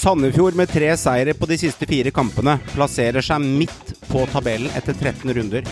Sandefjord 0.00 0.54
med 0.56 0.70
tre 0.72 0.86
seire 0.96 1.34
på 1.36 1.44
de 1.44 1.58
siste 1.60 1.84
fire 1.84 2.08
kampene 2.14 2.54
plasserer 2.70 3.20
seg 3.20 3.42
midt 3.44 3.90
på 4.08 4.22
tabellen 4.32 4.72
etter 4.78 4.94
13 4.96 5.28
runder. 5.36 5.66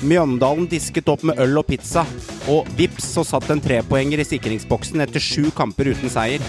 Mjøndalen 0.00 0.64
disket 0.70 1.10
opp 1.12 1.26
med 1.28 1.36
øl 1.44 1.60
og 1.60 1.66
pizza, 1.68 2.06
og 2.48 2.70
vips 2.78 3.10
så 3.18 3.24
satt 3.28 3.50
en 3.52 3.60
trepoenger 3.60 4.22
i 4.22 4.24
sikringsboksen 4.24 5.04
etter 5.04 5.20
sju 5.20 5.50
kamper 5.58 5.90
uten 5.92 6.08
seier. 6.12 6.40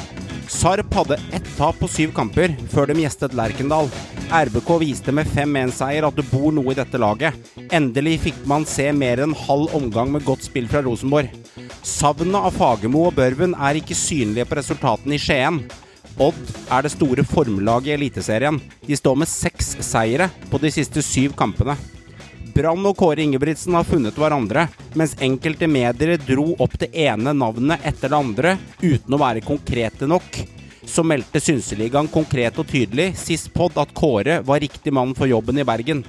Sarp 0.48 0.94
hadde 0.96 1.18
ett 1.36 1.50
tap 1.58 1.76
på 1.82 1.90
syv 1.92 2.14
kamper 2.16 2.54
før 2.72 2.88
de 2.94 3.04
gjestet 3.04 3.36
Lerkendal. 3.36 3.92
RBK 4.32 4.72
viste 4.86 5.12
med 5.12 5.28
5-1-seier 5.36 6.08
at 6.08 6.16
det 6.16 6.26
bor 6.30 6.56
noe 6.56 6.72
i 6.72 6.78
dette 6.80 7.02
laget. 7.02 7.36
Endelig 7.76 8.22
fikk 8.30 8.40
man 8.48 8.64
se 8.68 8.86
mer 8.96 9.20
enn 9.26 9.36
halv 9.36 9.76
omgang 9.76 10.14
med 10.16 10.24
godt 10.28 10.48
spill 10.48 10.72
fra 10.72 10.80
Rosenborg. 10.86 11.36
Savnet 11.84 12.40
av 12.40 12.56
Fagermo 12.56 13.04
og 13.10 13.20
Børven 13.20 13.58
er 13.60 13.82
ikke 13.82 14.00
synlige 14.00 14.48
på 14.48 14.60
resultatene 14.62 15.20
i 15.20 15.22
Skien. 15.26 15.60
Odd 16.18 16.40
er 16.74 16.82
det 16.82 16.94
store 16.96 17.22
formlaget 17.28 17.92
i 17.92 17.94
Eliteserien. 17.94 18.58
De 18.82 18.98
står 18.98 19.20
med 19.22 19.30
seks 19.30 19.76
seire 19.86 20.32
på 20.50 20.58
de 20.62 20.72
siste 20.74 21.04
syv 21.06 21.36
kampene. 21.38 21.76
Brann 22.56 22.86
og 22.90 22.96
Kåre 22.98 23.22
Ingebrigtsen 23.22 23.76
har 23.78 23.86
funnet 23.86 24.18
hverandre, 24.18 24.64
mens 24.98 25.14
enkelte 25.22 25.68
medier 25.70 26.18
dro 26.18 26.56
opp 26.58 26.74
det 26.82 26.90
ene 26.98 27.36
navnet 27.38 27.86
etter 27.86 28.10
det 28.10 28.18
andre 28.18 28.56
uten 28.82 29.14
å 29.14 29.20
være 29.22 29.46
konkrete 29.46 30.10
nok. 30.10 30.40
Så 30.88 31.04
meldte 31.06 31.42
Synseligaen 31.44 32.10
konkret 32.10 32.58
og 32.58 32.66
tydelig 32.72 33.12
sist 33.22 33.52
pod 33.54 33.78
at 33.78 33.94
Kåre 33.94 34.40
var 34.48 34.64
riktig 34.64 34.96
mann 34.96 35.14
for 35.14 35.30
jobben 35.30 35.62
i 35.62 35.68
Bergen. 35.68 36.02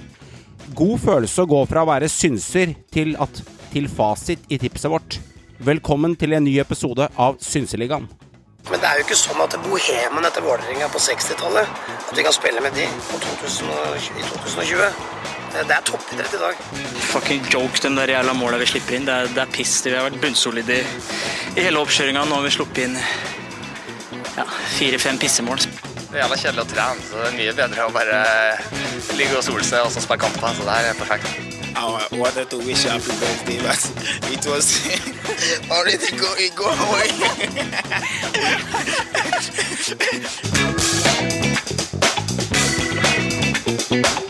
God 0.73 0.97
følelse 1.03 1.45
å 1.45 1.51
gå 1.51 1.59
fra 1.69 1.83
å 1.85 1.91
være 1.91 2.09
synser 2.09 2.73
til, 2.89 3.13
at, 3.21 3.43
til 3.69 3.85
fasit 3.91 4.41
i 4.49 4.57
tipset 4.57 4.89
vårt. 4.89 5.19
Velkommen 5.61 6.17
til 6.17 6.33
en 6.33 6.47
ny 6.47 6.55
episode 6.63 7.11
av 7.13 7.37
Synseligaen. 7.43 8.09
Men 8.67 8.81
det 8.81 8.89
er 8.89 8.99
jo 8.99 9.05
ikke 9.07 9.17
sånn 9.17 9.39
at 9.41 9.55
bohemen 9.63 10.27
etter 10.27 10.43
Vålerenga 10.45 10.89
på 10.93 10.99
60-tallet 11.01 11.71
At 12.09 12.11
vi 12.17 12.25
kan 12.25 12.35
spille 12.35 12.61
med 12.61 12.75
de 12.77 12.85
2020, 13.09 13.71
i 14.19 14.25
2020. 14.27 14.83
Det, 15.49 15.63
det 15.65 15.73
er 15.73 15.85
toppidrett 15.87 16.35
i 16.37 16.41
dag. 16.43 16.59
Fucking 17.09 17.47
joke, 17.49 17.81
de 17.81 17.89
der 17.97 18.13
jævla 18.13 18.35
måla 18.37 18.59
vi 18.61 18.67
slipper 18.69 18.97
inn. 18.99 19.07
Det 19.07 19.15
er, 19.15 19.31
det 19.33 19.43
er 19.45 19.53
piss. 19.53 19.79
Vi 19.85 19.95
har 19.95 20.05
vært 20.05 20.19
bunnsolide 20.21 20.81
i, 20.83 21.05
i 21.55 21.65
hele 21.65 21.81
oppkjøringa. 21.81 22.25
Nå 22.29 22.37
har 22.37 22.45
vi 22.45 22.53
sluppet 22.53 22.83
inn 22.85 22.99
ja, 24.37 24.45
fire-fem 24.77 25.17
pissemål. 25.21 25.63
Det 26.09 26.17
er 26.17 26.23
jævla 26.23 26.41
kjedelig 26.41 26.65
å 26.65 26.69
trene, 26.73 27.05
så 27.05 27.21
det 27.21 27.27
er 27.29 27.37
mye 27.37 27.55
bedre 27.57 27.85
å 27.85 27.93
bare 27.93 28.19
ligge 29.17 29.37
og 29.37 29.45
sole 29.45 29.65
seg 29.65 29.85
og 29.85 29.93
så 29.93 30.05
spille 30.05 30.21
kamper. 30.25 30.53
Så 30.57 30.65
det 30.65 30.77
her 30.77 30.91
er 30.91 31.01
perfekt. 31.01 31.58
I 31.75 32.07
wanted 32.11 32.49
to 32.49 32.57
wish 32.57 32.83
you 32.83 32.91
happy 32.91 33.11
birthday, 33.19 33.57
but 33.61 33.79
it 34.33 34.45
was 34.45 34.79
already 35.71 36.11
going 36.17 36.51
go 36.55 36.65
away. 36.65 37.09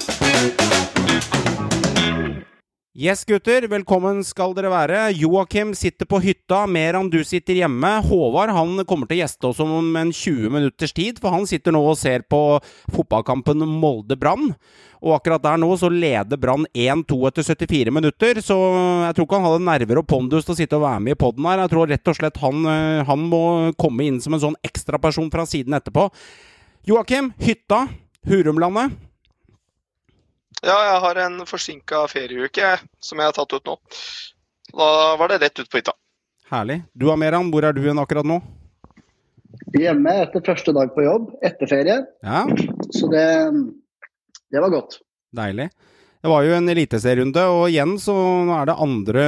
Yes, 3.00 3.22
gutter. 3.24 3.64
Velkommen 3.72 4.18
skal 4.28 4.52
dere 4.58 4.68
være. 4.74 4.98
Joakim 5.16 5.70
sitter 5.78 6.04
på 6.04 6.18
hytta. 6.20 6.66
mer 6.68 6.98
enn 7.00 7.08
du 7.08 7.22
sitter 7.24 7.56
hjemme. 7.56 7.92
Håvard 8.04 8.52
han 8.52 8.82
kommer 8.84 9.08
til 9.08 9.16
å 9.16 9.22
gjeste 9.22 9.48
oss 9.48 9.62
om 9.64 9.96
en 9.96 10.12
20 10.12 10.52
minutters 10.52 10.92
tid, 10.92 11.22
for 11.24 11.32
han 11.32 11.48
sitter 11.48 11.72
nå 11.72 11.80
og 11.80 11.96
ser 11.96 12.26
på 12.28 12.60
fotballkampen 12.92 13.64
Molde-Brann. 13.64 14.52
Og 15.00 15.14
akkurat 15.16 15.44
der 15.44 15.60
nå 15.62 15.70
så 15.80 15.88
leder 15.92 16.40
Brann 16.40 16.66
1-2 16.76 17.18
etter 17.30 17.46
74 17.48 17.94
minutter, 17.96 18.42
så 18.44 18.58
jeg 19.06 19.16
tror 19.16 19.28
ikke 19.28 19.40
han 19.40 19.48
hadde 19.48 19.68
nerver 19.70 20.02
og 20.02 20.08
pondus 20.12 20.48
til 20.48 20.56
å 20.56 20.60
sitte 20.60 20.76
og 20.76 20.84
være 20.84 21.04
med 21.06 21.16
i 21.16 21.20
poden 21.20 21.48
her. 21.48 21.62
Jeg 21.64 21.72
tror 21.72 21.88
rett 21.94 22.12
og 22.12 22.18
slett 22.20 22.40
han, 22.44 22.66
eh, 22.68 23.04
han 23.08 23.24
må 23.32 23.42
komme 23.80 24.10
inn 24.10 24.20
som 24.20 24.36
en 24.36 24.44
sånn 24.44 24.60
ekstraperson 24.68 25.32
fra 25.32 25.48
siden 25.48 25.78
etterpå. 25.80 26.10
Joakim, 26.90 27.32
hytta, 27.40 27.86
Hurumlandet. 28.28 28.98
Ja, 30.60 30.76
jeg 30.76 31.00
har 31.06 31.24
en 31.24 31.40
forsinka 31.48 32.04
ferieuke 32.12 32.60
jeg, 32.60 32.84
som 33.00 33.22
jeg 33.22 33.32
har 33.32 33.36
tatt 33.38 33.56
ut 33.56 33.70
nå. 33.70 33.78
Da 34.76 35.16
var 35.20 35.32
det 35.32 35.40
rett 35.46 35.62
ut 35.62 35.70
på 35.72 35.80
hytta. 35.80 35.96
Herlig. 36.52 36.82
Du 36.98 37.08
Ameran, 37.14 37.48
hvor 37.54 37.64
er 37.64 37.76
du 37.78 37.86
hen 37.86 38.02
akkurat 38.02 38.28
nå? 38.28 38.42
Hjemme 39.80 40.12
etter 40.26 40.44
første 40.46 40.74
dag 40.76 40.92
på 40.96 41.06
jobb, 41.06 41.30
etter 41.46 41.70
ferie. 41.70 42.00
Ja, 42.26 42.44
Så 42.96 43.08
det, 43.12 43.26
det 44.52 44.62
var 44.64 44.74
godt. 44.74 45.00
deilig. 45.36 45.70
Det 46.20 46.28
var 46.28 46.44
jo 46.44 46.52
en 46.52 46.68
eliteserierunde, 46.68 47.44
og 47.48 47.70
igjen 47.72 47.94
så 48.02 48.14
er 48.52 48.66
det 48.68 48.74
andre 48.84 49.26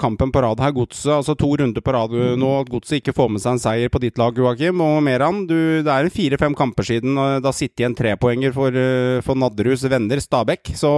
kampen 0.00 0.30
på 0.32 0.40
rad 0.40 0.62
her. 0.64 0.72
Godset, 0.72 1.10
altså 1.18 1.34
to 1.36 1.50
runder 1.60 1.84
på 1.84 1.92
rad 1.92 2.14
nå. 2.40 2.52
at 2.62 2.70
Godset 2.72 3.02
ikke 3.02 3.12
får 3.12 3.28
med 3.28 3.42
seg 3.44 3.58
en 3.58 3.60
seier 3.60 3.92
på 3.92 4.00
ditt 4.00 4.16
lag, 4.16 4.32
Joakim. 4.32 4.80
Og 4.80 5.02
Meran, 5.04 5.42
du, 5.50 5.82
det 5.84 5.92
er 5.92 6.08
fire-fem 6.14 6.56
kamper 6.56 6.88
siden 6.88 7.20
og 7.20 7.44
da 7.44 7.52
sitter 7.52 7.84
igjen 7.84 7.98
trepoenger 7.98 8.56
for, 8.56 8.72
eh, 8.72 9.20
for 9.26 9.36
Nadderus 9.36 9.84
venner 9.84 10.22
Stabæk. 10.24 10.72
Så 10.80 10.94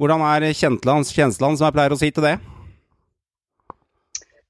hvordan 0.00 0.24
er 0.24 0.48
Kjentland, 0.56 1.12
Kjensland, 1.12 1.60
som 1.60 1.68
jeg 1.68 1.76
pleier 1.76 1.92
å 1.92 2.00
si 2.00 2.08
til 2.08 2.24
det? 2.24 2.38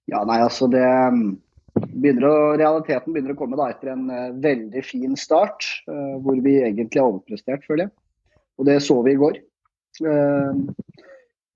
Ja, 0.07 0.23
nei, 0.31 0.39
altså 0.47 0.71
det 0.71 0.87
begynner 1.77 2.29
å, 2.29 2.37
Realiteten 2.59 3.13
begynner 3.13 3.35
å 3.35 3.39
komme 3.39 3.59
da 3.59 3.71
etter 3.73 3.93
en 3.93 4.07
uh, 4.11 4.35
veldig 4.43 4.83
fin 4.87 5.17
start, 5.19 5.67
uh, 5.91 6.17
hvor 6.25 6.39
vi 6.45 6.59
egentlig 6.63 7.01
har 7.01 7.11
overprestert, 7.11 7.65
føler 7.67 7.87
jeg. 7.87 7.95
Og 8.57 8.69
det 8.69 8.79
så 8.85 8.97
vi 9.05 9.15
i 9.17 9.21
går. 9.21 9.41
Uh, 10.05 10.67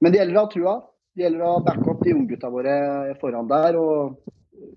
men 0.01 0.13
det 0.13 0.21
gjelder 0.21 0.41
å 0.41 0.45
ha 0.45 0.53
trua. 0.53 0.75
Det 1.17 1.27
gjelder 1.27 1.47
å 1.47 1.63
backe 1.65 1.89
opp 1.93 2.05
de 2.05 2.15
unggutta 2.17 2.53
våre 2.53 2.75
foran 3.21 3.49
der 3.51 3.77
og 3.81 4.21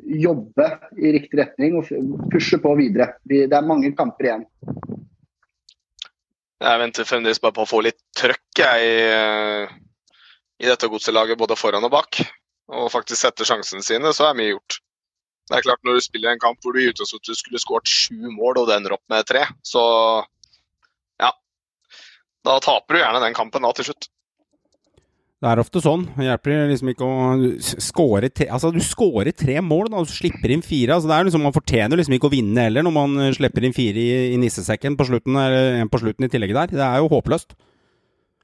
jobbe 0.04 0.68
i 1.00 1.12
riktig 1.16 1.40
retning 1.40 1.78
og 1.80 1.90
pushe 2.32 2.60
på 2.64 2.74
videre. 2.80 3.14
Vi, 3.30 3.44
det 3.48 3.58
er 3.58 3.68
mange 3.68 3.92
kamper 3.96 4.30
igjen. 4.30 4.46
Jeg 6.64 6.80
venter 6.80 7.08
fremdeles 7.08 7.42
bare 7.44 7.56
på 7.56 7.66
å 7.66 7.70
få 7.70 7.82
litt 7.84 8.00
trøkk 8.16 8.62
jeg, 8.64 8.92
i, 10.64 10.68
dette 10.68 10.88
godselaget, 10.92 11.40
både 11.40 11.60
foran 11.60 11.84
og 11.84 11.92
bak. 11.92 12.22
Og 12.72 12.92
faktisk 12.92 13.20
sette 13.20 13.48
sjansene 13.48 13.84
sine, 13.84 14.14
så 14.16 14.30
er 14.30 14.38
mye 14.40 14.54
gjort. 14.54 14.80
Det 15.50 15.58
er 15.58 15.66
klart 15.66 15.84
Når 15.84 16.00
du 16.00 16.06
spiller 16.06 16.34
en 16.34 16.42
kamp 16.42 16.64
hvor 16.64 16.76
du 16.76 16.82
i 16.82 16.90
utgangspunktet 16.92 17.40
skulle 17.40 17.62
skåret 17.62 17.90
sju 17.90 18.30
mål, 18.32 18.62
og 18.62 18.70
det 18.70 18.78
ender 18.80 18.96
opp 18.96 19.04
med 19.12 19.28
tre, 19.28 19.44
så 19.66 19.84
ja. 21.22 21.34
Da 22.48 22.60
taper 22.64 22.96
du 22.96 23.02
gjerne 23.04 23.24
den 23.24 23.38
kampen 23.38 23.66
da 23.66 23.74
til 23.76 23.92
slutt. 23.92 24.08
Det 25.44 25.52
er 25.52 25.60
ofte 25.60 25.82
sånn. 25.84 26.06
Det 26.16 26.24
hjelper 26.24 26.70
liksom 26.70 26.90
ikke 26.94 27.08
å 27.08 27.48
skåre 27.84 28.30
tre 28.32 28.46
Altså, 28.56 28.70
du 28.72 28.80
skårer 28.80 29.36
tre 29.36 29.58
mål, 29.60 29.90
da, 29.92 30.00
og 30.00 30.08
slipper 30.08 30.54
inn 30.56 30.64
fire. 30.64 30.96
Altså, 30.96 31.10
det 31.10 31.18
er 31.18 31.28
liksom, 31.28 31.44
Man 31.44 31.56
fortjener 31.56 32.00
liksom 32.00 32.16
ikke 32.16 32.30
å 32.30 32.32
vinne 32.32 32.64
heller, 32.70 32.86
når 32.88 32.96
man 32.96 33.18
slipper 33.36 33.68
inn 33.68 33.76
fire 33.76 34.00
i, 34.00 34.14
i 34.32 34.40
nissesekken 34.40 34.96
på 34.96 35.10
slutten, 35.10 35.36
eller 35.36 35.82
en 35.82 35.92
på 35.92 36.00
slutten 36.00 36.30
i 36.30 36.32
tillegg 36.32 36.56
der. 36.56 36.72
Det 36.72 36.86
er 36.86 37.04
jo 37.04 37.12
håpløst. 37.12 37.58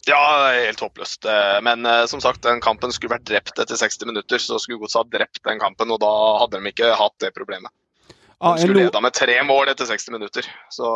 Ja, 0.10 0.22
helt 0.56 0.82
håpløst. 0.82 1.26
Eh, 1.26 1.60
Men 1.66 1.86
eh, 1.86 2.06
som 2.10 2.22
sagt, 2.24 2.42
den 2.46 2.64
kampen 2.64 2.94
skulle 2.96 3.18
vært 3.18 3.28
drept 3.30 3.60
etter 3.60 3.78
60 3.78 4.10
minutter. 4.10 4.42
Så 4.42 4.58
skulle 4.62 4.82
Godset 4.82 5.04
ha 5.04 5.20
drept 5.20 5.44
den 5.46 5.62
kampen, 5.62 5.92
og 5.94 6.02
da 6.02 6.16
hadde 6.44 6.62
de 6.62 6.74
ikke 6.74 6.96
hatt 6.98 7.20
det 7.22 7.36
problemet. 7.38 7.72
Ah, 8.40 8.54
De 8.56 8.64
skulle 8.64 8.86
leda 8.86 9.02
med 9.04 9.12
tre 9.12 9.34
mål 9.44 9.68
etter 9.68 9.84
60 9.84 10.14
minutter. 10.16 10.46
Så, 10.72 10.88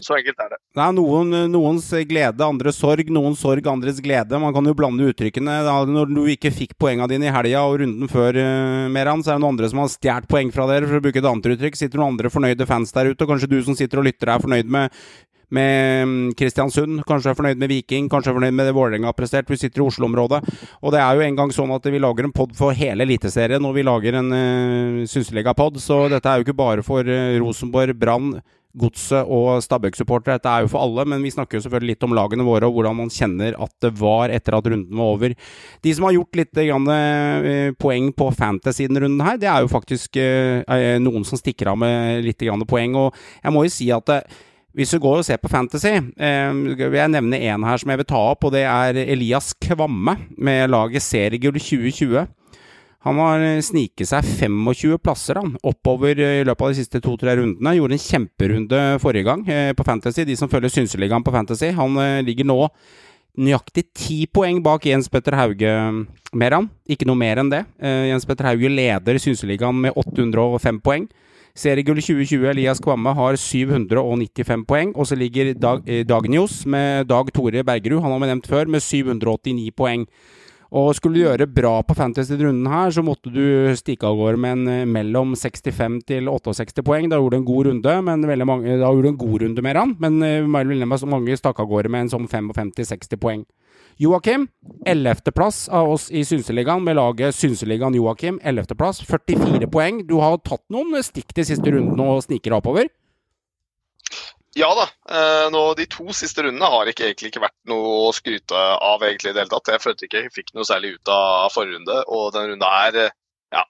så 0.00 0.14
enkelt 0.16 0.38
er 0.40 0.54
det. 0.54 0.58
Det 0.72 0.80
er 0.80 0.94
noen, 0.96 1.34
noens 1.52 1.90
glede, 2.08 2.46
andres 2.46 2.78
sorg. 2.80 3.10
Noens 3.12 3.42
sorg, 3.44 3.68
andres 3.68 4.00
glede. 4.00 4.40
Man 4.40 4.54
kan 4.56 4.64
jo 4.64 4.72
blande 4.78 5.10
uttrykkene. 5.12 5.58
Når 5.92 6.14
du 6.16 6.22
ikke 6.32 6.48
fikk 6.56 6.78
poengene 6.80 7.10
dine 7.12 7.28
i 7.28 7.34
helga 7.34 7.66
og 7.68 7.82
runden 7.82 8.08
før, 8.08 8.40
Meran, 8.88 9.20
så 9.20 9.34
er 9.34 9.36
det 9.36 9.44
noen 9.44 9.52
andre 9.58 9.68
som 9.68 9.82
har 9.84 9.92
stjålet 9.92 10.30
poeng 10.32 10.54
fra 10.56 10.64
dere, 10.72 10.88
for 10.88 10.96
å 10.96 11.04
bruke 11.04 11.20
et 11.20 11.28
annet 11.28 11.50
uttrykk. 11.52 11.76
Sitter 11.76 12.00
noen 12.00 12.14
andre 12.16 12.32
fornøyde 12.32 12.70
fans 12.72 12.96
der 12.96 13.12
ute, 13.12 13.20
og 13.20 13.34
kanskje 13.34 13.52
du 13.52 13.60
som 13.68 13.76
sitter 13.76 14.00
og 14.00 14.08
lytter 14.08 14.32
er 14.32 14.40
fornøyd 14.46 14.72
med 14.80 14.96
med 15.54 16.08
mm, 16.08 16.28
Kristiansund, 16.38 17.02
kanskje 17.08 17.32
er 17.32 17.38
fornøyd 17.38 17.60
med 17.60 17.72
Viking, 17.72 18.08
kanskje 18.12 18.32
er 18.32 18.38
fornøyd 18.38 18.56
med 18.56 18.70
det 18.70 18.76
Vålerenga 18.76 19.10
har 19.10 19.18
prestert. 19.18 19.50
Vi 19.50 19.58
sitter 19.60 19.82
i 19.82 19.86
Oslo-området. 19.86 20.42
Og 20.80 20.94
det 20.94 21.02
er 21.02 21.18
jo 21.18 21.26
en 21.26 21.40
gang 21.40 21.54
sånn 21.54 21.74
at 21.74 21.90
vi 21.90 22.02
lager 22.02 22.28
en 22.28 22.36
pod 22.36 22.54
for 22.58 22.76
hele 22.76 23.06
Eliteserien, 23.06 23.64
og 23.66 23.76
vi 23.76 23.86
lager 23.86 24.20
en 24.20 24.30
uh, 24.34 25.02
Synseliga-pod. 25.10 25.80
Så 25.82 26.04
dette 26.12 26.30
er 26.30 26.40
jo 26.40 26.48
ikke 26.48 26.58
bare 26.60 26.86
for 26.86 27.06
uh, 27.06 27.36
Rosenborg, 27.42 27.96
Brann, 27.98 28.34
Godset 28.78 29.26
og 29.26 29.58
Stabæk-supportere. 29.64 30.38
Dette 30.38 30.50
er 30.50 30.64
jo 30.64 30.70
for 30.70 30.84
alle, 30.84 31.04
men 31.10 31.24
vi 31.24 31.32
snakker 31.34 31.58
jo 31.58 31.64
selvfølgelig 31.64 31.96
litt 31.96 32.04
om 32.06 32.14
lagene 32.14 32.46
våre 32.46 32.68
og 32.68 32.76
hvordan 32.76 32.98
man 33.00 33.10
kjenner 33.10 33.56
at 33.58 33.72
det 33.82 33.90
var 33.98 34.30
etter 34.30 34.54
at 34.54 34.68
runden 34.70 35.00
var 35.00 35.14
over. 35.16 35.34
De 35.82 35.94
som 35.96 36.06
har 36.06 36.14
gjort 36.14 36.38
litt 36.38 36.60
grann, 36.60 36.86
eh, 36.94 37.72
poeng 37.74 38.12
på 38.14 38.30
fantasy 38.38 38.86
denne 38.86 39.02
runden 39.02 39.26
her, 39.26 39.40
det 39.42 39.50
er 39.50 39.64
jo 39.64 39.72
faktisk 39.72 40.20
eh, 40.22 40.62
eh, 40.62 41.00
noen 41.02 41.26
som 41.26 41.40
stikker 41.40 41.72
av 41.72 41.80
med 41.82 42.22
litt 42.28 42.38
grann 42.38 42.62
poeng. 42.70 42.94
Og 42.94 43.18
jeg 43.42 43.56
må 43.56 43.66
jo 43.66 43.74
si 43.74 43.90
at 43.94 44.14
eh, 44.14 44.38
hvis 44.76 44.92
du 44.94 45.00
går 45.02 45.20
og 45.20 45.26
ser 45.26 45.40
på 45.42 45.50
Fantasy, 45.50 45.96
eh, 45.98 46.50
vil 46.54 46.98
jeg 47.00 47.12
nevne 47.12 47.40
en 47.50 47.64
her 47.66 47.80
som 47.80 47.90
jeg 47.90 48.00
vil 48.02 48.10
ta 48.12 48.20
opp, 48.30 48.44
og 48.46 48.52
det 48.54 48.62
er 48.68 49.00
Elias 49.02 49.52
Kvamme 49.58 50.14
med 50.38 50.70
laget 50.70 51.02
Seriegull 51.02 51.58
2020. 51.58 52.28
Han 53.08 53.20
har 53.22 53.42
eh, 53.42 53.62
sniket 53.64 54.10
seg 54.10 54.26
25 54.28 54.98
plasser 55.00 55.40
han, 55.40 55.54
oppover 55.66 56.18
eh, 56.20 56.40
i 56.42 56.46
løpet 56.46 56.66
av 56.66 56.72
de 56.72 56.80
siste 56.82 57.00
to-tre 57.02 57.38
rundene. 57.38 57.76
Gjorde 57.78 57.96
en 57.96 58.02
kjemperunde 58.04 58.80
forrige 59.00 59.26
gang 59.26 59.46
eh, 59.48 59.70
på 59.76 59.86
Fantasy, 59.88 60.26
de 60.28 60.36
som 60.36 60.50
følger 60.52 60.72
Synseligaen 60.74 61.24
på 61.24 61.32
Fantasy. 61.34 61.72
Han 61.78 61.96
eh, 62.02 62.20
ligger 62.26 62.50
nå 62.50 62.58
nøyaktig 63.40 63.86
ti 63.96 64.18
poeng 64.28 64.58
bak 64.62 64.84
Jens 64.86 65.08
Petter 65.08 65.38
Hauge, 65.38 65.72
Meran. 66.36 66.68
Ikke 66.90 67.08
noe 67.08 67.18
mer 67.18 67.40
enn 67.40 67.50
det. 67.52 67.64
Eh, 67.80 68.10
Jens 68.10 68.28
Petter 68.28 68.50
Hauge 68.50 68.68
leder 68.68 69.20
Synseligaen 69.22 69.80
med 69.86 69.96
805 69.96 70.82
poeng. 70.84 71.08
Seriegull 71.54 72.00
2020, 72.00 72.46
Elias 72.52 72.80
Kvamme 72.82 73.14
har 73.16 73.38
795 73.38 74.66
poeng. 74.68 74.92
Og 74.96 75.06
så 75.06 75.18
ligger 75.18 75.54
Dag, 75.54 75.82
eh, 75.86 76.04
Dagnios 76.04 76.64
med 76.66 77.08
Dag 77.08 77.32
Tore 77.32 77.64
Bergerud, 77.64 78.02
han 78.02 78.12
har 78.12 78.20
vi 78.20 78.26
nevnt 78.26 78.46
før, 78.46 78.68
med 78.68 78.80
789 78.80 79.70
poeng. 79.76 80.06
Og 80.70 80.94
skulle 80.94 81.18
du 81.18 81.24
gjøre 81.24 81.48
bra 81.50 81.82
på 81.82 81.96
Fantasy-runden 81.98 82.68
her, 82.70 82.92
så 82.94 83.02
måtte 83.02 83.32
du 83.34 83.74
stikke 83.74 84.06
av 84.06 84.14
gårde 84.14 84.38
med 84.38 84.52
en 84.52 84.68
eh, 84.68 84.84
mellom 84.86 85.34
65 85.34 85.98
til 86.06 86.30
68 86.30 86.84
poeng. 86.86 87.08
Da 87.10 87.18
gjorde 87.18 87.34
du 87.34 87.40
en 87.40 87.48
god 87.48 87.66
runde, 87.66 88.02
men 88.06 88.22
veldig 88.22 88.46
mange, 88.46 88.78
da 88.78 88.92
gjorde 88.92 89.08
du 89.08 89.08
en 89.08 89.18
god 89.18 89.42
runde 89.42 89.62
med 89.66 89.76
han. 89.76 89.96
Men 89.98 90.22
eh, 90.22 90.46
mange 90.46 91.36
stakk 91.36 91.58
av 91.58 91.66
gårde 91.66 91.90
med 91.90 92.06
en 92.06 92.14
sånn 92.14 92.30
55-60 92.30 93.18
poeng. 93.18 93.44
Joakim, 94.00 94.48
11.-plass 94.86 95.68
av 95.68 95.90
oss 95.92 96.06
i 96.10 96.22
Synseligaen 96.24 96.80
med 96.80 96.96
laget 96.96 97.36
Synseligaen 97.36 97.92
Joakim. 97.98 98.38
11.-plass, 98.40 99.02
44 99.04 99.68
poeng. 99.68 99.98
Du 100.08 100.14
har 100.22 100.38
tatt 100.40 100.62
noen 100.72 100.96
stikk 101.04 101.34
de 101.36 101.44
siste 101.44 101.68
rundene 101.74 102.06
og 102.08 102.22
sniker 102.24 102.56
oppover? 102.56 102.88
Ja 104.56 104.70
da. 104.78 104.88
Eh, 105.12 105.50
nå, 105.52 105.62
de 105.76 105.84
to 105.92 106.16
siste 106.16 106.46
rundene 106.46 106.72
har 106.72 106.88
ikke, 106.88 107.10
egentlig 107.10 107.34
ikke 107.34 107.44
vært 107.44 107.58
noe 107.68 107.92
å 108.06 108.10
skryte 108.16 108.56
av 108.56 109.04
egentlig 109.04 109.34
i 109.34 109.36
det 109.36 109.44
hele 109.44 109.52
tatt. 109.52 109.74
Jeg 109.76 109.84
følte 109.84 110.08
ikke 110.08 110.24
jeg 110.24 110.36
fikk 110.38 110.52
noe 110.56 110.64
særlig 110.72 110.96
ut 110.96 111.12
av 111.12 111.52
forrige 111.52 111.76
runde, 111.76 112.00
og 112.08 112.32
denne 112.32 112.54
runden 112.54 112.68
er 112.72 113.00
eh, 113.04 113.16
ja, 113.52 113.68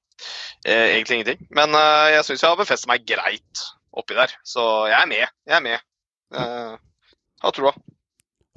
eh, 0.62 0.88
egentlig 0.94 1.24
ingenting. 1.24 1.46
Men 1.58 1.74
jeg 2.14 2.22
syns 2.28 2.46
jeg 2.46 2.54
har 2.54 2.62
befestet 2.62 2.94
meg 2.94 3.02
greit 3.10 3.68
oppi 3.98 4.14
der, 4.14 4.38
så 4.46 4.86
jeg 4.92 5.00
er 5.02 5.10
med. 5.10 5.38
Jeg 5.50 5.58
er 5.58 5.66
med. 5.72 5.88
Jeg 6.38 6.78
har 7.42 7.58
troa. 7.58 7.74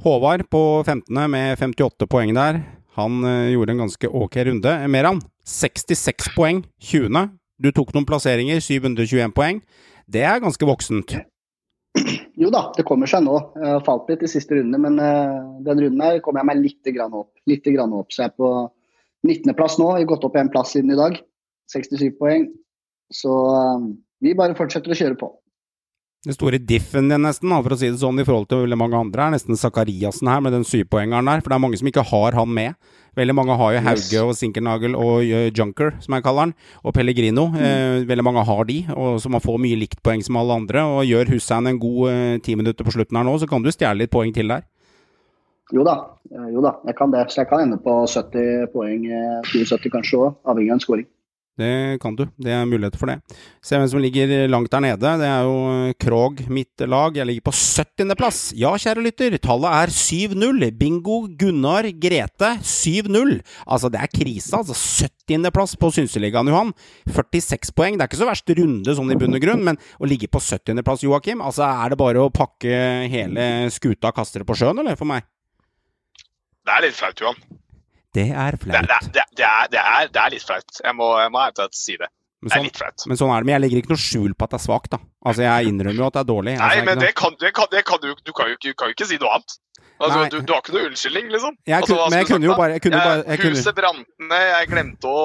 Håvard 0.04 0.50
på 0.52 0.84
15. 0.84 1.32
med 1.32 1.58
58 1.60 2.08
poeng 2.12 2.34
der. 2.36 2.58
Han 2.98 3.24
eh, 3.24 3.54
gjorde 3.54 3.72
en 3.72 3.86
ganske 3.86 4.10
ok 4.12 4.36
runde. 4.50 4.72
Meran, 4.92 5.22
66 5.48 6.34
poeng, 6.36 6.60
20. 6.84 7.30
Du 7.64 7.70
tok 7.72 7.94
noen 7.96 8.08
plasseringer, 8.10 8.60
721 8.60 9.32
poeng. 9.32 9.62
Det 10.12 10.26
er 10.28 10.42
ganske 10.44 10.68
voksent. 10.68 11.16
Jo 12.36 12.50
da, 12.52 12.66
det 12.76 12.84
kommer 12.84 13.08
seg 13.08 13.24
nå. 13.24 13.38
Jeg 13.56 13.70
har 13.78 13.86
falt 13.88 14.12
litt 14.12 14.26
i 14.28 14.32
siste 14.34 14.58
runde, 14.58 14.76
men 14.82 15.00
uh, 15.00 15.40
den 15.64 15.86
runden 15.86 16.04
her 16.04 16.20
kommer 16.26 16.44
jeg 16.44 16.50
meg 16.52 16.60
litt 16.66 16.92
grann 16.98 17.16
opp. 17.22 17.32
Litt 17.48 17.70
grann 17.72 17.96
opp. 17.96 18.12
Så 18.12 18.26
jeg 18.26 18.34
er 18.34 18.38
på 18.44 18.50
19.-plass 19.24 19.80
nå. 19.80 19.88
Vi 19.94 20.04
har 20.04 20.10
gått 20.10 20.28
opp 20.28 20.36
en 20.36 20.52
plass 20.52 20.74
siden 20.76 20.92
i 20.92 21.00
dag. 21.00 21.16
67 21.72 22.10
poeng. 22.20 22.50
Så 23.14 23.32
uh, 23.32 23.88
vi 24.20 24.36
bare 24.36 24.60
fortsetter 24.60 24.92
å 24.92 25.00
kjøre 25.00 25.20
på. 25.24 25.32
Den 26.24 26.38
store 26.38 26.56
diffen 26.56 27.10
din, 27.12 27.26
nesten, 27.26 27.52
for 27.52 27.76
å 27.76 27.76
si 27.76 27.90
det 27.92 28.00
sånn, 28.00 28.22
i 28.22 28.24
forhold 28.24 28.46
til 28.48 28.62
veldig 28.64 28.78
mange 28.80 28.96
andre, 28.96 29.26
er 29.26 29.34
nesten 29.34 29.58
Zakariassen 29.60 30.30
her, 30.32 30.40
med 30.40 30.54
den 30.56 30.62
syvpoengeren 30.64 31.28
der. 31.28 31.42
For 31.44 31.52
det 31.52 31.58
er 31.58 31.62
mange 31.66 31.80
som 31.82 31.90
ikke 31.90 32.06
har 32.14 32.38
han 32.38 32.54
med. 32.56 32.78
Veldig 33.20 33.36
mange 33.36 33.58
har 33.60 33.74
jo 33.76 33.82
Hauge 33.84 34.22
og 34.24 34.38
Sinkernagel 34.40 34.96
og 34.96 35.28
uh, 35.28 35.50
Junker, 35.52 35.92
som 36.00 36.16
jeg 36.16 36.24
kaller 36.24 36.48
han, 36.48 36.54
og 36.80 36.96
Pellegrino. 36.96 37.50
Mm. 37.52 37.58
Eh, 37.60 38.06
veldig 38.08 38.26
mange 38.26 38.46
har 38.48 38.64
de, 38.70 38.78
og 38.96 39.20
så 39.20 39.34
man 39.36 39.44
får 39.44 39.60
mye 39.66 39.82
likt 39.82 40.00
poeng 40.00 40.24
som 40.24 40.40
alle 40.40 40.56
andre. 40.64 40.86
Og 40.96 41.04
gjør 41.10 41.34
Hussein 41.36 41.68
en 41.68 41.82
god 41.82 42.14
eh, 42.14 42.38
ti 42.46 42.56
minutter 42.56 42.88
på 42.88 42.96
slutten 42.96 43.20
her 43.20 43.28
nå, 43.28 43.36
så 43.42 43.50
kan 43.52 43.66
du 43.66 43.74
stjele 43.76 44.06
litt 44.06 44.14
poeng 44.16 44.32
til 44.32 44.56
der. 44.56 44.64
Jo 45.76 45.84
da, 45.84 45.98
jo 46.54 46.64
da, 46.64 46.78
jeg 46.88 46.96
kan 47.02 47.12
det. 47.12 47.26
Så 47.34 47.44
jeg 47.44 47.52
kan 47.52 47.66
ende 47.66 47.82
på 47.84 48.00
70 48.08 48.72
poeng, 48.72 49.10
72 49.52 49.92
kanskje 49.92 50.24
òg, 50.24 50.40
avhengig 50.48 50.72
av 50.72 50.80
en 50.80 50.86
scoring. 50.88 51.12
Det 51.60 52.00
kan 52.02 52.16
du. 52.18 52.24
Det 52.42 52.50
er 52.50 52.66
muligheter 52.66 52.98
for 52.98 53.12
det. 53.12 53.20
Se 53.62 53.78
hvem 53.78 53.86
som 53.92 54.02
ligger 54.02 54.32
langt 54.50 54.72
der 54.74 54.82
nede. 54.82 55.12
Det 55.22 55.28
er 55.28 55.46
jo 55.46 55.58
eh, 55.70 55.94
Krog, 56.02 56.42
mitt 56.50 56.82
lag. 56.90 57.14
Jeg 57.20 57.30
ligger 57.30 57.46
på 57.46 57.54
70.-plass. 57.54 58.40
Ja, 58.58 58.72
kjære 58.74 59.04
lytter, 59.06 59.38
tallet 59.38 59.70
er 59.70 59.94
7-0. 59.94 60.66
Bingo, 60.80 61.20
Gunnar, 61.38 61.86
Grete 62.02 62.56
7-0. 62.58 63.38
Altså, 63.68 63.94
det 63.94 64.02
er 64.02 64.14
krise, 64.16 64.50
altså. 64.58 64.74
70.-plass 65.06 65.78
på 65.78 65.94
Synseligaen, 65.94 66.50
Johan. 66.50 66.74
46 67.14 67.76
poeng. 67.78 68.00
Det 68.00 68.08
er 68.08 68.10
ikke 68.10 68.24
så 68.24 68.32
verst 68.34 68.54
runde 68.58 68.98
sånn 68.98 69.14
i 69.14 69.22
bunn 69.22 69.38
og 69.38 69.46
grunn, 69.46 69.66
men 69.70 69.82
å 70.02 70.10
ligge 70.10 70.32
på 70.34 70.42
70.-plass, 70.42 71.06
Joakim, 71.06 71.46
altså 71.46 71.70
er 71.70 71.94
det 71.94 72.02
bare 72.02 72.26
å 72.26 72.34
pakke 72.34 72.80
hele 73.14 73.70
skuta 73.74 74.10
og 74.10 74.18
kaste 74.18 74.42
det 74.42 74.50
på 74.50 74.58
sjøen, 74.58 74.82
eller, 74.82 74.98
for 74.98 75.10
meg? 75.10 75.30
Det 76.66 76.74
er 76.74 76.88
litt 76.88 76.98
flaut, 76.98 77.22
Johan. 77.22 77.62
Det 78.14 78.28
er 78.30 78.58
flaut. 78.62 78.90
Det, 78.90 79.00
det, 79.14 79.24
det, 79.38 79.48
er, 79.48 79.72
det, 79.72 80.20
er, 80.22 80.30
litt 80.34 80.46
flaut. 80.46 80.82
Jeg 80.84 80.96
må, 80.98 81.10
jeg 81.22 81.34
må 81.34 81.48
si 81.74 81.98
det. 81.98 82.10
Men 82.44 82.50
det 82.50 82.54
er 82.54 82.60
sånn, 82.60 82.68
litt 82.68 82.80
flaut. 82.82 83.04
men 83.08 83.20
sånn 83.20 83.32
er 83.34 83.42
det. 83.42 83.48
Men 83.48 83.54
jeg 83.56 83.64
legger 83.64 83.82
ikke 83.82 83.94
noe 83.94 84.04
skjul 84.04 84.34
på 84.36 84.46
at 84.48 84.54
det 84.54 84.58
er 84.60 84.64
svakt, 84.68 84.90
da. 84.92 85.00
Altså, 85.24 85.46
jeg 85.46 85.72
innrømmer 85.72 86.02
jo 86.04 86.08
at 86.10 86.18
det 86.18 86.22
er 86.24 86.30
dårlig. 86.30 86.56
Nei, 86.60 86.70
altså, 86.70 86.88
men 86.90 87.04
det 87.04 87.12
kan, 87.20 87.38
det 87.40 87.52
kan, 87.56 87.70
det 87.72 87.84
kan 87.88 88.02
du, 88.04 88.10
du, 88.20 88.32
kan 88.36 88.52
jo, 88.52 88.58
ikke- 88.60 88.76
kan 88.82 88.92
ikke 88.94 89.08
si 89.08 89.20
noe 89.22 89.38
annet. 89.38 89.56
Altså, 90.04 90.24
du, 90.34 90.38
du 90.44 90.52
har 90.52 90.60
ikke 90.60 90.74
noe 90.76 90.90
unnskyldning, 90.90 91.30
liksom. 91.32 91.56
Jeg 91.64 91.78
altså, 91.78 91.94
kunne- 91.94 92.02
hva 92.04 92.10
men 92.12 92.20
jeg 92.20 92.28
kunne 92.28 92.50
jo 92.50 92.56
bare- 92.60 92.74
jeg 92.76 92.82
kunne 92.84 93.00
jeg, 93.00 93.08
bare- 93.08 93.38
jeg 93.38 93.54
Huset 93.56 93.76
brant 93.78 94.08
ned, 94.20 94.46
jeg 94.52 94.70
glemte 94.74 95.08
å 95.08 95.24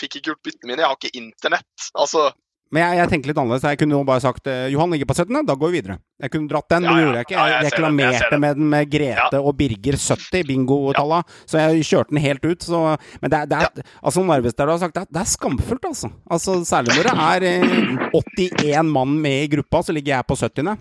Fikk 0.00 0.16
ikke 0.18 0.32
gjort 0.32 0.42
byttene 0.42 0.70
mine, 0.72 0.82
jeg 0.82 0.90
har 0.90 0.98
ikke 0.98 1.14
internett. 1.20 1.88
Altså, 1.94 2.32
Men 2.74 2.82
jeg, 2.82 2.98
jeg 2.98 3.10
tenker 3.12 3.30
litt 3.30 3.38
annerledes. 3.38 3.64
Jeg 3.70 3.78
kunne 3.78 3.94
jo 3.94 4.00
bare 4.08 4.22
sagt 4.24 4.48
eh, 4.50 4.64
Johan 4.72 4.90
ligger 4.90 5.06
på 5.06 5.14
17., 5.14 5.36
da 5.46 5.54
går 5.54 5.70
vi 5.70 5.78
videre. 5.80 5.96
Jeg 6.18 6.32
kunne 6.34 6.50
dratt 6.50 6.66
den, 6.72 6.82
men 6.82 6.90
Ja, 6.90 6.96
det 6.96 7.02
ja. 7.02 7.06
gjorde 7.06 7.20
jeg 7.20 7.26
ikke. 7.28 7.36
Jeg 7.36 7.52
ja, 7.52 7.60
jeg 7.60 7.66
reklamerte 7.70 8.30
den. 8.32 8.40
med 8.42 8.56
den 8.58 8.70
med 8.72 8.90
Grete 8.90 9.40
og 9.40 9.54
Birger 9.60 9.98
70, 10.02 10.42
bingo-talla. 10.50 11.20
Så 11.46 11.60
jeg 11.62 11.86
kjørte 11.86 12.10
den 12.16 12.22
helt 12.24 12.48
ut. 12.48 12.66
Så, 12.66 12.80
men 13.22 13.32
det 13.32 13.44
det 13.52 13.60
er 13.62 13.86
altså 14.02 14.24
Narvestad 14.26 14.72
har 14.72 14.82
sagt 14.82 14.98
det 14.98 15.06
det 15.14 15.22
er 15.22 15.30
skamfullt, 15.30 15.86
altså. 15.92 16.10
altså. 16.26 16.58
Særlig 16.66 16.96
når 16.98 17.06
det 17.06 17.14
er 17.30 17.48
eh, 17.52 18.10
81 18.18 18.92
mann 18.96 19.14
med 19.22 19.44
i 19.46 19.48
gruppa, 19.54 19.84
så 19.86 19.94
ligger 19.94 20.16
jeg 20.16 20.26
på 20.26 20.36
70. 20.42 20.76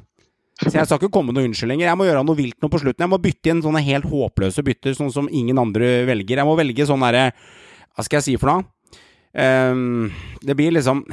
Så 0.55 0.71
jeg 0.71 0.87
skal 0.87 0.97
ikke 1.01 1.11
komme 1.11 1.33
med 1.33 1.37
noen 1.37 1.51
unnskyldninger. 1.51 1.85
Jeg 1.85 1.99
må 1.99 2.05
gjøre 2.07 2.23
noe 2.25 2.37
vilt 2.39 2.57
noe 2.63 2.71
på 2.71 2.79
slutten. 2.79 3.03
Jeg 3.03 3.11
må 3.11 3.19
bytte 3.21 3.51
inn 3.51 3.61
sånne 3.61 3.81
helt 3.83 4.07
håpløse 4.07 4.63
bytter, 4.63 4.95
sånn 4.95 5.11
som 5.11 5.27
ingen 5.29 5.59
andre 5.59 6.05
velger. 6.07 6.39
Jeg 6.39 6.47
må 6.47 6.55
velge 6.57 6.87
sånn 6.87 7.03
derre 7.03 7.25
Hva 7.95 8.03
skal 8.07 8.21
jeg 8.21 8.25
si 8.29 8.35
for 8.39 8.49
noe? 8.53 8.65
Ehm, 9.35 10.11
det 10.41 10.55
blir 10.55 10.71
liksom 10.71 11.03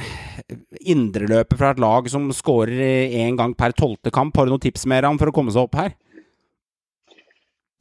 indreløpet 0.79 1.59
fra 1.59 1.73
et 1.73 1.81
lag 1.83 2.07
som 2.11 2.29
skårer 2.35 3.11
én 3.11 3.37
gang 3.39 3.55
per 3.57 3.75
tolvte 3.75 4.13
kamp. 4.15 4.37
Har 4.37 4.47
du 4.47 4.55
noen 4.55 4.63
tips 4.63 4.87
mer 4.87 5.07
om 5.09 5.19
for 5.19 5.31
å 5.31 5.35
komme 5.35 5.51
seg 5.51 5.67
opp 5.67 5.75
her? 5.79 5.95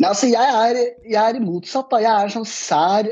Nei, 0.03 0.09
altså, 0.09 0.31
jeg 0.33 0.55
er, 0.67 0.81
jeg 1.07 1.23
er 1.23 1.45
motsatt. 1.45 1.91
da. 1.93 2.01
Jeg 2.03 2.11
er 2.11 2.27
en 2.27 2.35
sånn 2.35 2.49
sær, 2.49 3.11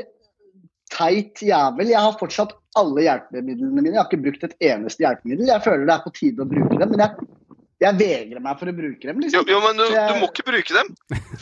teit 0.91 1.39
jævel. 1.39 1.93
Jeg 1.93 2.03
har 2.03 2.17
fortsatt 2.19 2.57
alle 2.79 3.05
hjelpemidlene 3.05 3.77
mine. 3.77 3.93
Jeg 3.93 4.01
har 4.01 4.09
ikke 4.09 4.25
brukt 4.25 4.47
et 4.47 4.57
eneste 4.73 5.05
hjelpemiddel. 5.05 5.47
Jeg 5.53 5.63
føler 5.63 5.87
det 5.87 5.95
er 5.95 6.03
på 6.03 6.15
tide 6.17 6.43
å 6.43 6.49
bruke 6.51 6.79
dem, 6.81 6.91
men 6.91 7.03
jeg, 7.05 7.29
jeg 7.85 7.99
vegrer 8.01 8.43
meg 8.43 8.59
for 8.59 8.71
å 8.71 8.75
bruke 8.75 9.07
dem. 9.07 9.21
jo, 9.21 9.23
liksom. 9.23 9.51
jo, 9.53 9.59
men 9.63 9.79
du, 9.79 9.85
du 9.87 10.19
må 10.19 10.27
ikke 10.33 10.49
bruke 10.51 10.75
dem. 10.75 10.91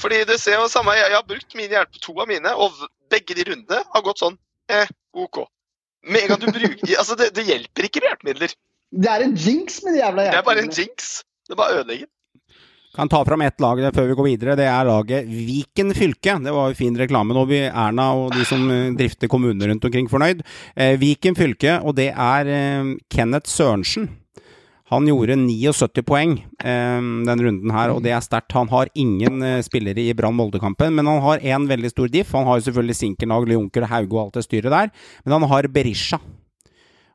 Fordi 0.01 0.21
du 0.29 0.35
ser 0.37 0.59
jo 0.59 0.69
samme 0.71 0.93
Jeg, 0.99 1.09
jeg 1.09 1.17
har 1.17 1.29
brukt 1.33 1.57
mine 1.57 1.79
hjelp, 1.79 2.01
to 2.03 2.13
av 2.21 2.29
mine, 2.29 2.53
og 2.53 2.83
begge 3.09 3.37
de 3.37 3.47
rundene 3.49 3.81
har 3.89 4.05
gått 4.05 4.21
sånn 4.21 4.37
eh, 4.69 4.91
OK. 5.17 5.47
Med 6.07 6.23
en 6.23 6.31
gang 6.33 6.39
du 6.39 6.51
bruker 6.51 6.95
Altså, 6.97 7.17
det, 7.19 7.33
det 7.35 7.47
hjelper 7.47 7.89
ikke 7.89 8.03
med 8.03 8.11
hjelpemidler. 8.11 8.55
Det 8.89 9.09
er 9.11 9.25
en 9.25 9.35
jinx 9.35 9.81
med 9.85 9.97
de 9.97 10.01
jævla 10.03 10.29
hjelpemidlene. 10.29 10.31
Det 10.31 10.39
er 10.39 10.47
bare 10.47 10.63
en 10.65 10.73
jinx. 10.77 11.11
Det 11.49 11.57
bare 11.59 11.81
ødelegger. 11.81 12.09
Kan 12.95 13.09
ta 13.09 13.19
fram 13.25 13.41
ett 13.45 13.61
lag 13.61 13.79
før 13.93 14.07
vi 14.09 14.15
går 14.17 14.25
videre. 14.25 14.55
Det 14.57 14.65
er 14.65 14.87
laget 14.87 15.27
Viken 15.29 15.93
fylke. 15.93 16.33
Det 16.41 16.53
var 16.55 16.71
jo 16.71 16.77
fin 16.77 16.97
reklame. 16.97 17.35
Nå 17.37 17.43
blir 17.49 17.67
Erna 17.69 18.09
og 18.17 18.33
de 18.33 18.45
som 18.49 18.63
eh, 18.73 18.89
drifter 18.97 19.29
kommuner 19.29 19.69
rundt 19.69 19.85
omkring 19.85 20.09
fornøyd. 20.09 20.41
Eh, 20.73 20.95
Viken 20.99 21.37
fylke, 21.37 21.77
og 21.85 21.95
det 21.99 22.09
er 22.09 22.49
eh, 22.49 22.95
Kenneth 23.13 23.51
Sørensen. 23.51 24.09
Han 24.89 25.05
gjorde 25.05 25.35
79 25.37 26.01
poeng 26.07 26.31
eh, 26.65 26.99
den 27.29 27.43
runden 27.45 27.71
her, 27.75 27.91
og 27.93 28.01
det 28.01 28.11
er 28.15 28.23
sterkt. 28.25 28.55
Han 28.57 28.71
har 28.73 28.89
ingen 28.97 29.41
eh, 29.45 29.61
spillere 29.65 30.01
i 30.01 30.15
Brann 30.17 30.33
Molde-kampen, 30.37 30.95
men 30.97 31.05
han 31.05 31.21
har 31.21 31.39
én 31.45 31.67
veldig 31.69 31.91
stor 31.93 32.09
diff. 32.09 32.33
Han 32.33 32.47
har 32.49 32.57
jo 32.59 32.71
selvfølgelig 32.71 32.97
Sinkernagel, 32.97 33.53
Junker, 33.57 33.85
Hauge 33.91 34.17
og 34.17 34.23
alt 34.27 34.39
det 34.39 34.47
styret 34.47 34.73
der, 34.73 34.89
men 35.25 35.37
han 35.37 35.49
har 35.51 35.69
Berisha. 35.69 36.17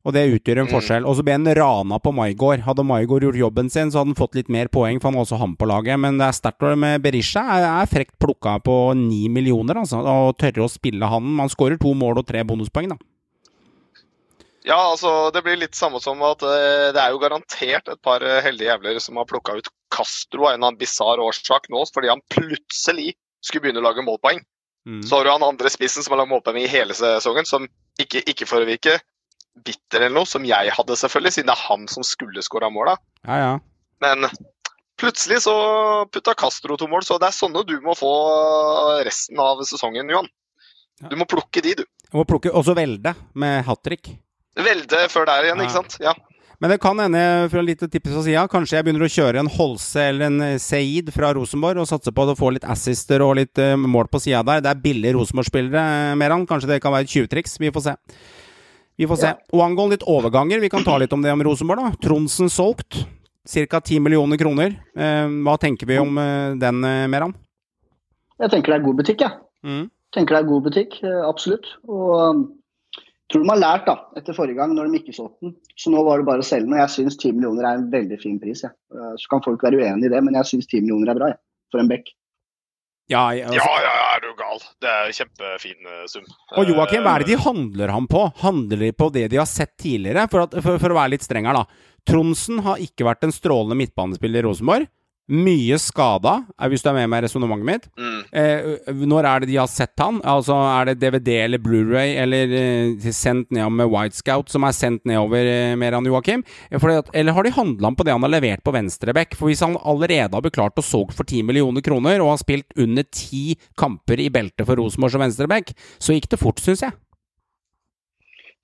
Og 0.05 0.13
det 0.13 0.27
utgjør 0.37 0.59
en 0.61 0.67
Mm. 0.69 0.73
forskjell. 0.75 1.07
Og 1.09 1.17
så 1.17 1.23
ble 1.25 1.33
han 1.33 1.47
rana 1.57 1.97
på 1.99 2.13
Maigård. 2.13 2.61
Hadde 2.61 2.85
Maigård 2.85 3.23
gjort 3.25 3.39
jobben 3.41 3.71
sin, 3.73 3.89
så 3.91 4.03
hadde 4.03 4.13
han 4.13 4.19
fått 4.19 4.35
litt 4.37 4.51
mer 4.53 4.69
poeng, 4.69 5.01
for 5.01 5.09
han 5.09 5.17
var 5.17 5.25
også 5.25 5.39
han 5.41 5.57
på 5.57 5.67
laget. 5.67 5.99
Men 5.99 6.19
det 6.19 6.27
er 6.29 6.37
sterkt 6.37 6.77
med 6.77 7.01
Berisha. 7.03 7.41
Er, 7.41 7.65
er 7.81 7.87
frekt 7.89 8.19
plukka 8.21 8.59
på 8.63 8.95
ni 8.95 9.29
millioner, 9.33 9.81
altså. 9.81 10.05
Og 10.05 10.37
tørre 10.37 10.67
å 10.67 10.69
spille 10.69 11.09
han. 11.09 11.23
Man 11.25 11.49
skårer 11.49 11.81
to 11.81 11.95
mål 11.97 12.19
og 12.21 12.27
tre 12.29 12.45
bonuspoeng, 12.45 12.91
da. 12.93 12.97
Ja, 14.65 14.79
altså, 14.95 15.29
det 15.35 15.43
blir 15.45 15.59
litt 15.61 15.77
samme 15.77 16.01
som 16.01 16.23
at 16.25 16.43
eh, 16.49 16.89
det 16.97 17.01
er 17.01 17.13
jo 17.13 17.21
garantert 17.21 17.89
et 17.93 18.01
par 18.05 18.25
eh, 18.25 18.41
heldige 18.47 18.71
jævler 18.71 19.01
som 19.03 19.19
har 19.21 19.29
plukka 19.29 19.59
ut 19.59 19.69
Castro 19.93 20.47
av 20.47 20.55
en 20.55 20.57
eller 20.57 20.71
annen 20.71 20.81
bisarr 20.81 21.21
årsak 21.21 21.69
nå, 21.73 21.83
fordi 21.93 22.09
han 22.09 22.25
plutselig 22.33 23.13
skulle 23.45 23.67
begynne 23.67 23.83
å 23.83 23.85
lage 23.85 24.05
målpoeng. 24.07 24.41
Mm. 24.89 25.03
Så 25.05 25.19
har 25.19 25.27
du 25.27 25.33
han 25.35 25.45
andre 25.45 25.69
spissen 25.73 26.05
som 26.05 26.15
har 26.15 26.23
lagd 26.23 26.33
målpoeng 26.33 26.63
i 26.63 26.71
hele 26.71 26.97
sesongen, 26.97 27.45
som 27.49 27.69
ikke, 28.01 28.25
ikke 28.25 28.49
for 28.49 28.65
å 28.65 28.69
virke 28.69 28.97
bitter 29.65 30.07
eller 30.07 30.17
noe, 30.17 30.29
som 30.29 30.49
jeg 30.49 30.73
hadde 30.73 30.99
selvfølgelig, 30.99 31.37
siden 31.37 31.53
det 31.53 31.59
er 31.59 31.67
han 31.69 31.87
som 31.93 32.07
skulle 32.07 32.43
skåra 32.43 32.73
måla. 32.73 32.97
Ja, 33.29 33.37
ja. 33.39 33.53
Men 34.03 34.31
plutselig 35.01 35.45
så 35.45 35.55
putta 36.09 36.35
Castro 36.41 36.81
to 36.81 36.89
mål, 36.89 37.05
så 37.05 37.21
det 37.21 37.29
er 37.29 37.37
sånne 37.37 37.69
du 37.69 37.77
må 37.85 37.95
få 38.01 38.15
resten 39.05 39.45
av 39.45 39.61
sesongen, 39.69 40.09
Johan. 40.09 40.33
Du 41.05 41.17
må 41.21 41.29
plukke 41.29 41.61
de, 41.61 41.83
du. 41.83 41.89
Og 42.15 42.23
må 42.23 42.29
plukke 42.33 42.53
også 42.55 42.77
Velde 42.79 43.13
med 43.37 43.65
hat 43.69 43.85
trick. 43.85 44.15
Velde 44.57 45.09
før 45.11 45.27
der 45.27 45.49
igjen, 45.49 45.59
Ja. 45.59 45.65
ikke 45.67 45.77
sant? 45.81 45.97
Ja. 46.01 46.15
Men 46.61 46.71
det 46.71 46.81
kan 46.81 46.97
hende, 47.03 47.51
for 47.51 47.59
en 47.59 47.67
lite 47.67 47.89
tips 47.91 48.13
fra 48.15 48.23
sida, 48.23 48.45
kanskje 48.49 48.77
jeg 48.79 48.85
begynner 48.87 49.05
å 49.05 49.11
kjøre 49.11 49.41
en 49.43 49.51
Holse 49.51 50.01
eller 50.01 50.27
en 50.31 50.41
eh, 50.41 50.59
Seid 50.63 51.11
fra 51.13 51.33
Rosenborg 51.35 51.83
og 51.83 51.89
satse 51.91 52.13
på 52.15 52.25
å 52.31 52.37
få 52.39 52.53
litt 52.55 52.65
assister 52.65 53.21
og 53.27 53.35
litt 53.37 53.59
eh, 53.59 53.75
mål 53.77 54.07
på 54.09 54.21
sida 54.23 54.43
der. 54.47 54.63
Det 54.63 54.71
er 54.71 54.81
billige 54.81 55.17
Rosenborg-spillere, 55.19 55.83
eh, 56.13 56.15
Meran. 56.15 56.47
Kanskje 56.47 56.71
det 56.71 56.81
kan 56.81 56.95
være 56.95 57.09
et 57.09 57.13
tjuvtriks. 57.17 57.59
Vi 57.59 57.73
får 57.75 57.83
se. 57.89 57.97
Vi 58.97 59.07
får 59.11 59.19
se. 59.19 59.33
Og 59.53 59.61
angående 59.67 59.99
litt 59.99 60.07
overganger, 60.09 60.61
vi 60.63 60.71
kan 60.71 60.85
ta 60.87 60.97
litt 61.03 61.13
om 61.13 61.21
det 61.21 61.33
om 61.35 61.43
Rosenborg, 61.43 61.83
da. 61.83 62.09
Tronsen 62.09 62.49
solgt. 62.49 63.03
Ca. 63.45 63.81
10 63.83 64.01
millioner 64.01 64.39
kroner. 64.41 64.79
Eh, 64.97 65.27
hva 65.45 65.59
tenker 65.61 65.91
vi 65.91 65.99
om 66.01 66.17
eh, 66.17 66.55
den, 66.63 66.79
eh, 66.87 67.07
Meran? 67.11 67.35
Jeg 68.41 68.51
tenker 68.55 68.73
det 68.73 68.79
er 68.81 68.87
god 68.87 68.97
butikk, 69.03 69.21
jeg. 69.27 69.41
Mm. 69.65 69.91
tenker 70.15 70.37
det 70.37 70.41
er 70.45 70.49
god 70.49 70.63
butikk, 70.69 70.97
absolutt. 71.27 71.67
Og 71.89 72.47
tror 73.33 73.45
de 73.45 73.51
har 73.51 73.61
lært 73.61 73.87
da, 73.89 73.95
etter 74.21 74.37
forrige 74.37 74.59
gang, 74.59 74.75
når 74.77 74.91
de 74.91 75.01
ikke 75.01 75.15
solgte 75.17 75.47
den. 75.49 75.55
Så 75.81 75.93
nå 75.93 76.03
var 76.07 76.21
det 76.21 76.27
bare 76.29 76.45
å 76.45 76.47
selge 76.47 76.67
den. 76.69 76.75
Og 76.77 76.83
jeg 76.83 76.93
syns 76.97 77.17
10 77.21 77.33
millioner 77.39 77.69
er 77.69 77.79
en 77.79 77.89
veldig 77.93 78.19
fin 78.23 78.37
pris. 78.43 78.65
jeg. 78.67 78.75
Eh, 78.95 79.15
Så 79.21 79.31
kan 79.33 79.43
folk 79.47 79.65
være 79.65 79.81
uenig 79.81 80.11
i 80.11 80.13
det, 80.13 80.21
men 80.27 80.37
jeg 80.41 80.51
syns 80.53 80.69
10 80.69 80.85
millioner 80.85 81.15
er 81.15 81.21
bra 81.21 81.33
ja. 81.33 81.41
for 81.73 81.83
en 81.83 81.89
bekk. 81.91 82.13
Ja, 83.13 83.27
altså, 83.37 83.61
Ja, 83.61 83.73
ja, 83.85 83.95
er 84.17 84.21
du 84.25 84.31
gal. 84.39 84.61
Det 84.81 84.89
er 84.89 85.09
en 85.11 85.17
kjempefin 85.19 85.89
eh, 85.93 86.05
sum. 86.09 86.29
Og 86.57 86.71
Joakim, 86.71 87.05
hva 87.05 87.17
er 87.17 87.25
det 87.25 87.33
de 87.33 87.37
Eh, 87.37 87.45
handler 87.45 87.93
ham 87.93 88.07
på? 88.09 88.23
Handler 88.41 88.79
de 88.87 88.93
på 88.93 89.11
det 89.13 89.27
de 89.33 89.41
har 89.41 89.49
sett 89.49 89.77
tidligere? 89.77 90.29
For, 90.33 90.47
at, 90.47 90.57
for, 90.65 90.79
for 90.81 90.95
å 90.95 91.01
være 91.01 91.13
litt 91.17 91.27
streng 91.27 91.45
her, 91.49 91.59
da. 91.59 91.67
Tronsen 92.09 92.61
har 92.65 92.81
ikke 92.81 93.05
vært 93.05 93.25
en 93.25 93.33
strålende 93.33 93.77
midtbanespiller 93.77 94.41
i 94.41 94.47
Rosenborg. 94.49 94.89
Mye 95.33 95.79
skada, 95.81 96.45
er- 96.61 96.69
hvis 96.69 96.83
du 96.85 96.91
er 96.91 96.95
med 96.99 97.09
meg 97.09 97.23
i 97.23 97.27
resonnementet 97.27 97.65
mitt. 97.65 97.85
Mm. 97.97 98.25
Eh, 98.35 98.93
når 99.09 99.25
er 99.25 99.41
det 99.41 99.49
de 99.49 99.57
har 99.57 99.67
sett 99.73 99.97
han? 99.99 100.21
Altså, 100.21 100.53
Er 100.55 100.85
det 100.91 100.99
DVD 101.01 101.45
eller 101.45 101.59
Blu-ray 101.59 102.17
eller 102.21 102.45
eh, 102.53 103.11
sendt 103.11 103.49
nedover 103.51 103.71
med 103.79 103.89
White 103.89 104.15
Scout 104.19 104.51
som 104.53 104.65
er 104.65 104.73
sendt 104.77 105.05
nedover 105.09 105.41
eh, 105.49 105.77
mer 105.81 105.93
enn 105.97 106.05
Joakim? 106.05 106.45
Eh, 106.71 106.79
Eller 107.15 107.33
har 107.33 107.43
de 107.43 107.51
handla 107.57 107.87
han 107.89 107.97
på 107.97 108.05
det 108.05 108.13
han 108.13 108.21
har 108.23 108.35
levert 108.35 108.63
på 108.63 108.73
venstreback? 108.77 109.35
For 109.35 109.49
hvis 109.49 109.61
han 109.65 109.79
allerede 109.81 110.35
har 110.35 110.43
beklart 110.45 110.77
å 110.77 110.85
solgt 110.85 111.15
for 111.17 111.25
10 111.25 111.43
millioner 111.43 111.81
kroner 111.81 112.21
og 112.21 112.35
har 112.35 112.43
spilt 112.45 112.77
under 112.77 113.03
ti 113.11 113.57
kamper 113.81 114.21
i 114.21 114.29
beltet 114.29 114.67
for 114.67 114.77
Rosenborg 114.77 115.11
som 115.17 115.25
venstreback, 115.25 115.73
så 115.99 116.13
gikk 116.13 116.29
det 116.29 116.39
fort, 116.41 116.61
syns 116.61 116.83
jeg. 116.85 116.93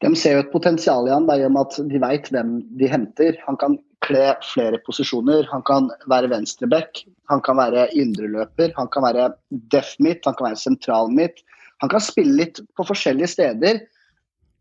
De 0.01 0.11
ser 0.17 0.37
jo 0.37 0.43
et 0.45 0.53
potensial 0.53 1.09
i 1.09 1.13
han 1.13 1.27
da, 1.29 1.37
med 1.49 1.61
at 1.61 1.77
de 1.91 2.01
veit 2.01 2.31
hvem 2.33 2.59
de 2.81 2.89
henter. 2.89 3.37
Han 3.45 3.59
kan 3.61 3.77
kle 4.05 4.33
flere 4.47 4.81
posisjoner. 4.87 5.45
Han 5.53 5.65
kan 5.69 5.91
være 6.11 6.31
venstreback, 6.33 7.03
han 7.29 7.43
kan 7.45 7.61
være 7.61 7.91
indreløper, 7.93 8.73
han 8.79 8.89
kan 8.93 9.05
være 9.05 9.31
deaf 9.73 9.95
midt, 10.01 10.25
han 10.25 10.39
kan 10.39 10.51
være 10.51 10.63
sentral 10.63 11.13
midt. 11.13 11.45
Han 11.85 11.93
kan 11.93 12.03
spille 12.05 12.37
litt 12.39 12.63
på 12.77 12.87
forskjellige 12.89 13.35
steder. 13.35 13.85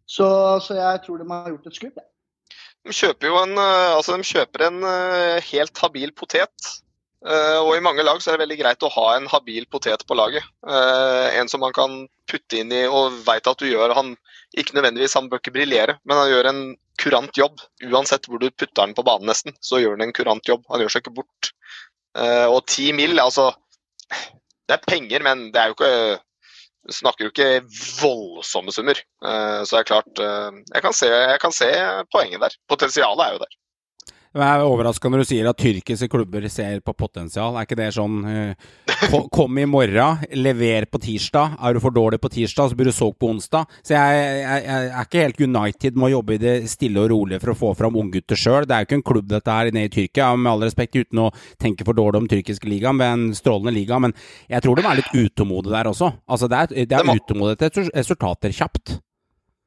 Så, 0.09 0.27
så 0.65 0.75
jeg 0.75 1.03
tror 1.05 1.21
de 1.21 1.27
har 1.29 1.51
gjort 1.53 1.69
et 1.69 1.79
skudd. 1.79 2.03
De 2.87 2.95
kjøper 2.95 3.29
jo 3.29 3.39
en, 3.43 3.55
eh, 3.59 3.95
altså 3.95 4.15
de 4.17 4.25
kjøper 4.25 4.65
en 4.69 4.85
eh, 4.87 5.49
helt 5.51 5.81
habil 5.83 6.13
potet. 6.15 6.71
Eh, 7.19 7.57
og 7.59 7.73
i 7.75 7.81
mange 7.83 8.03
lag 8.05 8.21
så 8.23 8.31
er 8.31 8.37
det 8.37 8.45
veldig 8.45 8.57
greit 8.61 8.83
å 8.85 8.91
ha 8.93 9.07
en 9.17 9.27
habil 9.27 9.65
potet 9.71 10.05
på 10.07 10.15
laget. 10.15 10.45
Eh, 10.63 11.39
en 11.39 11.51
som 11.51 11.59
man 11.63 11.75
kan 11.75 12.05
putte 12.29 12.61
inn 12.61 12.71
i 12.71 12.85
og 12.87 13.17
veit 13.25 13.47
at 13.49 13.59
du 13.59 13.67
gjør 13.67 13.91
han 13.97 14.13
Ikke 14.57 14.75
nødvendigvis 14.77 15.15
han 15.17 15.27
bør 15.29 15.41
ikke 15.41 15.53
briljere, 15.53 15.97
men 16.09 16.17
han 16.17 16.29
gjør 16.31 16.47
en 16.49 16.61
kurant 16.99 17.37
jobb. 17.37 17.59
Uansett 17.85 18.25
hvor 18.25 18.41
du 18.41 18.47
putter 18.49 18.81
han 18.81 18.95
på 18.97 19.05
banen, 19.05 19.29
nesten, 19.29 19.53
så 19.61 19.81
gjør 19.81 19.97
han 19.97 20.07
en 20.07 20.15
kurant 20.15 20.47
jobb. 20.47 20.63
Han 20.71 20.81
gjør 20.81 20.95
seg 20.95 21.03
ikke 21.03 21.19
bort. 21.19 21.51
Eh, 22.17 22.47
og 22.47 22.63
ti 22.71 22.89
mil, 22.97 23.19
altså 23.21 23.51
Det 24.09 24.77
er 24.77 24.87
penger, 24.87 25.23
men 25.25 25.47
det 25.53 25.61
er 25.61 25.69
jo 25.69 25.77
ikke 25.77 26.19
snakker 26.93 27.25
jo 27.25 27.29
ikke 27.29 27.47
voldsomme 27.99 28.71
summer. 28.73 28.97
Så 29.21 29.75
det 29.75 29.79
er 29.79 29.87
klart 29.89 30.21
jeg 30.21 30.81
kan, 30.81 30.93
se, 30.95 31.09
jeg 31.09 31.41
kan 31.41 31.53
se 31.53 31.67
poenget 32.13 32.41
der. 32.41 32.55
Potensialet 32.69 33.25
er 33.25 33.33
jo 33.33 33.41
der. 33.41 33.57
Jeg 34.29 34.45
er 34.45 34.61
overraska 34.61 35.09
når 35.09 35.23
du 35.23 35.25
sier 35.25 35.47
at 35.49 35.57
tyrkiske 35.57 36.05
klubber 36.11 36.43
ser 36.53 36.83
på 36.85 36.93
potensial. 36.93 37.55
Er 37.57 37.65
ikke 37.65 37.77
det 37.79 37.87
sånn 37.95 38.19
uh, 38.29 38.67
Kom 39.33 39.57
i 39.57 39.65
morgen, 39.65 40.21
lever 40.37 40.85
på 40.85 41.01
tirsdag. 41.01 41.55
Er 41.57 41.73
du 41.73 41.79
for 41.81 41.95
dårlig 41.95 42.19
på 42.21 42.29
tirsdag, 42.35 42.69
så 42.69 42.77
burde 42.77 42.93
du 42.93 42.97
solgt 42.97 43.17
på 43.23 43.31
onsdag. 43.33 43.65
Så 43.81 43.95
jeg, 43.95 44.19
jeg, 44.43 44.67
jeg 44.67 44.91
er 44.91 45.07
ikke 45.07 45.23
helt 45.23 45.41
United 45.41 45.97
med 45.97 46.09
å 46.09 46.11
jobbe 46.13 46.35
i 46.37 46.41
det 46.43 46.53
stille 46.69 47.01
og 47.01 47.09
rolige 47.09 47.41
for 47.41 47.55
å 47.55 47.57
få 47.57 47.71
fram 47.79 47.97
unggutter 47.97 48.37
sjøl. 48.37 48.69
Det 48.69 48.77
er 48.77 48.85
jo 48.85 48.89
ikke 48.89 48.99
en 48.99 49.05
klubb 49.09 49.33
dette 49.33 49.57
her 49.57 49.71
nede 49.73 49.89
i 49.89 49.93
Tyrkia, 49.97 50.29
med 50.37 50.51
all 50.53 50.67
respekt, 50.67 50.99
uten 50.99 51.23
å 51.25 51.31
tenke 51.57 51.87
for 51.87 51.97
dårlig 51.97 52.21
om 52.21 52.29
tyrkiske 52.29 52.69
liga, 52.69 52.93
men 52.93 53.09
en 53.31 53.37
strålende 53.37 53.73
liga. 53.79 53.97
Men 54.03 54.13
jeg 54.45 54.61
tror 54.65 54.77
de 54.77 54.85
er 54.85 55.01
litt 55.01 55.13
utålmodige 55.15 55.73
der 55.73 55.89
også. 55.95 56.11
Altså, 56.29 56.51
det 56.51 56.61
er, 56.61 56.75
det 56.75 56.87
De 56.93 57.01
er 57.01 57.23
utålmodighet 57.23 57.65
etter 57.71 57.91
resultater 57.97 58.53
kjapt. 58.61 58.99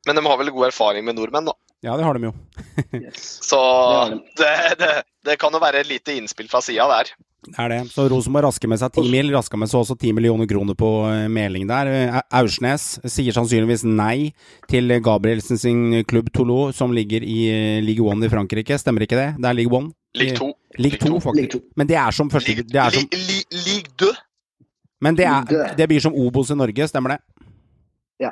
Men 0.06 0.18
de 0.18 0.26
har 0.26 0.38
vel 0.38 0.54
god 0.54 0.70
erfaring 0.70 1.06
med 1.06 1.18
nordmenn, 1.18 1.50
da. 1.50 1.58
Ja, 1.82 1.96
det 1.98 2.06
har 2.06 2.14
de 2.14 2.30
jo. 2.30 2.32
Så 3.50 3.58
det, 4.38 4.52
det, 4.78 4.90
det 5.26 5.36
kan 5.42 5.54
jo 5.54 5.60
være 5.62 5.82
et 5.82 5.90
lite 5.90 6.14
innspill 6.14 6.50
fra 6.50 6.62
sida 6.62 6.86
der. 6.90 7.10
Det 7.42 7.58
er 7.58 7.72
det. 7.72 7.78
Så 7.90 8.04
Rosenborg 8.06 8.46
rasker 8.46 8.70
med 8.70 8.78
seg 8.78 8.92
ti 8.94 9.02
mil, 9.10 9.32
rasker 9.34 9.58
med 9.58 9.70
seg 9.70 9.80
også 9.80 9.96
ti 9.98 10.12
millioner 10.14 10.46
kroner 10.46 10.78
på 10.78 10.90
eh, 11.10 11.24
meling 11.26 11.66
der. 11.66 11.90
Eh, 11.90 12.20
Aursnes 12.38 13.00
sier 13.10 13.34
sannsynligvis 13.34 13.82
nei 13.88 14.30
til 14.70 14.94
Gabrielsen 15.02 15.58
sin 15.58 16.04
klubb 16.06 16.30
Toulou, 16.30 16.70
som 16.76 16.94
ligger 16.94 17.26
i 17.26 17.40
Ligue 17.82 18.02
League 18.02 18.06
One 18.06 18.26
i 18.26 18.30
Frankrike. 18.30 18.78
Stemmer 18.78 19.02
ikke 19.08 19.18
det? 19.18 19.32
Det 19.42 19.50
er 19.50 19.58
League 19.58 19.74
One? 19.74 19.90
League 20.14 20.36
2. 20.38 20.52
League 20.78 20.98
2, 21.02 21.08
League 21.08 21.20
faktisk. 21.20 21.66
Men 21.76 21.90
det 21.90 21.96
er 21.98 22.14
som 22.14 22.30
første 22.30 22.52
Ligue, 22.52 22.68
det 22.68 22.78
er 22.78 22.94
som, 22.94 23.08
li, 23.10 23.26
li, 23.26 23.64
League 23.66 23.92
2. 24.00 24.12
Men 25.02 25.18
det, 25.18 25.26
er, 25.26 25.74
det 25.76 25.88
blir 25.90 26.00
som 26.04 26.14
Obos 26.14 26.52
i 26.54 26.56
Norge, 26.56 26.86
stemmer 26.88 27.16
det? 27.16 27.18
Ja. 28.22 28.30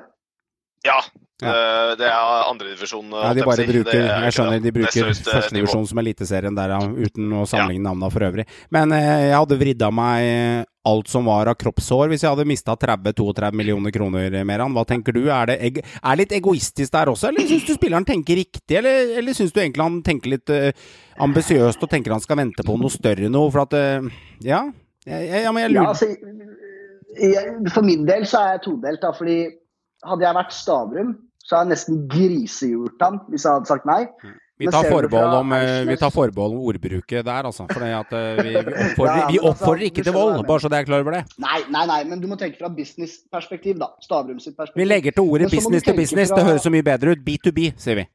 Ja. 0.87 1.01
Eh, 1.43 1.93
Det 2.01 2.09
er 2.09 2.49
andredivisjon. 2.51 3.13
Ja, 3.15 3.33
de 3.37 3.47
bare 3.47 3.67
bruker 3.69 4.01
Jeg 4.01 4.35
skjønner 4.37 4.65
de 4.65 4.75
bruker 4.75 5.13
førstedivisjon 5.13 5.87
som 5.91 6.03
eliteserien 6.03 6.59
der, 6.59 6.75
uten 6.97 7.33
å 7.37 7.47
sammenligne 7.49 7.89
navnene 7.89 8.13
for 8.13 8.27
øvrig. 8.29 8.47
Men 8.75 8.93
eh, 8.97 9.31
jeg 9.31 9.39
hadde 9.39 9.61
vridd 9.61 9.87
av 9.87 9.97
meg 9.97 10.69
alt 10.89 11.11
som 11.13 11.27
var 11.29 11.51
av 11.51 11.59
kroppshår 11.61 12.09
hvis 12.09 12.25
jeg 12.25 12.33
hadde 12.33 12.49
mista 12.49 12.75
30-32 12.81 13.51
millioner 13.57 13.93
kroner, 13.93 14.37
Meran. 14.49 14.73
Hva 14.77 14.87
tenker 14.89 15.17
du? 15.17 15.27
Er 15.29 15.51
det 15.51 15.59
eg 15.67 15.81
er 15.85 16.21
litt 16.21 16.33
egoistisk 16.37 16.95
der 16.95 17.13
også, 17.13 17.29
eller 17.31 17.49
syns 17.49 17.67
du 17.69 17.75
spilleren 17.77 18.07
tenker 18.09 18.41
riktig, 18.41 18.79
eller, 18.81 19.13
eller 19.21 19.37
syns 19.37 19.53
du 19.53 19.61
egentlig 19.61 19.85
han 19.85 20.01
tenker 20.07 20.35
litt 20.37 20.53
uh, 20.55 20.71
ambisiøst 21.21 21.85
og 21.85 21.93
tenker 21.93 22.15
han 22.17 22.25
skal 22.25 22.41
vente 22.41 22.65
på 22.65 22.79
noe 22.81 22.93
større 22.93 23.29
noe? 23.33 23.53
For 23.53 23.67
at 23.67 23.77
uh, 23.77 24.09
Ja, 24.41 24.65
jeg, 25.05 25.27
jeg, 25.29 25.45
jeg, 25.45 25.57
jeg 25.65 25.75
lurer. 25.75 25.83
Ja, 25.83 25.89
altså, 25.93 26.09
jeg, 27.21 27.73
for 27.75 27.85
min 27.85 28.07
del 28.09 28.25
så 28.29 28.45
er 28.45 28.57
jeg 28.57 28.65
todelt. 28.71 29.03
da, 29.05 29.13
fordi 29.17 29.41
Hadde 30.01 30.25
jeg 30.25 30.33
vært 30.33 30.55
Stavrum, 30.57 31.09
så 31.51 31.59
hadde 31.59 31.67
jeg 31.67 31.75
nesten 31.75 32.05
grisegjort 32.13 33.03
ham 33.03 33.19
hvis 33.33 33.43
jeg 33.49 33.57
hadde 33.59 33.67
sagt 33.73 33.89
nei. 33.91 34.05
Vi 34.61 34.69
tar, 34.69 34.85
forbehold 34.93 35.35
om, 35.39 35.53
eh, 35.57 35.87
vi 35.89 35.95
tar 35.97 36.11
forbehold 36.13 36.53
om 36.53 36.65
ordbruket 36.69 37.25
der, 37.25 37.47
altså. 37.49 37.65
For 37.73 37.81
at, 37.87 38.11
eh, 38.13 38.43
vi, 38.45 38.51
vi 38.53 38.75
oppfordrer, 38.85 39.23
vi 39.31 39.39
altså, 39.41 39.49
oppfordrer 39.55 39.87
ikke 39.89 40.05
til 40.05 40.13
vold, 40.13 40.43
bare 40.47 40.61
så 40.61 40.69
det 40.69 40.79
er 40.83 40.85
klar 40.91 41.01
over 41.01 41.17
det. 41.17 41.23
Nei, 41.41 41.63
nei, 41.73 41.85
nei, 41.89 41.97
men 42.11 42.21
du 42.21 42.27
må 42.29 42.37
tenke 42.39 42.61
fra 42.61 42.69
businessperspektiv, 42.77 43.79
da. 43.81 43.89
Stavrum 44.05 44.37
sitt 44.39 44.59
perspektiv. 44.59 44.83
Vi 44.83 44.87
legger 44.91 45.17
til 45.17 45.25
ordet 45.33 45.49
business 45.51 45.87
to 45.89 45.95
business. 45.97 46.29
fra- 46.29 46.43
Det 46.43 46.45
høres 46.51 46.67
så 46.69 46.75
mye 46.77 46.85
bedre 46.91 47.17
ut. 47.17 47.25
B2B, 47.25 47.71
sier 47.81 48.03
vi. 48.03 48.07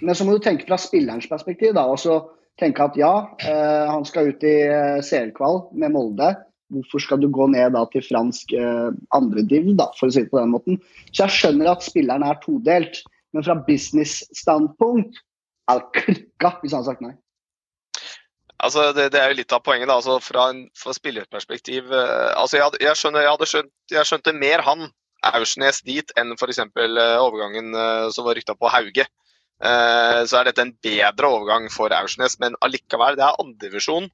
Men 0.00 0.14
så 0.16 0.24
må 0.24 0.32
du 0.32 0.40
tenke 0.48 0.64
fra 0.68 0.80
spillerens 0.80 1.28
perspektiv, 1.28 1.74
da. 1.76 1.84
Og 1.84 2.00
så 2.00 2.16
tenke 2.58 2.88
at 2.88 2.96
ja, 2.96 3.12
eh, 3.44 3.86
han 3.92 4.08
skal 4.08 4.32
ut 4.32 4.42
i 4.48 4.56
CL-kval 5.04 5.66
med 5.76 5.92
Molde. 5.92 6.32
Hvorfor 6.74 7.02
skal 7.02 7.20
du 7.22 7.28
gå 7.30 7.46
ned 7.52 7.76
til 7.92 8.02
fransk 8.02 8.52
eh, 8.58 8.88
andrediv, 9.14 9.68
for 9.98 10.08
å 10.08 10.14
si 10.14 10.24
det 10.24 10.32
på 10.32 10.40
den 10.40 10.54
måten. 10.54 10.80
Så 11.12 11.26
jeg 11.26 11.36
skjønner 11.36 11.70
at 11.72 11.86
spilleren 11.86 12.26
er 12.26 12.40
todelt, 12.42 13.04
men 13.34 13.46
fra 13.46 13.54
business-standpunkt 13.68 15.20
er 15.70 15.80
det 15.82 16.02
klikka 16.02 16.56
hvis 16.62 16.74
han 16.74 16.82
hadde 16.82 16.90
sagt 16.90 17.04
nei. 17.04 17.14
Altså, 18.56 18.88
det, 18.96 19.10
det 19.12 19.20
er 19.20 19.30
jo 19.30 19.38
litt 19.42 19.52
av 19.52 19.62
poenget. 19.62 19.88
da, 19.90 19.98
altså 19.98 20.16
Fra, 20.24 20.48
fra 20.78 20.94
spillerperspektiv 20.96 21.92
eh, 21.92 22.30
altså 22.34 22.58
jeg, 22.58 22.80
jeg, 22.86 22.98
skjønner, 22.98 23.26
jeg 23.26 23.34
hadde 23.34 23.50
skjønt, 23.50 23.74
jeg 23.92 24.08
skjønte 24.08 24.36
mer 24.38 24.64
han, 24.66 24.88
Aursnes, 25.26 25.80
dit 25.86 26.12
enn 26.18 26.34
f.eks. 26.36 26.60
Uh, 26.76 27.18
overgangen 27.22 27.74
eh, 27.74 28.08
som 28.14 28.26
var 28.26 28.36
rykta 28.38 28.56
på 28.58 28.70
Hauge. 28.72 29.06
Eh, 29.64 30.20
så 30.28 30.38
er 30.38 30.48
dette 30.50 30.64
en 30.64 30.74
bedre 30.84 31.30
overgang 31.32 31.68
for 31.72 31.94
Aursnes, 31.96 32.36
men 32.42 32.56
allikevel, 32.64 33.16
det 33.18 33.24
er 33.24 33.42
andredivisjon, 33.42 34.10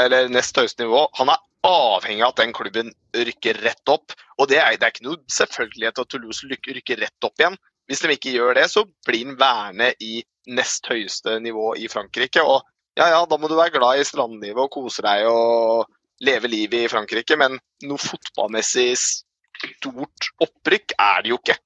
eller 0.00 0.30
nest 0.32 0.56
høyeste 0.56 0.86
nivå. 0.86 1.04
Han 1.20 1.32
er 1.32 1.42
avhengig 1.66 2.24
av 2.24 2.32
at 2.32 2.42
den 2.42 2.54
klubben 2.56 2.90
rykker 3.14 3.60
rett 3.62 3.92
opp. 3.92 4.14
Og 4.40 4.50
det 4.50 4.58
er, 4.60 4.74
det 4.78 4.88
er 4.88 4.94
ikke 4.94 5.06
noe 5.06 5.20
selvfølgelighet 5.30 6.02
at 6.02 6.10
Toulouse 6.10 6.48
rykker, 6.50 7.00
rett 7.00 7.28
opp 7.28 7.40
igjen. 7.40 7.58
Hvis 7.90 8.02
de 8.02 8.14
ikke 8.14 8.34
gjør 8.34 8.56
det, 8.58 8.68
så 8.72 8.84
blir 9.06 9.26
den 9.26 9.38
værende 9.38 9.92
i 10.02 10.22
nest 10.50 10.86
høyeste 10.90 11.38
nivå 11.42 11.74
i 11.78 11.88
Frankrike. 11.92 12.42
Og 12.42 12.62
ja, 12.98 13.08
ja, 13.14 13.20
da 13.28 13.38
må 13.38 13.50
du 13.50 13.56
være 13.58 13.76
glad 13.76 14.00
i 14.00 14.06
strandlivet 14.06 14.62
og 14.62 14.72
kose 14.74 15.04
deg 15.04 15.26
og 15.30 15.86
leve 16.22 16.50
livet 16.50 16.84
i 16.84 16.90
Frankrike, 16.90 17.36
men 17.38 17.58
noe 17.88 18.00
fotballmessig 18.00 18.92
stort 19.00 20.30
opprykk 20.42 20.94
er 20.98 21.24
det 21.24 21.32
jo 21.32 21.38
ikke. 21.40 21.58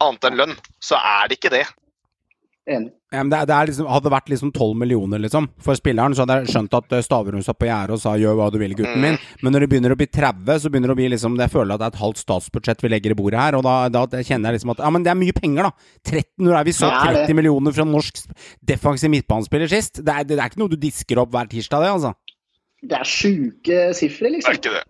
Annet 0.00 0.26
enn 0.28 0.38
lønn, 0.40 0.54
så 0.80 0.96
er 0.96 1.28
det 1.28 1.36
ikke 1.36 1.52
det. 1.52 1.66
Enig. 2.68 2.90
Ja, 3.10 3.22
men 3.24 3.30
det, 3.32 3.38
det 3.48 3.54
er 3.56 3.66
liksom, 3.70 3.86
hadde 3.90 4.04
det 4.06 4.12
vært 4.12 4.28
liksom 4.30 4.50
12 4.52 4.74
millioner 4.78 5.18
liksom, 5.18 5.48
for 5.64 5.74
spilleren, 5.74 6.12
så 6.14 6.22
hadde 6.22 6.36
jeg 6.42 6.52
skjønt 6.52 6.74
at 6.76 6.92
eh, 6.94 7.00
Stavrum 7.02 7.40
satt 7.42 7.58
på 7.58 7.66
gjerdet 7.66 7.96
og 7.96 8.02
sa 8.02 8.12
'gjør 8.20 8.36
hva 8.38 8.50
du 8.52 8.58
vil, 8.60 8.74
gutten 8.78 9.00
min'. 9.02 9.16
Men 9.42 9.54
når 9.56 9.64
det 9.64 9.68
begynner 9.72 9.94
å 9.94 9.98
bli 9.98 10.06
30, 10.06 10.60
så 10.62 10.70
begynner 10.70 10.92
det 10.92 10.94
å 10.94 11.00
bli 11.00 11.08
liksom 11.10 11.38
Jeg 11.40 11.50
føler 11.50 11.74
at 11.74 11.80
det 11.80 11.88
er 11.88 11.94
et 11.96 12.02
halvt 12.04 12.20
statsbudsjett 12.22 12.84
vi 12.84 12.92
legger 12.92 13.16
i 13.16 13.18
bordet 13.18 13.40
her, 13.40 13.56
og 13.58 13.64
da, 13.66 13.88
da 13.88 14.04
kjenner 14.22 14.52
jeg 14.52 14.60
liksom 14.60 14.74
at 14.76 14.84
Ja, 14.84 14.90
men 14.94 15.02
det 15.02 15.10
er 15.10 15.18
mye 15.18 15.34
penger, 15.34 15.70
da. 15.70 15.72
13, 16.04 16.44
når 16.46 16.60
er 16.60 16.68
vi 16.68 16.76
så 16.76 16.86
Det 16.86 17.00
er 17.00 17.18
det. 17.18 17.24
30 17.32 17.40
millioner 17.40 17.72
fra 17.80 17.88
norsk 17.88 18.22
defensiv 18.62 19.10
midtbanespiller 19.16 19.72
sist? 19.72 20.04
Det 20.04 20.14
er, 20.14 20.28
det 20.28 20.38
er 20.38 20.46
ikke 20.52 20.62
noe 20.62 20.70
du 20.70 20.78
disker 20.78 21.18
opp 21.24 21.32
hver 21.34 21.50
tirsdag, 21.50 21.82
det, 21.82 21.90
altså. 21.96 22.14
Det 22.80 22.96
er 23.00 23.04
sjuke 23.08 23.80
sifre, 23.96 24.28
Det 24.28 24.30
er 24.30 24.36
liksom. 24.38 24.60
ikke 24.60 24.76
det. 24.78 24.84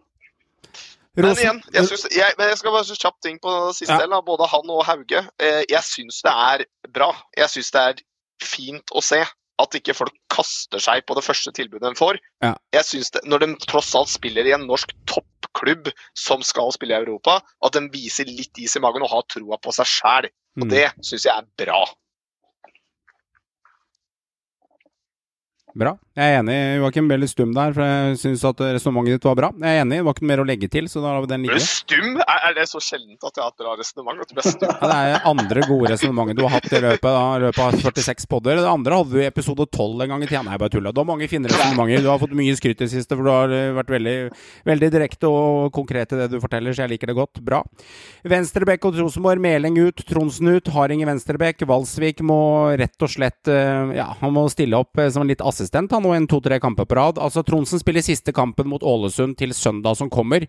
Men 1.17 1.33
igjen, 1.35 1.59
jeg, 1.75 1.87
synes, 1.91 2.05
jeg, 2.15 2.35
men 2.39 2.49
jeg 2.53 2.59
skal 2.61 2.73
bare 2.73 2.87
så 2.87 2.95
kjapt 2.97 3.21
ting 3.23 3.39
på 3.43 3.51
siste 3.75 3.93
Ja. 3.93 3.99
del. 3.99 4.11
da. 4.15 4.21
Både 4.23 4.47
han 4.47 4.71
og 4.71 4.85
Hauge. 4.87 5.25
Eh, 5.43 5.65
jeg 5.69 5.83
syns 5.83 6.23
det 6.23 6.31
er 6.33 6.65
bra. 6.95 7.11
Jeg 7.37 7.49
syns 7.51 7.71
det 7.75 7.81
er 7.83 8.03
fint 8.47 8.93
å 8.95 9.03
se 9.03 9.19
at 9.61 9.75
ikke 9.77 9.93
folk 9.95 10.15
kaster 10.33 10.79
seg 10.81 11.03
på 11.07 11.15
det 11.19 11.25
første 11.27 11.53
tilbudet 11.53 11.91
de 11.91 11.99
får. 11.99 12.17
Ja. 12.43 12.55
Jeg 12.73 12.85
synes 12.85 13.11
det, 13.11 13.25
Når 13.29 13.39
de 13.43 13.57
tross 13.67 13.95
alt 13.95 14.09
spiller 14.09 14.47
i 14.47 14.53
en 14.55 14.67
norsk 14.71 14.95
toppklubb 15.07 15.91
som 16.17 16.43
skal 16.47 16.71
spille 16.73 16.95
i 16.95 17.03
Europa, 17.03 17.43
at 17.63 17.73
de 17.73 17.83
viser 17.91 18.25
litt 18.31 18.57
is 18.59 18.77
i 18.77 18.81
magen 18.81 19.03
og 19.03 19.11
har 19.11 19.23
troa 19.29 19.59
på 19.59 19.73
seg 19.75 19.87
sjæl. 19.87 20.31
Og 20.61 20.65
Mm. 20.67 20.71
det 20.71 20.93
syns 21.03 21.25
jeg 21.27 21.35
er 21.37 21.45
bra. 21.67 21.85
Bra. 25.75 25.93
Jeg 26.21 26.35
er 26.35 26.41
enig, 26.43 26.57
Joakim. 26.83 27.07
Ble 27.09 27.17
litt 27.23 27.33
stum 27.33 27.55
der, 27.57 27.73
for 27.73 27.87
jeg 27.87 28.17
syns 28.21 28.43
at 28.45 28.59
resonnementet 28.77 29.17
ditt 29.17 29.27
var 29.29 29.37
bra. 29.39 29.49
Jeg 29.57 29.79
er 29.79 29.85
enig, 29.85 30.01
det 30.01 30.05
var 30.05 30.17
ikke 30.17 30.27
mer 30.29 30.43
å 30.43 30.45
legge 30.49 30.69
til, 30.73 30.89
så 30.91 31.01
da 31.01 31.15
lar 31.15 31.23
vi 31.25 31.31
den 31.31 31.47
ligge. 31.47 31.61
stum? 31.65 32.19
Er, 32.21 32.41
er 32.51 32.57
det 32.59 32.67
så 32.69 32.81
sjeldent 32.85 33.25
at 33.25 33.39
jeg 33.39 33.45
har 33.45 33.55
et 33.55 33.63
bra 33.63 33.77
resonnement? 33.79 34.35
Ja, 34.61 34.89
det 34.91 34.97
er 34.97 35.27
andre 35.29 35.63
gode 35.69 35.93
resonnementet 35.93 36.39
du 36.39 36.43
har 36.45 36.53
hatt 36.57 36.67
i 36.73 36.81
løpet, 36.83 37.07
da, 37.07 37.23
løpet 37.45 37.61
av 37.65 37.77
46 37.81 38.29
podder. 38.31 38.61
Det 38.61 38.69
andre 38.69 38.99
hadde 39.01 39.15
du 39.15 39.23
i 39.23 39.29
episode 39.29 39.65
12 39.69 40.05
en 40.05 40.13
gang 40.15 40.25
i 40.25 40.29
tida. 40.29 40.43
Nei, 40.45 40.59
bare 40.61 40.73
tulla. 40.73 40.93
Du 40.93 41.01
har 41.01 41.09
mange 41.09 41.29
fine 41.31 41.49
resonnementer. 41.51 42.05
Du 42.05 42.11
har 42.11 42.21
fått 42.21 42.35
mye 42.37 42.57
skryt 42.59 42.77
i 42.77 42.85
det 42.85 42.91
siste, 42.93 43.17
for 43.17 43.25
du 43.27 43.33
har 43.33 43.55
eh, 43.55 43.71
vært 43.79 43.95
veldig, 43.95 44.17
veldig 44.69 44.91
direkte 44.93 45.31
og 45.31 45.71
konkret 45.77 46.13
i 46.17 46.21
det 46.21 46.29
du 46.35 46.39
forteller, 46.43 46.77
så 46.77 46.85
jeg 46.85 46.95
liker 46.97 47.13
det 47.13 47.17
godt. 47.19 47.41
Bra. 47.47 47.63
Venstrebekk 48.29 48.91
og 48.91 49.01
Rosenborg. 49.01 49.41
Meling 49.41 49.79
ut, 49.81 50.05
Tronsen 50.11 50.53
ut. 50.53 50.73
Harding 50.75 51.05
i 51.05 51.09
venstrebekk. 51.09 51.65
Valsvik 51.71 52.21
må 52.27 52.41
rett 52.81 53.09
og 53.09 53.15
slett 53.15 53.49
eh, 53.51 53.97
Ja, 53.97 54.11
han 54.21 54.37
må 54.37 54.45
stille 54.53 54.81
opp 54.81 55.01
som 55.01 55.21
som 55.21 55.29
litt 55.29 55.43
assistent 55.45 55.93
han 55.93 56.03
nå 56.11 56.17
en 56.19 56.27
to-tre 56.31 56.59
kamper 56.61 56.87
på 56.91 56.97
rad. 56.99 57.19
Altså, 57.23 57.45
Tronsen 57.47 57.81
spiller 57.81 58.03
siste 58.05 58.35
kampen 58.35 58.69
mot 58.71 58.83
Ålesund 58.83 59.37
til 59.39 59.55
søndag 59.57 59.97
som 59.99 60.11
kommer. 60.11 60.47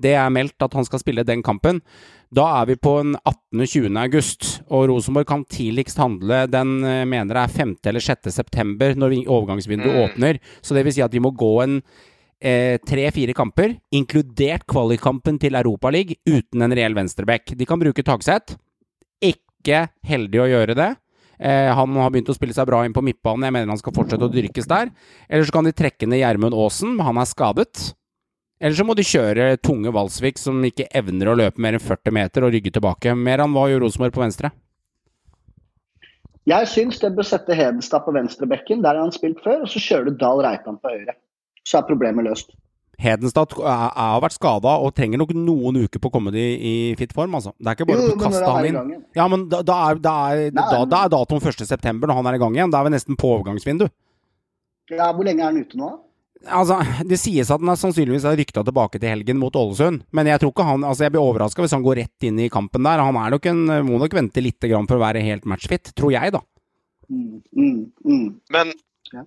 Det 0.00 0.12
er 0.18 0.30
meldt 0.34 0.60
at 0.66 0.74
han 0.74 0.84
skal 0.84 1.00
spille 1.02 1.24
den 1.26 1.42
kampen. 1.46 1.78
Da 2.34 2.48
er 2.60 2.66
vi 2.72 2.74
på 2.82 2.96
en 3.00 3.12
18.-20. 3.22 3.94
august, 4.02 4.48
og 4.68 4.88
Rosenborg 4.90 5.28
kan 5.30 5.44
tidligst 5.46 6.00
handle 6.02 6.44
den 6.50 6.80
eh, 6.82 7.04
mener 7.06 7.38
jeg 7.38 7.44
er 7.46 7.54
5. 7.60 7.76
eller 7.92 8.02
6. 8.02 8.30
september, 8.34 8.96
når 8.98 9.14
overgangsvinduet 9.30 9.94
Mm. 9.94 10.02
åpner. 10.08 10.40
Så 10.60 10.74
det 10.74 10.84
vil 10.84 10.92
si 10.96 11.02
at 11.04 11.12
vi 11.14 11.22
må 11.22 11.30
gå 11.30 11.52
en 11.62 11.78
eh, 12.42 12.76
tre-fire 12.84 13.32
kamper, 13.32 13.76
inkludert 13.94 14.66
kvalikkampen 14.66 15.38
til 15.40 15.54
Europaligaen, 15.54 16.18
uten 16.26 16.62
en 16.66 16.74
reell 16.74 16.94
venstreback. 16.98 17.54
De 17.56 17.64
kan 17.64 17.78
bruke 17.80 18.02
Tagseth. 18.04 18.56
Ikke 19.22 19.88
heldig 20.04 20.40
å 20.42 20.50
gjøre 20.50 20.74
det. 20.76 20.90
Eh, 21.38 21.70
han 21.74 21.98
har 21.98 22.12
begynt 22.14 22.30
å 22.32 22.36
spille 22.36 22.54
seg 22.56 22.68
bra 22.68 22.84
inn 22.86 22.94
på 22.94 23.02
midtbanen. 23.04 23.46
Jeg 23.48 23.56
mener 23.56 23.72
han 23.72 23.80
skal 23.80 23.94
fortsette 23.96 24.26
å 24.26 24.32
dyrkes 24.32 24.68
der. 24.70 24.90
Eller 25.28 25.46
så 25.46 25.54
kan 25.54 25.68
de 25.68 25.74
trekke 25.76 26.08
ned 26.08 26.22
Gjermund 26.22 26.56
Aasen, 26.56 26.96
men 26.96 27.06
han 27.08 27.20
er 27.20 27.30
skadet. 27.30 27.92
Eller 28.64 28.78
så 28.78 28.86
må 28.86 28.94
de 28.96 29.04
kjøre 29.06 29.54
tunge 29.60 29.92
Valsvik, 29.92 30.38
som 30.40 30.62
ikke 30.64 30.86
evner 30.94 31.32
å 31.32 31.38
løpe 31.38 31.60
mer 31.60 31.76
enn 31.76 31.82
40 31.82 32.14
meter, 32.14 32.46
og 32.46 32.54
rygge 32.54 32.72
tilbake. 32.74 33.16
Mer 33.18 33.42
enn 33.44 33.56
hva 33.56 33.66
gjør 33.68 33.84
Rosenborg 33.84 34.14
på 34.14 34.22
venstre? 34.22 34.52
Jeg 36.48 36.68
syns 36.68 37.00
det 37.00 37.14
bør 37.16 37.26
sette 37.26 37.56
Hedenstad 37.56 38.04
på 38.04 38.12
venstrebekken, 38.12 38.82
der 38.84 38.98
han 39.00 39.08
har 39.08 39.16
spilt 39.16 39.40
før, 39.44 39.64
og 39.64 39.70
så 39.72 39.80
kjører 39.80 40.10
du 40.10 40.18
Dahl 40.20 40.42
Reitan 40.44 40.76
på 40.80 40.92
høyre. 40.92 41.16
Så 41.64 41.80
er 41.80 41.88
problemet 41.88 42.26
løst. 42.26 42.52
Hedenstad 43.02 43.54
har 43.58 44.22
vært 44.22 44.36
skada 44.36 44.76
og 44.84 44.94
trenger 44.96 45.20
nok 45.20 45.34
noen 45.36 45.82
uker 45.84 46.02
på 46.02 46.10
å 46.10 46.14
komme 46.14 46.32
i, 46.38 46.46
i 46.54 46.74
fit 46.98 47.12
form. 47.16 47.34
Altså. 47.38 47.54
Det 47.58 47.72
er 47.72 47.78
ikke 47.78 47.88
bare 47.90 48.06
Jo, 48.06 48.14
å 48.14 48.22
kaste 48.22 48.54
han 48.56 48.70
inn. 48.70 48.96
Ja, 49.16 49.28
men 49.30 49.48
da, 49.52 49.62
da, 49.66 49.80
er, 49.90 50.00
da, 50.02 50.14
er, 50.30 50.48
Nei, 50.54 50.64
da, 50.70 50.80
da 50.88 51.04
er 51.04 51.14
datoen 51.14 51.42
1.9. 51.42 52.00
når 52.04 52.18
han 52.20 52.30
er 52.30 52.38
i 52.38 52.42
gang 52.42 52.58
igjen. 52.58 52.74
Da 52.74 52.80
er 52.80 52.88
vi 52.88 52.96
nesten 52.96 53.18
på 53.20 53.34
overgangsvindu. 53.36 53.88
Ja, 54.92 55.10
hvor 55.16 55.24
lenge 55.26 55.44
er 55.44 55.50
han 55.50 55.62
ute 55.64 55.80
nå? 55.80 55.90
da? 55.90 56.00
Altså, 56.44 56.78
Det 57.08 57.18
sies 57.20 57.50
at 57.50 57.62
han 57.62 57.72
er 57.72 57.78
sannsynligvis 57.80 58.26
har 58.28 58.36
rykta 58.38 58.64
tilbake 58.66 59.00
til 59.00 59.10
helgen 59.10 59.38
mot 59.40 59.54
Ålesund. 59.56 60.02
Men 60.12 60.28
jeg 60.28 60.42
tror 60.42 60.52
ikke 60.52 60.66
han, 60.68 60.84
altså 60.84 61.06
jeg 61.06 61.14
blir 61.14 61.24
overraska 61.24 61.64
hvis 61.64 61.76
han 61.76 61.84
går 61.84 62.02
rett 62.02 62.26
inn 62.28 62.40
i 62.42 62.50
kampen 62.52 62.84
der. 62.84 63.02
Han 63.04 63.18
er 63.20 63.36
nok 63.36 63.48
en, 63.50 63.62
må 63.88 64.00
nok 64.02 64.16
vente 64.16 64.44
litt 64.44 64.60
grann 64.60 64.88
for 64.90 64.98
å 64.98 65.04
være 65.04 65.24
helt 65.24 65.48
matchfit, 65.48 65.94
tror 65.96 66.12
jeg, 66.14 66.34
da. 66.34 66.42
Mm, 67.08 67.40
mm, 67.52 67.78
mm. 68.04 68.28
Men. 68.54 68.74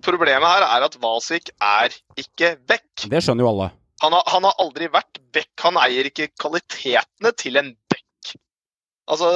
Problemet 0.04 0.48
her 0.48 0.66
er 0.66 0.86
at 0.86 0.96
Valsvik 1.02 1.52
er 1.56 1.94
ikke 2.20 2.54
back. 2.68 3.06
Det 3.10 3.22
skjønner 3.24 3.46
jo 3.46 3.52
alle. 3.52 3.70
Han 4.02 4.14
har, 4.14 4.24
han 4.30 4.46
har 4.46 4.60
aldri 4.62 4.88
vært 4.94 5.20
back. 5.34 5.50
Han 5.64 5.78
eier 5.82 6.08
ikke 6.10 6.30
kvalitetene 6.38 7.32
til 7.38 7.58
en 7.60 7.72
back. 7.90 8.34
Altså, 9.08 9.30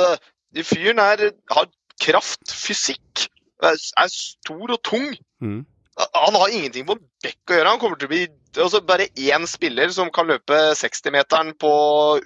de 0.54 0.64
fyren 0.66 1.00
er, 1.02 1.30
har 1.50 1.70
kraft, 2.02 2.52
fysikk, 2.52 3.26
er, 3.62 3.78
er 3.78 4.12
stor 4.12 4.76
og 4.76 4.82
tung. 4.86 5.08
Mm. 5.42 5.62
Han 5.98 6.38
har 6.38 6.54
ingenting 6.54 6.86
på 6.88 6.98
back 7.24 7.50
å 7.50 7.58
gjøre. 7.58 7.74
Han 7.74 7.82
kommer 7.82 7.98
til 8.00 8.10
å 8.10 8.14
bli 8.14 8.22
altså 8.60 8.82
bare 8.84 9.08
én 9.16 9.46
spiller 9.48 9.92
som 9.94 10.10
kan 10.12 10.28
løpe 10.28 10.56
60-meteren 10.78 11.54
på 11.60 11.72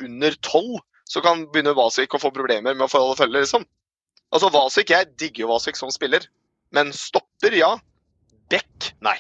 under 0.03 0.37
12, 0.43 0.79
så 1.07 1.23
kan 1.23 1.45
begynne 1.53 1.77
Vasvik 1.77 2.17
å 2.17 2.21
få 2.23 2.33
problemer 2.35 2.75
med 2.75 2.87
å 2.87 2.91
få 2.91 3.03
alle 3.03 3.19
følge, 3.19 3.45
liksom. 3.45 3.67
Altså, 4.35 4.51
Vasik, 4.51 4.91
Jeg 4.91 5.13
digger 5.19 5.45
jo 5.45 5.53
Vasvik 5.53 5.79
som 5.79 5.93
spiller, 5.95 6.27
men 6.75 6.91
stopper, 6.93 7.55
ja. 7.55 7.77
Back, 8.51 8.93
nei. 9.03 9.17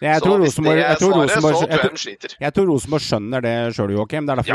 Jeg 0.00 0.22
tror 0.24 0.38
Rosenborg 0.40 0.78
jeg 0.80 0.96
tror 0.98 1.12
Rosenborg- 1.12 2.38
jeg 2.40 2.52
tror 2.56 2.66
Rosenborg 2.70 3.02
skjønner 3.04 3.42
det 3.44 3.54
sjøl, 3.76 3.90
Joakim. 3.92 4.30
Er 4.30 4.36
derfor, 4.40 4.54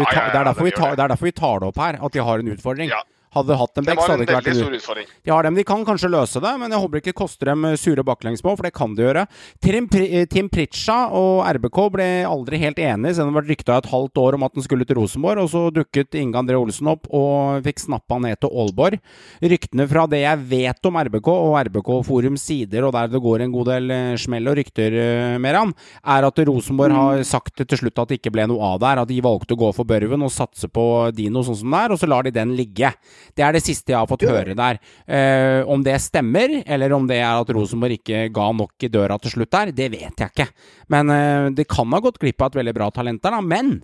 vi, 0.66 0.72
det 0.72 1.00
er 1.04 1.08
derfor 1.14 1.26
vi 1.30 1.32
tar 1.38 1.60
det 1.62 1.68
opp 1.70 1.78
her, 1.78 2.00
at 2.06 2.12
de 2.18 2.24
har 2.26 2.40
en 2.42 2.48
utfordring. 2.56 2.90
Ja. 2.90 3.04
Hadde 3.36 3.52
de 3.52 3.58
hatt 3.60 3.80
en 3.82 3.88
back, 3.88 4.00
så 4.00 4.14
hadde 4.14 4.22
det 4.22 4.28
ikke 4.30 4.38
vært 4.38 4.50
en 4.52 4.58
stor 4.62 4.76
utfordring. 4.78 5.08
De 5.28 5.32
har 5.34 5.44
dem, 5.44 5.58
de 5.60 5.64
kan 5.68 5.82
kanskje 5.88 6.10
løse 6.12 6.42
det, 6.44 6.52
men 6.62 6.72
jeg 6.72 6.82
håper 6.84 7.02
ikke 7.02 7.12
det 7.12 7.18
koster 7.20 7.52
dem 7.52 7.66
eh, 7.68 7.78
sure 7.80 8.04
baklengsmål, 8.08 8.56
for 8.56 8.68
det 8.68 8.74
kan 8.76 8.96
de 8.96 9.04
gjøre. 9.04 9.26
Tim, 9.64 9.90
eh, 10.00 10.26
Tim 10.32 10.48
Pritcha 10.52 10.98
og 11.16 11.42
RBK 11.58 11.80
ble 11.96 12.08
aldri 12.30 12.60
helt 12.62 12.80
enige, 12.80 13.18
selv 13.18 13.28
om 13.28 13.34
det 13.34 13.42
vært 13.42 13.52
rykta 13.54 13.80
et 13.82 13.90
halvt 13.92 14.22
år 14.24 14.38
om 14.38 14.46
at 14.48 14.56
den 14.56 14.66
skulle 14.66 14.88
til 14.88 15.00
Rosenborg, 15.02 15.44
og 15.44 15.52
så 15.52 15.66
dukket 15.76 16.18
Inge 16.22 16.40
André 16.40 16.60
Olsen 16.60 16.92
opp 16.92 17.10
og 17.12 17.66
fikk 17.66 17.84
snappa 17.84 18.20
ned 18.24 18.40
til 18.40 18.54
Aalborg. 18.56 19.00
Ryktene 19.44 19.88
fra 19.92 20.06
det 20.12 20.24
jeg 20.24 20.44
vet 20.54 20.90
om 20.90 21.02
RBK, 21.04 21.32
og 21.34 21.58
RBK 21.70 21.92
Forums 22.08 22.48
sider, 22.48 22.88
og 22.88 22.96
der 22.96 23.12
det 23.12 23.24
går 23.26 23.46
en 23.46 23.56
god 23.56 23.72
del 23.74 23.96
eh, 23.96 24.16
smell 24.22 24.52
og 24.52 24.60
rykter 24.62 25.00
mer 25.42 25.60
an, 25.60 25.76
er 26.16 26.28
at 26.28 26.44
Rosenborg 26.48 26.96
har 26.96 27.24
sagt 27.28 27.60
til 27.62 27.80
slutt 27.84 28.00
at 28.00 28.12
det 28.12 28.20
ikke 28.22 28.34
ble 28.36 28.48
noe 28.50 28.74
av 28.74 28.80
der, 28.84 29.04
at 29.04 29.12
de 29.12 29.20
valgte 29.24 29.56
å 29.56 29.60
gå 29.60 29.72
for 29.76 29.88
Børven 29.88 30.24
og 30.26 30.34
satse 30.34 30.70
på 30.72 30.86
Dino 31.16 31.44
sånn 31.46 31.60
som 31.60 31.76
det 31.76 31.84
er, 31.84 31.94
og 31.96 32.02
så 32.02 32.10
lar 32.10 32.26
de 32.26 32.34
den 32.36 32.56
ligge. 32.58 32.92
Det 33.34 33.46
er 33.46 33.56
det 33.56 33.64
siste 33.66 33.94
jeg 33.94 34.00
har 34.00 34.10
fått 34.10 34.28
høre 34.28 34.54
der. 34.58 34.80
Eh, 35.08 35.62
om 35.72 35.84
det 35.86 35.98
stemmer, 36.04 36.60
eller 36.66 36.94
om 36.96 37.08
det 37.10 37.18
er 37.22 37.32
at 37.34 37.52
Rosenborg 37.56 37.98
ikke 37.98 38.28
ga 38.36 38.52
nok 38.54 38.86
i 38.86 38.92
døra 38.92 39.18
til 39.22 39.38
slutt 39.38 39.54
der, 39.56 39.74
det 39.76 39.90
vet 39.96 40.24
jeg 40.24 40.32
ikke. 40.32 40.48
Men 40.94 41.12
eh, 41.14 41.50
det 41.58 41.68
kan 41.72 41.92
ha 41.96 42.04
gått 42.04 42.22
glipp 42.22 42.42
av 42.42 42.54
et 42.54 42.62
veldig 42.62 42.76
bra 42.78 42.92
talent 42.94 43.24
der, 43.24 43.38
da. 43.38 43.42
Men 43.42 43.78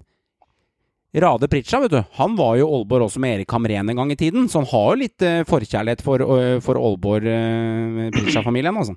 Rade 1.12 1.48
Pritcha, 1.52 1.82
vet 1.84 1.92
du, 1.92 2.00
han 2.22 2.36
var 2.40 2.56
jo 2.56 2.70
Aalborg 2.72 3.10
også 3.10 3.20
med 3.20 3.42
Erik 3.42 3.52
Hamren 3.52 3.90
en 3.92 3.98
gang 4.00 4.14
i 4.14 4.20
tiden, 4.20 4.48
så 4.48 4.62
han 4.62 4.70
har 4.72 4.86
jo 4.94 5.02
litt 5.02 5.26
eh, 5.28 5.42
forkjærlighet 5.48 6.04
for, 6.06 6.24
uh, 6.24 6.60
for 6.64 6.80
Aalborg-Pritcha-familien, 6.80 8.78
altså. 8.80 8.96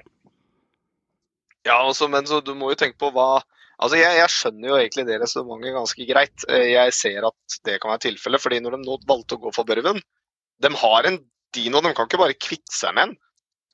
Ja, 1.66 1.80
altså, 1.80 2.06
men 2.12 2.28
så 2.28 2.38
du 2.44 2.52
må 2.54 2.70
jo 2.70 2.78
tenke 2.78 3.00
på 3.00 3.10
hva 3.14 3.42
Altså, 3.74 3.98
jeg, 3.98 4.14
jeg 4.20 4.30
skjønner 4.30 4.68
jo 4.68 4.76
egentlig 4.78 5.02
det 5.08 5.16
resonnementet 5.18 5.74
ganske 5.74 6.04
greit. 6.06 6.44
Eh, 6.46 6.68
Jeg 6.76 6.92
ser 6.94 7.24
at 7.26 7.56
det 7.66 7.80
kan 7.82 7.90
være 7.90 8.04
tilfellet, 8.04 8.40
fordi 8.40 8.60
når 8.62 8.76
de 8.76 8.84
nå 8.84 8.98
valgte 9.08 9.34
å 9.34 9.40
gå 9.42 9.50
for 9.56 9.66
Børven 9.66 9.98
De 10.62 10.70
har 10.80 11.08
en 11.08 11.20
Dino, 11.54 11.80
de 11.80 11.92
kan 11.94 12.08
ikke 12.08 12.18
bare 12.18 12.34
kvitte 12.34 12.74
seg 12.74 12.96
med 12.96 13.08
en. 13.08 13.16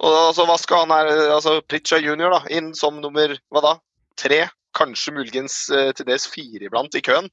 Og 0.05 0.17
altså, 0.31 0.47
hva 0.49 0.57
skal 0.61 0.85
han 0.85 0.95
her 0.95 1.11
altså 1.37 1.59
Pritcha 1.69 2.01
junior 2.01 2.33
da, 2.35 2.41
inn 2.53 2.75
som 2.77 3.01
nummer 3.01 3.33
hva 3.53 3.63
da? 3.65 3.75
Tre? 4.21 4.43
Kanskje 4.77 5.15
muligens 5.17 5.63
eh, 5.75 5.91
til 5.97 6.07
dels 6.09 6.29
fire 6.31 6.69
iblant 6.69 6.95
i 6.97 7.03
køen. 7.05 7.29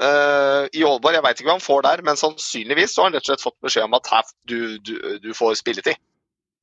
Uh, 0.00 0.64
I 0.72 0.80
Aalborg, 0.86 1.12
jeg 1.12 1.24
veit 1.26 1.40
ikke 1.40 1.48
hva 1.50 1.56
han 1.58 1.64
får 1.64 1.82
der, 1.84 2.02
men 2.06 2.16
sannsynligvis 2.16 2.94
så 2.94 3.02
har 3.02 3.10
han 3.10 3.18
rett 3.18 3.26
og 3.26 3.32
slett 3.32 3.44
fått 3.44 3.58
beskjed 3.66 3.84
om 3.84 3.96
at 3.98 4.08
her, 4.08 4.30
du, 4.48 4.60
du, 4.80 4.94
du 5.20 5.28
får 5.36 5.58
spilletid. 5.60 6.00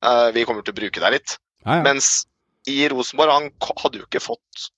Uh, 0.02 0.30
vi 0.34 0.42
kommer 0.46 0.66
til 0.66 0.74
å 0.74 0.78
bruke 0.80 1.02
deg 1.02 1.14
litt. 1.14 1.36
Ja, 1.62 1.78
ja. 1.78 1.84
Mens 1.86 2.26
i 2.68 2.80
Rosenborg 2.90 3.34
han 3.36 3.48
hadde 3.78 4.00
jo 4.02 4.08
ikke 4.08 4.24
fått 4.24 4.68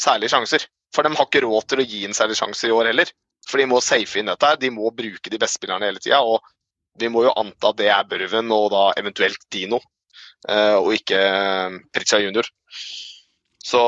særlige 0.00 0.32
sjanser. 0.32 0.64
For 0.94 1.04
de 1.04 1.12
har 1.12 1.28
ikke 1.28 1.44
råd 1.44 1.68
til 1.68 1.82
å 1.82 1.86
gi 1.86 2.02
en 2.08 2.16
særlig 2.16 2.38
sjanse 2.40 2.68
i 2.68 2.72
år 2.72 2.90
heller. 2.90 3.12
For 3.46 3.60
de 3.60 3.68
må 3.68 3.82
safe 3.84 4.18
inn 4.18 4.30
dette. 4.30 4.48
her, 4.48 4.56
De 4.60 4.72
må 4.72 4.88
bruke 4.96 5.32
de 5.32 5.40
beste 5.40 5.60
spillerne 5.60 5.90
hele 5.90 6.00
tida. 6.02 6.22
Og 6.24 6.40
vi 7.00 7.10
må 7.12 7.26
jo 7.26 7.34
anta 7.36 7.72
at 7.72 7.78
det 7.80 7.90
er 7.92 8.08
Børven 8.10 8.52
og 8.54 8.70
da 8.74 8.82
eventuelt 9.00 9.46
Dino, 9.52 9.80
eh, 10.48 10.76
og 10.76 10.92
ikke 10.96 11.20
eh, 11.20 11.78
Pritcha 11.94 12.20
junior. 12.22 12.48
Så 13.66 13.82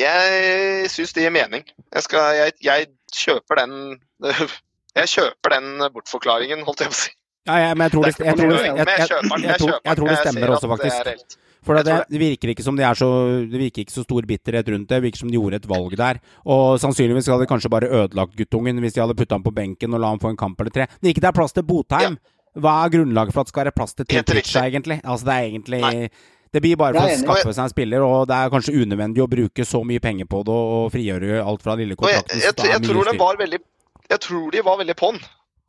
jeg 0.00 0.90
syns 0.92 1.12
det 1.16 1.26
gir 1.26 1.34
mening. 1.34 1.66
Jeg, 1.92 2.02
skal, 2.04 2.32
jeg, 2.36 2.56
jeg 2.64 2.88
kjøper 3.16 3.62
den 3.62 3.76
Jeg 4.96 5.10
kjøper 5.12 5.52
den 5.52 5.82
bortforklaringen, 5.92 6.62
holdt 6.64 6.80
jeg 6.80 6.88
på 6.88 6.96
å 6.96 6.98
si. 7.02 7.10
Ja, 7.46 7.56
ja, 7.60 7.74
men 7.76 7.84
jeg 7.84 7.92
tror 7.92 8.06
det, 8.06 8.12
jeg 8.16 8.38
tror 8.38 8.52
det, 8.52 8.62
jeg, 8.64 9.58
tror, 9.60 9.74
jeg 9.84 9.98
tror 9.98 10.08
det 10.08 10.16
stemmer 10.22 10.52
også, 10.54 10.70
faktisk. 10.72 11.36
For 11.66 11.82
det, 11.82 11.96
det 12.12 12.20
virker 12.20 12.52
ikke 12.52 12.62
som 12.62 12.76
de 12.78 12.84
er 12.86 12.94
så 12.94 13.08
Det 13.50 13.58
virker 13.58 13.82
ikke 13.82 13.94
så 13.96 14.04
stor 14.06 14.28
bitterhet 14.28 14.68
rundt 14.70 14.86
det. 14.86 14.94
Det 14.94 15.02
virker 15.08 15.24
som 15.24 15.32
de 15.32 15.38
gjorde 15.38 15.58
et 15.58 15.68
valg 15.70 15.96
der. 15.98 16.22
Og 16.46 16.78
sannsynligvis 16.82 17.28
hadde 17.32 17.42
de 17.42 17.50
kanskje 17.50 17.72
bare 17.72 17.90
ødelagt 17.90 18.38
guttungen 18.38 18.78
hvis 18.84 18.94
de 18.94 19.02
hadde 19.02 19.18
putta 19.18 19.38
han 19.38 19.44
på 19.46 19.54
benken 19.56 19.96
og 19.96 20.02
la 20.02 20.14
han 20.14 20.22
få 20.22 20.32
en 20.32 20.40
kamp 20.40 20.62
eller 20.62 20.74
tre. 20.74 20.86
Men 21.00 21.10
ikke 21.10 21.24
det 21.24 21.32
er 21.32 21.36
plass 21.40 21.56
til 21.56 21.66
Botheim. 21.66 22.16
Hva 22.56 22.78
er 22.86 22.94
grunnlaget 22.94 23.34
for 23.34 23.42
at 23.42 23.50
det 23.50 23.52
skal 23.52 23.66
være 23.66 23.76
plass 23.76 23.98
til. 23.98 24.08
Pritcha, 24.08 24.64
egentlig? 24.64 25.00
Altså, 25.04 25.28
det 25.28 25.34
er 25.34 25.50
egentlig 25.50 25.82
Nei. 25.84 26.08
Det 26.56 26.62
blir 26.62 26.76
bare 26.80 26.94
for 26.96 27.10
å 27.10 27.16
skaffe 27.20 27.52
seg 27.52 27.66
en 27.66 27.72
spiller, 27.72 28.04
og 28.06 28.28
det 28.30 28.36
er 28.38 28.52
kanskje 28.52 28.72
unødvendig 28.78 29.20
å 29.20 29.26
bruke 29.28 29.64
så 29.66 29.82
mye 29.84 30.00
penger 30.00 30.28
på 30.30 30.38
det 30.46 30.54
og 30.54 30.86
frigjøre 30.94 31.42
alt 31.42 31.64
fra 31.66 31.74
lille 31.76 31.98
kontrakten. 31.98 32.30
jeg, 32.32 32.38
jeg, 32.38 32.46
jeg, 32.46 32.56
det 32.62 32.70
jeg, 32.70 32.82
tror 32.86 33.10
den 33.10 33.18
var 33.20 33.40
veldig 33.40 33.58
Jeg 34.06 34.22
tror 34.24 34.46
de 34.54 34.62
var 34.64 34.78
veldig 34.80 34.96
på'n 34.96 35.18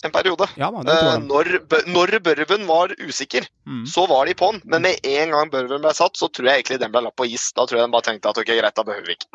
en 0.05 0.11
periode. 0.13 0.45
Ja 0.57 0.69
tror 0.69 0.85
Eh, 0.87 1.17
når, 1.25 1.47
når 1.89 2.19
Børven 2.23 2.67
var 2.67 2.93
usikker, 3.01 3.47
Mm. 3.67 3.85
så 3.89 4.05
var 4.07 4.25
de 4.29 4.33
på'n. 4.37 4.61
Men 4.65 4.81
med 4.85 4.99
en 5.03 5.31
gang 5.31 5.49
Børven 5.51 5.81
ble 5.81 5.93
satt, 5.93 6.15
så 6.15 6.29
tror 6.31 6.45
jeg 6.51 6.61
egentlig 6.63 6.79
den 6.79 6.91
ble 6.93 7.01
lagt 7.07 7.17
på 7.17 7.25
is. 7.27 7.51
Da 7.57 7.65
tror 7.65 7.79
jeg 7.81 7.87
den 7.87 7.91
bare 7.95 8.05
tenkte 8.11 8.29
at 8.29 8.37
ok, 8.37 8.45
greit, 8.59 8.75
da 8.75 8.83
behøver 8.83 9.05
vi 9.09 9.17
ikke. 9.17 9.27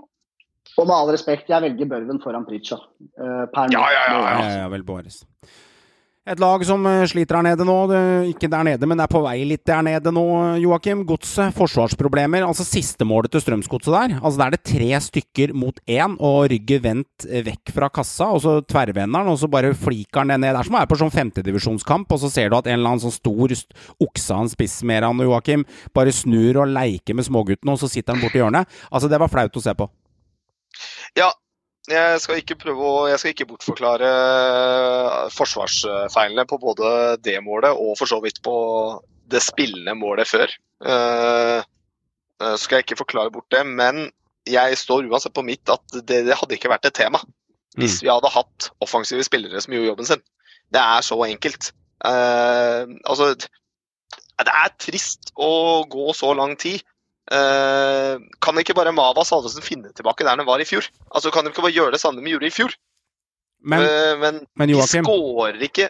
Og 0.78 0.86
med 0.88 0.94
all 0.96 1.10
respekt, 1.12 1.50
jeg 1.52 1.60
velger 1.60 1.88
Børven 1.90 2.22
foran 2.22 2.46
Pritcha. 2.48 2.76
eh, 3.18 3.44
per 3.52 3.68
nå. 3.68 3.76
Ja, 3.76 3.88
ja, 3.92 4.04
ja, 4.08 4.22
Ja, 4.40 4.56
ja, 4.62 4.68
vel, 4.72 4.82
Boris. 4.82 5.24
Et 6.22 6.38
lag 6.38 6.62
som 6.62 6.84
eh, 6.86 7.00
sliter 7.10 7.34
her 7.34 7.42
nede 7.48 7.64
nå, 7.66 7.74
ikke 8.30 8.46
der 8.46 8.62
nede, 8.68 8.86
men 8.86 9.00
er 9.02 9.08
på 9.10 9.18
vei 9.24 9.40
litt 9.42 9.64
der 9.66 9.80
nede 9.82 10.12
nå, 10.14 10.22
Joakim. 10.62 11.00
Godset, 11.08 11.50
forsvarsproblemer. 11.56 12.44
Altså 12.46 12.62
siste 12.62 13.02
målet 13.08 13.32
til 13.34 13.42
Strømsgodset 13.42 13.90
der. 13.90 14.14
Altså 14.20 14.38
Der 14.38 14.44
er 14.46 14.54
det 14.54 14.62
tre 14.70 15.00
stykker 15.02 15.50
mot 15.58 15.80
én, 15.90 16.14
og 16.22 16.46
rygget 16.52 16.84
vendt 16.84 17.26
eh, 17.26 17.42
vekk 17.48 17.72
fra 17.74 17.88
kassa. 17.90 18.28
Og 18.36 18.38
så 18.44 18.54
tverrvender 18.62 19.18
han, 19.24 19.32
og 19.34 19.40
så 19.42 19.50
bare 19.50 19.74
fliker 19.74 20.22
det 20.30 20.38
ned. 20.44 20.52
Det 20.54 20.60
er 20.62 20.70
som 20.70 20.78
å 20.78 20.80
være 20.84 20.92
på 20.94 21.00
sånn 21.02 21.14
femtedivisjonskamp, 21.16 22.14
og 22.14 22.22
så 22.22 22.30
ser 22.30 22.54
du 22.54 22.58
at 22.60 22.70
en 22.70 22.78
eller 22.78 22.92
annen 22.94 23.02
sånn 23.08 23.16
stor 23.18 23.56
st- 23.58 23.74
okse 24.06 24.38
han 24.38 24.52
spisser 24.54 24.86
mer 24.92 25.02
han, 25.08 25.18
Joakim, 25.26 25.66
bare 25.90 26.14
snur 26.14 26.62
og 26.62 26.70
leker 26.70 27.18
med 27.18 27.26
småguttene, 27.26 27.74
og 27.74 27.82
så 27.82 27.90
sitter 27.90 28.14
han 28.14 28.22
borti 28.22 28.38
hjørnet. 28.38 28.70
Altså, 28.94 29.10
det 29.10 29.18
var 29.18 29.32
flaut 29.34 29.58
å 29.58 29.64
se 29.66 29.74
på. 29.74 29.90
Ja, 31.18 31.32
jeg 31.90 32.20
skal 32.22 32.38
ikke 32.38 32.58
prøve 32.60 32.86
å 32.86 33.06
Jeg 33.10 33.18
skal 33.18 33.32
ikke 33.34 33.48
bortforklare 33.50 34.08
eh, 34.08 35.30
forsvarsfeilene 35.34 36.44
på 36.46 36.58
både 36.62 37.16
det 37.24 37.40
målet 37.42 37.74
og 37.74 37.96
for 37.98 38.10
så 38.10 38.20
vidt 38.22 38.38
på 38.44 38.54
det 39.32 39.40
spillende 39.42 39.94
målet 39.98 40.28
før. 40.30 40.52
Eh, 40.84 41.58
eh, 41.58 42.56
skal 42.60 42.78
jeg 42.78 42.86
ikke 42.86 43.00
forklare 43.02 43.32
bort 43.34 43.50
det, 43.50 43.64
men 43.66 44.10
jeg 44.46 44.78
står 44.78 45.08
uansett 45.10 45.34
på 45.34 45.44
mitt 45.46 45.70
at 45.70 45.82
det, 46.02 46.22
det 46.28 46.38
hadde 46.38 46.54
ikke 46.54 46.70
vært 46.70 46.86
et 46.90 46.98
tema 46.98 47.22
hvis 47.78 48.02
vi 48.04 48.10
hadde 48.10 48.28
hatt 48.28 48.66
offensive 48.84 49.24
spillere 49.24 49.60
som 49.64 49.72
gjorde 49.72 49.88
jobben 49.88 50.04
sin. 50.04 50.22
Det 50.68 50.80
er 50.82 51.04
så 51.06 51.16
enkelt. 51.24 51.70
Altså 52.04 53.30
Det 53.32 54.52
er 54.52 54.74
trist 54.76 55.30
å 55.40 55.80
gå 55.88 56.12
så 56.12 56.34
lang 56.36 56.52
tid. 56.60 56.82
Eh, 57.30 58.18
kan 58.42 58.58
ikke 58.58 58.74
bare 58.74 58.90
Mava 58.94 59.22
Salvesen 59.24 59.62
finne 59.62 59.92
tilbake 59.94 60.26
der 60.26 60.40
den 60.40 60.48
var 60.48 60.58
i 60.58 60.66
fjor? 60.66 60.88
Altså 61.14 61.30
Kan 61.30 61.44
de 61.46 61.52
ikke 61.52 61.62
bare 61.62 61.76
gjøre 61.76 61.94
det 61.94 62.00
samme 62.02 62.18
de 62.18 62.32
gjorde 62.34 62.48
i 62.48 62.54
fjor? 62.54 62.74
Men, 63.62 63.84
Eh, 63.86 64.14
men 64.18 64.40
men 64.58 64.68
de 64.68 64.80
skårer 64.82 65.60
ikke 65.62 65.88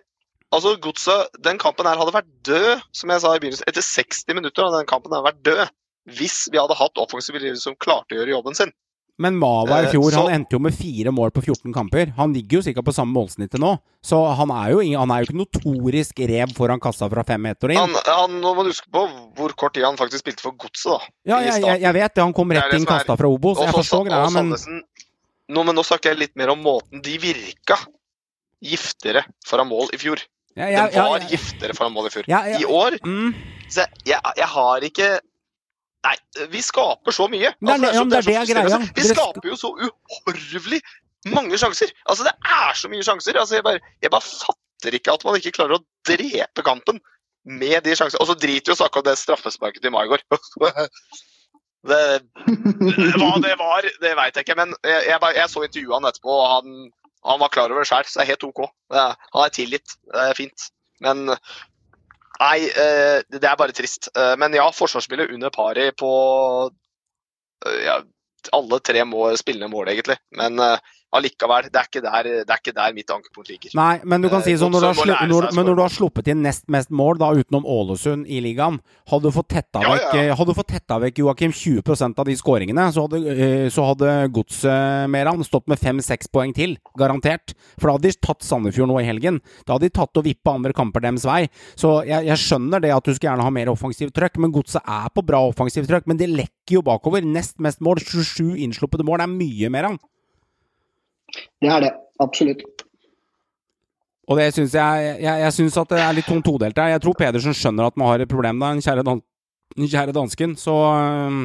Altså 0.53 0.77
Godset, 0.77 1.31
Den 1.41 1.57
kampen 1.57 1.87
her 1.89 1.97
hadde 1.97 2.13
vært 2.13 2.29
død, 2.45 2.83
som 2.93 3.09
jeg 3.09 3.21
sa 3.23 3.31
i 3.33 3.39
begynnelsen. 3.41 3.65
Etter 3.67 3.81
60 3.81 4.35
minutter 4.37 4.67
hadde 4.67 4.83
den 4.83 4.91
kampen 4.91 5.11
vært 5.11 5.41
død. 5.43 5.63
Hvis 6.13 6.49
vi 6.53 6.61
hadde 6.61 6.77
hatt 6.77 7.01
offensive 7.01 7.57
som 7.57 7.77
klarte 7.81 8.13
å 8.13 8.19
gjøre 8.19 8.35
jobben 8.35 8.55
sin. 8.55 8.73
Men 9.23 9.37
Mava 9.39 9.79
i 9.83 9.87
Eh, 9.87 9.91
fjor 9.93 10.11
så- 10.11 10.25
han 10.27 10.35
endte 10.41 10.57
jo 10.57 10.59
med 10.65 10.75
fire 10.75 11.13
mål 11.15 11.31
på 11.37 11.43
14 11.45 11.73
kamper. 11.77 12.13
Han 12.17 12.33
ligger 12.35 12.59
jo 12.59 12.63
sikkert 12.67 12.85
på 12.89 12.95
samme 12.97 13.15
målsnittet 13.15 13.61
nå. 13.63 13.77
Så 14.03 14.19
han 14.37 14.51
er 14.51 14.73
jo, 14.73 14.81
ingen, 14.83 14.99
han 14.99 15.11
er 15.15 15.23
jo 15.23 15.31
ikke 15.31 15.41
notorisk 15.43 16.19
rev 16.29 16.53
foran 16.57 16.81
kassa 16.83 17.09
fra 17.13 17.23
fem 17.25 17.41
meter 17.47 17.71
inn. 17.71 17.79
Han, 17.79 17.95
han, 18.07 18.41
nå 18.43 18.55
må 18.57 18.65
du 18.67 18.71
huske 18.73 18.91
på 18.91 19.05
hvor 19.39 19.55
kort 19.55 19.75
tid 19.79 19.85
han 19.87 19.97
faktisk 19.97 20.25
spilte 20.27 20.43
for 20.43 20.53
Godset. 20.59 20.99
da. 20.99 20.99
Ja, 21.31 21.39
jeg, 21.47 21.63
jeg, 21.63 21.81
jeg 21.87 21.95
vet 21.95 22.15
det. 22.15 22.23
Han 22.25 22.33
kom 22.35 22.51
rett 22.51 22.75
inn 22.75 22.85
kasta 22.85 23.17
fra 23.17 23.29
Obos. 23.31 23.63
Jeg 23.63 23.73
forstår 23.79 24.09
greia, 24.11 24.29
men 24.35 24.53
nå, 25.53 25.65
men 25.65 25.75
nå 25.77 25.83
snakker 25.87 26.11
jeg 26.13 26.19
litt 26.27 26.37
mer 26.37 26.51
om 26.51 26.63
måten 26.65 27.03
de 27.03 27.17
virka 27.23 27.79
giftere 28.63 29.25
foran 29.47 29.69
mål 29.69 29.91
i 29.95 29.99
fjor. 29.99 30.21
ja, 30.57 30.67
ja, 30.69 30.89
Den 30.89 31.05
var 31.09 31.21
ja. 31.21 31.29
giftigere 31.33 31.75
foran 31.77 31.93
mål 31.95 32.07
i 32.07 32.11
fjor. 32.15 32.25
I 32.29 32.65
år 32.69 32.99
Mm. 33.05 33.35
så 33.71 33.87
jeg, 34.05 34.21
jeg 34.37 34.47
har 34.47 34.81
ikke 34.81 35.21
Nei, 36.03 36.17
vi 36.51 36.61
skaper 36.67 37.15
så 37.15 37.29
mye. 37.31 37.53
Det 37.53 37.69
er 37.71 37.79
så- 37.79 38.09
det 38.11 38.19
er 38.19 38.23
så 38.27 38.27
det 38.27 38.35
er 38.35 38.47
greia. 38.55 38.79
Vi 38.97 39.03
skaper 39.15 39.49
jo 39.49 39.57
så 39.61 39.71
uhorvelig 39.87 40.81
mange 41.31 41.59
sjanser. 41.59 41.93
Altså, 42.11 42.25
det 42.27 42.33
er 42.43 42.73
så 42.75 42.89
mye 42.91 43.03
sjanser. 43.07 43.39
Altså, 43.39 43.55
jeg, 43.55 43.63
bare, 43.65 43.81
jeg 44.03 44.11
bare 44.11 44.21
fatter 44.27 44.97
ikke 44.99 45.13
at 45.15 45.25
man 45.25 45.37
ikke 45.39 45.53
klarer 45.55 45.79
å 45.79 45.85
drepe 46.09 46.63
kampen 46.67 46.99
med 47.47 47.85
de 47.85 47.95
sjansene. 47.95 48.21
Og 48.21 48.27
så 48.33 48.35
driter 48.39 48.73
jo 48.73 48.79
snakke 48.81 48.99
om 48.99 49.05
det 49.07 49.15
straffesparket 49.19 49.83
til 49.83 49.93
Maigard. 49.95 50.23
det, 51.91 52.03
hva 53.19 53.31
det 53.43 53.55
var, 53.59 53.87
det 54.03 54.13
veit 54.19 54.35
jeg 54.37 54.45
ikke. 54.47 54.59
Men 54.59 54.75
jeg, 54.83 55.07
jeg, 55.09 55.21
bare, 55.23 55.37
jeg 55.39 55.51
så 55.51 55.63
intervjuet 55.67 55.97
han 56.01 56.11
etterpå, 56.11 56.35
og 56.35 56.49
han, 56.57 56.77
han 57.31 57.43
var 57.43 57.49
klar 57.55 57.71
over 57.71 57.83
det 57.83 57.91
sjøl, 57.91 58.07
så 58.07 58.21
det 58.21 58.27
er 58.27 58.33
helt 58.35 58.47
OK. 58.51 58.65
Er, 58.93 59.15
han 59.35 59.45
er 59.47 59.55
tilgitt. 59.55 59.97
Det 60.11 60.27
er 60.29 60.39
fint. 60.39 60.69
Men 61.03 61.35
Nei, 62.43 62.65
eh, 62.67 63.21
det 63.31 63.47
er 63.47 63.59
bare 63.61 63.75
trist. 63.77 64.09
Eh, 64.17 64.35
Men 64.41 64.55
ja, 64.57 64.67
forsvarsspillet 64.75 65.31
under 65.35 65.53
pari 65.55 65.91
på 65.99 66.11
eh, 67.67 67.81
ja, 67.87 68.01
alle 68.57 68.81
tre 68.83 69.05
må, 69.07 69.29
spillende 69.39 69.71
mål, 69.71 69.93
egentlig. 69.95 70.19
Men 70.39 70.59
allikevel, 71.13 71.67
det 71.73 71.79
er 71.81 71.89
ikke 71.91 72.03
der, 72.05 72.29
det 72.43 72.53
er 72.55 72.61
ikke 72.63 72.75
der 72.77 72.95
mitt 72.97 73.11
ankepunkt 73.13 73.51
ligger. 73.53 73.75
Nei, 73.77 74.01
men 74.05 74.23
du 74.25 74.29
kan 74.33 74.41
Eh, 74.43 74.47
si 74.49 74.55
sånn 74.59 74.73
når 74.73 74.81
du, 74.81 74.87
har 75.13 75.27
når, 75.29 75.49
når 75.55 75.77
du 75.77 75.83
har 75.85 75.93
sluppet 75.93 76.31
inn 76.33 76.41
nest 76.43 76.65
mest 76.73 76.91
mål, 76.91 77.19
da 77.21 77.29
utenom 77.37 77.67
Ålesund 77.69 78.27
i 78.27 78.41
ligaen, 78.45 78.79
hadde 79.13 79.29
du 79.29 79.35
fått 79.35 79.51
tetta 79.53 79.83
Ja, 79.85 79.93
vekk, 79.93 80.07
ja. 80.17 80.23
eh, 80.23 80.35
hadde 80.39 80.55
fått 80.57 80.71
tetta 80.73 80.99
vekk 81.03 81.21
Joakim 81.23 81.53
20% 81.53 82.19
av 82.19 82.29
de 82.31 82.37
skåringene, 82.41 82.87
så 82.97 83.05
hadde, 83.07 83.21
eh, 83.37 83.67
så 83.73 83.85
hadde 83.91 84.15
Godset 84.33 85.11
Meran 85.13 85.45
stått 85.45 85.69
med 85.69 85.79
fem-seks 85.83 86.31
poeng 86.33 86.55
til, 86.57 86.79
garantert. 86.99 87.53
For 87.79 87.89
da 87.91 87.97
hadde 87.99 88.09
de 88.09 88.19
tatt 88.25 88.43
Sandefjord 88.47 88.89
nå 88.89 89.01
i 89.03 89.07
helgen. 89.07 89.41
Da 89.67 89.77
hadde 89.77 89.89
de 89.91 89.97
tatt 90.01 90.17
og 90.17 90.25
vippa 90.27 90.55
andre 90.57 90.73
kamper 90.77 91.05
deres 91.05 91.27
vei. 91.29 91.45
Så 91.77 92.01
jeg, 92.09 92.27
jeg 92.31 92.41
skjønner 92.41 92.81
det 92.83 92.93
at 92.95 93.05
du 93.05 93.13
skulle 93.13 93.31
gjerne 93.31 93.45
ha 93.47 93.53
mer 93.55 93.71
offensivt 93.73 94.15
trøkk, 94.17 94.41
men 94.43 94.53
Godset 94.55 94.83
er 94.89 95.13
på 95.15 95.25
bra 95.29 95.43
offensivt 95.49 95.89
trøkk. 95.93 96.09
Men 96.11 96.17
det 96.21 96.31
lekker 96.33 96.79
jo 96.79 96.83
bakover. 96.87 97.23
Nest 97.23 97.59
mest 97.63 97.81
mål, 97.85 98.01
27 98.01 98.57
innsluppede 98.65 99.05
mål, 99.07 99.21
det 99.23 99.29
er 99.29 99.37
mye, 99.37 99.71
Meran. 99.77 100.01
Det 101.33 101.71
er 101.71 101.85
det. 101.87 101.93
Absolutt. 102.23 102.63
Og 104.31 104.39
det 104.39 104.53
syns 104.55 104.75
jeg, 104.77 105.07
jeg, 105.21 105.41
jeg 105.43 105.55
synes 105.57 105.77
at 105.81 105.91
det 105.93 106.01
er 106.01 106.15
litt 106.17 106.29
tungt 106.31 106.47
todelt 106.47 106.79
her. 106.79 106.93
Jeg 106.95 107.03
tror 107.05 107.19
Pedersen 107.19 107.57
skjønner 107.57 107.91
at 107.91 107.99
man 107.99 108.13
har 108.13 108.23
et 108.23 108.31
problem 108.31 108.61
der, 108.63 108.77
den 108.77 108.85
kjære, 108.85 109.05
dan 109.09 109.21
kjære 109.77 110.15
dansken. 110.17 110.55
Så 110.61 110.77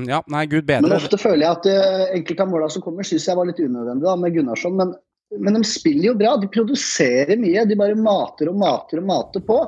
ja, 0.10 0.22
nei, 0.32 0.46
gud 0.52 0.68
bedre. 0.68 0.86
Men 0.86 0.98
ofte 1.00 1.20
føler 1.20 1.48
jeg 1.48 1.58
at 1.58 1.68
uh, 1.72 2.06
enkelte 2.20 2.46
av 2.46 2.54
måla 2.54 2.70
som 2.72 2.86
kommer, 2.86 3.08
syns 3.08 3.28
jeg 3.28 3.40
var 3.40 3.50
litt 3.50 3.62
unødvendig 3.64 4.08
da, 4.08 4.16
med 4.22 4.38
Gunnarsson. 4.38 4.78
Men, 4.78 4.94
men 5.42 5.58
de 5.58 5.64
spiller 5.68 6.12
jo 6.12 6.16
bra. 6.22 6.36
De 6.42 6.52
produserer 6.54 7.42
mye. 7.42 7.66
De 7.68 7.80
bare 7.80 7.98
mater 8.00 8.52
og 8.54 8.62
mater 8.62 9.02
og 9.02 9.10
mater 9.10 9.44
på. 9.48 9.60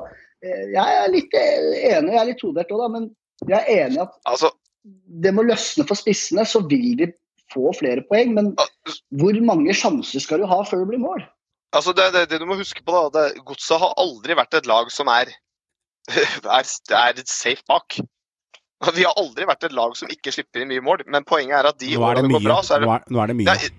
Eh, 0.44 0.64
Jeg 0.76 1.00
er 1.02 1.12
litt 1.12 1.36
eh, 1.36 1.58
enig, 1.96 2.14
jeg 2.14 2.22
er 2.22 2.30
litt 2.30 2.40
todelt 2.40 2.72
òg, 2.72 2.84
da. 2.84 2.90
Men 2.94 3.10
jeg 3.50 3.58
er 3.58 3.86
enig 3.86 3.98
i 3.98 4.04
at 4.06 4.16
Altså, 4.30 4.52
det 5.24 5.34
må 5.36 5.44
løsne 5.44 5.84
for 5.88 5.98
spissene, 5.98 6.46
så 6.48 6.62
vil 6.68 6.94
de 7.00 7.10
få 7.52 7.74
flere 7.78 8.04
poeng. 8.08 8.34
Men 8.36 8.52
hvor 9.20 9.42
mange 9.46 9.74
sjanser 9.76 10.22
skal 10.22 10.42
du 10.42 10.48
ha 10.50 10.62
før 10.66 10.84
det 10.84 10.92
blir 10.94 11.04
mål? 11.04 11.26
altså 11.70 11.92
det, 11.94 12.08
det, 12.14 12.24
det 12.32 12.40
du 12.42 12.48
må 12.50 12.56
huske 12.58 12.82
på, 12.82 12.90
da, 12.90 13.10
det, 13.14 13.42
Godset 13.46 13.78
har 13.78 13.92
aldri 14.00 14.34
vært 14.38 14.56
et 14.58 14.66
lag 14.66 14.88
som 14.90 15.10
er, 15.12 15.30
er, 16.16 16.64
er 16.64 17.20
safe 17.30 17.62
bak. 17.70 18.00
Vi 18.96 19.04
har 19.04 19.14
aldri 19.20 19.46
vært 19.46 19.68
et 19.68 19.76
lag 19.76 19.94
som 19.98 20.10
ikke 20.10 20.32
slipper 20.34 20.64
inn 20.64 20.72
mye 20.72 20.82
mål, 20.84 21.04
men 21.12 21.26
poenget 21.28 21.58
er 21.60 21.68
at 21.68 21.78
de 21.82 21.92
Nå 21.94 22.02
er 22.08 22.18
det 22.18 22.24
årene 22.24 22.34
går 22.34 22.46
bra, 22.48 22.58
så 22.64 22.76
er 22.76 22.82
det 22.82 22.88
Nå 22.88 22.96
er, 22.96 23.06
nå 23.12 23.22
er 23.22 23.30
det 23.32 23.38
mye. 23.38 23.54
Ja, 23.54 23.70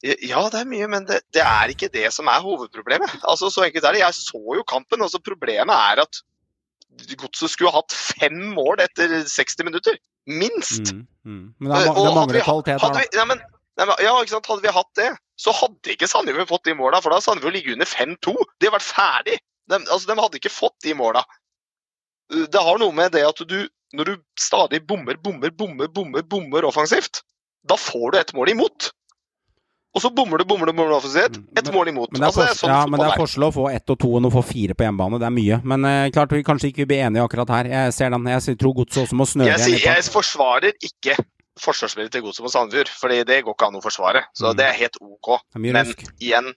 ja, 0.00 0.42
det 0.48 0.62
er 0.62 0.68
mye, 0.68 0.86
men 0.88 1.04
det, 1.08 1.20
det 1.36 1.42
er 1.44 1.72
ikke 1.74 1.90
det 1.92 2.06
som 2.16 2.28
er 2.32 2.40
hovedproblemet. 2.40 3.18
Altså, 3.20 3.50
Så 3.52 3.66
enkelt 3.66 3.84
er 3.84 3.98
det. 3.98 4.00
Jeg 4.00 4.16
så 4.16 4.40
jo 4.56 4.64
kampen. 4.64 5.02
altså 5.04 5.20
Problemet 5.20 5.76
er 5.76 6.00
at 6.06 6.22
Godset 7.20 7.52
skulle 7.52 7.70
ha 7.72 7.82
hatt 7.82 7.92
fem 7.92 8.38
mål 8.56 8.80
etter 8.82 9.12
60 9.28 9.66
minutter. 9.68 10.00
Minst! 10.26 10.92
Mm, 10.92 11.06
mm. 11.24 11.54
Men 11.58 11.72
det, 11.72 11.76
er, 11.76 11.84
det 11.86 11.94
hadde 11.96 12.14
mangler 12.18 12.38
vi- 12.38 12.44
kvalitet 12.44 12.82
her, 12.82 12.94
vi, 13.00 13.34
nei, 13.80 13.86
ja, 14.04 14.12
ikke 14.20 14.34
sant? 14.34 14.46
hadde 14.50 14.62
vi 14.66 14.74
hatt 14.76 14.90
det, 14.98 15.10
så 15.40 15.54
hadde 15.56 15.94
ikke 15.94 16.08
Sandefjord 16.10 16.50
fått 16.50 16.64
de 16.68 16.74
måla. 16.76 17.00
For 17.00 17.10
da 17.10 17.16
hadde 17.16 17.24
Sandefjord 17.28 17.56
ligget 17.56 17.78
under 17.78 17.88
5-2. 17.88 18.34
De 18.60 18.68
hadde 18.68 18.74
vært 18.76 18.88
ferdig. 18.90 19.38
De, 19.70 19.78
altså, 19.86 20.06
de 20.10 20.18
hadde 20.20 20.40
ikke 20.40 20.52
fått 20.52 20.76
de 20.84 20.94
måla. 20.98 21.24
Det 22.30 22.62
har 22.62 22.78
noe 22.78 22.92
med 22.94 23.12
det 23.16 23.24
at 23.26 23.40
du, 23.48 23.58
når 23.96 24.04
du 24.04 24.16
stadig 24.38 24.82
bommer, 24.86 25.16
bommer, 25.18 25.50
bommer, 25.50 25.88
bommer, 25.88 26.22
bommer 26.22 26.66
offensivt, 26.68 27.22
da 27.66 27.76
får 27.80 28.12
du 28.12 28.18
et 28.20 28.34
mål 28.36 28.52
imot. 28.52 28.90
Og 29.94 30.02
så 30.04 30.10
bommer 30.14 30.38
du, 30.38 30.44
bommer 30.46 30.66
du, 30.66 30.72
bommer 30.72 30.92
du 30.92 30.96
offensivt. 31.00 31.40
Et 31.58 31.72
mål 31.74 31.88
imot. 31.90 32.12
Men 32.12 32.20
det 32.20 32.22
er, 32.22 32.30
altså, 32.30 32.44
det 32.44 32.50
er 32.52 32.58
sånn 32.60 32.70
ja, 32.70 32.82
men 32.86 33.00
det 33.00 33.06
er 33.08 33.14
er. 33.16 33.18
forskjell 33.24 33.46
å 33.48 33.50
få 33.56 33.64
ett 33.74 33.90
og 33.90 33.98
to 33.98 34.10
enn 34.20 34.28
å 34.28 34.30
få 34.30 34.42
fire 34.46 34.76
på 34.78 34.84
hjemmebane. 34.86 35.18
Det 35.18 35.26
er 35.26 35.34
mye. 35.34 35.58
Men 35.72 35.86
uh, 35.88 36.04
klart 36.14 36.30
vi 36.36 36.44
kanskje 36.46 36.70
ikke 36.70 36.86
blir 36.86 37.02
enige 37.08 37.24
akkurat 37.26 37.50
her. 37.56 37.70
Jeg 37.72 37.96
ser 37.96 38.12
den. 38.14 38.28
Jeg 38.30 38.54
tror 38.62 38.76
Godset 38.78 39.02
også 39.02 39.18
må 39.18 39.26
snøre 39.26 39.50
Jeg, 39.50 39.74
igjen 39.80 39.98
jeg 39.98 40.06
forsvarer 40.14 40.78
ikke 40.90 41.16
forsvarsspillet 41.60 42.14
til 42.14 42.22
Godset 42.24 42.46
på 42.46 42.52
Sandefjord, 42.54 42.92
fordi 43.02 43.18
det 43.28 43.40
går 43.44 43.56
ikke 43.58 43.66
an 43.72 43.80
å 43.80 43.82
forsvare. 43.84 44.22
Så 44.38 44.52
Mm. 44.52 44.56
det 44.62 44.66
er 44.70 44.78
helt 44.78 44.96
OK. 45.02 45.28
Er 45.56 45.58
Men 45.66 45.76
rusk. 45.82 46.06
igjen, 46.22 46.52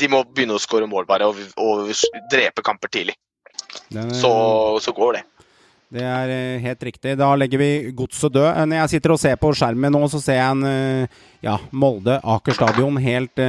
de 0.00 0.08
må 0.08 0.24
begynne 0.24 0.56
å 0.56 0.64
skåre 0.64 0.88
mål 0.88 1.04
bare 1.06 1.28
og, 1.28 1.36
og 1.60 1.92
drepe 2.32 2.64
kamper 2.64 2.88
tidlig. 2.88 3.14
Eh, 3.94 4.08
Så, 4.16 4.32
så 4.80 4.92
går 4.96 5.20
det. 5.20 5.22
Det 5.88 6.02
er 6.04 6.28
eh, 6.28 6.60
helt 6.60 6.82
riktig. 6.84 7.14
Da 7.16 7.30
legger 7.38 7.60
vi 7.62 7.68
godset 7.96 8.34
død. 8.34 8.48
Eh, 8.50 8.66
Når 8.68 8.80
jeg 8.82 8.90
sitter 8.92 9.14
og 9.14 9.20
ser 9.22 9.38
på 9.40 9.52
skjermen 9.56 9.94
nå, 9.94 10.02
så 10.12 10.20
ser 10.20 10.36
jeg 10.36 10.56
en 10.58 10.66
eh, 10.68 11.20
ja, 11.46 11.54
Molde 11.72 12.18
Aker 12.20 12.56
stadion 12.58 12.98
helt, 13.00 13.40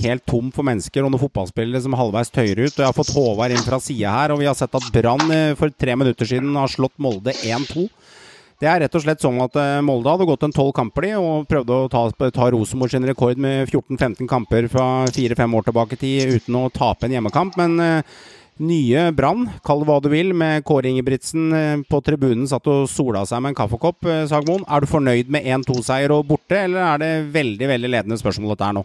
helt 0.00 0.24
tom 0.24 0.48
for 0.54 0.64
mennesker 0.64 1.04
og 1.04 1.12
noen 1.12 1.20
fotballspillere 1.26 1.82
som 1.84 1.96
halvveis 1.98 2.32
tøyer 2.32 2.62
ut. 2.62 2.72
Og 2.72 2.80
jeg 2.80 2.88
har 2.88 2.96
fått 2.96 3.12
Håvard 3.12 3.52
inn 3.52 3.66
fra 3.66 3.80
sida 3.84 4.14
her, 4.14 4.32
og 4.32 4.40
vi 4.40 4.48
har 4.48 4.56
sett 4.56 4.72
at 4.78 4.86
Brann 4.94 5.28
for 5.58 5.74
tre 5.76 5.96
minutter 5.98 6.30
siden 6.30 6.54
har 6.56 6.72
slått 6.72 6.94
Molde 7.02 7.34
1-2. 7.42 7.88
Det 8.62 8.68
er 8.70 8.78
rett 8.84 8.96
og 8.96 9.02
slett 9.02 9.20
sånn 9.20 9.42
at 9.42 9.58
Molde 9.84 10.12
hadde 10.14 10.28
gått 10.30 10.46
en 10.46 10.54
tolv 10.54 10.70
kamper 10.78 11.08
de, 11.08 11.10
og 11.18 11.48
prøvde 11.50 11.74
å 11.74 11.90
ta, 11.90 12.04
ta 12.32 12.46
Rosenborg 12.54 12.94
sin 12.94 13.04
rekord 13.04 13.40
med 13.42 13.66
14-15 13.66 14.30
kamper 14.30 14.70
fra 14.72 14.86
fire-fem 15.12 15.58
år 15.58 15.66
tilbake 15.66 15.98
i 15.98 16.00
tid 16.00 16.38
uten 16.38 16.60
å 16.62 16.70
tape 16.72 17.10
en 17.10 17.18
hjemmekamp. 17.18 17.58
Men 17.60 18.06
nye 18.62 19.08
Brann, 19.16 19.48
kall 19.66 19.82
det 19.82 19.88
hva 19.88 19.96
du 20.04 20.08
vil, 20.12 20.30
med 20.36 20.64
Kåre 20.66 20.90
Ingebrigtsen 20.90 21.56
eh, 21.56 21.82
på 21.90 22.00
tribunen 22.06 22.46
satt 22.50 22.68
og 22.70 22.86
sola 22.90 23.24
seg 23.26 23.42
med 23.42 23.52
en 23.52 23.58
kaffekopp. 23.58 24.06
eh, 24.06 24.24
Sagmoen, 24.30 24.66
er 24.68 24.84
du 24.84 24.90
fornøyd 24.90 25.32
med 25.32 25.48
1-2-seier 25.56 26.14
og 26.14 26.26
borte, 26.28 26.60
eller 26.60 26.86
er 26.92 27.02
det 27.02 27.10
veldig 27.34 27.70
veldig 27.72 27.90
ledende 27.90 28.20
spørsmål 28.20 28.54
dette 28.54 28.70
er 28.70 28.78
nå? 28.78 28.84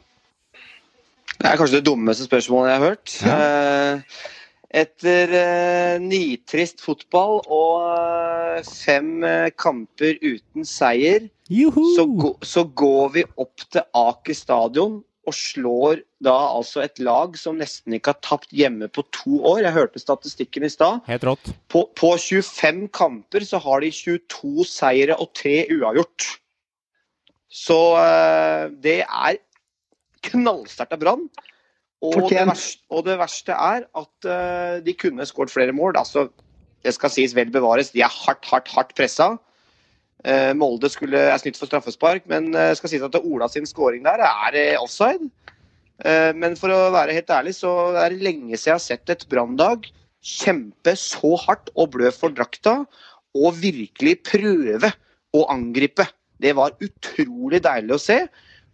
Det 1.40 1.48
er 1.48 1.60
kanskje 1.60 1.80
det 1.80 1.88
dummeste 1.88 2.28
spørsmålet 2.28 2.72
jeg 2.72 2.80
har 2.80 2.88
hørt. 2.90 3.16
Ja. 3.24 4.00
Etter 4.80 5.32
eh, 5.34 6.02
nitrist 6.02 6.82
fotball 6.86 7.40
og 7.46 8.66
fem 8.70 9.24
kamper 9.58 10.18
uten 10.22 10.68
seier, 10.68 11.30
så, 11.50 12.06
så 12.46 12.66
går 12.68 13.14
vi 13.16 13.24
opp 13.42 13.70
til 13.70 13.86
Aker 13.98 14.38
stadion 14.38 15.00
og 15.30 15.36
slår 15.38 16.02
da 16.26 16.34
altså 16.58 16.82
et 16.84 17.00
lag 17.04 17.38
som 17.40 17.60
nesten 17.62 17.96
ikke 17.96 18.16
har 18.16 18.22
tapt 18.26 18.54
hjemme 18.56 18.90
på 18.92 19.06
to 19.16 19.40
år. 19.46 19.62
Jeg 19.68 19.76
hørte 19.76 20.02
statistikken 20.02 20.66
i 20.66 20.72
stad. 20.74 21.04
Helt 21.10 21.26
rått. 21.28 21.52
På, 21.72 21.86
på 21.98 22.16
25 22.18 22.88
kamper 22.96 23.46
så 23.48 23.62
har 23.64 23.86
de 23.86 23.92
22 23.94 24.66
seire 24.68 25.20
og 25.22 25.30
3 25.38 25.62
uavgjort. 25.78 26.28
Så 27.50 27.80
eh, 28.02 28.66
det 28.82 29.00
er 29.06 29.40
knallsterkt 30.30 30.98
av 30.98 31.02
Brann. 31.02 31.30
Og 32.00 32.16
og 32.16 33.02
det 33.04 33.18
verste 33.20 33.56
er 33.56 33.86
at 34.02 34.28
eh, 34.32 34.78
de 34.86 34.96
kunne 34.96 35.28
skåret 35.28 35.52
flere 35.52 35.76
mål. 35.76 35.98
Altså, 36.00 36.30
det 36.86 36.94
skal 36.96 37.12
sies 37.12 37.36
vel 37.36 37.52
bevares, 37.52 37.92
de 37.92 38.04
er 38.06 38.14
hardt, 38.14 38.46
hardt, 38.48 38.72
hardt 38.72 38.96
pressa. 38.96 39.34
Eh, 40.28 40.52
Molde 40.58 40.90
skulle, 40.92 41.20
er 41.32 41.40
snytt 41.40 41.60
for 41.60 41.70
straffespark, 41.70 42.26
men 42.32 42.52
det 42.52 42.74
skal 42.80 42.92
sies 42.92 43.06
at 43.06 43.16
Ola 43.22 43.48
sin 43.52 43.68
scoring 43.70 44.04
der 44.04 44.24
er 44.26 44.58
eh, 44.58 44.82
offside. 44.82 45.30
Eh, 46.04 46.32
men 46.36 46.58
for 46.60 46.72
å 46.72 46.90
være 46.96 47.16
helt 47.16 47.32
ærlig, 47.32 47.56
så 47.60 47.72
er 47.96 48.12
det 48.12 48.26
lenge 48.26 48.56
siden 48.58 48.74
jeg 48.74 48.76
har 48.76 48.84
sett 48.84 49.14
et 49.14 49.26
Brannlag 49.32 49.88
kjempe 50.20 50.96
så 51.00 51.36
hardt 51.46 51.72
og 51.80 51.94
blø 51.96 52.12
for 52.12 52.36
drakta, 52.36 52.82
og 53.38 53.60
virkelig 53.62 54.18
prøve 54.26 54.92
å 55.38 55.46
angripe. 55.54 56.04
Det 56.42 56.52
var 56.58 56.76
utrolig 56.84 57.62
deilig 57.64 57.96
å 57.96 58.02
se, 58.02 58.20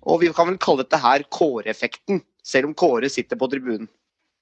og 0.05 0.21
vi 0.21 0.31
kan 0.33 0.49
vel 0.49 0.57
kalle 0.61 0.85
dette 0.85 1.01
her 1.01 1.25
Kåre-effekten, 1.33 2.21
selv 2.45 2.71
om 2.71 2.75
Kåre 2.77 3.09
sitter 3.11 3.37
på 3.37 3.49
tribunen. 3.51 3.89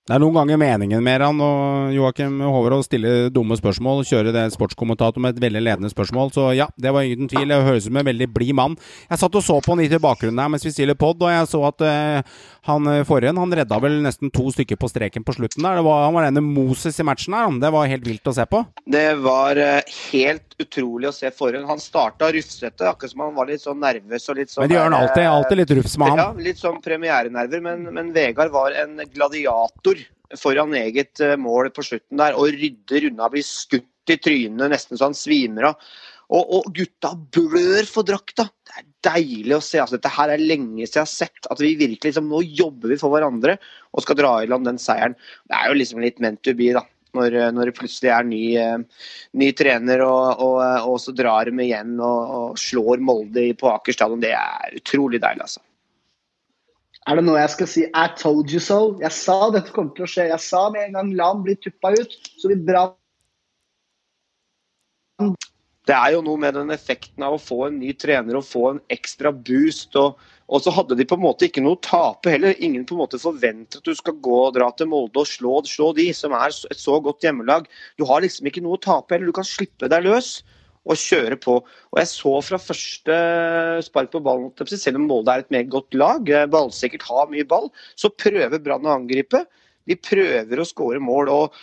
Det 0.04 0.18
er 0.18 0.20
noen 0.20 0.36
ganger 0.36 0.58
meningen 0.60 1.00
med 1.00 1.22
han 1.24 1.38
og 1.40 1.94
Joakim 1.96 2.42
Håvard 2.44 2.74
å 2.76 2.84
stille 2.84 3.12
dumme 3.32 3.56
spørsmål. 3.56 4.02
Kjøre 4.04 4.34
det 4.36 4.42
sportskommentator 4.52 5.24
med 5.24 5.38
et 5.38 5.46
veldig 5.46 5.62
ledende 5.64 5.92
spørsmål. 5.94 6.34
Så 6.36 6.50
ja, 6.58 6.66
det 6.76 6.92
var 6.92 7.08
ingen 7.08 7.30
tvil. 7.32 7.48
Det 7.48 7.62
høres 7.64 7.86
ut 7.86 7.88
som 7.88 8.00
en 8.02 8.10
veldig 8.10 8.28
blid 8.36 8.52
mann. 8.60 8.76
Jeg 9.08 9.22
satt 9.22 9.38
og 9.40 9.46
så 9.46 9.62
på 9.64 9.72
han 9.72 9.80
litt 9.80 9.96
i 9.96 10.02
bakgrunnen 10.04 10.42
her 10.44 10.52
mens 10.52 10.68
vi 10.68 10.74
stiller 10.76 11.00
pod, 11.00 11.24
og 11.24 11.32
jeg 11.32 11.48
så 11.48 11.62
at 11.70 11.86
uh, 11.88 12.42
han 12.68 12.90
eh, 12.92 13.06
forrige 13.08 13.32
han 13.38 13.56
redda 13.56 13.80
vel 13.84 13.96
nesten 14.04 14.32
to 14.36 14.52
stykker 14.52 14.76
på 14.80 14.90
streken 14.92 15.24
på 15.24 15.38
slutten 15.38 15.64
der. 15.64 15.80
Det 15.80 15.86
var, 15.88 16.04
han 16.10 16.18
var 16.18 16.28
denne 16.28 16.44
Moses 16.44 17.00
i 17.00 17.08
matchen 17.08 17.40
her. 17.40 17.56
Det 17.64 17.72
var 17.72 17.88
helt 17.94 18.12
vilt 18.12 18.28
å 18.28 18.36
se 18.36 18.48
på. 18.52 18.60
Det 18.84 19.06
var 19.24 19.56
uh, 19.56 19.96
helt 20.12 20.60
utrolig 20.60 21.14
å 21.14 21.16
se 21.16 21.32
forhånd. 21.32 21.64
Han 21.72 21.80
starta 21.80 22.28
rufsete, 22.36 22.92
akkurat 22.92 23.16
som 23.16 23.24
han 23.24 23.40
var 23.40 23.48
litt 23.48 23.64
sånn 23.64 23.80
nervøs 23.80 24.28
og 24.28 24.42
litt 24.42 24.52
sånn 24.52 24.66
Men 24.68 24.76
de 24.76 24.80
gjør 24.82 24.90
han 24.90 25.00
alltid. 25.00 25.32
Alltid 25.32 25.62
litt 25.64 25.76
rufs 25.80 25.96
med 25.96 26.12
han. 26.12 26.24
Ja, 26.26 26.46
litt 26.52 26.60
sånn 26.60 26.84
premierenerver, 26.84 27.64
men, 27.64 27.88
men 27.96 28.12
Vegard 28.16 28.52
var 28.52 28.76
en 28.84 29.00
gladiator 29.16 29.93
foran 30.40 30.74
eget 30.78 31.22
eh, 31.24 31.38
mål 31.40 31.72
på 31.76 31.86
slutten 31.86 32.20
der, 32.22 32.38
og 32.38 32.54
rydder 32.54 33.10
unna, 33.10 33.30
blir 33.32 33.46
skutt 33.46 34.12
i 34.12 34.18
trynet 34.20 34.72
nesten 34.72 35.00
så 35.00 35.10
han 35.10 35.18
svimer 35.18 35.72
av. 35.72 35.94
Og, 36.34 36.54
og 36.58 36.70
gutta 36.74 37.12
blør 37.36 37.86
for 37.90 38.08
drakta. 38.08 38.48
Det 38.64 38.80
er 38.80 38.88
deilig 39.06 39.58
å 39.58 39.62
se. 39.64 39.78
altså 39.82 40.00
Dette 40.00 40.14
her 40.16 40.34
er 40.34 40.42
lenge 40.42 40.88
siden 40.88 40.98
jeg 40.98 41.04
har 41.04 41.12
sett. 41.12 41.50
At 41.52 41.62
vi 41.62 41.76
virkelig 41.78 42.10
liksom, 42.10 42.32
Nå 42.32 42.42
jobber 42.48 42.94
vi 42.94 42.98
for 42.98 43.14
hverandre 43.14 43.58
og 43.94 44.06
skal 44.06 44.18
dra 44.18 44.32
i 44.42 44.50
land 44.50 44.66
den 44.66 44.82
seieren. 44.82 45.18
Det 45.52 45.60
er 45.60 45.70
jo 45.70 45.78
liksom 45.78 46.02
litt 46.02 46.24
meant 46.24 46.42
to 46.46 46.56
be, 46.58 46.72
da. 46.74 46.86
Når, 47.14 47.36
når 47.54 47.70
det 47.70 47.76
plutselig 47.78 48.10
er 48.10 48.26
ny, 48.26 48.42
eh, 48.58 49.04
ny 49.38 49.52
trener, 49.54 50.02
og, 50.02 50.42
og, 50.42 50.88
og 50.90 50.96
så 51.04 51.14
drar 51.14 51.52
de 51.52 51.54
igjen 51.62 52.00
og 52.02 52.58
slår 52.58 53.04
Molde 53.06 53.52
på 53.60 53.70
Aker 53.70 53.94
stadion. 53.94 54.24
Det 54.24 54.34
er 54.34 54.80
utrolig 54.80 55.22
deilig, 55.22 55.46
altså. 55.46 55.62
Er 57.04 57.20
det 57.20 57.26
noe 57.28 57.40
jeg 57.42 57.52
skal 57.52 57.68
si? 57.68 57.86
I 57.92 58.08
told 58.20 58.52
you 58.54 58.62
so. 58.64 58.96
Jeg 59.04 59.12
sa 59.16 59.38
dette 59.52 59.74
kom 59.76 59.92
til 59.96 60.06
å 60.06 60.10
skje. 60.10 60.30
Jeg 60.32 60.44
sa 60.44 60.70
med 60.72 60.88
en 60.88 61.00
gang 61.00 61.16
la 61.20 61.32
han 61.34 61.42
bli 61.44 61.56
tuppa 61.60 61.92
ut, 61.98 62.20
så 62.40 62.52
vi 62.52 62.60
Brann 62.64 62.96
det 65.84 65.92
er 65.92 66.14
jo 66.16 66.22
noe 66.24 66.40
med 66.40 66.56
den 66.56 66.72
effekten 66.72 67.26
av 67.28 67.36
å 67.36 67.42
få 67.42 67.66
en 67.66 67.82
ny 67.82 67.90
trener 68.00 68.38
og 68.40 68.46
få 68.48 68.62
en 68.70 68.78
ekstra 68.94 69.34
boost. 69.36 69.98
Og, 70.00 70.16
og 70.48 70.64
så 70.64 70.72
hadde 70.72 70.96
de 70.96 71.04
på 71.08 71.18
en 71.20 71.24
måte 71.26 71.50
ikke 71.50 71.64
noe 71.64 71.76
å 71.76 71.84
tape 71.84 72.32
heller. 72.32 72.56
Ingen 72.64 72.86
på 72.88 72.96
en 72.96 73.02
måte 73.02 73.20
forventer 73.20 73.82
at 73.82 73.90
du 73.90 74.00
skal 74.00 74.16
gå 74.24 74.38
og 74.46 74.54
dra 74.56 74.70
til 74.80 74.88
Molde 74.94 75.20
og 75.20 75.28
slå, 75.28 75.58
slå 75.68 75.92
de, 75.98 76.08
som 76.16 76.36
er 76.40 76.56
et 76.56 76.80
så 76.80 76.96
godt 77.04 77.28
hjemmelag. 77.28 77.68
Du 78.00 78.06
har 78.08 78.24
liksom 78.24 78.48
ikke 78.48 78.64
noe 78.64 78.80
å 78.80 78.84
tape 78.86 79.12
heller. 79.12 79.28
Du 79.28 79.36
kan 79.36 79.48
slippe 79.48 79.92
deg 79.92 80.08
løs 80.08 80.38
og 80.84 81.00
kjøre 81.00 81.38
på. 81.40 81.58
Og 81.64 82.00
jeg 82.02 82.10
så 82.12 82.34
fra 82.44 82.60
første 82.62 83.18
spark 83.86 84.12
på 84.14 84.24
ballen, 84.24 84.52
selv 84.68 85.00
om 85.00 85.08
Molde 85.08 85.34
er 85.34 85.44
et 85.44 85.54
meget 85.54 85.70
godt 85.72 85.96
lag, 85.96 86.30
eh, 86.30 86.48
ballsikkert 86.48 87.06
har 87.08 87.30
mye 87.32 87.48
ball, 87.48 87.70
så 87.96 88.12
prøver 88.12 88.60
Brann 88.60 88.88
å 88.88 88.98
angripe. 88.98 89.46
De 89.88 89.96
prøver 89.96 90.60
å 90.60 90.68
skåre 90.68 91.00
mål. 91.00 91.30
og 91.30 91.54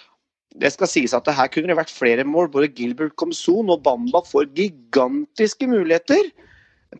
det 0.58 0.72
skal 0.72 0.88
sies 0.90 1.14
at 1.14 1.24
det 1.24 1.36
her 1.38 1.46
kunne 1.46 1.70
det 1.70 1.78
vært 1.78 1.92
flere 1.94 2.24
mål. 2.26 2.50
Både 2.50 2.72
Gilbert 2.74 3.14
Komson 3.20 3.70
og 3.70 3.84
Bamba 3.84 4.18
får 4.26 4.50
gigantiske 4.56 5.68
muligheter 5.70 6.32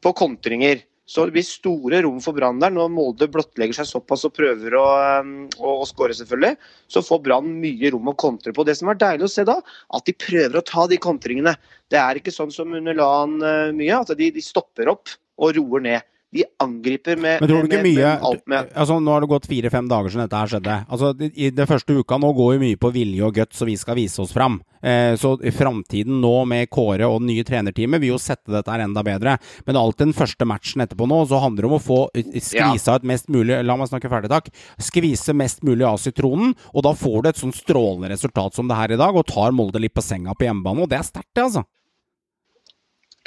på 0.01 0.13
kontringer. 0.15 0.85
Så 1.11 1.25
det 1.27 1.35
blir 1.35 1.43
store 1.43 1.99
rom 2.05 2.21
for 2.23 2.37
Brann 2.37 2.61
der. 2.63 2.71
Når 2.71 2.91
Molde 2.95 3.27
blottlegger 3.33 3.81
seg 3.81 3.89
såpass 3.89 4.23
og 4.29 4.35
prøver 4.37 4.77
å, 4.79 4.85
um, 5.25 5.33
å, 5.59 5.73
å 5.83 5.89
skåre, 5.89 6.15
selvfølgelig, 6.15 6.55
så 6.87 7.03
får 7.03 7.23
Brann 7.25 7.49
mye 7.65 7.91
rom 7.91 8.13
å 8.13 8.15
kontre 8.15 8.55
på. 8.55 8.63
Det 8.67 8.77
som 8.79 8.93
er 8.93 9.01
deilig 9.01 9.27
å 9.27 9.33
se 9.33 9.43
da, 9.49 9.57
at 9.97 10.07
de 10.07 10.15
prøver 10.15 10.61
å 10.61 10.63
ta 10.69 10.87
de 10.91 11.01
kontringene. 11.03 11.57
Det 11.91 11.99
er 11.99 12.21
ikke 12.21 12.35
sånn 12.35 12.55
som 12.55 12.79
under 12.79 12.95
LAN 12.95 13.41
uh, 13.43 13.73
mye, 13.75 13.99
at 13.99 14.15
de, 14.21 14.31
de 14.37 14.45
stopper 14.45 14.93
opp 14.95 15.11
og 15.43 15.57
roer 15.59 15.83
ned. 15.89 16.07
De 16.31 16.45
angriper 16.63 17.17
med, 17.19 17.41
Men 17.41 17.49
tror 17.51 17.65
du 17.65 17.67
ikke 17.67 17.83
med, 17.83 17.97
mye 17.97 18.11
med 18.23 18.43
med 18.47 18.69
altså 18.79 19.01
Nå 19.03 19.11
har 19.11 19.25
det 19.25 19.31
gått 19.33 19.49
fire-fem 19.51 19.89
dager 19.91 20.13
siden 20.13 20.23
dette 20.29 20.39
her 20.39 20.51
skjedde. 20.53 20.77
Altså 20.87 21.11
I 21.27 21.49
det 21.51 21.67
første 21.67 21.97
uka 21.99 22.19
nå 22.23 22.31
går 22.39 22.53
jo 22.55 22.61
mye 22.63 22.79
på 22.79 22.91
vilje 22.95 23.25
og 23.27 23.35
guts, 23.35 23.59
så 23.59 23.67
vi 23.67 23.75
skal 23.81 23.99
vise 23.99 24.23
oss 24.23 24.35
fram. 24.37 24.61
Eh, 24.81 25.17
så 25.19 25.35
i 25.43 25.51
framtiden 25.51 26.21
nå 26.23 26.33
med 26.49 26.71
Kåre 26.71 27.09
og 27.11 27.19
det 27.21 27.33
nye 27.33 27.47
trenerteamet 27.49 28.01
vil 28.01 28.13
jo 28.15 28.21
sette 28.23 28.55
dette 28.55 28.71
her 28.71 28.85
enda 28.85 29.03
bedre. 29.07 29.35
Men 29.67 29.81
alt 29.81 29.99
den 29.99 30.15
første 30.17 30.47
matchen 30.47 30.85
etterpå 30.87 31.11
nå, 31.11 31.19
så 31.27 31.43
handler 31.43 31.67
det 31.67 31.73
om 31.73 31.77
å 31.81 31.83
få 31.83 31.99
skvisa 32.15 33.01
ut 33.01 33.11
mest 33.11 33.27
mulig 33.33 33.59
La 33.67 33.77
meg 33.77 33.91
snakke 33.91 34.13
ferdig, 34.13 34.31
takk. 34.31 34.49
Skvise 34.81 35.35
mest 35.37 35.67
mulig 35.67 35.89
av 35.89 35.99
sitronen, 35.99 36.55
og 36.71 36.87
da 36.87 36.95
får 36.95 37.21
du 37.25 37.33
et 37.33 37.43
sånn 37.43 37.57
strålende 37.57 38.15
resultat 38.15 38.55
som 38.55 38.71
det 38.71 38.79
her 38.79 38.95
i 38.95 39.01
dag, 39.01 39.19
og 39.19 39.27
tar 39.29 39.51
Molde 39.57 39.83
litt 39.83 39.99
på 39.99 40.05
senga 40.05 40.39
på 40.39 40.47
hjemmebane, 40.47 40.87
og 40.87 40.95
det 40.95 41.01
er 41.03 41.11
sterkt, 41.11 41.33
det, 41.35 41.51
altså. 41.51 41.67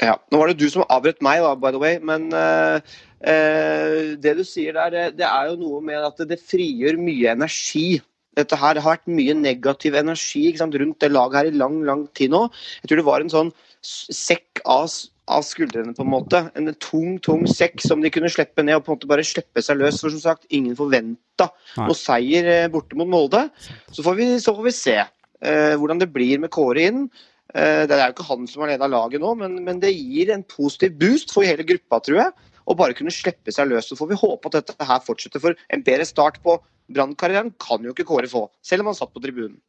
Ja, 0.01 0.15
Nå 0.31 0.39
var 0.41 0.49
det 0.49 0.57
du 0.57 0.65
som 0.73 0.85
avbrøt 0.89 1.21
meg, 1.25 1.43
da, 1.43 1.53
by 1.59 1.73
the 1.75 1.81
way. 1.81 1.99
Men 2.01 2.31
uh, 2.33 2.81
det 4.23 4.33
du 4.39 4.43
sier 4.47 4.73
der, 4.77 4.89
det, 4.93 5.03
det 5.19 5.27
er 5.27 5.51
jo 5.51 5.59
noe 5.61 5.83
med 5.85 6.01
at 6.07 6.23
det 6.29 6.41
frigjør 6.41 6.97
mye 7.01 7.35
energi. 7.35 8.01
Dette 8.37 8.57
her 8.57 8.79
har 8.81 8.95
vært 8.95 9.11
mye 9.11 9.35
negativ 9.37 9.95
energi 9.97 10.47
sant, 10.57 10.75
rundt 10.79 11.01
det 11.03 11.11
laget 11.13 11.37
her 11.37 11.49
i 11.51 11.57
lang 11.57 11.81
lang 11.85 12.07
tid 12.17 12.33
nå. 12.33 12.47
Jeg 12.81 12.89
tror 12.89 13.01
det 13.01 13.09
var 13.09 13.23
en 13.23 13.33
sånn 13.33 13.51
sekk 13.83 14.63
av, 14.69 14.87
av 15.29 15.43
skuldrene, 15.45 15.93
på 15.93 16.05
en 16.05 16.13
måte. 16.13 16.41
En 16.57 16.71
tung, 16.81 17.19
tung 17.23 17.43
sekk 17.49 17.83
som 17.83 18.01
de 18.01 18.11
kunne 18.13 18.31
slippe 18.33 18.65
ned 18.65 18.79
og 18.79 18.87
på 18.87 18.93
en 18.93 18.97
måte 18.97 19.11
bare 19.11 19.27
slippe 19.27 19.61
seg 19.61 19.77
løs. 19.81 20.01
For 20.01 20.13
som 20.13 20.23
sagt, 20.23 20.47
ingen 20.49 20.77
forventa 20.79 21.51
noe 21.77 21.97
seier 21.97 22.49
eh, 22.49 22.71
borte 22.73 22.97
mot 22.97 23.11
Molde. 23.11 23.45
Så 23.93 24.05
får 24.05 24.17
vi, 24.17 24.31
så 24.41 24.55
får 24.57 24.69
vi 24.69 24.75
se 24.79 24.97
uh, 25.03 25.75
hvordan 25.77 26.01
det 26.01 26.09
blir 26.15 26.41
med 26.41 26.53
Kåre 26.53 26.89
inn. 26.89 27.05
Eh, 27.51 27.83
Det 27.89 27.97
er 27.97 28.07
jo 28.07 28.15
ikke 28.15 28.29
han 28.29 28.47
som 28.49 28.63
har 28.63 28.73
av 28.77 28.91
laget 28.93 29.21
nå, 29.23 29.33
men, 29.39 29.59
men 29.65 29.81
det 29.83 29.91
gir 29.93 30.31
en 30.33 30.45
positiv 30.47 30.95
boost 30.99 31.33
for 31.35 31.45
hele 31.47 31.65
gruppa, 31.67 31.99
tror 32.03 32.21
jeg. 32.21 32.49
Å 32.63 32.77
bare 32.79 32.95
kunne 32.95 33.11
slippe 33.11 33.51
seg 33.51 33.67
løs. 33.67 33.89
Så 33.89 33.97
får 33.99 34.13
vi 34.13 34.21
håpe 34.21 34.49
at 34.49 34.61
dette 34.61 34.87
her 34.87 35.03
fortsetter. 35.03 35.43
For 35.43 35.57
en 35.75 35.83
bedre 35.83 36.07
start 36.07 36.39
på 36.45 36.55
Brann-karrieren 36.93 37.51
kan 37.59 37.83
jo 37.83 37.91
ikke 37.91 38.07
Kåre 38.07 38.29
få, 38.31 38.47
selv 38.63 38.83
om 38.85 38.91
han 38.91 38.97
satt 38.97 39.11
på 39.13 39.23
tribunen. 39.23 39.59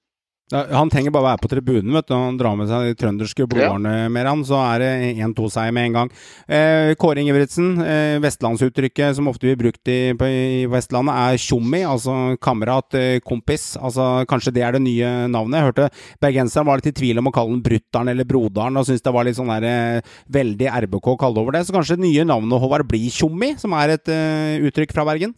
Ja, 0.52 0.60
han 0.76 0.90
trenger 0.92 1.08
bare 1.14 1.24
være 1.30 1.40
på 1.40 1.48
tribunen, 1.48 1.94
vet 1.96 2.10
du. 2.10 2.12
Han 2.12 2.36
drar 2.36 2.52
med 2.58 2.68
seg 2.68 2.90
de 2.90 2.96
trønderske 3.00 3.46
blodårene 3.48 4.10
med 4.12 4.26
han, 4.28 4.42
så 4.44 4.58
er 4.60 4.82
det 4.82 4.90
1-2-seier 5.24 5.72
med 5.72 5.88
en 5.88 5.96
gang. 5.96 6.10
Eh, 6.44 6.92
Kåre 7.00 7.22
Ingebrigtsen, 7.22 7.70
eh, 7.80 8.16
vestlandsuttrykket 8.20 9.16
som 9.16 9.30
ofte 9.32 9.48
blir 9.48 9.56
brukt 9.62 9.88
i, 9.88 10.12
på, 10.20 10.28
i 10.28 10.68
Vestlandet, 10.68 11.16
er 11.16 11.40
tjommi, 11.40 11.80
altså 11.88 12.36
kamerat, 12.44 12.98
eh, 13.00 13.16
kompis. 13.24 13.70
Altså 13.80 14.26
Kanskje 14.28 14.52
det 14.58 14.66
er 14.68 14.76
det 14.76 14.84
nye 14.84 15.14
navnet. 15.32 15.62
Jeg 15.62 15.70
hørte 15.70 15.88
bergenseren 16.20 16.68
var 16.68 16.82
litt 16.82 16.92
i 16.92 16.96
tvil 17.00 17.24
om 17.24 17.32
å 17.32 17.34
kalle 17.40 17.56
den 17.56 17.64
Brutter'n 17.64 18.12
eller 18.12 18.28
Brodaren, 18.28 18.76
og 18.76 18.84
syntes 18.84 19.08
det 19.08 19.16
var 19.16 19.24
litt 19.24 19.40
sånn 19.40 19.52
der, 19.56 19.70
eh, 19.72 20.14
veldig 20.28 20.72
RBK 20.84 21.14
å 21.16 21.20
kalle 21.24 21.40
over 21.40 21.56
det. 21.56 21.64
Så 21.64 21.72
kanskje 21.72 21.96
det 21.96 22.04
nye 22.04 22.28
navnet 22.28 22.60
Håvard 22.60 22.86
blir 22.92 23.08
tjommi, 23.08 23.54
som 23.56 23.72
er 23.80 23.96
et 23.96 24.12
eh, 24.12 24.60
uttrykk 24.60 24.92
fra 24.92 25.08
Bergen? 25.08 25.32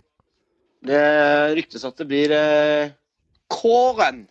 Det 0.82 1.02
ryktes 1.54 1.86
at 1.86 1.94
det 1.94 2.10
blir 2.10 2.34
eh, 2.34 2.96
Kåren. 3.46 4.26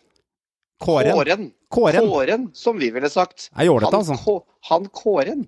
Kåren. 0.82 1.12
Kåren. 1.16 1.50
Kåren. 1.72 2.08
Kåren, 2.10 2.48
som 2.54 2.78
vi 2.78 2.90
ville 2.94 3.08
sagt. 3.10 3.48
Er 3.56 3.64
Han, 3.66 3.94
altså. 3.94 4.42
Han 4.70 4.88
Kåren. 4.92 5.46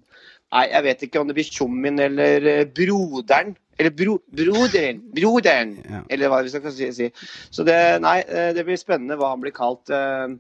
Nei, 0.53 0.65
jeg 0.73 0.83
vet 0.87 1.03
ikke 1.05 1.21
om 1.21 1.29
det 1.29 1.35
blir 1.37 1.45
tjommien 1.45 1.99
eller 2.01 2.47
eh, 2.49 2.65
broderen. 2.65 3.55
Eller 3.79 3.93
bro, 3.95 4.17
broderen. 4.33 5.03
Broderen, 5.15 5.75
Ja. 5.93 6.01
eller 6.11 6.33
hva 6.33 6.41
vi 6.43 6.49
skal 6.51 6.73
si. 6.73 7.11
Så 7.53 7.67
det, 7.69 7.77
nei, 8.03 8.23
eh, 8.27 8.55
det 8.57 8.65
blir 8.67 8.81
spennende 8.81 9.19
hva 9.21 9.29
han 9.35 9.43
blir 9.45 9.53
kalt. 9.55 9.85
De, 9.87 10.39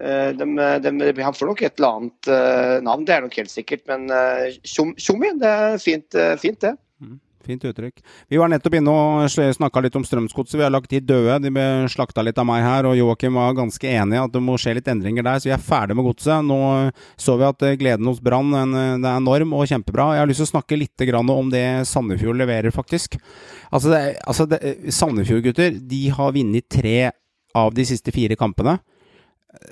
eh, 0.00 0.30
blir- 0.38 1.22
han 1.26 1.34
får 1.34 1.46
nok 1.50 1.62
et 1.66 1.74
eller 1.80 1.98
annet 1.98 2.82
navn, 2.86 3.04
det 3.04 3.14
er 3.16 3.26
nok 3.26 3.34
helt 3.42 3.50
sikkert. 3.50 3.82
Men 3.90 4.06
tjommi, 4.62 5.34
det 5.42 5.50
er 5.50 5.78
fint, 5.82 6.14
fint 6.38 6.60
det. 6.62 6.76
Fint 7.46 7.64
uttrykk. 7.64 8.02
Vi 8.28 8.38
var 8.40 8.50
nettopp 8.50 8.74
inne 8.78 8.92
og 8.92 9.28
snakka 9.30 9.82
litt 9.84 9.96
om 9.98 10.04
Strømsgodset. 10.06 10.56
Vi 10.58 10.64
har 10.64 10.72
lagt 10.74 10.90
de 10.90 11.00
døde. 11.00 11.38
De 11.44 11.52
ble 11.54 11.66
slakta 11.92 12.24
litt 12.26 12.38
av 12.40 12.48
meg 12.48 12.64
her, 12.64 12.88
og 12.88 12.96
Joakim 12.98 13.38
var 13.38 13.56
ganske 13.56 13.88
enig 13.90 14.18
i 14.18 14.22
at 14.22 14.34
det 14.34 14.42
må 14.44 14.58
skje 14.60 14.76
litt 14.78 14.90
endringer 14.90 15.26
der. 15.26 15.38
Så 15.40 15.50
vi 15.50 15.54
er 15.56 15.62
ferdig 15.62 15.96
med 15.98 16.08
godset. 16.08 16.44
Nå 16.44 16.58
så 17.20 17.38
vi 17.38 17.48
at 17.48 17.64
eh, 17.66 17.76
gleden 17.80 18.10
hos 18.10 18.20
Brann 18.24 18.52
eh, 18.56 18.98
er 18.98 19.08
enorm 19.14 19.54
og 19.56 19.68
kjempebra. 19.70 20.10
Jeg 20.16 20.24
har 20.24 20.30
lyst 20.30 20.42
til 20.42 20.48
å 20.48 20.52
snakke 20.54 20.80
litt 20.80 21.06
om 21.18 21.50
det 21.52 21.64
Sandefjord 21.88 22.38
leverer, 22.38 22.74
faktisk. 22.74 23.16
Altså, 23.70 23.94
altså 24.26 24.46
det, 24.50 24.60
Sandefjord-gutter 24.94 25.78
de 25.78 26.02
har 26.14 26.34
vunnet 26.34 26.68
tre 26.68 27.10
av 27.56 27.74
de 27.74 27.86
siste 27.88 28.12
fire 28.14 28.36
kampene. 28.38 28.78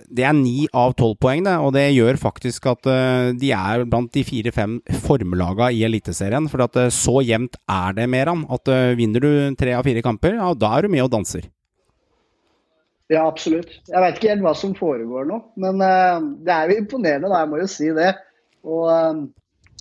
Det 0.08 0.24
er 0.24 0.32
ni 0.32 0.64
av 0.72 0.94
tolv 0.96 1.18
poeng, 1.20 1.42
det, 1.44 1.52
og 1.60 1.74
det 1.76 1.84
gjør 1.92 2.16
faktisk 2.20 2.64
at 2.70 2.88
eh, 2.88 3.34
de 3.36 3.50
er 3.52 3.84
blant 3.84 4.08
de 4.14 4.22
fire-fem 4.24 4.78
formlaga 5.04 5.68
i 5.74 5.82
Eliteserien. 5.84 6.48
For 6.48 6.64
at 6.64 6.78
eh, 6.80 6.92
så 6.94 7.20
jevnt 7.26 7.58
er 7.68 7.98
det, 7.98 8.06
Meran, 8.08 8.46
at 8.52 8.72
eh, 8.72 8.94
vinner 8.96 9.20
du 9.20 9.58
tre 9.60 9.74
av 9.76 9.84
fire 9.84 10.00
kamper, 10.04 10.38
ja, 10.38 10.48
da 10.56 10.72
er 10.78 10.86
du 10.86 10.94
med 10.94 11.04
og 11.04 11.12
danser. 11.12 11.50
Ja, 13.12 13.26
absolutt. 13.26 13.68
Jeg 13.86 14.02
vet 14.02 14.16
ikke 14.16 14.32
helt 14.32 14.46
hva 14.46 14.54
som 14.58 14.72
foregår 14.74 15.28
nå, 15.28 15.36
men 15.62 15.78
uh, 15.78 16.24
det 16.42 16.50
er 16.50 16.72
jo 16.72 16.78
imponerende, 16.80 17.28
da, 17.30 17.44
jeg 17.44 17.50
må 17.52 17.60
jo 17.60 17.68
si 17.70 17.90
det. 17.94 18.08
Og 18.66 18.88
uh, 18.90 19.20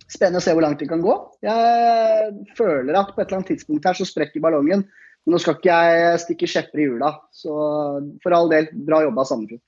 spennende 0.06 0.38
å 0.38 0.44
se 0.44 0.54
hvor 0.54 0.62
langt 0.62 0.78
de 0.78 0.86
kan 0.86 1.02
gå. 1.02 1.16
Jeg 1.42 2.28
føler 2.54 2.94
at 2.94 3.10
på 3.10 3.18
et 3.18 3.26
eller 3.26 3.40
annet 3.40 3.50
tidspunkt 3.50 3.88
her 3.88 3.98
så 3.98 4.06
sprekker 4.06 4.44
ballongen. 4.44 4.84
Men 5.26 5.34
nå 5.34 5.40
skal 5.42 5.56
ikke 5.58 5.74
jeg 5.90 6.20
stikke 6.22 6.50
kjepper 6.52 6.82
i 6.84 6.86
hjula. 6.86 7.10
Så 7.34 7.50
for 8.22 8.36
all 8.36 8.52
del, 8.52 8.70
bra 8.86 9.02
jobba 9.02 9.26
Sandefjord. 9.26 9.64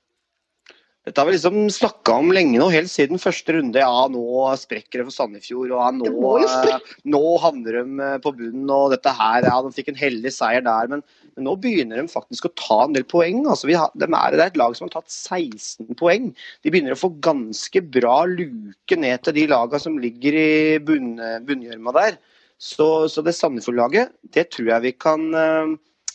Dette 1.08 1.22
har 1.22 1.28
vi 1.30 1.32
liksom 1.38 1.70
snakka 1.72 2.18
om 2.20 2.32
lenge 2.36 2.58
nå, 2.60 2.66
helt 2.68 2.90
siden 2.92 3.20
første 3.22 3.54
runde. 3.56 3.80
Ja, 3.80 4.02
nå 4.12 4.24
sprekker 4.60 5.00
det 5.00 5.06
for 5.06 5.14
Sandefjord, 5.14 5.70
og 5.72 5.80
ja, 5.80 5.86
nå, 5.96 6.32
eh, 6.44 6.90
nå 7.08 7.22
havner 7.40 7.78
de 7.78 8.02
eh, 8.04 8.18
på 8.20 8.34
bunnen, 8.36 8.66
og 8.74 8.92
dette 8.92 9.14
her 9.16 9.46
Ja, 9.46 9.54
de 9.64 9.72
fikk 9.72 9.88
en 9.94 9.96
heldig 9.96 10.34
seier 10.36 10.66
der, 10.66 10.90
men, 10.92 11.00
men 11.32 11.48
nå 11.48 11.54
begynner 11.62 12.02
de 12.02 12.12
faktisk 12.12 12.50
å 12.50 12.52
ta 12.60 12.78
en 12.84 12.98
del 12.98 13.08
poeng. 13.08 13.40
Altså, 13.46 13.70
vi 13.70 13.78
har, 13.80 13.88
de 13.96 14.04
er, 14.04 14.36
det 14.36 14.44
er 14.44 14.52
et 14.52 14.60
lag 14.60 14.76
som 14.76 14.84
har 14.84 14.98
tatt 14.98 15.08
16 15.08 15.96
poeng. 15.96 16.28
De 16.60 16.74
begynner 16.74 16.92
å 16.92 17.00
få 17.00 17.14
ganske 17.24 17.84
bra 17.96 18.20
luke 18.28 19.00
ned 19.00 19.24
til 19.24 19.38
de 19.40 19.48
lagene 19.54 19.80
som 19.88 19.96
ligger 20.02 20.36
i 20.36 20.48
bunn, 20.84 21.14
bunngjørma 21.48 21.96
der. 21.96 22.20
Så, 22.60 23.08
så 23.08 23.24
det 23.24 23.38
Sandefjord-laget, 23.38 24.12
det 24.36 24.50
tror 24.52 24.74
jeg 24.74 24.90
vi 24.90 24.96
kan 24.98 25.30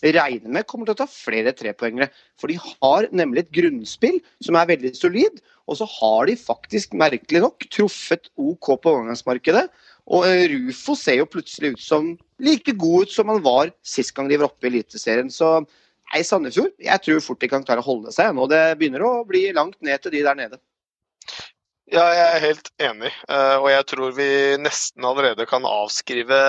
eh, 0.04 0.14
regne 0.16 0.52
med 0.52 0.68
kommer 0.70 0.88
til 0.88 0.98
å 0.98 1.02
ta 1.02 1.08
flere 1.10 1.54
trepoengere. 1.56 2.10
For 2.40 2.52
de 2.52 2.60
har 2.60 3.08
nemlig 3.16 3.46
et 3.46 3.54
grunnspill 3.56 4.20
som 4.44 4.60
er 4.60 4.70
veldig 4.74 4.94
solid, 4.98 5.42
og 5.72 5.80
så 5.80 5.88
har 5.88 6.28
de 6.28 6.36
faktisk 6.40 6.96
merkelig 7.00 7.44
nok 7.46 7.68
truffet 7.72 8.28
OK 8.36 8.74
på 8.84 8.94
overgangsmarkedet. 8.94 9.66
Og 10.12 10.28
eh, 10.28 10.46
Rufo 10.52 10.98
ser 11.00 11.22
jo 11.22 11.30
plutselig 11.30 11.78
ut 11.78 11.84
som 11.84 12.12
like 12.44 12.76
god 12.76 13.08
ut 13.08 13.16
som 13.16 13.32
han 13.32 13.42
var 13.46 13.72
sist 13.88 14.14
gang 14.16 14.28
de 14.32 14.42
var 14.42 14.52
oppe 14.52 14.68
i 14.68 14.74
Eliteserien. 14.74 15.32
Så 15.32 15.56
nei, 15.64 16.22
Sandefjord, 16.28 16.76
jeg 16.84 17.06
tror 17.06 17.24
fort 17.24 17.42
de 17.42 17.52
kan 17.52 17.64
klare 17.66 17.84
å 17.84 17.88
holde 17.88 18.12
seg 18.16 18.36
nå. 18.36 18.50
Det 18.52 18.64
begynner 18.80 19.08
å 19.08 19.16
bli 19.28 19.48
langt 19.56 19.80
ned 19.86 20.04
til 20.04 20.18
de 20.18 20.24
der 20.28 20.40
nede. 20.40 20.60
Ja, 21.94 22.04
jeg 22.10 22.26
er 22.26 22.42
helt 22.42 22.70
enig, 22.82 23.12
eh, 23.30 23.58
og 23.60 23.68
jeg 23.70 23.86
tror 23.92 24.14
vi 24.18 24.28
nesten 24.58 25.06
allerede 25.06 25.46
kan 25.46 25.66
avskrive 25.68 26.40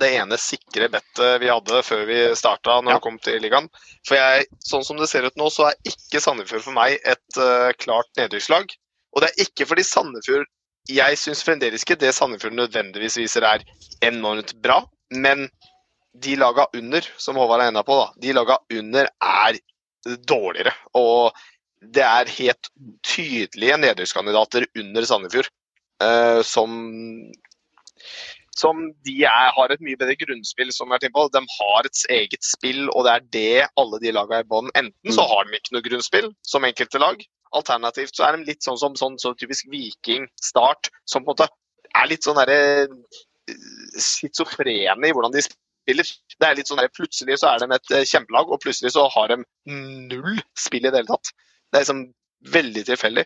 det 0.00 0.08
ene 0.18 0.36
sikre 0.40 0.88
bettet 0.90 1.40
vi 1.42 1.50
hadde 1.52 1.82
før 1.86 2.04
vi 2.08 2.16
starta 2.38 2.80
når 2.82 2.94
Ja. 2.94 2.98
vi 2.98 3.04
kom 3.06 3.18
til 3.22 3.38
ligaen. 3.42 3.68
For 4.06 4.18
jeg, 4.18 4.46
sånn 4.66 4.84
som 4.84 4.98
det 4.98 5.08
ser 5.08 5.26
ut 5.28 5.36
nå, 5.38 5.46
så 5.54 5.68
er 5.70 5.76
ikke 5.86 6.20
Sandefjord 6.22 6.64
for 6.64 6.74
meg 6.74 6.98
et 7.04 7.38
uh, 7.38 7.70
klart 7.78 8.10
nedrykkslag. 8.18 8.74
Og 9.14 9.22
det 9.22 9.30
er 9.30 9.44
ikke 9.46 9.66
fordi 9.70 9.84
Sandefjord 9.86 10.46
Jeg 10.90 11.16
syns 11.16 11.40
fremdeles 11.46 11.80
ikke 11.86 11.96
det 11.96 12.10
Sandefjord 12.12 12.52
nødvendigvis 12.58 13.16
viser 13.16 13.46
er 13.48 13.62
enormt 14.04 14.50
bra, 14.60 14.82
men 15.10 15.46
de 16.12 16.34
laga 16.36 16.66
under, 16.76 17.06
som 17.16 17.38
Håvard 17.40 17.62
er 17.64 17.70
enda 17.72 17.82
på, 17.82 17.94
da, 17.96 18.10
de 18.20 18.34
laga 18.36 18.58
under 18.70 19.08
er 19.22 19.56
dårligere. 20.28 20.74
Og 20.94 21.32
det 21.80 22.04
er 22.04 22.28
helt 22.36 22.68
tydelige 23.02 23.78
nedrykkskandidater 23.80 24.66
under 24.76 25.06
Sandefjord. 25.08 25.48
uh, 26.02 26.42
som 26.42 26.68
som 28.54 28.80
de 29.06 29.14
er, 29.26 29.50
har 29.56 29.72
et 29.72 29.82
mye 29.84 29.98
bedre 29.98 30.16
grunnspill, 30.20 30.70
som 30.74 30.92
jeg 30.94 31.12
på. 31.14 31.26
De 31.34 31.42
har 31.56 31.88
et 31.88 32.02
eget 32.16 32.46
spill, 32.46 32.86
og 32.92 33.06
det 33.06 33.14
er 33.14 33.26
det 33.36 33.66
alle 33.80 34.00
de 34.02 34.12
er 34.12 34.36
i 34.38 34.48
bånn. 34.50 34.70
Enten 34.78 35.14
så 35.14 35.26
har 35.30 35.48
de 35.48 35.58
ikke 35.58 35.76
noe 35.76 35.86
grunnspill, 35.86 36.30
som 36.46 36.66
enkelte 36.66 37.02
lag. 37.02 37.22
Alternativt 37.54 38.16
så 38.16 38.26
er 38.26 38.36
de 38.36 38.48
litt 38.48 38.66
sånn 38.66 38.78
som 38.80 38.96
sånn, 38.98 39.18
så 39.22 39.34
typisk 39.38 39.68
Viking, 39.72 40.26
Start, 40.42 40.90
som 41.10 41.22
på 41.22 41.32
en 41.32 41.34
måte 41.34 41.50
er 41.94 42.10
litt 42.10 42.26
sånn 42.26 42.38
derre 42.40 42.58
eh, 42.86 43.60
schizofrene 44.00 45.10
i 45.10 45.14
hvordan 45.14 45.34
de 45.34 45.44
spiller. 45.44 46.10
Det 46.38 46.48
er 46.48 46.58
litt 46.58 46.70
sånn 46.70 46.80
der, 46.82 46.90
Plutselig 46.94 47.38
så 47.42 47.52
er 47.52 47.62
de 47.62 47.70
et 47.76 47.94
eh, 47.94 48.06
kjempelag, 48.08 48.50
og 48.50 48.62
plutselig 48.62 48.94
så 48.96 49.06
har 49.14 49.30
de 49.34 49.42
null 50.10 50.42
spill 50.58 50.86
i 50.86 50.90
det 50.90 51.02
hele 51.02 51.10
tatt. 51.10 51.34
Det 51.70 51.78
er 51.78 51.86
liksom 51.86 52.04
veldig 52.54 52.84
tilfeldig. 52.90 53.24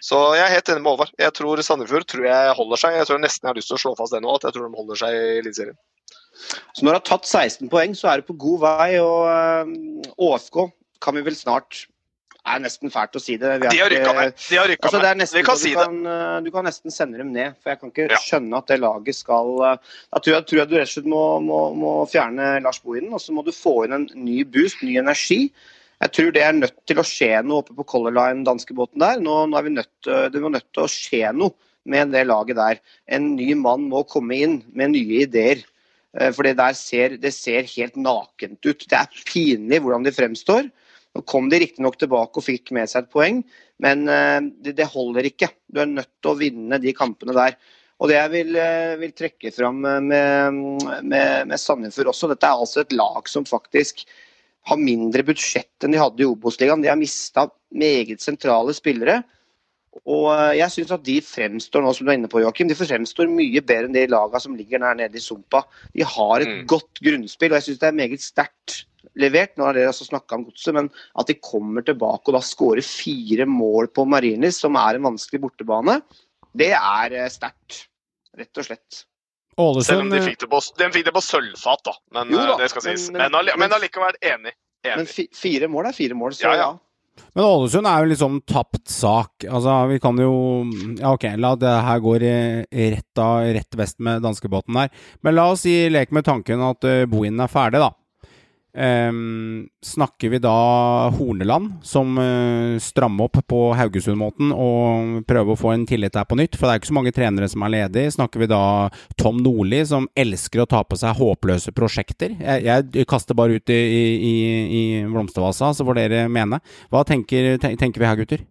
Så 0.00 0.16
jeg 0.36 0.44
er 0.46 0.54
helt 0.56 0.68
enig 0.72 0.82
med 0.84 0.94
Håvard. 0.94 1.12
Jeg 1.20 1.32
tror 1.36 1.60
Sandefjord 1.66 2.06
tror 2.08 2.24
jeg 2.24 2.54
holder 2.56 2.80
seg. 2.80 2.94
Jeg 3.00 3.06
tror 3.10 3.20
nesten 3.20 3.44
jeg 3.46 3.50
har 3.52 3.58
lyst 3.60 3.68
til 3.72 3.76
å 3.78 3.82
slå 3.84 3.94
fast 3.98 4.14
det 4.16 4.22
nå, 4.24 4.34
at 4.38 4.46
jeg 4.48 4.56
tror 4.56 4.68
de 4.68 4.78
holder 4.80 5.00
seg 5.02 5.16
i 5.18 5.38
Eliteserien. 5.42 5.78
Så 6.72 6.84
når 6.86 6.94
du 6.94 6.98
har 7.00 7.06
tatt 7.10 7.28
16 7.28 7.68
poeng, 7.72 7.94
så 7.98 8.08
er 8.14 8.20
du 8.22 8.28
på 8.30 8.36
god 8.40 8.60
vei. 8.64 8.90
Og 9.02 9.28
øh, 9.28 10.12
ÅFK 10.30 10.60
kan 11.04 11.16
vi 11.18 11.24
vel 11.26 11.36
snart 11.36 11.86
Det 12.40 12.54
er 12.56 12.62
nesten 12.64 12.88
fælt 12.90 13.18
å 13.18 13.20
si 13.20 13.34
det. 13.36 13.50
Vi 13.60 13.68
De 13.68 13.80
har 13.82 13.90
rykka 13.92 14.12
ned. 14.16 14.32
De 14.48 14.56
har 14.56 14.68
rykka 14.72 14.88
Altså, 14.88 15.00
er 15.04 15.18
nesten, 15.20 15.38
Vi 15.38 15.44
kan 15.44 15.58
si 15.60 15.74
det. 15.74 15.82
kan, 15.84 15.98
øh, 16.08 16.38
du 16.46 16.48
kan 16.54 16.64
nesten 16.64 16.94
sende 16.94 17.20
dem 17.20 17.34
ned, 17.36 17.58
for 17.60 17.70
jeg 17.74 17.80
kan 17.82 17.92
ikke 17.92 18.06
Ja. 18.14 18.16
skjønne 18.24 18.56
at 18.62 18.66
det 18.72 18.78
laget 18.80 19.14
skal 19.18 19.52
Da 19.60 20.18
tror 20.24 20.32
jeg, 20.38 20.46
tror 20.48 20.58
jeg 20.62 20.68
du 20.70 20.74
rett 20.78 20.88
og 20.88 20.94
slett 20.94 21.10
må, 21.12 21.20
må, 21.44 21.60
må 21.76 21.92
fjerne 22.08 22.62
Lars 22.64 22.80
Bohinen, 22.80 23.12
og 23.12 23.20
så 23.20 23.36
må 23.36 23.44
du 23.44 23.52
få 23.52 23.84
inn 23.84 23.92
en 23.98 24.08
ny 24.16 24.42
boost, 24.48 24.80
ny 24.82 24.96
energi. 24.96 25.50
Jeg 26.00 26.12
tror 26.16 26.30
det 26.32 26.42
er 26.44 26.54
nødt 26.56 26.78
til 26.88 27.00
å 27.00 27.04
skje 27.04 27.34
noe 27.44 27.60
oppe 27.60 27.74
på 27.76 27.84
Color 27.92 28.14
Line, 28.16 28.44
danskebåten 28.46 29.02
der. 29.02 29.20
Nå, 29.20 29.34
nå 29.50 29.58
er 29.58 29.66
vi 29.66 29.74
nødt, 29.74 29.92
det 30.32 30.40
var 30.40 30.54
nødt 30.54 30.68
til 30.72 30.86
å 30.86 30.92
skje 30.92 31.32
noe 31.36 31.52
med 31.90 32.12
det 32.14 32.24
laget 32.28 32.56
der. 32.56 32.80
En 33.12 33.34
ny 33.36 33.52
mann 33.58 33.88
må 33.90 34.02
komme 34.08 34.36
inn 34.36 34.60
med 34.76 34.94
nye 34.94 35.24
ideer. 35.26 35.60
Eh, 36.16 36.30
For 36.32 36.46
det 36.46 36.56
der 36.60 36.76
ser, 36.78 37.16
det 37.20 37.32
ser 37.36 37.68
helt 37.76 37.98
nakent 38.00 38.64
ut. 38.64 38.86
Det 38.86 38.96
er 38.96 39.24
pinlig 39.28 39.82
hvordan 39.84 40.06
de 40.06 40.14
fremstår. 40.14 40.70
Nå 41.16 41.24
kom 41.26 41.50
de 41.50 41.60
riktignok 41.62 41.98
tilbake 41.98 42.38
og 42.38 42.46
fikk 42.46 42.72
med 42.76 42.90
seg 42.90 43.04
et 43.04 43.12
poeng, 43.12 43.42
men 43.82 44.06
eh, 44.08 44.38
det, 44.62 44.76
det 44.78 44.88
holder 44.92 45.28
ikke. 45.30 45.50
Du 45.68 45.82
er 45.82 45.90
nødt 45.90 46.12
til 46.22 46.32
å 46.32 46.38
vinne 46.38 46.80
de 46.82 46.94
kampene 46.96 47.36
der. 47.36 47.58
Og 48.00 48.08
det 48.08 48.16
jeg 48.16 48.32
vil, 48.32 48.56
eh, 48.56 48.96
vil 49.00 49.14
trekke 49.16 49.52
fram 49.52 49.84
eh, 49.84 50.00
med, 50.06 50.60
med, 51.04 51.50
med 51.50 51.60
Sandefjord 51.60 52.14
også, 52.14 52.30
dette 52.30 52.48
er 52.48 52.64
altså 52.64 52.84
et 52.84 52.96
lag 52.96 53.28
som 53.28 53.48
faktisk 53.48 54.06
har 54.68 54.76
mindre 54.80 55.24
budsjett 55.26 55.84
enn 55.84 55.94
de 55.94 56.00
hadde 56.00 56.20
i 56.24 56.28
Obos-ligaen. 56.28 56.82
De 56.84 56.90
har 56.90 56.98
mista 57.00 57.46
meget 57.72 58.20
sentrale 58.20 58.74
spillere. 58.76 59.22
Og 60.06 60.28
eh, 60.30 60.58
jeg 60.60 60.70
syns 60.74 60.92
at 60.94 61.02
de 61.06 61.16
fremstår 61.24 61.82
nå, 61.82 61.92
som 61.96 62.06
du 62.06 62.12
er 62.12 62.18
inne 62.20 62.30
på, 62.30 62.42
Joakim, 62.44 62.68
de 62.70 62.76
fremstår 62.78 63.30
mye 63.32 63.62
bedre 63.64 63.88
enn 63.88 63.96
de 63.96 64.04
lagene 64.10 64.42
som 64.44 64.54
ligger 64.58 64.82
der 64.84 65.00
nede 65.00 65.18
i 65.18 65.24
sumpa. 65.24 65.64
De 65.96 66.06
har 66.06 66.44
et 66.44 66.52
Mm. 66.52 66.66
godt 66.70 67.02
grunnspill, 67.02 67.50
og 67.52 67.58
jeg 67.58 67.68
syns 67.70 67.82
det 67.82 67.88
er 67.88 67.98
meget 67.98 68.22
sterkt 68.22 68.84
levert. 69.18 69.56
Nå 69.58 69.64
har 69.66 69.74
dere 69.74 69.90
altså 69.90 70.06
snakka 70.06 70.36
om 70.38 70.44
godset, 70.46 70.74
men 70.76 70.90
at 71.18 71.26
de 71.26 71.34
kommer 71.34 71.82
tilbake 71.82 72.28
og 72.30 72.36
da 72.38 72.42
skårer 72.44 72.84
fire 72.86 73.46
mål 73.50 73.88
på 73.88 74.06
Marienlyst, 74.06 74.60
som 74.62 74.76
er 74.76 74.94
en 75.00 75.08
vanskelig 75.10 75.40
bortebane, 75.42 76.00
det 76.54 76.70
er 76.76 77.12
eh, 77.24 77.28
sterkt. 77.32 77.86
Rett 78.38 78.58
og 78.62 78.64
slett. 78.68 79.04
Selv 79.82 80.00
om 80.00 80.06
Ålesund 80.08 80.10
de 80.12 80.18
eh, 80.18 80.26
fikk 80.30 80.38
det 80.44 80.50
på, 80.50 80.60
de 80.78 80.90
fikk 80.96 81.04
det 81.08 81.14
på 81.16 81.22
sølvfat, 81.24 81.82
da. 81.84 81.92
Men 82.16 82.30
da, 82.32 82.44
eh, 82.52 82.58
det 82.64 82.70
skal 82.72 82.82
sies. 82.82 83.10
men- 83.10 83.22
Men, 83.30 83.32
men- 83.44 83.58
men 83.64 83.70
allikevel 83.78 84.16
enig. 84.22 84.52
Enig. 84.84 84.96
Men 84.96 85.28
fire 85.36 85.68
mål 85.68 85.86
er 85.90 85.92
fire 85.92 86.14
mål, 86.16 86.32
så 86.32 86.42
Ja, 86.48 86.54
ja. 86.54 86.56
ja. 86.70 86.78
Men 87.34 87.44
Ålesund 87.44 87.86
er 87.86 87.98
jo 88.04 88.08
liksom 88.14 88.40
tapt 88.48 88.88
sak. 88.88 89.44
Altså, 89.44 89.74
vi 89.90 89.98
kan 90.00 90.16
jo 90.16 90.64
Ja, 90.98 91.12
ok, 91.12 91.24
la 91.36 91.54
det 91.54 91.68
her 91.84 92.00
gå 92.00 92.14
rett, 92.18 93.18
av, 93.18 93.42
rett 93.54 93.74
vest 93.76 93.98
med 94.00 94.22
danskebåten 94.22 94.72
der. 94.74 94.88
Men 95.22 95.34
la 95.36 95.50
oss 95.52 95.60
si, 95.66 95.88
lek 95.90 96.10
med 96.12 96.24
tanken 96.24 96.60
at 96.64 96.82
uh, 96.84 97.04
Bohinen 97.06 97.40
er 97.44 97.48
ferdig, 97.52 97.78
da. 97.82 97.90
Um, 98.72 99.68
snakker 99.82 100.28
vi 100.28 100.38
da 100.38 101.10
Horneland, 101.16 101.72
som 101.82 102.18
uh, 102.18 102.78
strammer 102.78 103.26
opp 103.26 103.40
på 103.50 103.62
Haugesund-måten 103.74 104.52
og 104.54 105.24
prøver 105.26 105.56
å 105.56 105.58
få 105.58 105.72
en 105.74 105.86
tillit 105.90 106.14
der 106.14 106.28
på 106.28 106.38
nytt? 106.38 106.54
For 106.54 106.68
det 106.68 106.76
er 106.76 106.82
ikke 106.82 106.90
så 106.92 106.98
mange 107.00 107.14
trenere 107.16 107.48
som 107.50 107.64
er 107.66 107.74
ledige. 107.74 108.14
Snakker 108.14 108.44
vi 108.44 108.50
da 108.50 108.62
Tom 109.18 109.42
Nordli, 109.42 109.82
som 109.90 110.06
elsker 110.14 110.62
å 110.62 110.68
ta 110.70 110.84
på 110.86 110.98
seg 111.00 111.18
håpløse 111.18 111.74
prosjekter? 111.74 112.36
Jeg, 112.38 112.86
jeg 112.94 113.10
kaster 113.10 113.38
bare 113.38 113.58
ut 113.58 113.74
i, 113.74 113.80
i, 113.82 114.36
i 114.70 114.84
blomstervasa, 115.10 115.72
så 115.74 115.86
får 115.86 116.04
dere 116.04 116.24
mene. 116.30 116.62
Hva 116.94 117.02
tenker, 117.08 117.56
tenker, 117.58 117.98
vi 117.98 118.06
her, 118.06 118.22
gutter? 118.22 118.46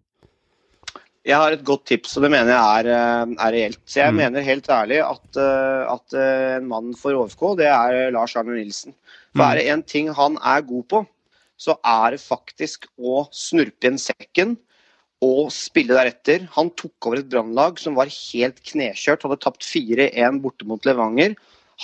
Jeg 1.24 1.36
har 1.36 1.52
et 1.52 1.64
godt 1.64 1.86
tips, 1.88 2.18
og 2.18 2.26
det 2.26 2.32
mener 2.32 2.52
jeg 2.52 2.80
er, 2.80 2.92
eh, 2.92 3.32
er 3.46 3.56
reelt. 3.56 3.80
Så 3.88 4.02
jeg 4.02 4.12
mm. 4.12 4.20
mener 4.20 4.44
helt 4.44 4.68
ærlig 4.72 5.00
at, 5.04 5.26
eh, 5.40 5.82
at 5.96 6.20
en 6.20 6.68
mann 6.68 6.92
for 6.96 7.16
ÅFK, 7.16 7.54
det 7.60 7.72
er 7.72 8.12
Lars 8.12 8.36
Arne 8.40 8.56
Nilsen. 8.56 8.96
For 9.36 9.46
er 9.46 9.60
det 9.60 9.68
én 9.70 9.84
ting 9.86 10.10
han 10.14 10.38
er 10.42 10.64
god 10.66 10.86
på, 10.90 11.04
så 11.60 11.76
er 11.86 12.16
det 12.16 12.22
faktisk 12.24 12.88
å 12.98 13.26
snurpe 13.36 13.84
igjen 13.84 14.00
sekken 14.00 14.56
og 15.24 15.50
spille 15.52 15.94
deretter. 15.94 16.46
Han 16.56 16.72
tok 16.80 17.10
over 17.10 17.20
et 17.20 17.30
brannlag 17.30 17.78
som 17.78 17.98
var 17.98 18.10
helt 18.10 18.60
knekjørt, 18.66 19.26
hadde 19.26 19.40
tapt 19.44 19.66
4-1 19.68 20.40
borte 20.42 20.66
mot 20.68 20.86
Levanger. 20.88 21.36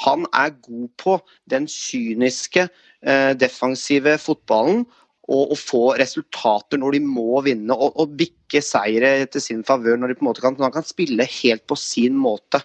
Han 0.04 0.26
er 0.36 0.54
god 0.64 0.88
på 1.00 1.18
den 1.52 1.68
kyniske, 1.70 2.68
eh, 3.02 3.32
defensive 3.38 4.16
fotballen 4.20 4.84
og 5.26 5.52
å 5.52 5.56
få 5.58 5.82
resultater 5.98 6.78
når 6.78 6.96
de 6.96 7.00
må 7.02 7.40
vinne, 7.42 7.74
og, 7.74 7.96
og 7.98 8.14
bikke 8.18 8.60
seire 8.62 9.26
til 9.26 9.42
sin 9.42 9.64
favør 9.66 9.98
når 9.98 10.12
de 10.12 10.18
på 10.18 10.24
en 10.24 10.28
måte 10.28 10.44
kan, 10.44 10.58
han 10.60 10.74
kan 10.74 10.86
spille 10.86 11.26
helt 11.40 11.64
på 11.66 11.78
sin 11.80 12.14
måte. 12.14 12.60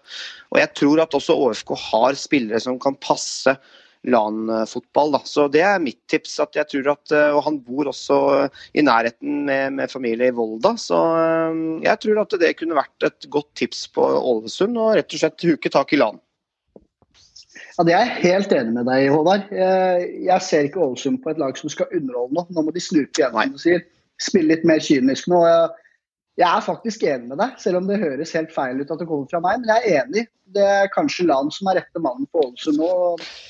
Og 0.53 0.59
Jeg 0.61 0.73
tror 0.77 1.01
at 1.01 1.17
også 1.17 1.38
ÅFK 1.47 1.73
har 1.89 2.19
spillere 2.19 2.61
som 2.61 2.77
kan 2.82 2.99
passe 3.01 3.55
LAN-fotball. 4.07 5.19
Så 5.25 5.45
det 5.51 5.61
er 5.65 5.81
mitt 5.81 5.99
tips. 6.09 6.39
at 6.39 6.55
jeg 6.55 6.67
tror 6.71 6.91
at, 6.95 7.11
eh, 7.11 7.35
Og 7.35 7.43
han 7.43 7.59
bor 7.61 7.85
også 7.91 8.49
i 8.73 8.81
nærheten 8.81 9.45
med, 9.45 9.73
med 9.73 9.91
familie 9.91 10.27
i 10.27 10.35
Volda, 10.35 10.75
så 10.77 10.99
eh, 11.19 11.61
jeg 11.85 11.99
tror 11.99 12.21
at 12.21 12.39
det 12.39 12.57
kunne 12.57 12.79
vært 12.79 13.05
et 13.05 13.29
godt 13.29 13.53
tips 13.55 13.87
på 13.87 14.01
Ålesund. 14.01 14.77
Og 14.77 14.95
rett 14.95 15.13
og 15.13 15.23
slett 15.23 15.47
huke 15.47 15.69
tak 15.69 15.93
i 15.93 16.01
LAN. 16.01 16.19
Ja, 17.77 17.83
Det 17.83 17.93
er 17.93 18.05
jeg 18.05 18.23
helt 18.25 18.51
enig 18.51 18.73
med 18.73 18.85
deg 18.89 19.05
i, 19.05 19.11
Håvard. 19.11 19.47
Jeg 19.51 20.41
ser 20.41 20.67
ikke 20.67 20.81
Ålesund 20.81 21.21
på 21.23 21.31
et 21.31 21.39
lag 21.39 21.57
som 21.57 21.69
skal 21.69 21.91
underholde 21.93 22.35
nå. 22.35 22.45
Nå 22.49 22.65
må 22.65 22.73
de 22.73 22.83
snupe 22.83 23.21
igjen, 23.21 23.37
som 23.37 23.53
du 23.53 23.61
sier. 23.61 23.85
Spille 24.21 24.53
litt 24.53 24.65
mer 24.67 24.81
kynisk 24.83 25.29
nå. 25.31 25.39
Jeg 25.47 25.69
er 26.39 26.61
faktisk 26.63 27.03
enig 27.03 27.27
med 27.27 27.41
deg, 27.41 27.55
selv 27.59 27.82
om 27.82 27.88
det 27.89 27.99
høres 27.99 28.32
helt 28.38 28.53
feil 28.55 28.79
ut 28.79 28.91
at 28.93 29.01
det 29.01 29.07
kommer 29.09 29.27
fra 29.29 29.41
meg. 29.43 29.61
Men 29.61 29.73
jeg 29.73 29.82
er 29.84 30.05
enig. 30.05 30.25
Det 30.51 30.63
er 30.67 30.89
kanskje 30.91 31.27
Lan 31.27 31.51
som 31.51 31.69
er 31.71 31.77
rette 31.79 32.01
mannen 32.03 32.27
på 32.32 32.41
Ålesund 32.43 32.79
nå. 32.79 32.91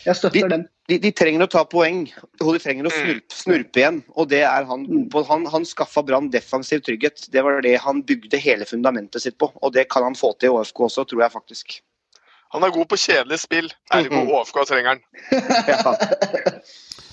Jeg 0.05 0.17
støtter 0.17 0.47
de, 0.47 0.49
dem. 0.55 0.65
De, 0.89 0.97
de, 1.01 1.11
trenger 1.15 1.45
å 1.45 1.49
ta 1.49 1.63
poeng, 1.69 2.03
og 2.41 2.49
de 2.55 2.61
trenger 2.61 2.89
å 2.89 2.93
snurpe, 2.93 3.37
snurpe 3.37 3.81
igjen. 3.81 4.01
Og 4.17 4.29
det 4.33 4.43
er 4.45 4.67
han 4.69 4.83
god 4.89 5.07
på. 5.13 5.23
Han, 5.29 5.47
han 5.53 5.65
skaffa 5.65 6.03
Brann 6.05 6.29
defensiv 6.33 6.83
trygghet. 6.85 7.25
Det 7.33 7.45
var 7.45 7.61
det 7.65 7.77
han 7.85 8.03
bygde 8.05 8.41
hele 8.41 8.67
fundamentet 8.69 9.25
sitt 9.25 9.37
på. 9.41 9.49
Og 9.61 9.73
det 9.77 9.87
kan 9.93 10.05
han 10.05 10.17
få 10.17 10.33
til 10.37 10.51
i 10.51 10.53
ÅFK 10.57 10.85
også, 10.89 11.07
tror 11.09 11.25
jeg 11.25 11.35
faktisk. 11.37 11.79
Han 12.51 12.65
er 12.67 12.73
god 12.75 12.89
på 12.91 12.99
kjedelig 12.99 13.39
spill. 13.45 13.71
Ergo 13.95 14.25
ÅFK 14.41 14.63
trenger 14.67 14.93
han. 14.93 15.05
ja. 15.71 15.95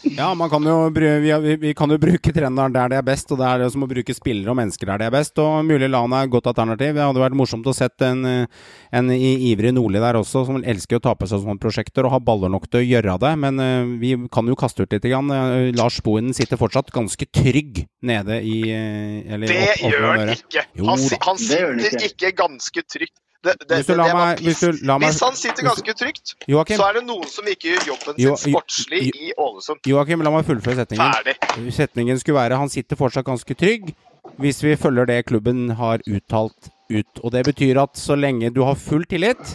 Ja, 0.02 0.30
man 0.38 0.50
kan 0.50 0.64
jo, 0.66 0.76
vi, 0.94 1.56
vi, 1.60 1.72
kan 1.76 1.90
jo 1.90 1.98
bruke 2.00 2.32
treneren 2.34 2.74
der 2.74 2.92
det 2.92 2.98
er 3.00 3.06
best, 3.06 3.30
og 3.34 3.40
det 3.40 3.48
er 3.48 3.62
det 3.62 3.70
som 3.74 3.84
å 3.84 3.90
bruke 3.90 4.14
spillere 4.16 4.52
og 4.52 4.58
mennesker 4.58 4.90
der 4.92 5.02
det 5.02 5.08
er 5.08 5.14
best. 5.14 5.38
Og 5.42 5.66
mulig 5.66 5.90
Lan 5.90 6.14
er 6.16 6.26
et 6.26 6.32
godt 6.32 6.50
alternativ. 6.52 6.94
Det 6.96 7.04
hadde 7.04 7.22
vært 7.22 7.38
morsomt 7.38 7.66
å 7.68 7.74
sett 7.76 8.04
en, 8.06 8.24
en 8.24 9.12
ivrig 9.14 9.72
Nordli 9.74 10.02
der 10.02 10.18
også, 10.20 10.44
som 10.48 10.60
elsker 10.62 10.98
å 10.98 11.04
ta 11.04 11.14
på 11.18 11.28
seg 11.28 11.42
sånne 11.44 11.62
prosjekter 11.62 12.06
og 12.06 12.14
har 12.16 12.24
baller 12.24 12.52
nok 12.52 12.68
til 12.70 12.82
å 12.82 12.86
gjøre 12.86 13.18
det. 13.24 13.34
Men 13.44 13.62
uh, 13.62 13.94
vi 14.00 14.14
kan 14.32 14.48
jo 14.48 14.58
kaste 14.58 14.84
ut 14.84 14.92
litt. 14.94 15.06
Grann. 15.08 15.30
Uh, 15.32 15.70
Lars 15.78 16.00
Bohinen 16.04 16.36
sitter 16.36 16.60
fortsatt 16.60 16.92
ganske 16.94 17.28
trygg 17.32 17.84
nede 18.04 18.40
i 18.42 18.58
uh, 18.68 19.34
eller, 19.34 19.48
Det 19.48 19.62
opp, 19.62 19.86
opp, 19.88 19.94
gjør 19.94 20.10
han 20.10 20.34
ikke! 20.34 20.66
Han, 20.82 21.08
han 21.28 21.40
sitter 21.42 22.10
ikke 22.10 22.34
ganske 22.42 22.84
trygt 22.84 23.16
det, 23.44 23.54
det, 23.68 23.76
hvis, 23.76 23.86
det, 23.86 23.96
meg, 23.96 24.40
hvis, 24.42 24.62
meg, 24.82 25.02
hvis, 25.04 25.20
han 25.22 25.36
sitter 25.38 25.66
ganske 25.68 25.92
trygt, 25.94 26.32
Joachim, 26.50 26.80
så 26.80 26.88
er 26.88 26.98
det 26.98 27.04
noen 27.06 27.28
som 27.30 27.46
ikke 27.46 27.70
gjør 27.70 27.84
jobben 27.92 28.16
sin 28.18 28.40
sportslig 28.42 29.02
i 29.14 29.30
Ålesund. 29.38 29.78
Joakim, 29.86 30.24
la 30.26 30.32
meg 30.34 30.48
fullføre 30.48 30.80
setningen. 30.80 31.12
Ferdig. 31.20 31.70
Setningen 31.76 32.18
skulle 32.18 32.40
være 32.40 32.58
han 32.58 32.72
sitter 32.72 32.98
fortsatt 32.98 33.28
ganske 33.28 33.54
trygg 33.58 33.92
hvis 34.42 34.58
vi 34.62 34.74
følger 34.78 35.06
det 35.08 35.20
klubben 35.30 35.70
har 35.78 36.02
uttalt 36.06 36.70
ut. 36.90 37.22
Og 37.22 37.30
det 37.34 37.44
betyr 37.46 37.78
at 37.84 37.94
så 37.98 38.18
lenge 38.18 38.50
du 38.54 38.64
har 38.66 38.74
full 38.78 39.06
tillit, 39.08 39.54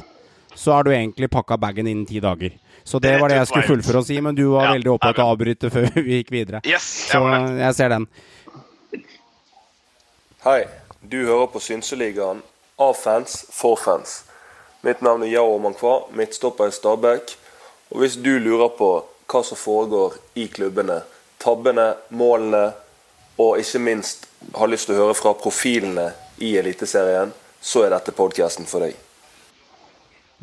så 0.55 0.77
har 0.77 0.87
du 0.87 0.93
egentlig 0.93 1.29
pakka 1.33 1.59
bagen 1.59 1.87
innen 1.87 2.07
ti 2.07 2.23
dager. 2.23 2.55
Så 2.83 2.99
det 3.03 3.17
var 3.19 3.31
det 3.31 3.41
jeg 3.41 3.51
skulle 3.51 3.67
fullføre 3.67 3.99
å 3.99 4.07
si, 4.07 4.15
men 4.23 4.35
du 4.35 4.45
var 4.53 4.69
ja, 4.69 4.77
veldig 4.77 4.91
opptatt 4.95 5.19
av 5.19 5.27
å 5.27 5.35
avbryte 5.35 5.71
før 5.71 5.91
vi 6.07 6.21
gikk 6.21 6.31
videre. 6.35 6.63
Yes, 6.67 6.87
så 7.11 7.19
jeg 7.59 7.75
ser 7.75 7.93
den. 7.97 8.07
Hei, 10.47 10.61
du 11.03 11.19
hører 11.23 11.47
på 11.51 11.61
Synseligaen 11.63 12.43
av 12.89 12.93
fans 12.99 13.45
for 13.51 13.79
fans. 13.79 14.23
Mitt 14.83 15.01
navn 15.01 15.23
er 15.23 15.31
Yao 15.37 15.57
Mankwa, 15.63 16.01
midtstopper 16.11 16.67
i 16.67 16.75
Stabæk. 16.75 17.35
Og 17.93 18.01
hvis 18.03 18.17
du 18.19 18.33
lurer 18.39 18.73
på 18.77 18.89
hva 19.31 19.41
som 19.45 19.57
foregår 19.57 20.17
i 20.39 20.49
klubbene, 20.51 21.01
tabbene, 21.39 21.93
målene, 22.11 22.73
og 23.39 23.61
ikke 23.61 23.81
minst 23.81 24.27
har 24.53 24.69
lyst 24.69 24.89
til 24.89 24.97
å 24.97 25.05
høre 25.05 25.17
fra 25.17 25.33
profilene 25.39 26.11
i 26.43 26.55
Eliteserien, 26.59 27.31
så 27.63 27.85
er 27.85 27.95
dette 27.95 28.13
podkasten 28.15 28.67
for 28.69 28.83
deg. 28.85 28.97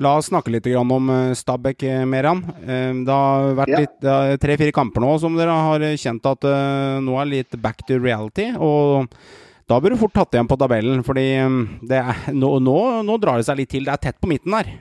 La 0.00 0.14
oss 0.16 0.30
snakke 0.30 0.52
litt 0.54 0.68
om 0.80 1.10
eh, 1.12 1.34
Stabæk, 1.36 1.82
eh, 1.84 2.06
Meran. 2.08 2.40
Eh, 2.64 2.94
det 3.04 3.18
har 3.18 3.52
vært 3.58 4.08
tre-fire 4.40 4.72
kamper 4.72 5.04
nå 5.04 5.12
som 5.20 5.36
dere 5.36 5.52
har 5.52 5.84
kjent 6.00 6.24
at 6.30 6.48
nå 7.04 7.20
er 7.20 7.28
litt 7.28 7.60
back 7.60 7.84
to 7.84 8.00
reality. 8.00 8.48
og 8.56 9.12
da 9.70 9.78
bør 9.78 9.94
du 9.94 10.00
fort 10.00 10.16
tatt 10.16 10.34
igjen 10.34 10.48
på 10.50 10.58
tabellen, 10.58 11.02
fordi 11.06 11.26
um, 11.46 11.60
er, 11.86 12.24
nå, 12.34 12.56
nå, 12.64 12.78
nå, 13.06 13.18
drar 13.22 13.38
det 13.38 13.46
seg 13.46 13.60
litt 13.60 13.70
til. 13.70 13.86
Det 13.86 13.94
er 13.94 14.02
tett 14.08 14.18
på 14.18 14.30
midten 14.30 14.56
der. 14.56 14.72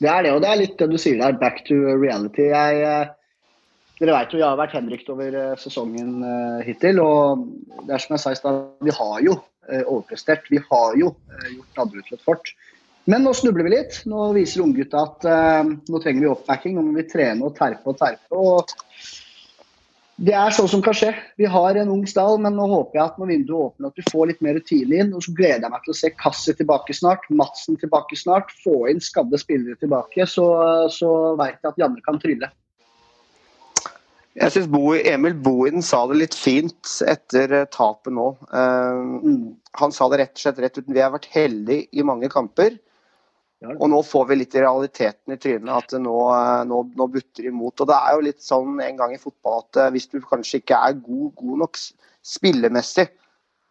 Det 0.00 0.08
er 0.08 0.26
det, 0.26 0.34
og 0.34 0.42
det 0.44 0.50
er 0.50 0.60
litt 0.60 0.76
det 0.80 0.88
du 0.90 0.98
sier 1.00 1.20
der. 1.20 1.38
Back 1.40 1.62
to 1.68 1.78
reality. 2.00 2.50
Jeg, 2.50 2.82
eh, 2.84 3.86
dere 4.00 4.16
vet 4.16 4.34
jo 4.34 4.40
jeg 4.40 4.48
har 4.48 4.58
vært 4.60 4.76
henrykt 4.76 5.08
over 5.12 5.36
eh, 5.36 5.54
sesongen 5.60 6.18
uh, 6.24 6.60
hittil. 6.64 7.00
Og 7.04 7.46
det 7.86 7.96
er 7.96 8.04
som 8.04 8.16
jeg 8.16 8.24
sa 8.24 8.34
i 8.34 8.40
stad, 8.40 8.60
vi 8.84 8.96
har 8.96 9.16
jo 9.24 9.38
uh, 9.38 9.82
overprestert. 9.82 10.48
Vi 10.52 10.60
har 10.60 11.00
jo 11.00 11.14
uh, 11.14 11.48
gjort 11.48 11.84
andre 11.86 12.04
til 12.04 12.18
et 12.18 12.26
fort. 12.28 12.52
Men 13.08 13.24
nå 13.24 13.32
snubler 13.36 13.64
vi 13.64 13.74
litt. 13.78 14.02
Nå 14.08 14.30
viser 14.36 14.64
unggutta 14.64 15.06
at 15.08 15.24
nå 15.88 15.98
trenger 16.04 16.20
vi 16.20 16.28
oppbacking. 16.30 16.76
Nå 16.76 16.84
må 16.84 16.98
vi 17.00 17.08
trene 17.08 17.48
og 17.48 17.56
terpe 17.56 17.90
og 17.90 17.96
terpe. 17.98 18.28
og 18.36 18.68
det 20.20 20.34
er 20.36 20.52
sånn 20.52 20.68
som 20.68 20.82
kan 20.84 20.96
skje. 20.96 21.14
Vi 21.40 21.48
har 21.48 21.78
en 21.80 21.90
ung 21.94 22.02
stall, 22.08 22.36
men 22.44 22.52
nå 22.58 22.66
håper 22.68 22.98
jeg 22.98 23.04
at 23.06 23.20
når 23.20 23.30
vinduet 23.30 23.70
åpner 23.70 23.88
at 23.88 24.00
vi 24.00 24.04
får 24.10 24.26
litt 24.28 24.42
mer 24.44 24.58
rutine 24.58 24.98
inn. 25.00 25.14
Og 25.16 25.24
så 25.24 25.32
gleder 25.36 25.64
jeg 25.64 25.72
meg 25.72 25.86
til 25.86 25.94
å 25.94 25.96
se 25.96 26.10
Kassi 26.20 26.54
tilbake 26.58 26.96
snart, 26.96 27.24
Madsen 27.32 27.78
tilbake 27.80 28.18
snart. 28.20 28.52
Få 28.60 28.82
inn 28.92 29.00
skadde 29.00 29.40
spillere 29.40 29.80
tilbake, 29.80 30.26
så, 30.28 30.46
så 30.92 31.10
veit 31.40 31.56
jeg 31.56 31.72
at 31.72 31.80
Janne 31.80 32.04
kan 32.04 32.20
trylle. 32.20 32.50
Jeg 34.40 34.54
syns 34.54 34.68
Emil 35.10 35.34
Bohin 35.42 35.82
sa 35.82 36.04
det 36.10 36.20
litt 36.20 36.36
fint 36.38 36.92
etter 37.08 37.56
eh, 37.62 37.66
tapet 37.72 38.14
nå. 38.14 38.28
Uh, 38.52 39.56
han 39.80 39.94
sa 39.94 40.06
det 40.12 40.20
rett 40.20 40.36
og 40.36 40.44
slett 40.44 40.60
rett 40.62 40.78
ut. 40.78 40.86
Vi 40.86 41.02
har 41.02 41.16
vært 41.16 41.32
heldige 41.32 41.88
i 41.90 42.04
mange 42.06 42.30
kamper. 42.30 42.76
Og 43.60 43.90
nå 43.92 43.98
får 44.06 44.28
vi 44.30 44.36
litt 44.38 44.54
i 44.56 44.62
realiteten 44.62 45.34
i 45.34 45.38
trynet 45.40 45.68
at 45.74 45.92
nå, 46.00 46.16
nå, 46.68 46.76
nå 46.96 47.06
butter 47.12 47.48
imot. 47.50 47.82
Og 47.82 47.90
det 47.90 47.96
er 47.96 48.14
jo 48.16 48.22
litt 48.24 48.44
sånn 48.44 48.78
en 48.80 49.00
gang 49.00 49.12
i 49.12 49.20
fotball 49.20 49.60
at 49.66 49.80
eh, 49.82 49.90
hvis 49.92 50.08
du 50.08 50.16
kanskje 50.24 50.62
ikke 50.62 50.78
er 50.78 50.96
god, 50.96 51.34
god 51.36 51.60
nok 51.66 51.80
spillemessig, 52.24 53.10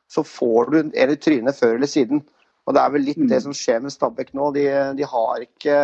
så 0.10 0.22
får 0.26 0.70
du 0.70 0.78
en 0.84 0.94
i 0.94 1.18
trynet 1.18 1.58
før 1.58 1.80
eller 1.80 1.90
siden. 1.90 2.22
Og 2.70 2.78
det 2.78 2.84
er 2.84 2.94
vel 2.94 3.06
litt 3.08 3.24
mm. 3.24 3.28
det 3.34 3.42
som 3.48 3.56
skjer 3.58 3.82
med 3.82 3.94
Stabæk 3.96 4.32
nå. 4.38 4.52
De, 4.54 4.68
de 4.98 5.10
har 5.10 5.42
ikke 5.48 5.76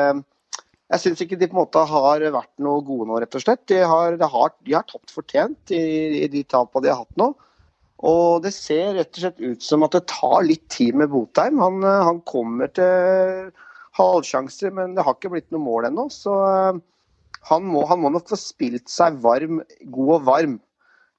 Jeg 0.93 1.01
syns 1.01 1.25
ikke 1.25 1.41
de 1.41 1.49
på 1.49 1.57
en 1.57 1.63
måte 1.63 1.81
har 1.89 2.29
vært 2.29 2.53
noe 2.61 2.85
gode 2.85 3.09
nå, 3.09 3.17
rett 3.23 3.41
og 3.41 3.41
slett. 3.41 3.65
De 3.73 3.81
har, 3.81 4.21
de 4.21 4.31
har, 4.37 4.53
de 4.61 4.77
har 4.77 4.85
tapt 4.85 5.17
fortjent 5.17 5.73
i, 5.73 5.81
i 6.21 6.29
de 6.29 6.45
tapene 6.45 6.85
de 6.85 6.93
har 6.93 7.01
hatt 7.01 7.21
nå. 7.21 7.31
Og 8.05 8.43
det 8.45 8.53
ser 8.53 8.99
rett 8.99 9.17
og 9.17 9.23
slett 9.23 9.41
ut 9.41 9.65
som 9.65 9.85
at 9.87 9.97
det 9.97 10.05
tar 10.13 10.45
litt 10.45 10.67
tid 10.69 10.97
med 11.01 11.09
Botheim. 11.09 11.57
Han, 11.63 11.81
han 11.81 12.21
kommer 12.29 12.69
til 12.69 13.49
halvsjanser, 13.95 14.73
men 14.75 14.95
det 14.95 15.05
har 15.05 15.15
ikke 15.17 15.31
blitt 15.33 15.51
noe 15.53 15.63
mål 15.63 15.89
ennå. 15.89 16.07
Så 16.13 16.35
eh, 16.49 16.83
han 17.49 17.67
må, 17.69 17.85
han 17.89 18.01
må, 18.01 18.11
nok 18.13 18.29
få 18.31 18.39
spilt 18.39 18.89
seg 18.91 19.19
varm, 19.23 19.61
god 19.95 20.13
og 20.19 20.29
varm. 20.29 20.55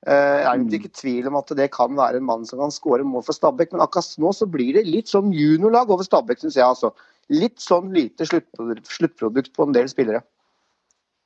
Eh, 0.07 0.39
jeg 0.43 0.47
er 0.47 0.79
ikke 0.79 0.91
i 0.91 0.97
tvil 1.01 1.29
om 1.31 1.39
at 1.41 1.53
det 1.59 1.69
kan 1.75 1.97
være 1.99 2.21
en 2.21 2.29
mann 2.29 2.47
som 2.47 2.61
kan 2.63 2.75
skåre 2.75 3.07
mål 3.07 3.25
for 3.27 3.37
Stabæk, 3.37 3.73
men 3.75 3.85
akkurat 3.85 4.17
nå 4.23 4.33
så 4.37 4.49
blir 4.51 4.77
det 4.77 4.87
litt 4.87 5.11
sånn 5.11 5.33
juniorlag 5.35 5.91
over 5.91 6.07
Stabæk, 6.07 6.43
syns 6.43 6.59
jeg. 6.59 6.67
altså. 6.67 6.93
Litt 7.33 7.59
sånn 7.63 7.93
lite 7.95 8.29
sluttprodukt, 8.29 9.53
på 9.57 9.67
en 9.67 9.75
del 9.75 9.89
spillere. 9.91 10.23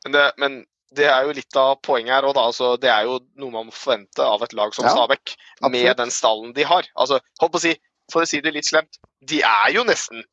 Men, 0.07 0.15
det, 0.17 0.27
men 0.41 0.61
det 0.97 1.11
er 1.13 1.27
jo 1.27 1.35
litt 1.37 1.59
av 1.61 1.75
poenget 1.85 2.15
her. 2.17 2.29
Og 2.31 2.37
da, 2.39 2.47
altså, 2.53 2.73
det 2.81 2.89
er 2.93 3.09
jo 3.09 3.19
noe 3.41 3.53
man 3.53 3.69
må 3.69 3.75
forvente 3.77 4.25
av 4.25 4.47
et 4.47 4.55
lag 4.57 4.73
som 4.77 4.89
Ja, 4.89 4.95
Stabæk, 4.97 5.35
absolutt. 5.59 5.75
med 5.77 5.97
den 6.01 6.15
stallen 6.15 6.55
de 6.57 6.65
har. 6.69 6.89
Altså, 6.97 7.21
holdt 7.43 7.57
på 7.57 7.61
å 7.63 7.67
si, 7.69 7.77
For 8.11 8.25
å 8.25 8.27
si 8.27 8.41
det 8.43 8.51
litt 8.57 8.67
slemt, 8.67 8.97
de 9.23 9.39
er 9.47 9.69
jo 9.71 9.85
nesten 9.87 10.25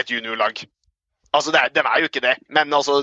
et 0.00 0.10
juniorlag. 0.10 0.64
Altså, 1.34 1.50
det 1.54 1.60
er, 1.60 1.72
De 1.74 1.82
er 1.82 2.02
jo 2.02 2.10
ikke 2.10 2.22
det, 2.24 2.36
men 2.54 2.72
altså 2.74 3.02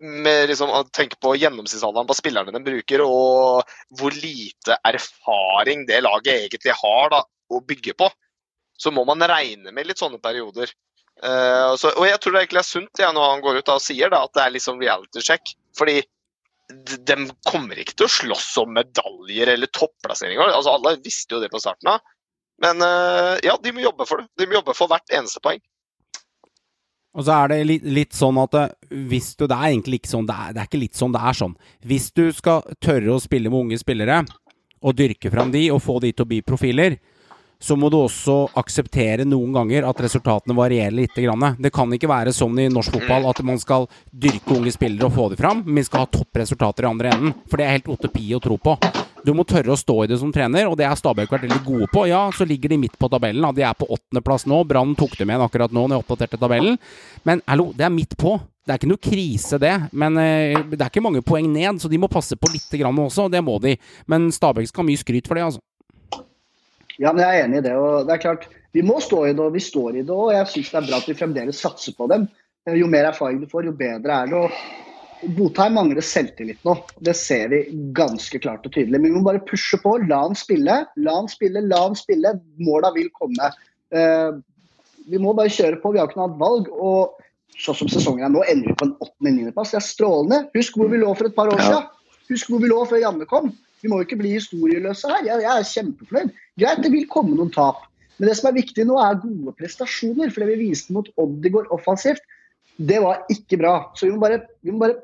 med 0.00 0.48
liksom, 0.48 0.70
å 0.72 0.84
tenke 0.96 1.18
på 1.20 1.34
gjennomsnittsalderen 1.36 2.08
på 2.08 2.16
spillerne 2.16 2.54
de 2.54 2.62
bruker, 2.64 3.02
og 3.04 3.68
hvor 4.00 4.16
lite 4.16 4.78
erfaring 4.88 5.84
det 5.88 6.00
laget 6.04 6.46
egentlig 6.46 6.76
har 6.76 7.12
da, 7.12 7.24
å 7.50 7.60
bygge 7.66 7.96
på, 7.98 8.08
så 8.80 8.92
må 8.94 9.04
man 9.08 9.20
regne 9.28 9.74
med 9.76 9.88
litt 9.88 10.00
sånne 10.00 10.20
perioder. 10.22 10.72
Uh, 11.20 11.76
så, 11.76 11.90
og 11.92 12.06
jeg 12.08 12.20
tror 12.22 12.32
det 12.32 12.44
egentlig 12.44 12.62
er 12.62 12.68
sunt 12.68 13.02
ja, 13.02 13.10
når 13.12 13.34
han 13.34 13.42
går 13.44 13.60
ut 13.60 13.66
da, 13.68 13.76
og 13.76 13.84
sier 13.84 14.12
da, 14.12 14.22
at 14.24 14.36
det 14.36 14.44
er 14.44 14.54
liksom 14.54 14.80
reality 14.80 15.24
check. 15.24 15.52
Fordi 15.76 15.98
de 17.10 17.16
kommer 17.48 17.80
ikke 17.82 17.96
til 17.98 18.06
å 18.06 18.14
slåss 18.14 18.48
om 18.62 18.72
medaljer 18.78 19.52
eller 19.52 19.68
topplasseringer. 19.74 20.54
Altså, 20.54 20.72
alle 20.78 20.96
visste 21.04 21.36
jo 21.36 21.42
det 21.42 21.50
på 21.52 21.60
starten 21.60 21.92
av. 21.92 22.14
Men 22.62 22.80
uh, 22.84 23.36
ja, 23.44 23.58
de 23.60 23.74
må 23.74 23.84
jobbe 23.84 24.06
for 24.08 24.22
det. 24.22 24.30
De 24.40 24.48
må 24.48 24.56
jobbe 24.60 24.76
for 24.78 24.88
hvert 24.92 25.12
eneste 25.12 25.42
poeng. 25.44 25.60
Og 27.16 27.26
så 27.26 27.34
er 27.34 27.50
det 27.50 27.60
litt, 27.66 27.86
litt 27.90 28.14
sånn 28.14 28.38
at 28.38 28.54
eh, 28.54 28.74
hvis 29.10 29.32
du 29.34 29.46
Det 29.50 29.56
er 29.56 29.72
egentlig 29.72 30.00
ikke 30.00 30.12
sånn 30.12 30.28
det 30.28 30.36
er, 30.36 30.52
det 30.54 30.62
er 30.62 30.68
ikke 30.70 30.84
litt 30.84 30.98
sånn 30.98 31.14
det 31.14 31.22
er 31.26 31.38
sånn. 31.40 31.56
Hvis 31.86 32.10
du 32.14 32.28
skal 32.36 32.62
tørre 32.78 33.16
å 33.16 33.22
spille 33.22 33.50
med 33.50 33.66
unge 33.66 33.80
spillere, 33.82 34.22
og 34.80 34.96
dyrke 34.96 35.30
fram 35.32 35.50
de, 35.52 35.66
og 35.74 35.82
få 35.84 35.98
de 36.00 36.12
til 36.14 36.24
å 36.24 36.30
bli 36.30 36.40
profiler, 36.46 36.96
så 37.60 37.76
må 37.76 37.90
du 37.92 37.98
også 37.98 38.46
akseptere 38.56 39.26
noen 39.28 39.52
ganger 39.52 39.84
at 39.84 39.98
resultatene 40.00 40.56
varierer 40.56 40.94
litt. 40.96 41.12
Det 41.12 41.72
kan 41.74 41.92
ikke 41.92 42.08
være 42.08 42.32
sånn 42.32 42.56
i 42.62 42.70
norsk 42.72 42.94
fotball 42.96 43.28
at 43.28 43.42
man 43.44 43.60
skal 43.60 43.84
dyrke 44.08 44.56
unge 44.56 44.72
spillere 44.72 45.10
og 45.10 45.18
få 45.18 45.28
dem 45.28 45.42
fram, 45.42 45.60
men 45.66 45.84
skal 45.84 46.06
ha 46.06 46.08
toppresultater 46.08 46.88
i 46.88 46.90
andre 46.94 47.12
enden. 47.12 47.34
For 47.50 47.60
det 47.60 47.66
er 47.66 47.76
helt 47.76 47.92
otopi 47.92 48.30
å 48.32 48.40
tro 48.40 48.56
på. 48.56 48.78
Du 49.24 49.32
må 49.36 49.44
tørre 49.44 49.74
å 49.74 49.78
stå 49.78 49.96
i 50.04 50.08
det 50.10 50.16
som 50.20 50.30
trener, 50.32 50.68
og 50.70 50.78
det 50.80 50.86
har 50.88 50.96
Stabæk 50.98 51.32
vært 51.32 51.44
veldig 51.44 51.64
gode 51.66 51.88
på. 51.92 52.06
Ja, 52.08 52.22
så 52.32 52.46
ligger 52.48 52.72
de 52.72 52.78
midt 52.80 52.96
på 53.00 53.08
tabellen. 53.12 53.44
De 53.56 53.64
er 53.66 53.76
på 53.76 53.88
åttendeplass 53.88 54.46
nå. 54.48 54.62
Brann 54.68 54.94
tok 54.98 55.18
dem 55.18 55.32
igjen 55.32 55.44
akkurat 55.44 55.74
nå 55.76 55.84
når 55.84 55.98
jeg 55.98 56.04
oppdaterte 56.04 56.40
tabellen. 56.40 56.78
Men 57.28 57.42
hallo, 57.50 57.70
det 57.76 57.84
er 57.86 57.92
midt 57.94 58.16
på. 58.20 58.38
Det 58.64 58.74
er 58.74 58.80
ikke 58.80 58.90
noe 58.92 59.02
krise, 59.02 59.58
det. 59.60 59.74
Men 59.92 60.16
eh, 60.20 60.56
det 60.72 60.80
er 60.80 60.88
ikke 60.88 61.04
mange 61.04 61.24
poeng 61.26 61.48
ned, 61.52 61.82
så 61.82 61.90
de 61.92 62.00
må 62.00 62.08
passe 62.12 62.36
på 62.38 62.52
litt 62.52 62.72
grann 62.80 63.04
også. 63.04 63.28
Det 63.32 63.44
må 63.44 63.58
de. 63.62 63.76
Men 64.10 64.30
Stabæk 64.32 64.70
skal 64.70 64.84
ha 64.84 64.88
mye 64.88 65.00
skryt 65.00 65.28
for 65.28 65.36
det, 65.36 65.48
altså. 65.50 66.24
Ja, 67.00 67.12
men 67.12 67.24
jeg 67.24 67.28
er 67.28 67.46
enig 67.46 67.62
i 67.62 67.66
det. 67.68 67.76
og 67.76 68.06
det 68.08 68.16
er 68.16 68.24
klart, 68.24 68.48
Vi 68.72 68.84
må 68.86 69.00
stå 69.02 69.24
i 69.26 69.32
det, 69.32 69.42
og 69.42 69.52
vi 69.52 69.60
står 69.60 69.96
i 69.98 70.02
det. 70.04 70.14
og 70.14 70.30
Jeg 70.32 70.46
syns 70.46 70.70
det 70.70 70.78
er 70.78 70.86
bra 70.86 70.98
at 71.02 71.08
vi 71.08 71.18
fremdeles 71.18 71.58
satser 71.60 71.96
på 71.96 72.06
dem. 72.12 72.28
Jo 72.76 72.86
mer 72.86 73.08
erfaring 73.08 73.40
du 73.40 73.48
får, 73.50 73.66
jo 73.66 73.72
bedre 73.74 74.22
er 74.22 74.30
det. 74.30 74.36
og 74.36 74.89
Botheim 75.36 75.74
mangler 75.76 76.04
selvtillit 76.04 76.62
nå. 76.64 76.74
Det 77.04 77.14
ser 77.18 77.50
vi 77.52 77.64
ganske 77.96 78.40
klart 78.40 78.64
og 78.66 78.72
tydelig. 78.72 78.96
Men 78.98 79.10
vi 79.10 79.16
må 79.18 79.24
bare 79.26 79.42
pushe 79.46 79.78
på. 79.82 79.96
La 80.08 80.22
han 80.24 80.38
spille, 80.38 80.82
la 80.96 81.16
han 81.16 81.28
spille, 81.28 81.62
la 81.68 81.82
han 81.86 81.98
spille. 81.98 82.34
Måla 82.62 82.92
vil 82.96 83.10
komme. 83.16 83.50
Eh, 83.92 84.30
vi 85.10 85.20
må 85.20 85.34
bare 85.36 85.52
kjøre 85.52 85.80
på. 85.82 85.92
Vi 85.92 86.00
har 86.00 86.08
ikke 86.08 86.20
noe 86.20 86.30
annet 86.30 86.40
valg. 86.44 86.70
og 86.72 87.26
Sånn 87.60 87.76
som 87.76 87.90
sesongen 87.92 88.24
er 88.24 88.32
nå, 88.32 88.40
ender 88.48 88.70
vi 88.70 88.78
på 88.78 88.86
en 88.86 88.94
åttende-niendeplass. 89.04 89.74
Det 89.74 89.80
er 89.80 89.84
strålende. 89.84 90.38
Husk 90.56 90.78
hvor 90.80 90.88
vi 90.88 91.00
lå 91.02 91.10
for 91.18 91.28
et 91.28 91.36
par 91.36 91.50
år 91.52 91.60
siden. 91.60 91.90
Husk 92.30 92.48
hvor 92.48 92.62
vi 92.62 92.70
lå 92.70 92.78
før 92.88 93.02
Janne 93.02 93.28
kom. 93.28 93.50
Vi 93.82 93.90
må 93.92 93.98
ikke 94.04 94.16
bli 94.20 94.32
historieløse 94.36 95.10
her. 95.10 95.26
Jeg, 95.26 95.44
jeg 95.44 95.50
er 95.52 95.68
kjempefornøyd. 95.74 96.34
Greit, 96.62 96.82
det 96.84 96.92
vil 96.94 97.08
komme 97.12 97.36
noen 97.36 97.52
tap. 97.52 97.82
Men 98.16 98.30
det 98.30 98.38
som 98.38 98.48
er 98.50 98.56
viktig 98.56 98.86
nå, 98.88 98.96
er 99.00 99.20
gode 99.20 99.52
prestasjoner. 99.58 100.32
For 100.32 100.44
det 100.44 100.54
vi 100.54 100.70
viste 100.70 100.96
mot 100.96 101.08
Odd 101.20 101.44
i 101.44 101.52
går 101.52 101.68
offensivt, 101.76 102.24
det 102.80 103.00
var 103.04 103.24
ikke 103.32 103.60
bra. 103.60 103.74
Så 103.96 104.08
vi 104.08 104.14
må 104.14 104.22
bare, 104.24 104.40
vi 104.64 104.72
må 104.72 104.80
bare 104.86 104.96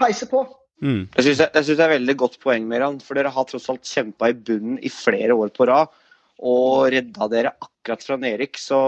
peise 0.00 0.28
på. 0.30 0.44
Mm. 0.84 1.08
Jeg 1.16 1.24
syns 1.26 1.40
det, 1.40 1.48
jeg 1.54 1.66
synes 1.66 1.78
det 1.80 1.86
er 1.86 1.94
veldig 1.96 2.16
godt 2.22 2.36
poeng, 2.42 2.68
Meran. 2.70 3.00
For 3.04 3.18
dere 3.18 3.32
har 3.34 3.48
tross 3.48 3.68
alt 3.72 3.88
kjempa 3.88 4.30
i 4.30 4.36
bunnen 4.36 4.78
i 4.78 4.92
flere 4.92 5.36
år 5.36 5.50
på 5.54 5.66
rad. 5.70 5.94
Og 6.38 6.86
redda 6.94 7.26
dere 7.32 7.56
akkurat 7.56 8.04
fra 8.06 8.18
nedrykk. 8.20 8.60
Så 8.62 8.80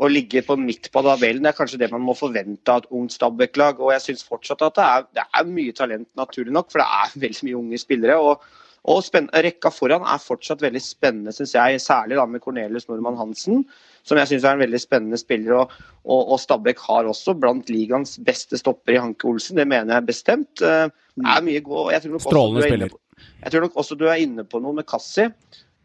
å 0.00 0.08
ligge 0.08 0.42
på 0.46 0.56
midt 0.56 0.88
på 0.92 1.02
tabellen 1.04 1.44
det 1.44 1.52
er 1.52 1.58
kanskje 1.58 1.82
det 1.82 1.90
man 1.92 2.02
må 2.02 2.14
forvente 2.16 2.72
av 2.72 2.82
et 2.82 2.94
ungt 2.96 3.14
Stabæk-lag. 3.14 3.82
Og 3.82 3.92
jeg 3.94 4.06
syns 4.08 4.26
fortsatt 4.26 4.64
at 4.66 4.78
det 4.78 4.88
er, 4.88 5.06
det 5.20 5.26
er 5.28 5.52
mye 5.58 5.76
talent, 5.76 6.08
naturlig 6.18 6.56
nok, 6.56 6.72
for 6.72 6.82
det 6.82 6.88
er 7.02 7.14
veldig 7.26 7.48
mye 7.48 7.60
unge 7.62 7.82
spillere. 7.84 8.18
og 8.18 8.48
og 8.88 9.02
Rekka 9.44 9.70
foran 9.70 10.02
er 10.08 10.18
fortsatt 10.18 10.62
veldig 10.64 10.80
spennende, 10.80 11.32
syns 11.36 11.52
jeg. 11.52 11.80
Særlig 11.84 12.16
da 12.16 12.24
med 12.26 12.40
Cornelius 12.40 12.88
Normann 12.88 13.16
Hansen, 13.18 13.64
som 14.02 14.16
jeg 14.16 14.26
syns 14.30 14.44
er 14.44 14.52
en 14.56 14.62
veldig 14.64 14.80
spennende 14.80 15.18
spiller. 15.20 15.52
Og, 15.60 15.70
og, 16.04 16.32
og 16.32 16.40
Stabæk 16.40 16.78
har 16.88 17.04
også 17.10 17.34
blant 17.38 17.68
ligaens 17.68 18.16
beste 18.24 18.56
stopper 18.58 18.96
i 18.96 19.00
Hanke 19.02 19.28
Olsen, 19.28 19.56
det 19.60 19.68
mener 19.68 19.94
jeg 19.98 20.06
bestemt. 20.08 20.62
Eh, 20.64 20.88
Det 21.20 21.26
er 21.36 21.42
mye 21.44 21.60
god 21.60 21.92
jeg 21.92 22.02
tror 22.06 22.12
nok 22.16 22.24
Strålende 22.24 22.64
er 22.64 22.70
spiller. 22.70 22.88
på- 22.88 23.26
Jeg 23.44 23.52
tror 23.52 23.60
nok 23.66 23.74
også 23.76 23.98
du 23.98 24.06
er 24.08 24.16
inne 24.24 24.44
på 24.44 24.62
noe 24.62 24.72
med 24.72 24.86
Kassi. 24.86 25.28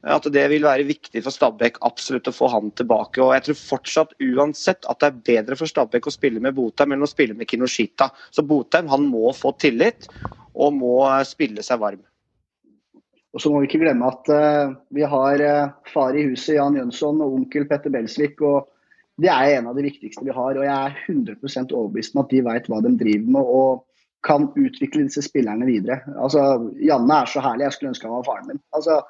At 0.06 0.22
det 0.32 0.50
vil 0.52 0.62
være 0.62 0.86
viktig 0.86 1.24
for 1.26 1.32
Stabæk 1.34 1.80
absolutt 1.82 2.28
å 2.30 2.32
få 2.32 2.48
han 2.54 2.70
tilbake. 2.72 3.18
og 3.26 3.34
Jeg 3.34 3.44
tror 3.44 3.56
fortsatt 3.80 4.12
uansett 4.22 4.86
at 4.88 5.00
det 5.00 5.08
er 5.08 5.44
bedre 5.44 5.56
for 5.58 5.66
Stabæk 5.66 6.06
å 6.08 6.14
spille 6.14 6.40
med 6.40 6.54
Botheim 6.56 6.94
enn 6.94 7.02
å 7.02 7.10
spille 7.10 7.34
med 7.36 7.48
Kinoshita. 7.50 8.12
Så 8.32 8.46
Botheim 8.46 8.88
han 8.88 9.10
må 9.10 9.34
få 9.34 9.52
tillit 9.58 10.08
og 10.56 10.74
må 10.78 11.26
spille 11.26 11.64
seg 11.66 11.80
varm. 11.82 12.00
Og 13.36 13.44
så 13.44 13.52
må 13.52 13.60
vi 13.60 13.68
ikke 13.68 13.82
glemme 13.84 14.08
at 14.08 14.30
uh, 14.32 14.76
vi 14.96 15.04
har 15.04 15.42
uh, 15.44 15.74
far 15.92 16.16
i 16.16 16.24
huset, 16.30 16.56
Jan 16.56 16.78
Jønsson, 16.80 17.20
og 17.24 17.34
onkel 17.42 17.68
Petter 17.68 17.92
Belsvik. 17.92 18.40
og 18.40 18.70
Det 19.20 19.32
er 19.32 19.58
en 19.58 19.68
av 19.72 19.76
de 19.76 19.84
viktigste 19.84 20.24
vi 20.24 20.36
har. 20.36 20.56
og 20.56 20.64
Jeg 20.64 20.72
er 20.72 20.96
100% 21.12 21.76
overbevist 21.76 22.16
om 22.16 22.24
at 22.24 22.32
de 22.32 22.46
vet 22.48 22.70
hva 22.72 22.80
de 22.86 22.94
driver 23.02 23.34
med 23.36 23.52
og 23.60 23.84
kan 24.26 24.48
utvikle 24.58 25.04
disse 25.06 25.22
spillerne 25.28 25.68
videre. 25.68 26.00
Altså, 26.16 26.42
Janne 26.82 27.20
er 27.22 27.30
så 27.30 27.44
herlig. 27.46 27.68
Jeg 27.68 27.76
skulle 27.76 27.92
ønske 27.92 28.08
han 28.08 28.16
var 28.16 28.30
faren 28.30 28.48
min. 28.50 28.62
Altså, 28.74 29.02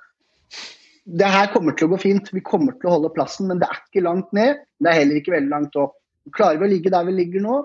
det 1.06 1.30
her 1.30 1.52
kommer 1.54 1.78
til 1.78 1.88
å 1.88 1.94
gå 1.94 2.02
fint. 2.02 2.34
Vi 2.34 2.44
kommer 2.44 2.76
til 2.80 2.90
å 2.90 2.96
holde 2.98 3.14
plassen, 3.16 3.48
men 3.52 3.62
det 3.62 3.70
er 3.70 3.80
ikke 3.80 4.04
langt 4.08 4.34
ned. 4.36 4.66
Det 4.82 4.90
er 4.90 5.00
heller 5.04 5.22
ikke 5.22 5.36
veldig 5.38 5.54
langt 5.54 5.78
opp. 5.80 5.96
Klarer 6.36 6.58
vi 6.60 6.68
å 6.68 6.72
ligge 6.74 6.92
der 6.92 7.06
vi 7.06 7.14
ligger 7.14 7.46
nå, 7.46 7.60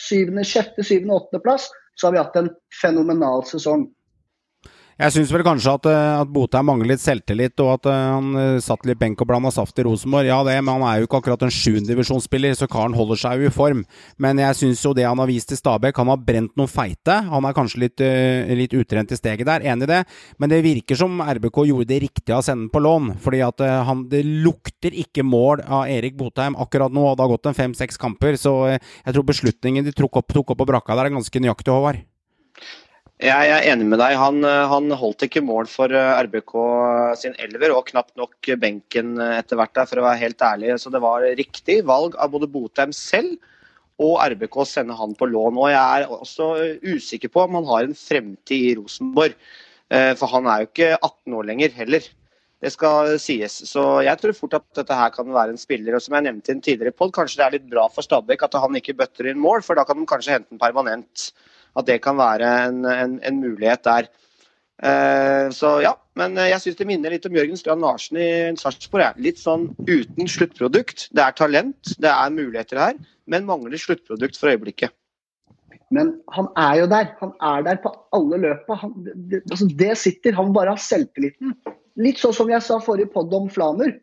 syvende, 0.00 0.46
sjette, 0.48 0.80
syvende, 0.86 1.18
åttende 1.20 1.44
plass, 1.44 1.68
så 1.98 2.08
har 2.08 2.14
vi 2.14 2.22
hatt 2.22 2.38
en 2.40 2.48
fenomenal 2.72 3.44
sesong. 3.44 3.84
Jeg 4.98 5.14
syns 5.14 5.30
vel 5.30 5.44
kanskje 5.46 5.72
at, 5.76 5.84
eh, 5.86 6.20
at 6.24 6.30
Botheim 6.34 6.66
mangler 6.66 6.88
litt 6.90 7.02
selvtillit, 7.04 7.54
og 7.62 7.68
at 7.76 7.84
eh, 7.86 8.06
han 8.16 8.32
eh, 8.34 8.56
satt 8.58 8.82
litt 8.82 8.98
benk 8.98 9.20
og 9.22 9.28
blanda 9.30 9.52
saft 9.54 9.78
i 9.78 9.84
Rosenborg. 9.86 10.26
Ja, 10.26 10.40
det, 10.42 10.56
men 10.58 10.72
han 10.74 10.82
er 10.88 10.98
jo 10.98 11.06
ikke 11.06 11.20
akkurat 11.20 11.44
en 11.46 11.54
sjuendedivisjonsspiller, 11.54 12.56
så 12.58 12.66
karen 12.66 12.96
holder 12.98 13.20
seg 13.22 13.44
jo 13.44 13.46
i 13.46 13.54
form. 13.54 13.84
Men 14.18 14.42
jeg 14.42 14.58
syns 14.58 14.82
jo 14.82 14.96
det 14.98 15.06
han 15.06 15.22
har 15.22 15.30
vist 15.30 15.54
i 15.54 15.60
Stabæk, 15.60 16.02
han 16.02 16.10
har 16.10 16.18
brent 16.26 16.58
noen 16.58 16.72
feite. 16.72 17.20
Han 17.30 17.46
er 17.46 17.54
kanskje 17.54 17.84
litt, 17.84 18.04
litt 18.58 18.74
utrent 18.74 19.14
i 19.14 19.20
steget 19.20 19.46
der, 19.46 19.68
enig 19.70 19.86
i 19.86 19.92
det. 19.92 20.02
Men 20.42 20.50
det 20.50 20.64
virker 20.66 20.98
som 20.98 21.22
RBK 21.22 21.62
gjorde 21.70 21.90
det 21.94 22.02
riktige 22.08 22.34
av 22.34 22.42
å 22.42 22.48
sende 22.50 22.66
på 22.74 22.82
lån. 22.82 23.14
Fordi 23.22 23.46
at 23.46 23.62
han, 23.86 24.02
det 24.10 24.26
lukter 24.26 24.98
ikke 25.06 25.22
mål 25.22 25.62
av 25.62 25.86
Erik 25.94 26.18
Botheim 26.18 26.58
akkurat 26.58 26.90
nå. 26.90 27.06
og 27.12 27.14
Det 27.14 27.28
har 27.28 27.36
gått 27.36 27.52
en 27.52 27.60
fem-seks 27.62 28.02
kamper, 28.02 28.34
så 28.34 28.58
jeg 28.74 29.14
tror 29.14 29.30
beslutningen 29.30 29.86
de 29.86 29.94
tok 29.94 30.24
opp, 30.24 30.34
tok 30.34 30.56
opp 30.56 30.64
på 30.66 30.72
brakka 30.74 30.98
der, 30.98 31.06
er 31.06 31.20
ganske 31.20 31.46
nøyaktig, 31.46 31.70
Håvard. 31.70 32.02
Jeg 33.18 33.50
er 33.50 33.64
enig 33.66 33.86
med 33.90 33.98
deg. 33.98 34.14
Han, 34.14 34.44
eh, 34.46 34.64
han 34.70 34.92
holdt 34.94 35.24
ikke 35.26 35.42
mål 35.42 35.66
for 35.66 35.90
eh, 35.90 36.18
RBK 36.22 36.52
sin 37.18 37.34
elver, 37.42 37.72
og 37.74 37.88
knapt 37.88 38.14
nok 38.20 38.50
benken 38.62 39.16
eh, 39.18 39.40
etter 39.40 39.58
hvert, 39.58 39.74
der, 39.74 39.88
for 39.90 39.98
å 39.98 40.04
være 40.06 40.22
helt 40.22 40.44
ærlig. 40.46 40.76
Så 40.78 40.92
det 40.94 41.00
var 41.02 41.26
riktig 41.40 41.80
valg 41.88 42.14
av 42.14 42.30
både 42.30 42.50
Botheim 42.52 42.94
selv 42.94 43.34
og 43.98 44.20
RBK 44.22 44.60
å 44.62 44.68
sende 44.70 44.94
han 44.94 45.16
på 45.18 45.26
lån. 45.32 45.58
Og 45.58 45.72
jeg 45.72 46.04
er 46.04 46.14
også 46.14 46.52
usikker 46.86 47.32
på 47.34 47.42
om 47.42 47.58
han 47.58 47.66
har 47.72 47.88
en 47.88 47.98
fremtid 47.98 48.68
i 48.70 48.76
Rosenborg. 48.78 49.34
Eh, 49.90 50.12
For 50.14 50.30
han 50.30 50.46
er 50.46 50.62
jo 50.62 50.70
ikke 50.70 50.94
18 50.94 51.36
år 51.40 51.50
lenger 51.50 51.74
heller. 51.80 52.08
Det 52.62 52.70
skal 52.74 53.16
sies. 53.22 53.60
Så 53.66 53.82
jeg 54.06 54.18
tror 54.22 54.38
fort 54.38 54.58
at 54.60 54.66
dette 54.78 54.94
her 54.94 55.10
kan 55.14 55.34
være 55.34 55.56
en 55.56 55.60
spiller. 55.60 55.98
Og 55.98 56.06
som 56.06 56.14
jeg 56.14 56.26
nevnte 56.28 56.54
i 56.54 56.56
en 56.56 56.62
tidligere 56.62 56.94
podd, 56.94 57.16
kanskje 57.18 57.42
det 57.42 57.46
er 57.48 57.58
litt 57.58 57.70
bra 57.70 57.90
for 57.90 58.06
Stabæk 58.06 58.46
at 58.46 58.58
han 58.62 58.78
ikke 58.78 58.94
bøtter 59.02 59.30
inn 59.30 59.42
mål, 59.42 59.66
for 59.66 59.78
da 59.78 59.86
kan 59.86 59.98
de 59.98 60.06
kanskje 60.06 60.38
hente 60.38 60.54
den 60.54 60.62
permanent. 60.62 61.32
At 61.76 61.88
det 61.90 62.00
kan 62.04 62.16
være 62.20 62.54
en, 62.68 62.84
en, 62.88 63.18
en 63.24 63.42
mulighet 63.42 63.84
der. 63.84 64.08
Eh, 64.78 65.48
så 65.50 65.72
ja, 65.82 65.96
men 66.18 66.38
jeg 66.38 66.62
syns 66.62 66.78
det 66.78 66.86
minner 66.86 67.10
litt 67.10 67.26
om 67.26 67.34
Jørgen 67.34 67.58
Strand 67.58 67.82
Larsen 67.82 68.20
i 68.22 68.30
Sarpsborg. 68.60 69.18
Litt 69.22 69.40
sånn 69.42 69.68
uten 69.88 70.30
sluttprodukt. 70.30 71.08
Det 71.10 71.24
er 71.24 71.36
talent, 71.38 71.94
det 71.98 72.12
er 72.12 72.34
muligheter 72.34 72.82
her, 72.82 72.98
men 73.30 73.48
mangler 73.48 73.80
sluttprodukt 73.80 74.38
for 74.38 74.54
øyeblikket. 74.54 74.94
Men 75.94 76.12
han 76.34 76.50
er 76.60 76.82
jo 76.82 76.88
der. 76.90 77.14
Han 77.22 77.32
er 77.40 77.62
der 77.64 77.78
på 77.80 77.92
alle 78.16 78.40
løpa. 78.42 78.76
Det, 79.30 79.40
altså 79.48 79.68
det 79.72 79.94
sitter. 79.96 80.36
Han 80.36 80.52
bare 80.52 80.74
har 80.74 80.82
selvtilliten. 80.82 81.54
Litt 81.98 82.20
sånn 82.20 82.36
som 82.36 82.52
jeg 82.52 82.60
sa 82.66 82.76
forrige 82.84 83.10
podd 83.14 83.32
om 83.34 83.48
Flamer. 83.50 83.94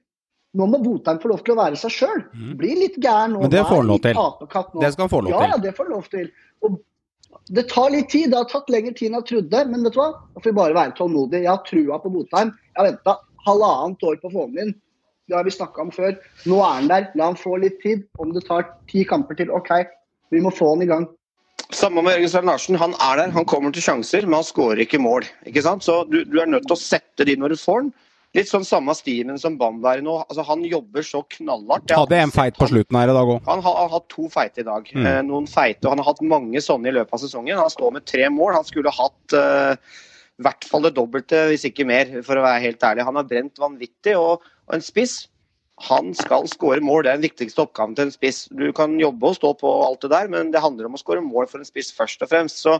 Nå 0.56 0.66
må 0.72 0.80
Botheim 0.82 1.20
få 1.22 1.30
lov 1.30 1.44
til 1.46 1.54
å 1.54 1.60
være 1.60 1.78
seg 1.80 1.94
sjøl. 1.94 2.24
Bli 2.58 2.74
litt 2.80 2.98
gæren 3.04 3.36
nå. 3.36 3.44
Men 3.44 3.54
det 3.54 3.64
får 3.68 3.82
han 3.82 3.90
lov 3.92 4.02
til. 4.06 4.20
Det 4.82 4.92
skal 4.96 5.06
han 5.06 5.14
få 5.14 5.22
lov 5.28 5.34
ja, 5.36 5.42
til. 5.44 5.54
Ja, 5.54 5.62
det 5.68 5.74
får 5.78 5.88
han 5.88 5.94
lov 5.94 6.10
til. 6.14 6.30
Og 6.66 6.78
det 7.50 7.68
tar 7.70 7.92
litt 7.94 8.10
tid. 8.10 8.32
Det 8.32 8.40
har 8.40 8.50
tatt 8.50 8.72
lengre 8.74 8.94
tid 8.96 9.12
enn 9.12 9.20
jeg 9.20 9.30
trodde. 9.32 9.66
Men 9.72 9.86
vet 9.86 9.96
du 9.96 10.02
hva? 10.02 10.12
Da 10.36 10.42
får 10.42 10.52
vi 10.52 10.60
bare 10.60 10.78
være 10.78 10.96
tålmodige. 10.98 11.44
Jeg 11.46 11.52
har 11.52 11.64
trua 11.68 12.00
på 12.04 12.12
Botheim. 12.14 12.54
Jeg 12.72 12.80
har 12.82 12.90
venta 12.90 13.18
halvannet 13.46 14.08
år 14.10 14.18
på 14.22 14.32
å 14.32 14.34
få 14.34 14.48
ham 14.48 14.64
inn. 14.64 14.74
Det 15.26 15.38
har 15.38 15.46
vi 15.46 15.54
snakka 15.54 15.82
om 15.82 15.92
før. 15.94 16.18
Nå 16.46 16.58
er 16.62 16.80
han 16.80 16.90
der. 16.92 17.12
La 17.18 17.30
han 17.32 17.38
få 17.40 17.58
litt 17.62 17.78
tid. 17.84 18.06
Om 18.22 18.34
det 18.36 18.46
tar 18.50 18.68
ti 18.92 19.06
kamper 19.10 19.38
til, 19.40 19.54
OK. 19.54 19.72
Vi 20.34 20.42
må 20.42 20.54
få 20.54 20.74
han 20.74 20.86
i 20.86 20.90
gang. 20.90 21.08
Samme 21.74 22.04
med 22.06 22.14
Jørgen 22.14 22.30
Strand 22.30 22.50
Larsen. 22.52 22.78
Han 22.78 22.94
er 23.02 23.22
der, 23.22 23.32
han 23.34 23.48
kommer 23.50 23.74
til 23.74 23.86
sjanser, 23.86 24.26
men 24.28 24.38
han 24.38 24.46
skårer 24.46 24.84
ikke 24.86 25.02
mål. 25.02 25.26
ikke 25.50 25.64
sant? 25.66 25.86
Så 25.86 26.04
du, 26.10 26.22
du 26.28 26.38
er 26.42 26.50
nødt 26.50 26.68
til 26.70 26.76
å 26.76 26.82
sette 26.82 27.26
de 27.26 27.38
når 27.40 27.56
du 27.56 27.62
får 27.62 27.86
den. 27.86 27.94
Litt 28.36 28.50
sånn 28.52 28.66
samme 28.68 28.92
stimen 28.98 29.38
som 29.40 29.56
Bamba 29.60 29.94
er 29.94 30.02
i 30.02 30.04
nå. 30.04 30.18
Altså, 30.26 30.44
han 30.50 30.64
jobber 30.68 31.06
så 31.08 31.22
knallhardt. 31.38 31.94
Hadde 31.96 32.18
en 32.20 32.34
feit 32.36 32.58
på 32.60 32.68
slutten 32.68 32.98
her 33.00 33.12
i 33.12 33.16
dag 33.16 33.30
òg. 33.32 33.46
Han 33.48 33.64
har, 33.64 33.78
har 33.78 33.94
hatt 33.94 34.10
to 34.12 34.28
feite 34.32 34.64
i 34.64 34.68
dag. 34.68 34.90
Mm. 34.92 35.06
Eh, 35.08 35.22
noen 35.30 35.48
feite, 35.48 35.86
og 35.86 35.94
Han 35.94 36.04
har 36.04 36.10
hatt 36.10 36.26
mange 36.26 36.64
sånne 36.64 36.92
i 36.92 36.98
løpet 36.98 37.16
av 37.16 37.24
sesongen. 37.24 37.62
Han 37.62 37.72
står 37.72 37.96
med 37.96 38.08
tre 38.10 38.28
mål. 38.34 38.58
Han 38.58 38.68
skulle 38.68 38.94
hatt 38.96 39.38
eh, 39.40 40.02
i 40.36 40.44
hvert 40.44 40.68
fall 40.68 40.84
det 40.84 40.98
dobbelte, 40.98 41.46
hvis 41.52 41.64
ikke 41.70 41.88
mer, 41.88 42.12
for 42.28 42.36
å 42.36 42.44
være 42.44 42.66
helt 42.66 42.84
ærlig. 42.84 43.08
Han 43.08 43.22
har 43.22 43.30
brent 43.30 43.64
vanvittig. 43.64 44.18
Og, 44.20 44.44
og 44.68 44.76
en 44.76 44.84
spiss, 44.84 45.16
han 45.88 46.12
skal 46.16 46.48
skåre 46.52 46.84
mål. 46.84 47.06
Det 47.06 47.14
er 47.14 47.20
den 47.22 47.28
viktigste 47.30 47.64
oppgaven 47.64 47.96
til 47.96 48.10
en 48.10 48.16
spiss. 48.16 48.46
Du 48.52 48.68
kan 48.76 49.00
jobbe 49.00 49.32
og 49.32 49.40
stå 49.40 49.56
på 49.64 49.72
alt 49.88 50.04
det 50.04 50.12
der, 50.12 50.32
men 50.32 50.52
det 50.52 50.64
handler 50.64 50.88
om 50.90 51.00
å 51.00 51.00
skåre 51.00 51.24
mål 51.24 51.48
for 51.52 51.64
en 51.64 51.68
spiss 51.68 51.96
først 51.96 52.28
og 52.28 52.32
fremst. 52.32 52.60
Så 52.64 52.78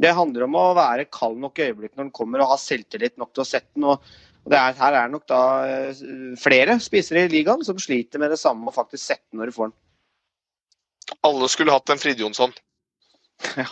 det 0.00 0.12
handler 0.16 0.44
om 0.44 0.60
å 0.60 0.70
være 0.76 1.08
kald 1.08 1.40
nok 1.40 1.60
i 1.60 1.70
øyeblikket 1.70 1.96
når 1.96 2.10
den 2.10 2.18
kommer 2.20 2.44
og 2.44 2.52
ha 2.52 2.60
selvtillit 2.60 3.16
nok 3.20 3.32
til 3.32 3.44
å 3.44 3.48
sette 3.48 3.72
den. 3.72 3.88
og 3.94 4.04
og 4.44 4.50
det 4.54 4.58
er, 4.58 4.72
her 4.80 4.96
er 5.02 5.08
nok 5.12 5.26
da 5.28 5.40
eh, 5.68 6.02
flere 6.40 6.78
spisere 6.80 7.26
i 7.26 7.32
ligaen 7.32 7.62
som 7.66 7.78
sliter 7.78 8.18
med 8.22 8.30
det 8.32 8.38
samme 8.40 8.66
og 8.70 8.74
faktisk 8.74 9.04
sette 9.10 9.36
når 9.36 9.50
de 9.50 9.52
får 9.58 9.70
den. 9.70 9.76
Alle 11.26 11.48
skulle 11.50 11.72
hatt 11.74 11.90
en 11.90 11.98
Frid 12.02 12.20
Jonsson. 12.22 12.52
Ja. 13.56 13.64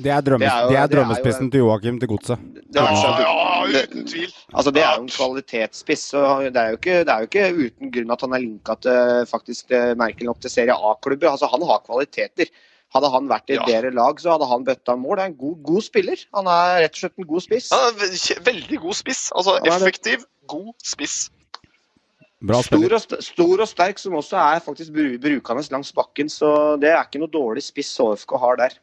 Det 0.00 0.08
er, 0.08 0.22
drømmes, 0.24 0.40
Det 0.40 0.48
er 0.48 0.62
jo- 0.62 0.68
det 0.70 0.72
er 0.72 0.72
det 0.72 0.78
er 0.78 0.86
jo 0.86 0.92
drømmespissen 0.94 1.50
til 1.52 1.60
Joakim 1.60 1.98
til 2.00 2.08
godset. 2.08 2.38
Er, 2.72 2.78
Ja, 2.80 3.18
ja, 3.20 3.82
uten 3.82 4.06
tvil. 4.08 4.30
altså 4.56 4.70
det 4.72 4.82
er 4.82 4.94
jo 4.96 5.02
en 5.02 5.10
kvalitetsspiss. 5.12 6.04
og 6.16 6.46
Det 6.48 6.56
er 6.56 6.70
jo 6.72 6.78
ikke, 6.78 6.94
det 7.04 7.12
er 7.12 7.18
jo 7.20 7.28
ikke 7.28 7.66
uten 7.66 7.90
grunn 7.92 8.10
at 8.14 8.20
han 8.24 8.32
er 8.32 8.40
linka 8.40 8.74
til 8.80 9.26
faktisk 9.28 9.68
det 9.68 9.82
merkelig 10.00 10.30
nok 10.30 10.40
til 10.40 10.50
Serie 10.50 10.72
A-klubber. 10.72 11.28
Altså 11.28 11.46
Han 11.52 11.60
har 11.68 11.82
kvaliteter. 11.84 12.48
Hadde 12.92 13.08
han 13.10 13.28
vært 13.28 13.48
i 13.48 13.54
et 13.56 13.60
Ja. 13.60 13.66
bedre 13.66 13.90
lag, 13.96 14.18
så 14.20 14.32
hadde 14.34 14.48
han 14.50 14.64
bøtta 14.66 14.96
mål. 15.00 15.16
Det 15.16 15.22
er 15.22 15.30
en 15.32 15.36
god, 15.40 15.62
god 15.64 15.82
spiller. 15.82 16.16
Han 16.34 16.46
er 16.46 16.82
rett 16.82 16.92
og 16.92 17.00
slett 17.00 17.18
en 17.18 17.26
god 17.26 17.40
spiss. 17.40 17.70
Kje- 17.72 18.40
veldig 18.44 18.80
god 18.82 18.94
spiss. 18.94 19.22
Altså 19.32 19.54
effektiv, 19.64 20.24
god 20.46 20.74
spiss. 20.84 21.30
Bra 22.42 22.58
Stor 22.60 22.92
og, 22.92 23.00
st 23.00 23.22
stor 23.22 23.60
og 23.62 23.68
sterk, 23.70 23.98
som 24.02 24.12
også 24.18 24.34
er 24.36 24.60
faktisk 24.60 24.92
bru 24.92 25.16
brukende 25.22 25.62
langs 25.70 25.92
bakken. 25.94 26.28
Så 26.28 26.78
det 26.80 26.90
er 26.90 27.04
ikke 27.04 27.20
noe 27.22 27.30
dårlig 27.30 27.62
spiss 27.62 27.96
HFK 27.96 28.36
har 28.42 28.56
der. 28.56 28.74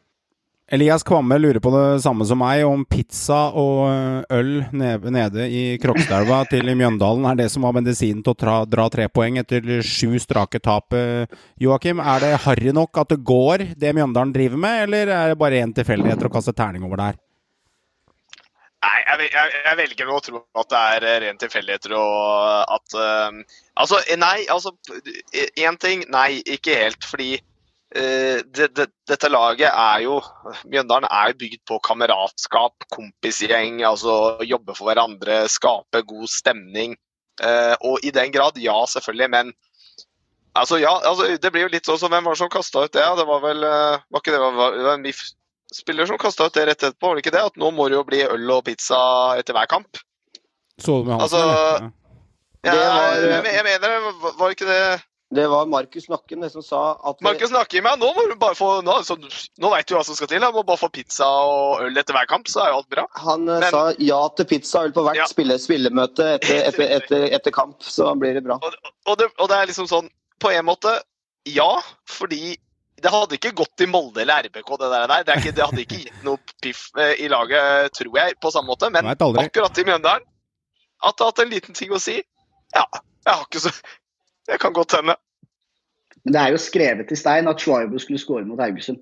Elias 0.70 1.04
Kvamme 1.04 1.38
lurer 1.42 1.58
på 1.60 1.72
det 1.74 2.02
samme 2.04 2.26
som 2.30 2.38
meg, 2.44 2.62
om 2.68 2.84
pizza 2.86 3.40
og 3.58 3.90
øl 4.30 4.52
nede, 4.72 5.48
i 5.50 5.64
Krokstadelva 5.82 6.44
til 6.52 6.70
Mjøndalen 6.78 7.26
er 7.32 7.40
det 7.40 7.48
som 7.54 7.66
var 7.66 7.74
medisinen 7.80 8.22
til 8.26 8.36
å 8.36 8.38
tra, 8.38 8.58
dra 8.70 8.86
tre 8.94 9.08
poeng 9.10 9.40
etter 9.42 9.80
sju 9.82 10.20
strake 10.22 10.62
tap. 10.62 10.94
Joakim, 11.58 12.04
er 12.04 12.26
det 12.26 12.36
harry 12.46 12.76
nok 12.76 13.02
at 13.02 13.16
det 13.16 13.24
går, 13.26 13.72
det 13.82 13.96
Mjøndalen 13.98 14.36
driver 14.36 14.62
med, 14.62 14.84
eller 14.86 15.16
er 15.16 15.34
det 15.34 15.42
bare 15.42 15.64
én 15.64 15.74
tilfeldighet 15.74 16.30
å 16.30 16.32
kaste 16.38 16.54
terning 16.54 16.86
over 16.86 17.02
der? 17.02 17.20
Nei, 18.80 19.00
jeg, 19.04 19.32
jeg, 19.34 19.56
jeg 19.66 19.76
velger 19.76 20.12
å 20.16 20.20
tro 20.24 20.40
at 20.62 20.70
det 20.72 20.82
er 20.94 21.06
eh, 21.06 21.18
ren 21.26 21.40
tilfeldigheter 21.42 21.96
og 22.00 22.76
at 22.78 22.96
uh, 22.96 23.42
Altså, 23.80 24.00
eh, 24.06 24.16
nei, 24.20 24.46
altså 24.52 24.72
Én 25.60 25.76
ting, 25.80 26.06
nei, 26.12 26.40
ikke 26.48 26.78
helt. 26.80 27.04
Fordi 27.08 27.34
eh, 27.36 27.44
det, 28.54 28.68
det, 28.78 28.86
dette 29.10 29.30
laget 29.32 29.72
er 29.72 30.04
jo 30.04 30.20
Mjøndalen 30.70 31.08
er 31.10 31.32
jo 31.32 31.40
bygd 31.42 31.62
på 31.66 31.80
kameratskap, 31.88 32.86
kompisgjeng, 32.94 33.80
altså 33.88 34.38
jobbe 34.46 34.76
for 34.78 34.92
hverandre, 34.92 35.40
skape 35.50 36.04
god 36.06 36.30
stemning. 36.30 36.94
Eh, 37.42 37.74
og 37.82 38.04
i 38.06 38.12
den 38.14 38.32
grad, 38.36 38.58
ja, 38.62 38.78
selvfølgelig, 38.86 39.30
men 39.30 39.54
Altså, 40.58 40.80
ja, 40.82 40.90
altså, 41.06 41.28
det 41.38 41.52
blir 41.54 41.62
jo 41.68 41.70
litt 41.72 41.86
sånn 41.86 42.00
som 42.02 42.10
Hvem 42.12 42.26
var 42.26 42.34
det 42.34 42.40
som 42.42 42.50
kasta 42.52 42.82
ut 42.84 42.92
det? 42.92 43.04
Det 43.20 43.26
var 43.30 43.42
vel 43.44 43.62
eh, 43.64 44.02
Var 44.10 44.20
ikke 44.24 44.32
det, 44.34 44.40
var, 44.42 44.74
det 44.74 44.82
var 44.88 44.96
en 44.98 45.04
MIF-spiller 45.06 46.10
som 46.10 46.18
kasta 46.20 46.48
ut 46.50 46.56
det 46.58 46.64
rett 46.68 46.84
etterpå, 46.88 47.06
var 47.12 47.16
det 47.16 47.22
ikke 47.24 47.36
det? 47.36 47.44
At 47.52 47.60
nå 47.62 47.70
må 47.78 47.86
det 47.88 47.96
jo 48.00 48.02
bli 48.08 48.24
øl 48.26 48.50
og 48.56 48.64
pizza 48.66 48.98
etter 49.40 49.56
hver 49.56 49.70
kamp. 49.70 50.02
Så 50.82 50.98
du 51.04 51.12
med 51.12 51.22
Hansen? 51.22 51.46
Altså. 51.46 51.92
Ja, 52.66 52.74
jeg, 52.76 53.46
jeg 53.54 53.64
mener 53.70 53.94
var- 54.10 54.36
var 54.42 54.56
ikke 54.58 54.68
det 54.68 54.82
Det 55.30 55.44
var 55.48 55.66
Markus 55.70 56.08
Nakken 56.10 56.42
det 56.42 56.48
som 56.50 56.64
sa 56.66 56.80
at 57.06 57.20
Markus 57.22 57.52
Nakken, 57.54 57.86
ja, 57.86 57.92
nå 58.02 58.08
må 58.18 58.24
du 58.32 58.36
bare 58.42 58.56
få 58.58 58.70
Nå, 58.82 58.96
så, 59.06 59.14
nå 59.62 59.70
veit 59.70 59.86
du 59.86 59.94
hva 59.94 60.02
som 60.08 60.16
skal 60.18 60.30
til. 60.32 60.42
Jeg 60.42 60.56
må 60.56 60.64
bare 60.66 60.82
få 60.82 60.90
pizza 60.90 61.28
og 61.46 61.84
øl 61.86 62.00
etter 62.02 62.18
hver 62.18 62.26
kamp, 62.32 62.50
så 62.50 62.64
er 62.64 62.72
jo 62.72 62.80
alt 62.80 62.90
bra. 62.90 63.04
Han 63.28 63.44
eh, 63.46 63.60
Men- 63.62 63.70
sa 63.76 63.84
ja 64.02 64.18
til 64.40 64.48
pizza 64.50 64.80
og 64.82 64.90
øl 64.90 64.96
på 64.96 65.04
hvert 65.06 65.20
Ja. 65.22 65.28
spille, 65.30 65.60
spillemøte 65.62 66.26
etter, 66.40 66.64
etter, 66.72 66.96
etter, 66.98 67.28
etter 67.38 67.54
kamp. 67.54 67.78
Så 67.86 68.10
blir 68.18 68.34
det 68.40 68.44
bra. 68.48 68.58
Og 68.64 69.20
det, 69.22 69.30
og 69.38 69.52
det 69.54 69.60
er 69.60 69.70
liksom 69.70 69.86
sånn 69.92 70.10
På 70.42 70.50
en 70.56 70.66
måte, 70.66 70.96
ja, 71.46 71.70
fordi 72.10 72.56
det 73.00 73.12
hadde 73.14 73.38
ikke 73.38 73.54
gått 73.56 73.86
i 73.86 73.88
Molde 73.88 74.22
eller 74.26 74.50
RBK, 74.50 74.74
det 74.82 74.90
der. 74.92 75.06
der. 75.08 75.24
Det, 75.28 75.34
er 75.36 75.40
ikke, 75.44 75.56
det 75.56 75.66
hadde 75.70 75.84
ikke 75.86 76.00
gitt 76.08 76.24
noe 76.26 76.40
piff 76.64 76.88
eh, 77.00 77.14
i 77.24 77.30
laget, 77.32 77.94
tror 77.96 78.18
jeg, 78.18 78.36
på 78.42 78.52
samme 78.52 78.74
måte. 78.74 78.90
Men 78.92 79.08
akkurat 79.14 79.78
i 79.78 79.86
Mjøndalen, 79.88 80.26
at 81.06 81.16
det 81.16 81.24
har 81.24 81.32
hatt 81.32 81.40
en 81.46 81.54
liten 81.54 81.78
ting 81.78 81.94
å 81.96 82.00
si, 82.02 82.18
ja, 82.76 82.84
jeg 83.28 83.30
har 83.36 83.46
ikke 83.46 83.62
så 83.68 83.72
Det 84.50 84.58
kan 84.62 84.74
godt 84.76 84.98
hende. 84.98 85.16
Men 86.26 86.36
det 86.36 86.42
er 86.42 86.56
jo 86.56 86.62
skrevet 86.62 87.14
i 87.14 87.20
stein 87.20 87.48
at 87.48 87.62
Schweibo 87.62 88.02
skulle 88.02 88.20
skåre 88.22 88.48
mot 88.48 88.60
Haugesund. 88.60 89.00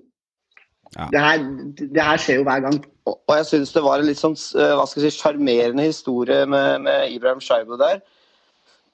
Ja. 0.96 1.08
Det, 1.12 1.20
her, 1.20 1.42
det 1.80 2.04
her 2.04 2.20
skjer 2.20 2.38
jo 2.40 2.44
hver 2.48 2.62
gang. 2.64 2.78
Og, 3.08 3.16
og 3.18 3.34
jeg 3.36 3.48
syns 3.50 3.72
det 3.74 3.82
var 3.84 4.00
en 4.00 4.08
litt 4.08 4.20
sånn 4.20 4.36
eh, 4.56 4.76
hva 4.76 4.86
skal 4.88 5.04
jeg 5.04 5.12
si, 5.12 5.20
sjarmerende 5.20 5.88
historie 5.88 6.46
med, 6.48 6.86
med 6.86 7.12
Ibrahim 7.12 7.42
Shaibo 7.44 7.76
der. 7.80 8.00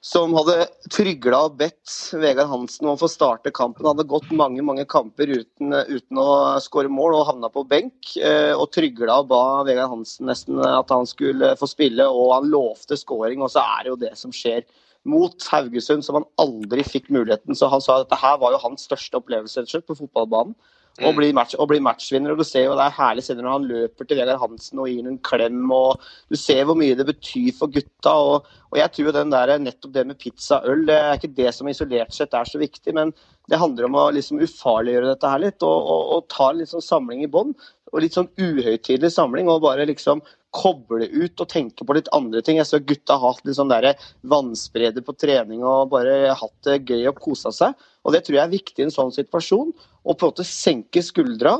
Som 0.05 0.35
hadde 0.37 0.67
trygla 0.93 1.39
og 1.47 1.55
bedt 1.57 1.93
Vegard 2.21 2.51
Hansen 2.51 2.85
om 2.85 2.93
å 2.93 2.99
få 2.99 3.07
starte 3.09 3.53
kampen. 3.55 3.87
Han 3.87 3.95
hadde 3.95 4.11
gått 4.11 4.27
mange 4.37 4.61
mange 4.65 4.83
kamper 4.91 5.31
uten, 5.31 5.73
uten 5.73 6.19
å 6.21 6.27
skåre 6.61 6.91
mål 6.93 7.15
og 7.17 7.29
havna 7.31 7.49
på 7.53 7.63
benk. 7.69 8.11
eh, 8.19 8.51
Og 8.53 8.69
trygla 8.75 9.21
og 9.23 9.31
ba 9.31 9.43
Vegard 9.65 9.95
Hansen 9.95 10.29
nesten 10.29 10.61
at 10.61 10.93
han 10.93 11.09
skulle 11.09 11.55
få 11.57 11.69
spille, 11.71 12.05
og 12.05 12.35
han 12.35 12.51
lovte 12.53 12.99
skåring. 12.99 13.41
Og 13.41 13.53
så 13.55 13.63
er 13.63 13.85
det 13.85 13.93
jo 13.95 14.01
det 14.03 14.13
som 14.19 14.35
skjer 14.35 14.67
mot 15.05 15.49
Haugesund, 15.51 16.03
som 16.05 16.19
han 16.19 16.29
aldri 16.41 16.83
fikk 16.83 17.11
muligheten. 17.13 17.55
Så 17.57 17.69
han 17.69 17.81
sa 17.81 17.99
at 18.01 18.09
dette 18.09 18.21
her 18.21 18.39
var 18.41 18.55
jo 18.55 18.63
hans 18.63 18.87
største 18.89 19.19
opplevelse 19.21 19.67
slett, 19.69 19.85
på 19.87 19.97
fotballbanen. 19.97 20.55
Og 21.03 21.11
Mm. 21.11 21.15
bli, 21.17 21.31
match, 21.33 21.55
og 21.59 21.67
bli 21.67 21.79
matchvinner. 21.83 22.31
og 22.31 22.37
Du 22.37 22.43
ser 22.45 22.63
jo 22.63 22.71
det 22.71 22.85
er 22.85 22.95
herlig 22.95 23.23
scener 23.23 23.43
når 23.43 23.51
han 23.51 23.67
løper 23.67 24.07
til 24.07 24.15
Vegard 24.17 24.39
Hansen 24.39 24.79
og 24.79 24.87
gir 24.87 25.03
ham 25.03 25.11
en 25.11 25.17
klem. 25.17 25.71
og 25.71 25.99
Du 26.31 26.37
ser 26.37 26.63
hvor 26.63 26.77
mye 26.79 26.95
det 26.95 27.05
betyr 27.05 27.51
for 27.57 27.67
gutta. 27.67 28.13
og, 28.15 28.45
og 28.71 28.77
jeg 28.79 28.91
tror 28.93 29.11
den 29.11 29.29
der, 29.29 29.57
nettopp 29.59 29.91
det 29.91 30.07
med 30.07 30.17
pizza 30.17 30.61
og 30.63 30.69
øl, 30.69 30.85
det 30.85 30.95
er 30.95 31.17
ikke 31.17 31.35
det 31.35 31.53
som 31.53 31.67
isolert 31.67 32.13
sett 32.13 32.33
er 32.33 32.45
så 32.45 32.57
viktig. 32.57 32.93
Men 32.93 33.13
det 33.49 33.59
handler 33.59 33.85
om 33.89 33.93
å 33.99 34.13
liksom 34.13 34.39
ufarliggjøre 34.39 35.11
dette 35.11 35.27
her 35.29 35.39
litt, 35.39 35.61
og, 35.63 35.83
og, 35.83 36.13
og 36.15 36.29
ta 36.29 36.49
en 36.51 36.57
litt 36.59 36.69
sånn 36.71 36.81
samling 36.81 37.23
i 37.23 37.27
bånn. 37.27 37.53
Og 37.91 38.01
litt 38.01 38.13
sånn 38.13 38.31
uhøytidelig 38.39 39.11
samling, 39.11 39.49
og 39.49 39.61
bare 39.67 39.85
liksom 39.85 40.21
koble 40.55 41.09
ut 41.11 41.43
og 41.43 41.49
tenke 41.51 41.85
på 41.85 41.97
litt 41.97 42.09
andre 42.15 42.41
ting. 42.45 42.59
Jeg 42.61 42.69
så 42.69 42.79
gutta 42.79 43.19
har 43.19 43.35
hatt 43.35 43.45
litt 43.47 43.57
sånn 43.59 43.73
der 43.73 43.91
vannspreder 44.31 45.03
på 45.05 45.15
trening 45.19 45.63
og 45.67 45.91
bare 45.93 46.35
hatt 46.37 46.55
det 46.67 46.81
gøy 46.87 47.09
og 47.11 47.21
kosa 47.21 47.51
seg. 47.55 47.75
Og 48.05 48.15
det 48.15 48.23
tror 48.25 48.39
jeg 48.39 48.45
er 48.45 48.53
viktig 48.53 48.83
i 48.83 48.87
en 48.87 48.93
sånn 48.93 49.13
situasjon. 49.15 49.73
Å 50.05 50.13
på 50.13 50.25
en 50.25 50.31
måte 50.31 50.47
senke 50.47 51.03
skuldra. 51.03 51.59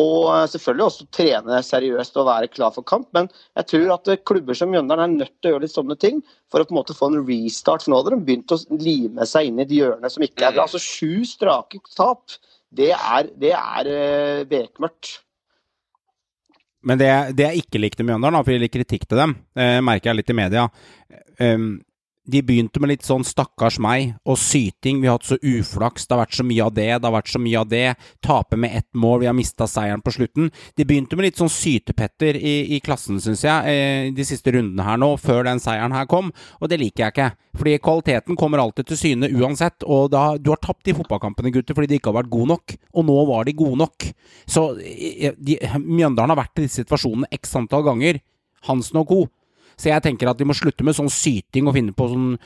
Og 0.00 0.48
selvfølgelig 0.48 0.84
også 0.86 1.06
trene 1.12 1.58
seriøst 1.66 2.14
og 2.16 2.28
være 2.30 2.48
klar 2.52 2.72
for 2.72 2.86
kamp. 2.88 3.10
Men 3.12 3.28
jeg 3.58 3.68
tror 3.74 3.90
at 3.98 4.12
klubber 4.28 4.56
som 4.56 4.72
Mjøndalen 4.72 5.04
er 5.04 5.18
nødt 5.26 5.34
til 5.36 5.50
å 5.50 5.54
gjøre 5.54 5.66
litt 5.66 5.74
sånne 5.74 5.98
ting 6.00 6.22
for 6.52 6.62
å 6.62 6.68
på 6.68 6.72
en 6.72 6.80
måte 6.80 6.96
få 6.96 7.10
en 7.12 7.20
restart. 7.28 7.84
For 7.84 7.92
nå 7.92 8.00
hadde 8.00 8.14
de 8.14 8.24
begynt 8.30 8.54
å 8.56 8.60
lime 8.80 9.28
seg 9.28 9.50
inn 9.50 9.60
i 9.60 9.66
et 9.66 9.76
hjørne 9.76 10.12
som 10.12 10.24
ikke 10.24 10.48
er 10.48 10.56
bra. 10.56 10.64
Altså 10.64 10.80
sju 10.80 11.26
strake 11.28 11.82
tap, 11.92 12.38
det 12.72 12.94
er, 12.96 13.28
det 13.36 13.52
er 13.58 13.92
eh, 13.92 14.46
bekmørkt. 14.48 15.18
Men 16.88 16.98
det, 16.98 17.10
det 17.38 17.46
jeg 17.48 17.64
ikke 17.64 17.80
likte 17.82 18.02
med 18.02 18.16
Mjøndalen, 18.16 18.40
da, 18.40 18.44
for 18.46 18.54
jeg 18.54 18.64
litt 18.64 18.74
kritikk 18.74 19.06
til 19.06 19.20
dem, 19.20 19.36
eh, 19.54 19.78
merker 19.84 20.10
jeg 20.10 20.20
litt 20.20 20.32
i 20.34 20.38
media 20.38 20.66
Ehm, 21.42 21.82
De 22.22 22.38
begynte 22.38 22.78
med 22.78 22.92
litt 22.92 23.02
sånn 23.02 23.24
'stakkars 23.26 23.80
meg' 23.82 24.14
og 24.22 24.36
syting. 24.38 25.00
Vi 25.02 25.08
har 25.10 25.18
hatt 25.18 25.26
så 25.26 25.38
uflaks, 25.42 26.06
det 26.06 26.14
har 26.14 26.22
vært 26.22 26.36
så 26.38 26.44
mye 26.46 26.62
av 26.62 26.74
det, 26.74 26.86
det 26.86 27.08
har 27.08 27.16
vært 27.18 27.32
så 27.34 27.40
mye 27.42 27.58
av 27.58 27.68
det. 27.68 27.96
Tape 28.22 28.56
med 28.56 28.76
ett 28.76 28.86
mål, 28.94 29.20
vi 29.20 29.26
har 29.26 29.34
mista 29.34 29.66
seieren 29.66 30.02
på 30.02 30.14
slutten. 30.14 30.52
De 30.76 30.84
begynte 30.84 31.16
med 31.18 31.26
litt 31.26 31.40
sånn 31.40 31.50
sytepetter 31.50 32.38
i, 32.38 32.76
i 32.76 32.80
klassen, 32.80 33.18
syns 33.18 33.42
jeg, 33.42 33.66
eh, 33.66 34.12
de 34.14 34.22
siste 34.22 34.54
rundene 34.54 34.86
her 34.86 35.02
nå, 35.02 35.16
før 35.18 35.42
den 35.50 35.58
seieren 35.58 35.90
her 35.90 36.06
kom, 36.06 36.30
og 36.60 36.70
det 36.70 36.78
liker 36.78 37.10
jeg 37.10 37.12
ikke. 37.12 37.32
Fordi 37.58 37.78
kvaliteten 37.82 38.38
kommer 38.38 38.62
alltid 38.62 38.86
til 38.86 38.96
syne 38.96 39.28
uansett, 39.34 39.82
og 39.82 40.12
da, 40.14 40.38
du 40.38 40.54
har 40.54 40.62
tapt 40.62 40.86
de 40.86 40.94
fotballkampene, 40.94 41.50
gutter, 41.50 41.74
fordi 41.74 41.90
de 41.90 41.98
ikke 41.98 42.14
har 42.14 42.22
vært 42.22 42.30
gode 42.30 42.54
nok, 42.54 42.76
og 42.94 43.04
nå 43.04 43.18
var 43.26 43.44
de 43.44 43.52
gode 43.52 43.82
nok. 43.82 44.12
Så 44.46 44.78
de, 44.78 45.58
Mjøndalen 45.82 46.30
har 46.30 46.44
vært 46.46 46.62
i 46.62 46.68
disse 46.68 46.84
situasjonene 46.84 47.26
x 47.34 47.56
antall 47.58 47.82
ganger, 47.82 48.22
Hansen 48.62 49.02
og 49.02 49.08
co. 49.10 49.24
Så 49.76 49.90
jeg 49.90 50.04
tenker 50.04 50.30
at 50.30 50.38
de 50.38 50.48
må 50.48 50.56
slutte 50.56 50.84
med 50.86 50.96
sånn 50.98 51.10
syting 51.12 51.68
og 51.68 51.76
finne 51.78 51.96
på 51.96 52.08
sånn 52.10 52.36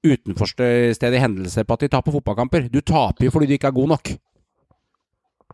utenforstedige 0.00 1.20
hendelser 1.20 1.66
på 1.68 1.76
at 1.76 1.84
de 1.84 1.92
taper 1.92 2.14
fotballkamper. 2.16 2.68
Du 2.72 2.80
taper 2.80 3.26
jo 3.26 3.32
fordi 3.34 3.50
du 3.50 3.56
ikke 3.58 3.68
er 3.70 3.76
god 3.76 3.94
nok. 3.94 4.12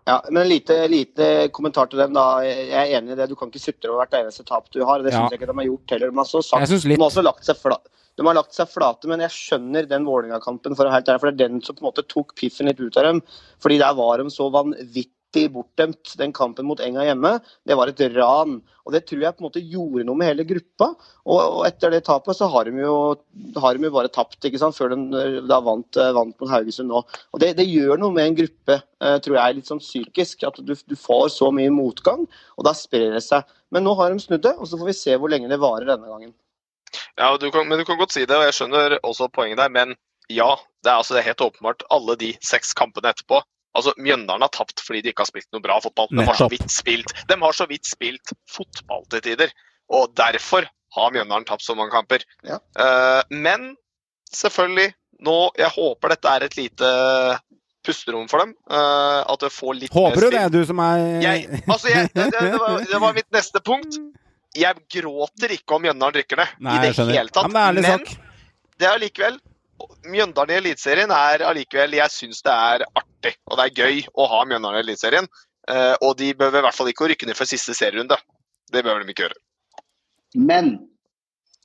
Ja, 0.07 0.21
men 0.31 0.47
lite, 0.47 0.85
lite 0.87 1.49
kommentar 1.51 1.89
til 1.91 1.99
dem, 1.99 2.13
da. 2.15 2.39
Jeg 2.47 2.79
er 2.79 3.01
enig 3.01 3.17
i 3.17 3.19
det. 3.19 3.27
Du 3.27 3.35
kan 3.35 3.51
ikke 3.51 3.65
sutre 3.65 3.91
over 3.91 4.05
hvert 4.05 4.21
eneste 4.21 4.47
tap 4.47 4.71
du 4.71 4.85
har. 4.87 5.03
Det 5.03 5.13
Ja. 5.13 5.27
jeg 5.27 5.41
ikke 5.41 5.51
de 5.51 5.59
har 5.59 5.67
gjort 5.67 5.91
heller. 5.91 6.11
De 6.11 6.17
har, 6.17 6.29
så 6.31 6.43
sagt, 6.47 6.71
de 6.71 6.95
har 6.95 7.11
også 7.11 7.25
lagt 7.27 7.45
seg 7.45 7.59
fla 7.59 7.79
de 8.17 8.25
har 8.25 8.37
lagt 8.39 8.57
seg 8.57 8.69
flate, 8.73 9.09
men 9.11 9.21
jeg 9.21 9.35
skjønner 9.35 9.89
den 9.89 10.07
Vålerenga-kampen, 10.09 10.77
for 10.77 10.89
for 10.89 11.31
det 11.31 11.35
er 11.35 11.49
den 11.49 11.61
som 11.61 11.77
på 11.77 11.85
en 11.85 11.91
måte 11.91 12.07
tok 12.09 12.35
piffen 12.35 12.67
litt 12.67 12.81
ut 12.81 12.97
av 12.97 13.05
dem. 13.05 13.23
Fordi 13.61 13.79
der 13.79 13.93
var 13.95 14.19
de 14.19 14.31
så 14.33 14.49
vanvittig 14.51 15.11
alltid 15.37 15.53
bortdømt. 15.53 16.15
Den 16.19 16.33
kampen 16.33 16.67
mot 16.67 16.81
Enga 16.81 17.05
hjemme, 17.05 17.41
det 17.67 17.77
var 17.77 17.89
et 17.89 18.01
ran. 18.17 18.63
Og 18.87 18.93
Det 18.93 19.07
tror 19.07 19.21
jeg 19.21 19.35
på 19.35 19.43
en 19.43 19.49
måte 19.49 19.61
gjorde 19.61 20.05
noe 20.07 20.17
med 20.17 20.29
hele 20.31 20.45
gruppa. 20.47 20.95
Og, 21.27 21.41
og 21.41 21.67
etter 21.67 21.91
det 21.91 22.05
tapet 22.07 22.37
så 22.37 22.47
har 22.49 22.65
de 22.65 22.81
jo, 22.81 23.17
har 23.57 23.75
de 23.75 23.85
jo 23.85 23.93
bare 23.93 24.09
tapt, 24.09 24.39
ikke 24.45 24.59
sant, 24.59 24.77
før 24.77 24.95
de 24.95 25.43
da 25.47 25.61
vant, 25.61 25.97
eh, 25.97 26.13
vant 26.15 26.37
mot 26.41 26.51
Haugesund 26.51 26.89
nå. 26.89 27.03
Og 27.35 27.43
det, 27.43 27.57
det, 27.59 27.67
gjør 27.67 27.99
noe 27.99 28.15
med 28.15 28.31
en 28.31 28.39
gruppe, 28.39 28.81
eh, 29.03 29.19
tror 29.25 29.37
jeg, 29.37 29.59
litt 29.59 29.71
sånn 29.71 29.83
psykisk. 29.83 30.47
At 30.47 30.61
du, 30.63 30.75
du 30.75 30.97
får 30.97 31.29
så 31.35 31.51
mye 31.53 31.75
motgang, 31.75 32.25
og 32.57 32.69
da 32.69 32.75
sprer 32.77 33.19
det 33.19 33.25
seg. 33.27 33.45
Men 33.75 33.85
nå 33.85 33.97
har 33.99 34.13
de 34.13 34.23
snudd 34.23 34.45
det, 34.47 34.55
og 34.57 34.71
så 34.71 34.79
får 34.79 34.93
vi 34.93 34.99
se 35.03 35.19
hvor 35.19 35.33
lenge 35.33 35.51
det 35.51 35.61
varer 35.61 35.89
denne 35.91 36.09
gangen. 36.09 36.33
Ja, 37.19 37.35
du 37.41 37.51
kan, 37.51 37.67
men 37.69 37.81
du 37.81 37.85
kan 37.85 37.99
godt 37.99 38.15
si 38.15 38.23
det, 38.25 38.37
og 38.39 38.47
jeg 38.47 38.55
skjønner 38.55 39.01
også 39.03 39.29
poenget 39.35 39.59
der. 39.61 39.73
Men 39.73 39.97
ja, 40.31 40.55
det 40.87 40.93
er, 40.93 41.01
altså, 41.03 41.17
det 41.17 41.25
er 41.25 41.33
helt 41.33 41.43
åpenbart 41.43 41.83
alle 41.91 42.15
de 42.21 42.33
seks 42.47 42.71
kampene 42.79 43.11
etterpå. 43.11 43.43
Altså, 43.77 43.95
Mjøndalen 44.01 44.45
har 44.47 44.53
tapt 44.55 44.83
fordi 44.85 45.03
de 45.05 45.13
ikke 45.13 45.25
har 45.27 45.31
spilt 45.31 45.49
noe 45.55 45.65
bra 45.65 45.79
fotball. 45.85 46.09
De 46.13 46.25
har 46.27 46.39
så 46.39 46.49
vidt 46.53 46.69
spilt, 46.73 47.13
de 47.29 47.39
har 47.43 47.57
så 47.57 47.69
vidt 47.71 47.89
spilt 47.89 48.35
fotball 48.51 49.05
til 49.13 49.25
tider. 49.29 49.53
Og 49.93 50.13
derfor 50.19 50.67
har 50.97 51.13
Mjøndalen 51.15 51.47
tapt 51.49 51.65
så 51.65 51.77
mange 51.79 51.93
kamper. 51.95 52.25
Ja. 52.47 52.61
Uh, 52.79 53.23
men 53.31 53.75
selvfølgelig, 54.33 54.93
nå 55.27 55.37
Jeg 55.57 55.73
håper 55.73 56.13
dette 56.13 56.29
er 56.29 56.45
et 56.45 56.57
lite 56.59 56.89
pusterom 57.87 58.27
for 58.29 58.43
dem. 58.43 58.55
Uh, 58.69 59.23
at 59.23 59.41
det 59.45 59.53
får 59.55 59.79
litt 59.79 59.95
Håper 59.95 60.27
du 60.27 60.31
det, 60.35 60.45
du 60.53 60.61
som 60.69 60.81
er 60.85 61.05
jeg, 61.23 61.49
altså 61.65 61.93
jeg, 61.93 62.11
det, 62.15 62.31
det, 62.35 62.53
var, 62.59 62.79
det, 62.83 63.01
var, 63.01 63.17
mitt 63.17 63.29
neste 63.35 63.63
punkt. 63.65 63.99
Jeg 64.57 64.81
gråter 64.93 65.53
ikke 65.57 65.77
om 65.77 65.85
Mjøndalen 65.85 66.17
rykker 66.23 66.41
ned 66.41 66.65
Nei, 66.65 66.79
i 66.79 66.89
det 66.89 67.11
hele 67.13 67.29
tatt. 67.29 67.45
Ja, 67.45 67.53
men 67.53 67.77
det 67.77 67.93
er, 67.93 68.01
men 68.01 68.81
det 68.81 68.89
er 68.89 68.97
allikevel 68.97 69.39
Mjøndalen 70.09 70.55
i 70.55 70.59
Eliteserien 70.61 71.13
er 71.13 71.45
allikevel 71.45 71.97
Jeg 71.99 72.13
syns 72.13 72.41
det 72.47 72.53
er 72.53 72.85
artig 72.87 73.16
og 73.47 73.59
det 73.59 73.67
er 73.67 73.85
gøy 73.85 74.03
å 74.15 74.27
ha 74.31 74.43
Mjøndalen 74.49 74.81
i 74.81 74.85
Eliteserien. 74.87 75.29
Uh, 75.67 75.95
og 76.05 76.17
de 76.21 76.31
behøver 76.39 76.63
i 76.63 76.67
hvert 76.69 76.79
fall 76.79 76.91
ikke 76.93 77.07
å 77.07 77.09
rykke 77.11 77.29
ned 77.29 77.39
for 77.39 77.51
siste 77.51 77.75
serierunde. 77.75 78.19
Det 78.71 78.83
behøver 78.83 79.03
de 79.03 79.15
ikke 79.15 79.27
gjøre. 79.27 79.41
Men 80.37 80.77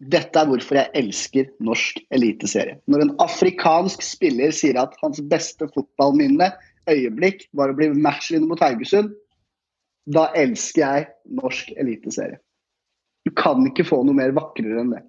dette 0.09 0.39
er 0.39 0.49
hvorfor 0.49 0.79
jeg 0.79 0.89
elsker 0.97 1.49
norsk 1.61 1.99
eliteserie. 2.15 2.79
Når 2.89 3.05
en 3.05 3.15
afrikansk 3.21 4.01
spiller 4.05 4.53
sier 4.55 4.79
at 4.81 4.95
hans 5.03 5.21
beste 5.29 5.67
fotballminne, 5.75 6.49
øyeblikk, 6.89 7.45
var 7.57 7.69
å 7.69 7.77
bli 7.77 7.91
matchvinner 7.93 8.49
mot 8.49 8.63
Haugesund, 8.63 9.13
da 10.09 10.31
elsker 10.37 10.81
jeg 10.81 11.09
norsk 11.37 11.69
eliteserie. 11.77 12.39
Du 13.21 13.29
kan 13.37 13.61
ikke 13.69 13.85
få 13.85 14.01
noe 14.07 14.17
mer 14.17 14.33
vakrere 14.33 14.81
enn 14.81 14.95
det. 14.95 15.03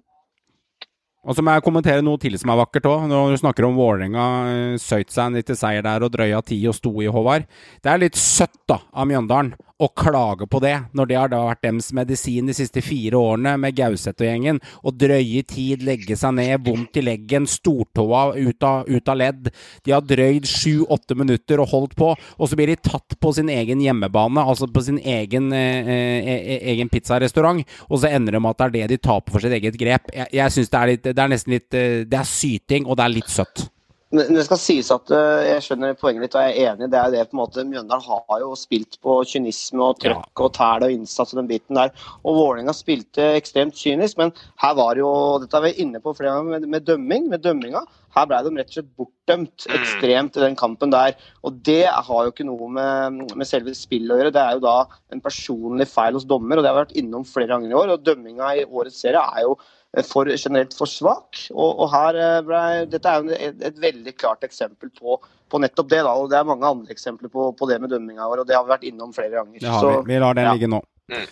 Og 1.23 1.37
så 1.37 1.43
må 1.45 1.53
jeg 1.55 1.63
kommentere 1.63 2.03
noe 2.03 2.19
til 2.19 2.35
som 2.39 2.51
er 2.51 2.59
vakkert 2.59 2.87
òg. 2.89 3.05
Når 3.07 3.31
du 3.31 3.39
snakker 3.39 3.67
om 3.67 3.77
Vålerenga 3.79 4.25
uh, 4.43 4.79
søyt 4.81 5.13
seg 5.13 5.37
litt 5.37 5.47
til 5.47 5.59
seier 5.59 5.85
der 5.85 6.03
og 6.03 6.11
drøya 6.11 6.41
ti 6.43 6.59
og 6.67 6.75
sto 6.75 6.91
i, 6.99 7.07
Håvard. 7.07 7.47
Det 7.83 7.91
er 7.91 8.01
litt 8.03 8.19
søtt 8.19 8.59
da, 8.67 8.81
av 8.91 9.07
Mjøndalen 9.07 9.53
å 9.83 9.89
klage 9.89 10.47
på 10.47 10.59
det, 10.63 10.75
når 10.95 11.09
det 11.09 11.17
har 11.17 11.31
da 11.31 11.41
vært 11.47 11.63
deres 11.65 11.89
medisin 11.95 12.47
de 12.49 12.55
siste 12.55 12.81
fire 12.85 13.19
årene 13.19 13.55
med 13.59 13.75
Gauseth 13.77 14.21
og 14.21 14.27
gjengen. 14.27 14.59
Å 14.83 14.93
drøye 14.93 15.43
tid, 15.49 15.83
legge 15.85 16.17
seg 16.19 16.35
ned, 16.37 16.61
vondt 16.65 16.99
i 16.99 17.03
leggen, 17.03 17.47
stortåa 17.49 18.23
ut 18.37 18.67
av, 18.67 18.87
ut 18.87 19.11
av 19.11 19.19
ledd. 19.19 19.49
De 19.83 19.95
har 19.95 20.05
drøyd 20.05 20.47
sju-åtte 20.49 21.17
minutter 21.19 21.61
og 21.63 21.71
holdt 21.73 21.97
på, 21.99 22.11
og 22.13 22.49
så 22.49 22.59
blir 22.59 22.71
de 22.71 22.77
tatt 22.79 23.17
på 23.19 23.33
sin 23.35 23.49
egen 23.53 23.81
hjemmebane, 23.83 24.43
altså 24.43 24.69
på 24.71 24.85
sin 24.85 24.99
egen, 24.99 25.51
eh, 25.57 25.89
eh, 25.89 26.53
egen 26.73 26.91
pizzarestaurant, 26.93 27.65
og 27.89 27.99
så 27.99 28.11
ender 28.13 28.37
det 28.37 28.43
med 28.43 28.53
at 28.53 28.61
det 28.61 28.67
er 28.69 28.75
det 28.77 28.93
de 28.93 29.01
taper 29.09 29.35
for 29.35 29.43
sitt 29.43 29.57
eget 29.57 29.79
grep. 29.79 30.13
Jeg, 30.13 30.29
jeg 30.37 30.55
syns 30.55 30.71
det, 30.73 31.12
det, 31.13 31.23
er 31.23 31.31
nesten 31.33 31.55
litt 31.55 31.69
Det 31.71 32.19
er 32.19 32.27
syting, 32.27 32.87
og 32.87 32.99
det 32.99 33.05
er 33.05 33.15
litt 33.15 33.31
søtt. 33.31 33.67
Men 34.13 34.29
det 34.37 34.43
skal 34.45 34.59
sies 34.61 34.91
at 34.93 35.09
Jeg 35.09 35.63
skjønner 35.65 35.95
poenget 35.97 36.27
ditt, 36.27 36.35
og 36.37 36.45
jeg 36.45 36.53
er 36.53 36.73
enig. 36.73 36.89
Det 36.93 36.99
er 36.99 37.13
det 37.15 37.23
på 37.31 37.33
en 37.33 37.41
måte 37.41 37.65
Mjøndalen 37.65 38.03
har 38.05 38.43
jo 38.43 38.51
spilt 38.59 38.99
på 39.01 39.15
kynisme 39.25 39.81
og 39.87 40.03
trøkk 40.03 40.43
og 40.45 40.53
tæl 40.53 40.85
og 40.85 40.93
innsats 40.93 41.33
og 41.33 41.41
den 41.41 41.49
biten 41.49 41.79
der. 41.79 41.89
Og 42.21 42.37
Vålerenga 42.37 42.75
spilte 42.77 43.31
ekstremt 43.39 43.79
kynisk, 43.79 44.19
men 44.21 44.29
her 44.61 44.77
var 44.77 45.01
jo 45.01 45.09
Dette 45.41 45.57
er 45.57 45.65
vi 45.65 45.73
inne 45.81 46.01
på 46.03 46.13
flere 46.13 46.35
ganger 46.35 46.59
med, 46.59 46.69
med 46.75 46.85
dømming. 46.85 47.25
Med 47.31 47.41
dømminga. 47.41 47.81
Her 48.13 48.29
ble 48.29 48.39
de 48.45 48.53
rett 48.53 48.69
og 48.69 48.77
slett 48.77 48.93
bortdømt 49.01 49.65
mm. 49.65 49.75
ekstremt 49.79 50.37
i 50.37 50.43
den 50.45 50.57
kampen 50.59 50.93
der. 50.93 51.17
Og 51.41 51.57
det 51.65 51.87
har 51.89 52.27
jo 52.27 52.33
ikke 52.33 52.45
noe 52.45 52.69
med, 52.69 53.23
med 53.33 53.49
selve 53.49 53.73
spillet 53.77 54.13
å 54.13 54.19
gjøre. 54.19 54.35
Det 54.35 54.43
er 54.43 54.59
jo 54.59 54.65
da 54.67 54.75
en 55.13 55.23
personlig 55.25 55.89
feil 55.89 56.19
hos 56.19 56.29
dommer, 56.29 56.59
og 56.59 56.65
det 56.65 56.69
har 56.69 56.77
vi 56.77 56.85
vært 56.85 56.99
innom 57.01 57.25
flere 57.25 57.49
ganger 57.55 57.73
i 57.73 57.79
år. 57.81 57.95
Og 57.95 58.05
dømminga 58.05 58.57
i 58.59 58.67
årets 58.69 59.01
serie 59.01 59.23
er 59.33 59.47
jo 59.47 59.57
for, 60.01 60.29
generelt 60.37 60.73
for 60.77 60.89
svak. 60.89 61.43
Og, 61.53 61.83
og 61.83 61.91
her 61.93 62.17
eh, 62.17 62.39
ble, 62.45 62.61
Dette 62.89 63.11
er 63.11 63.21
jo 63.21 63.35
et, 63.35 63.59
et, 63.69 63.81
veldig 63.81 64.15
klart 64.17 64.45
eksempel 64.47 64.89
på, 64.93 65.19
på 65.49 65.61
nettopp 65.61 65.91
det. 65.91 66.01
Da, 66.05 66.15
og 66.17 66.31
Det 66.31 66.39
er 66.39 66.49
mange 66.49 66.69
andre 66.69 66.95
eksempler 66.95 67.29
på, 67.33 67.51
på 67.57 67.69
det 67.69 67.77
med 67.83 67.93
dømminga 67.93 68.29
vår, 68.31 68.43
og 68.43 68.49
det 68.49 68.57
har 68.57 68.65
vi 68.65 68.73
vært 68.73 68.89
innom 68.89 69.13
flere 69.13 69.37
ganger. 69.37 69.61
Det 69.61 69.75
har 69.75 69.91
vi. 69.91 70.01
Vi 70.13 70.23
lar 70.25 70.39
den 70.39 70.49
ja. 70.49 70.57
ligge 70.57 70.71
nå. 70.73 70.81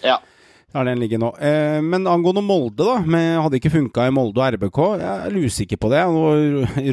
Ja. 0.06 0.20
Ja, 0.74 0.84
den 0.88 1.02
ligger 1.02 1.20
nå. 1.20 1.34
Eh, 1.36 1.82
men 1.84 2.08
angående 2.08 2.42
Molde, 2.42 2.86
da. 2.86 3.02
Med, 3.04 3.42
hadde 3.44 3.58
ikke 3.60 3.74
funka 3.74 4.06
i 4.08 4.14
Molde 4.16 4.40
og 4.40 4.56
RBK. 4.56 4.80
Jeg 5.02 5.26
er 5.26 5.40
usikker 5.44 5.80
på 5.82 5.90
det. 5.92 6.06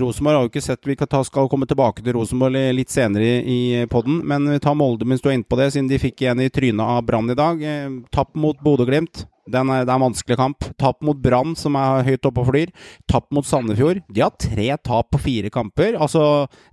Rosenborg 0.03 0.35
har 0.35 0.47
jo 0.47 0.51
ikke 0.51 0.65
sett 0.65 0.89
Vi 0.89 0.97
skal 0.99 1.51
komme 1.53 1.69
tilbake 1.71 2.03
til 2.03 2.17
Rosenborg 2.17 2.59
litt 2.75 2.91
senere 2.91 3.23
i, 3.39 3.59
i 3.79 3.87
poden. 3.87 4.19
Men 4.27 4.51
vi 4.51 4.59
tar 4.65 4.75
Molde 4.75 5.07
mens 5.07 5.23
du 5.23 5.29
er 5.31 5.39
inne 5.39 5.47
på 5.47 5.61
det, 5.61 5.71
siden 5.77 5.91
de 5.93 6.01
fikk 6.03 6.25
igjen 6.25 6.43
i 6.43 6.51
trynet 6.51 6.83
av 6.83 7.05
Brann 7.07 7.31
i 7.31 7.39
dag. 7.39 7.63
Eh, 7.63 7.87
tapp 8.11 8.35
mot 8.35 8.59
Bodø-Glimt. 8.59 9.29
Det 9.49 9.63
er 9.63 9.89
en 9.89 10.05
vanskelig 10.07 10.39
kamp. 10.39 10.69
Tap 10.81 11.01
mot 11.07 11.19
Brann, 11.23 11.57
som 11.59 11.79
er 11.81 12.07
høyt 12.09 12.29
oppe 12.29 12.45
og 12.45 12.51
flyr. 12.53 12.75
Tap 13.11 13.29
mot 13.35 13.47
Sandefjord. 13.47 14.05
De 14.13 14.25
har 14.25 14.37
tre 14.37 14.71
tap 14.85 15.11
på 15.15 15.23
fire 15.25 15.53
kamper. 15.55 15.99
Altså, 15.99 16.23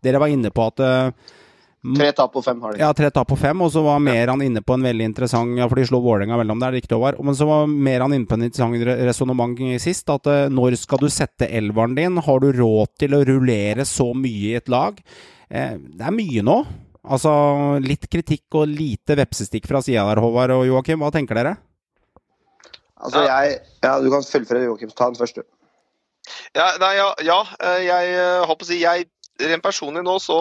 dere 0.05 0.21
var 0.21 0.33
inne 0.33 0.51
på 0.53 0.69
at 0.69 0.83
eh, 0.85 1.33
Tre 1.85 2.07
tap 2.17 2.31
på 2.33 2.41
fem 2.41 2.61
har 2.63 2.73
de. 2.73 2.79
Ja, 2.81 2.87
tre 2.97 3.11
tap 3.13 3.27
på 3.29 3.37
fem. 3.37 3.59
Og 3.61 3.69
så 3.73 3.83
var 3.85 4.01
Meran 4.01 4.41
inne 4.41 4.63
på 4.65 4.73
en 4.73 4.85
veldig 4.85 5.05
interessant 5.11 5.59
Ja, 5.59 5.67
for 5.69 5.77
de 5.77 5.85
slo 5.85 5.99
Vålerenga 6.01 6.39
mellom 6.39 6.57
der, 6.61 6.73
det, 6.73 6.79
er 6.79 6.81
riktig, 6.81 6.97
Håvard. 6.97 7.19
Men 7.21 7.37
så 7.37 7.45
var 7.49 7.69
Meran 7.69 8.15
inne 8.15 8.29
på 8.29 8.39
en 8.39 8.47
interessant 8.47 9.05
resonnement 9.05 9.59
sist. 9.81 10.09
At 10.09 10.25
uh, 10.31 10.47
når 10.49 10.79
skal 10.81 11.03
du 11.03 11.09
sette 11.13 11.45
elveren 11.45 11.93
din? 11.97 12.17
Har 12.25 12.41
du 12.41 12.49
råd 12.55 12.95
til 13.03 13.13
å 13.13 13.21
rullere 13.27 13.85
så 13.85 14.09
mye 14.17 14.49
i 14.49 14.57
et 14.57 14.71
lag? 14.71 14.97
Eh, 15.49 15.77
det 15.77 16.09
er 16.09 16.15
mye 16.15 16.45
nå. 16.45 16.57
Altså 17.05 17.31
litt 17.85 18.09
kritikk 18.09 18.57
og 18.57 18.71
lite 18.71 19.17
vepsestikk 19.19 19.69
fra 19.69 19.83
sida 19.85 20.07
der, 20.09 20.23
Håvard 20.23 20.55
og 20.57 20.65
Joakim. 20.65 21.05
Hva 21.05 21.13
tenker 21.13 21.37
dere? 21.37 21.57
Altså, 23.05 23.25
jeg 23.27 23.59
Ja, 23.83 23.99
du 24.01 24.09
kan 24.11 24.25
fullføre, 24.25 24.63
Joakim. 24.65 24.91
Ta 24.91 25.09
den 25.11 25.19
først, 25.19 25.37
du. 25.37 25.43
Ja, 26.57 26.71
nei, 26.81 26.95
ja, 26.97 27.11
ja, 27.21 27.41
eh, 27.61 27.83
jeg 27.85 28.45
håper 28.49 28.65
å 28.65 28.67
si 28.67 28.79
jeg 28.81 29.05
rent 29.43 29.63
personlig 29.63 30.03
nå 30.05 30.15
så 30.23 30.37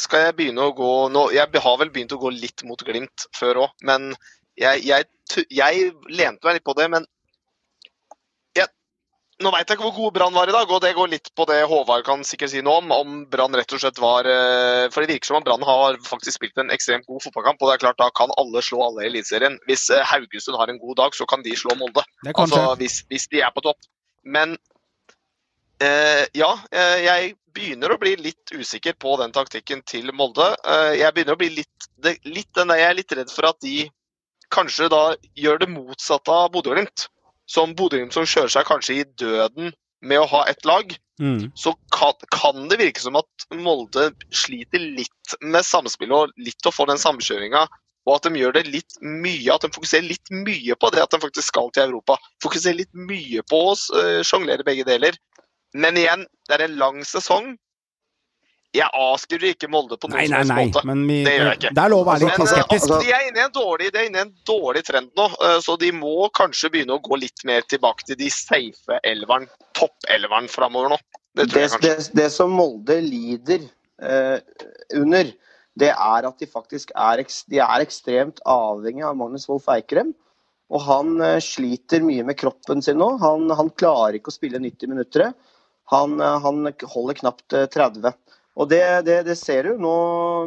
skal 0.00 0.28
jeg 0.28 0.36
begynne 0.38 0.64
å 0.64 0.74
gå 0.76 0.92
nå, 1.12 1.28
Jeg 1.34 1.60
har 1.60 1.76
vel 1.80 1.90
begynt 1.92 2.14
å 2.16 2.20
gå 2.20 2.32
litt 2.32 2.64
mot 2.64 2.80
Glimt 2.84 3.26
før 3.36 3.66
òg, 3.66 3.74
men 3.84 4.14
jeg, 4.58 4.82
jeg, 4.88 5.06
jeg, 5.54 5.92
lente 6.08 6.46
meg 6.46 6.58
litt 6.58 6.66
på 6.66 6.74
det. 6.78 6.88
Men 6.90 7.06
nå 9.38 9.50
veit 9.54 9.68
jeg 9.70 9.78
ikke 9.78 9.86
hvor 9.86 9.94
god 9.94 10.14
Brann 10.16 10.34
var 10.34 10.50
i 10.50 10.54
dag, 10.54 10.70
og 10.74 10.80
det 10.82 10.90
går 10.96 11.10
litt 11.12 11.28
på 11.38 11.44
det 11.46 11.60
Håvard 11.70 12.02
kan 12.06 12.24
sikkert 12.26 12.50
si 12.50 12.62
noe 12.64 12.80
om. 12.80 12.90
Om 12.94 13.18
Brann 13.30 13.54
rett 13.54 13.74
og 13.74 13.82
slett 13.82 14.00
var 14.02 14.26
eh, 14.26 14.86
For 14.90 15.04
det 15.04 15.12
virker 15.12 15.30
som 15.30 15.38
om 15.38 15.44
Brann 15.46 15.66
har 15.66 15.98
faktisk 16.06 16.40
spilt 16.40 16.58
en 16.58 16.72
ekstremt 16.74 17.06
god 17.06 17.22
fotballkamp. 17.22 17.60
Og 17.62 17.70
det 17.70 17.76
er 17.76 17.84
klart 17.84 18.00
da 18.02 18.08
kan 18.10 18.32
alle 18.40 18.62
slå 18.66 18.80
alle 18.88 19.04
i 19.04 19.10
Eliteserien. 19.12 19.60
Hvis 19.68 19.86
eh, 19.94 20.02
Haugesund 20.10 20.58
har 20.58 20.72
en 20.72 20.80
god 20.82 20.98
dag, 20.98 21.14
så 21.14 21.26
kan 21.30 21.44
de 21.46 21.54
slå 21.58 21.76
Molde. 21.78 22.02
Altså 22.32 22.64
hvis, 22.80 23.04
hvis 23.12 23.28
de 23.30 23.44
er 23.46 23.52
på 23.54 23.62
topp. 23.68 23.86
Men 24.26 24.56
eh, 25.86 26.24
ja, 26.34 26.50
uh, 26.58 26.98
jeg 26.98 27.36
begynner 27.54 27.94
å 27.94 27.98
bli 28.02 28.16
litt 28.18 28.50
usikker 28.50 28.96
på 28.98 29.14
den 29.22 29.34
taktikken 29.34 29.84
til 29.86 30.10
Molde. 30.14 30.50
Jeg 30.98 31.14
begynner 31.14 31.38
å 31.38 31.40
bli 31.40 31.52
litt, 31.60 31.88
litt 32.26 32.58
Jeg 32.58 32.88
er 32.88 32.98
litt 32.98 33.14
redd 33.14 33.30
for 33.34 33.52
at 33.52 33.62
de 33.62 33.86
kanskje 34.50 34.90
da 34.90 35.02
gjør 35.38 35.62
det 35.62 35.70
motsatte 35.70 36.34
av 36.34 36.50
Bodø-Glimt. 36.54 37.06
Som 37.48 37.74
Bodø-Glimt 37.76 38.14
som 38.16 38.26
kjører 38.28 38.52
seg 38.52 38.66
kanskje 38.68 38.98
i 39.00 39.04
døden 39.20 39.72
med 40.04 40.20
å 40.20 40.30
ha 40.30 40.44
ett 40.50 40.64
lag. 40.68 40.92
Mm. 41.20 41.50
Så 41.58 41.72
kan, 41.94 42.14
kan, 42.30 42.68
det 42.70 42.78
virke 42.78 43.02
som 43.02 43.18
at 43.18 43.46
Molde 43.56 44.10
sliter 44.30 44.82
litt 44.82 45.36
med 45.42 45.66
samspillet 45.66 46.14
og 46.14 46.42
litt 46.44 46.68
å 46.68 46.74
få 46.74 46.86
den 46.90 47.00
samkjøringa. 47.00 47.66
Og 48.08 48.14
at 48.14 48.24
de 48.28 48.40
gjør 48.40 48.54
det 48.56 48.68
litt 48.70 48.94
mye, 49.04 49.52
at 49.52 49.64
de 49.66 49.72
fokuserer 49.74 50.06
litt 50.06 50.30
mye 50.32 50.76
på 50.80 50.88
det 50.94 51.02
at 51.02 51.12
de 51.12 51.20
faktisk 51.20 51.50
skal 51.50 51.72
til 51.74 51.90
Europa. 51.90 52.16
Fokuserer 52.44 52.78
litt 52.78 52.94
mye 52.96 53.42
på 53.50 53.64
å 53.72 53.74
sjonglere 54.24 54.64
begge 54.64 54.86
deler. 54.88 55.18
Men 55.76 55.98
igjen, 56.00 56.24
det 56.48 56.56
er 56.56 56.64
en 56.64 56.78
lang 56.80 57.02
sesong. 57.04 57.56
Jeg 58.76 58.84
avskriver 58.92 59.54
ikke 59.54 59.68
Molde 59.72 59.96
på 59.96 60.10
noen 60.10 60.18
nei, 60.28 60.42
nei, 60.44 60.64
måte. 60.68 60.82
Vi, 60.84 61.14
det 61.24 61.32
gjør 61.32 61.46
jeg 61.48 61.58
ikke. 61.58 61.70
Det 61.72 61.82
er 61.82 61.92
lov 61.92 62.02
å 62.02 62.06
være 62.10 62.20
litt 62.26 62.34
men, 62.42 62.50
skeptisk. 62.50 62.84
Altså, 62.84 62.98
de, 63.00 63.14
er 63.16 63.24
inne 63.30 63.40
i 63.40 63.44
en 63.46 63.54
dårlig, 63.54 63.88
de 63.94 64.00
er 64.00 64.08
inne 64.10 64.20
i 64.20 64.24
en 64.26 64.34
dårlig 64.50 64.82
trend 64.84 65.08
nå, 65.16 65.28
eh, 65.46 65.56
så 65.64 65.76
de 65.80 65.88
må 65.96 66.28
kanskje 66.36 66.70
begynne 66.74 66.98
å 66.98 67.02
gå 67.06 67.20
litt 67.22 67.44
mer 67.48 67.64
tilbake 67.64 68.04
til 68.10 68.20
de 68.20 68.28
safe 68.34 69.00
elveren, 69.08 69.48
toppelveren 69.78 70.52
framover 70.52 70.92
nå. 70.92 71.00
Det, 71.38 71.48
det, 71.54 71.64
det, 71.80 71.96
det, 72.18 72.28
som 72.34 72.52
Molde 72.58 72.98
lider 73.04 73.64
eh, 74.02 74.36
under, 75.00 75.32
det 75.78 75.90
er 75.94 76.28
at 76.28 76.40
de 76.42 76.52
faktisk 76.52 76.92
er, 76.92 77.24
de 77.24 77.64
er 77.64 77.88
ekstremt 77.88 78.42
avhengig 78.44 79.06
av 79.06 79.16
Magnus 79.16 79.48
Wolff 79.48 79.68
Eikrem. 79.72 80.12
Og 80.68 80.84
han 80.84 81.14
eh, 81.24 81.40
sliter 81.40 82.04
mye 82.04 82.26
med 82.28 82.36
kroppen 82.36 82.84
sin 82.84 83.00
nå. 83.00 83.14
Han, 83.24 83.48
han 83.48 83.72
klarer 83.80 84.20
ikke 84.20 84.28
å 84.28 84.36
spille 84.36 84.60
90 84.60 84.92
minutter. 84.92 85.30
Han, 85.94 86.18
eh, 86.20 86.40
han 86.44 86.68
holder 86.84 87.22
knapt 87.22 87.62
30. 87.72 88.12
Eh, 88.58 88.62
Og 88.62 88.68
det, 88.70 88.82
det, 89.06 89.22
det 89.26 89.38
ser 89.38 89.62
du 89.62 89.78
nå 89.78 89.94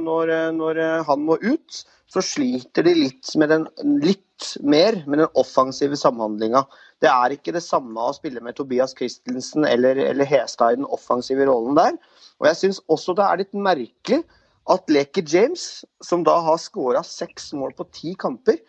når, 0.03 0.51
når 0.57 0.79
han 1.07 1.21
må 1.23 1.37
ut. 1.39 1.83
Så 2.11 2.19
sliter 2.19 2.83
de 2.83 2.91
litt, 2.91 3.29
med 3.39 3.49
den, 3.53 3.67
litt 4.03 4.57
mer 4.59 4.97
med 5.07 5.21
den 5.21 5.29
offensive 5.39 5.95
samhandlinga. 5.95 6.65
Det 6.99 7.07
er 7.07 7.31
ikke 7.31 7.53
det 7.55 7.63
samme 7.63 8.03
å 8.03 8.11
spille 8.11 8.43
med 8.43 8.57
Tobias 8.57 8.91
Christensen 8.97 9.63
eller, 9.63 9.95
eller 9.95 10.27
Hestad 10.27 10.75
i 10.75 10.81
den 10.81 10.89
offensive 10.91 11.47
rollen 11.47 11.77
der. 11.79 11.95
Og 12.41 12.49
jeg 12.49 12.59
syns 12.59 12.81
også 12.91 13.15
det 13.15 13.23
er 13.23 13.39
litt 13.45 13.55
merkelig 13.55 14.19
at 14.69 14.91
Leke 14.91 15.23
James, 15.23 15.85
som 16.03 16.25
da 16.27 16.35
har 16.43 16.59
skåra 16.59 16.99
seks 17.07 17.53
mål 17.55 17.71
på 17.79 17.87
ti 17.95 18.11
kamper, 18.19 18.59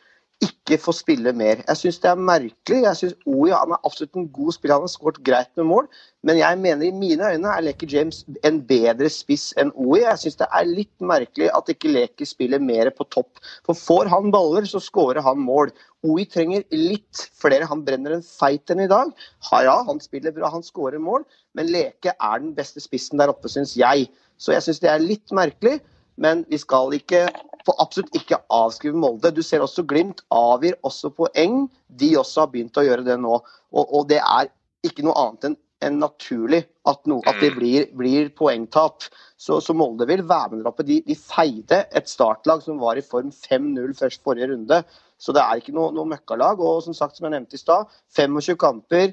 ikke 0.42 0.78
får 0.80 0.94
spille 0.98 1.32
mer. 1.36 1.60
Jeg 1.68 1.78
syns 1.78 1.98
det 2.02 2.08
er 2.10 2.18
merkelig. 2.18 2.80
Jeg 2.82 2.98
synes 2.98 3.14
Oi 3.30 3.50
han 3.52 3.74
er 3.74 3.80
absolutt 3.86 4.18
en 4.18 4.28
god 4.34 4.54
spiller, 4.56 4.74
han 4.78 4.86
har 4.86 4.92
skåret 4.92 5.20
greit 5.26 5.50
med 5.58 5.68
mål. 5.68 5.88
Men 6.26 6.38
jeg 6.38 6.58
mener 6.62 6.86
i 6.86 6.94
mine 6.94 7.28
øyne 7.34 7.52
er 7.52 7.64
Leke 7.66 7.86
James 7.90 8.22
en 8.46 8.60
bedre 8.66 9.10
spiss 9.12 9.50
enn 9.60 9.72
Oi. 9.74 10.00
Jeg 10.02 10.22
syns 10.22 10.40
det 10.40 10.48
er 10.48 10.68
litt 10.70 11.06
merkelig 11.12 11.50
at 11.54 11.70
ikke 11.74 11.92
Leke 11.92 12.28
spiller 12.28 12.62
mer 12.62 12.90
på 12.96 13.06
topp. 13.14 13.42
For 13.66 13.78
får 13.78 14.10
han 14.12 14.32
baller, 14.34 14.66
så 14.68 14.82
skårer 14.82 15.22
han 15.26 15.42
mål. 15.42 15.70
Oi 16.02 16.26
trenger 16.30 16.66
litt 16.74 17.26
flere. 17.38 17.68
Han 17.70 17.84
brenner 17.86 18.16
en 18.16 18.26
feit 18.26 18.74
enn 18.74 18.82
i 18.82 18.90
dag. 18.90 19.14
Ha, 19.50 19.62
ja, 19.68 19.78
han 19.86 20.02
spiller 20.02 20.34
bra, 20.34 20.50
han 20.50 20.66
skårer 20.66 21.02
mål. 21.02 21.26
Men 21.54 21.70
Leke 21.70 22.16
er 22.16 22.42
den 22.42 22.54
beste 22.58 22.82
spissen 22.82 23.22
der 23.22 23.30
oppe, 23.30 23.50
syns 23.52 23.76
jeg. 23.78 24.08
Så 24.42 24.56
jeg 24.56 24.66
syns 24.66 24.82
det 24.82 24.90
er 24.90 25.02
litt 25.02 25.34
merkelig. 25.34 25.78
Men 26.16 26.44
vi 26.50 26.58
skal 26.60 26.94
ikke 26.96 27.26
for 27.66 27.78
absolutt 27.82 28.14
ikke 28.18 28.40
avskrive 28.52 28.98
Molde. 28.98 29.30
Du 29.34 29.42
ser 29.46 29.62
også 29.62 29.84
Glimt 29.88 30.24
avgir 30.34 30.74
også 30.82 31.12
poeng. 31.14 31.66
De 31.88 32.12
også 32.18 32.44
har 32.44 32.50
begynt 32.52 32.78
å 32.78 32.84
gjøre 32.86 33.06
det 33.06 33.18
nå. 33.22 33.38
Og, 33.72 33.84
og 33.84 34.08
det 34.10 34.18
er 34.22 34.50
ikke 34.86 35.06
noe 35.06 35.18
annet 35.20 35.50
enn 35.50 35.60
en 35.82 35.96
naturlig 35.98 36.60
at, 36.86 37.00
no, 37.10 37.16
at 37.26 37.40
det 37.42 37.52
blir, 37.56 37.88
blir 37.98 38.28
poengtap. 38.38 39.06
Så, 39.34 39.58
så, 39.64 39.74
Molde 39.74 40.06
vil 40.06 40.22
være 40.28 40.54
med 40.54 40.68
oppe. 40.70 40.84
De, 40.86 41.00
de, 41.06 41.16
feide 41.18 41.82
et 41.90 42.10
startlag 42.10 42.62
som 42.62 42.78
var 42.82 42.98
i 42.98 43.02
form 43.02 43.32
5-0 43.34 43.96
først 43.98 44.22
forrige 44.22 44.52
runde. 44.52 44.82
Så 45.18 45.34
det 45.34 45.42
er 45.42 45.58
ikke 45.58 45.74
noe, 45.74 45.90
noe 45.94 46.06
møkkalag. 46.12 46.62
Og 46.62 46.84
som 46.86 46.94
sagt, 46.94 47.18
som 47.18 47.26
jeg 47.26 47.34
nevnte 47.34 47.58
i 47.58 47.62
stad, 47.62 47.90
25 48.14 48.58
kamper, 48.62 49.10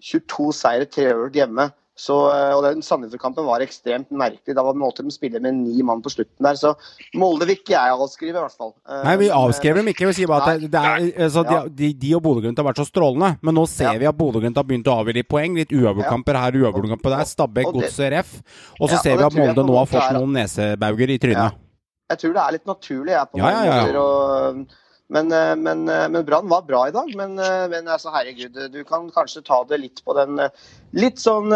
22 0.00 0.48
seire, 0.56 0.88
3 0.88 1.10
øvert 1.12 1.36
hjemme. 1.36 1.68
Så, 2.00 2.16
eh, 2.32 2.52
og 2.56 2.62
den 2.64 2.80
Sandefjord-kampen 2.84 3.44
var 3.44 3.60
ekstremt 3.60 4.08
merkelig. 4.08 4.54
Da 4.56 4.64
var 4.64 4.76
det 4.76 4.80
måte 4.80 5.04
de 5.04 5.12
spiller 5.12 5.42
med 5.44 5.58
ni 5.58 5.82
mann 5.84 6.00
på 6.00 6.12
slutten 6.12 6.46
der. 6.46 6.56
Så 6.56 6.72
Molde 7.20 7.48
vil 7.48 7.58
ikke 7.58 7.74
jeg 7.74 7.96
avskrive, 7.96 8.32
i 8.32 8.40
hvert 8.40 8.56
fall. 8.56 8.72
Eh, 8.88 9.02
Nei, 9.04 9.16
vi 9.20 9.30
avskriver 9.36 9.82
dem 9.82 9.90
ikke. 9.92 10.08
Vi 10.08 10.16
sier 10.20 10.30
bare 10.30 10.54
at 10.54 10.62
det, 10.62 10.70
det 10.72 10.80
er, 10.80 11.08
altså, 11.26 11.44
ja. 11.44 11.62
de, 11.82 11.92
de, 12.00 12.14
og 12.16 12.24
Bodø-Glimt 12.24 12.62
har 12.62 12.68
vært 12.70 12.80
så 12.80 12.88
strålende. 12.88 13.34
Men 13.44 13.58
nå 13.60 13.66
ser 13.70 13.92
ja. 13.92 13.98
vi 14.00 14.08
at 14.08 14.16
Bodø-Glimt 14.16 14.60
har 14.60 14.68
begynt 14.68 14.88
å 14.88 14.96
avgi 15.02 15.18
litt 15.20 15.28
poeng. 15.28 15.58
Litt 15.60 15.74
uavgjortkamper 15.76 16.40
her, 16.40 16.60
uavgjortkamper 16.62 17.16
der. 17.18 17.32
Stabæk, 17.34 17.72
Godset, 17.76 18.06
RF. 18.08 18.36
Og 18.78 18.86
så 18.86 18.96
ja, 18.96 19.02
ser 19.04 19.20
vi 19.20 19.26
at 19.28 19.40
Molde 19.42 19.66
nå 19.68 19.76
har 19.76 19.90
fått 19.90 20.14
noen 20.16 20.38
nesebauger 20.40 21.12
i 21.16 21.20
trynet. 21.20 21.66
Jeg 22.10 22.24
tror 22.24 22.32
det 22.34 22.42
er 22.42 22.54
litt 22.56 22.66
naturlig, 22.66 23.12
jeg, 23.12 23.28
på 23.30 23.44
mange 23.44 23.66
måter. 23.68 23.98
Og 24.00 24.64
men, 25.10 25.32
eh, 25.32 25.56
men, 25.56 25.88
eh, 25.88 26.08
men 26.08 26.24
Brann 26.24 26.48
var 26.48 26.62
bra 26.62 26.88
i 26.88 26.90
dag. 26.90 27.14
Men, 27.16 27.38
eh, 27.38 27.68
men 27.68 27.88
altså, 27.88 28.12
herregud, 28.14 28.72
du 28.72 28.84
kan 28.84 29.10
kanskje 29.10 29.42
ta 29.46 29.64
det 29.64 29.80
litt 29.82 30.04
på 30.04 30.14
den 30.14 30.48
Litt 30.90 31.20
sånn, 31.22 31.52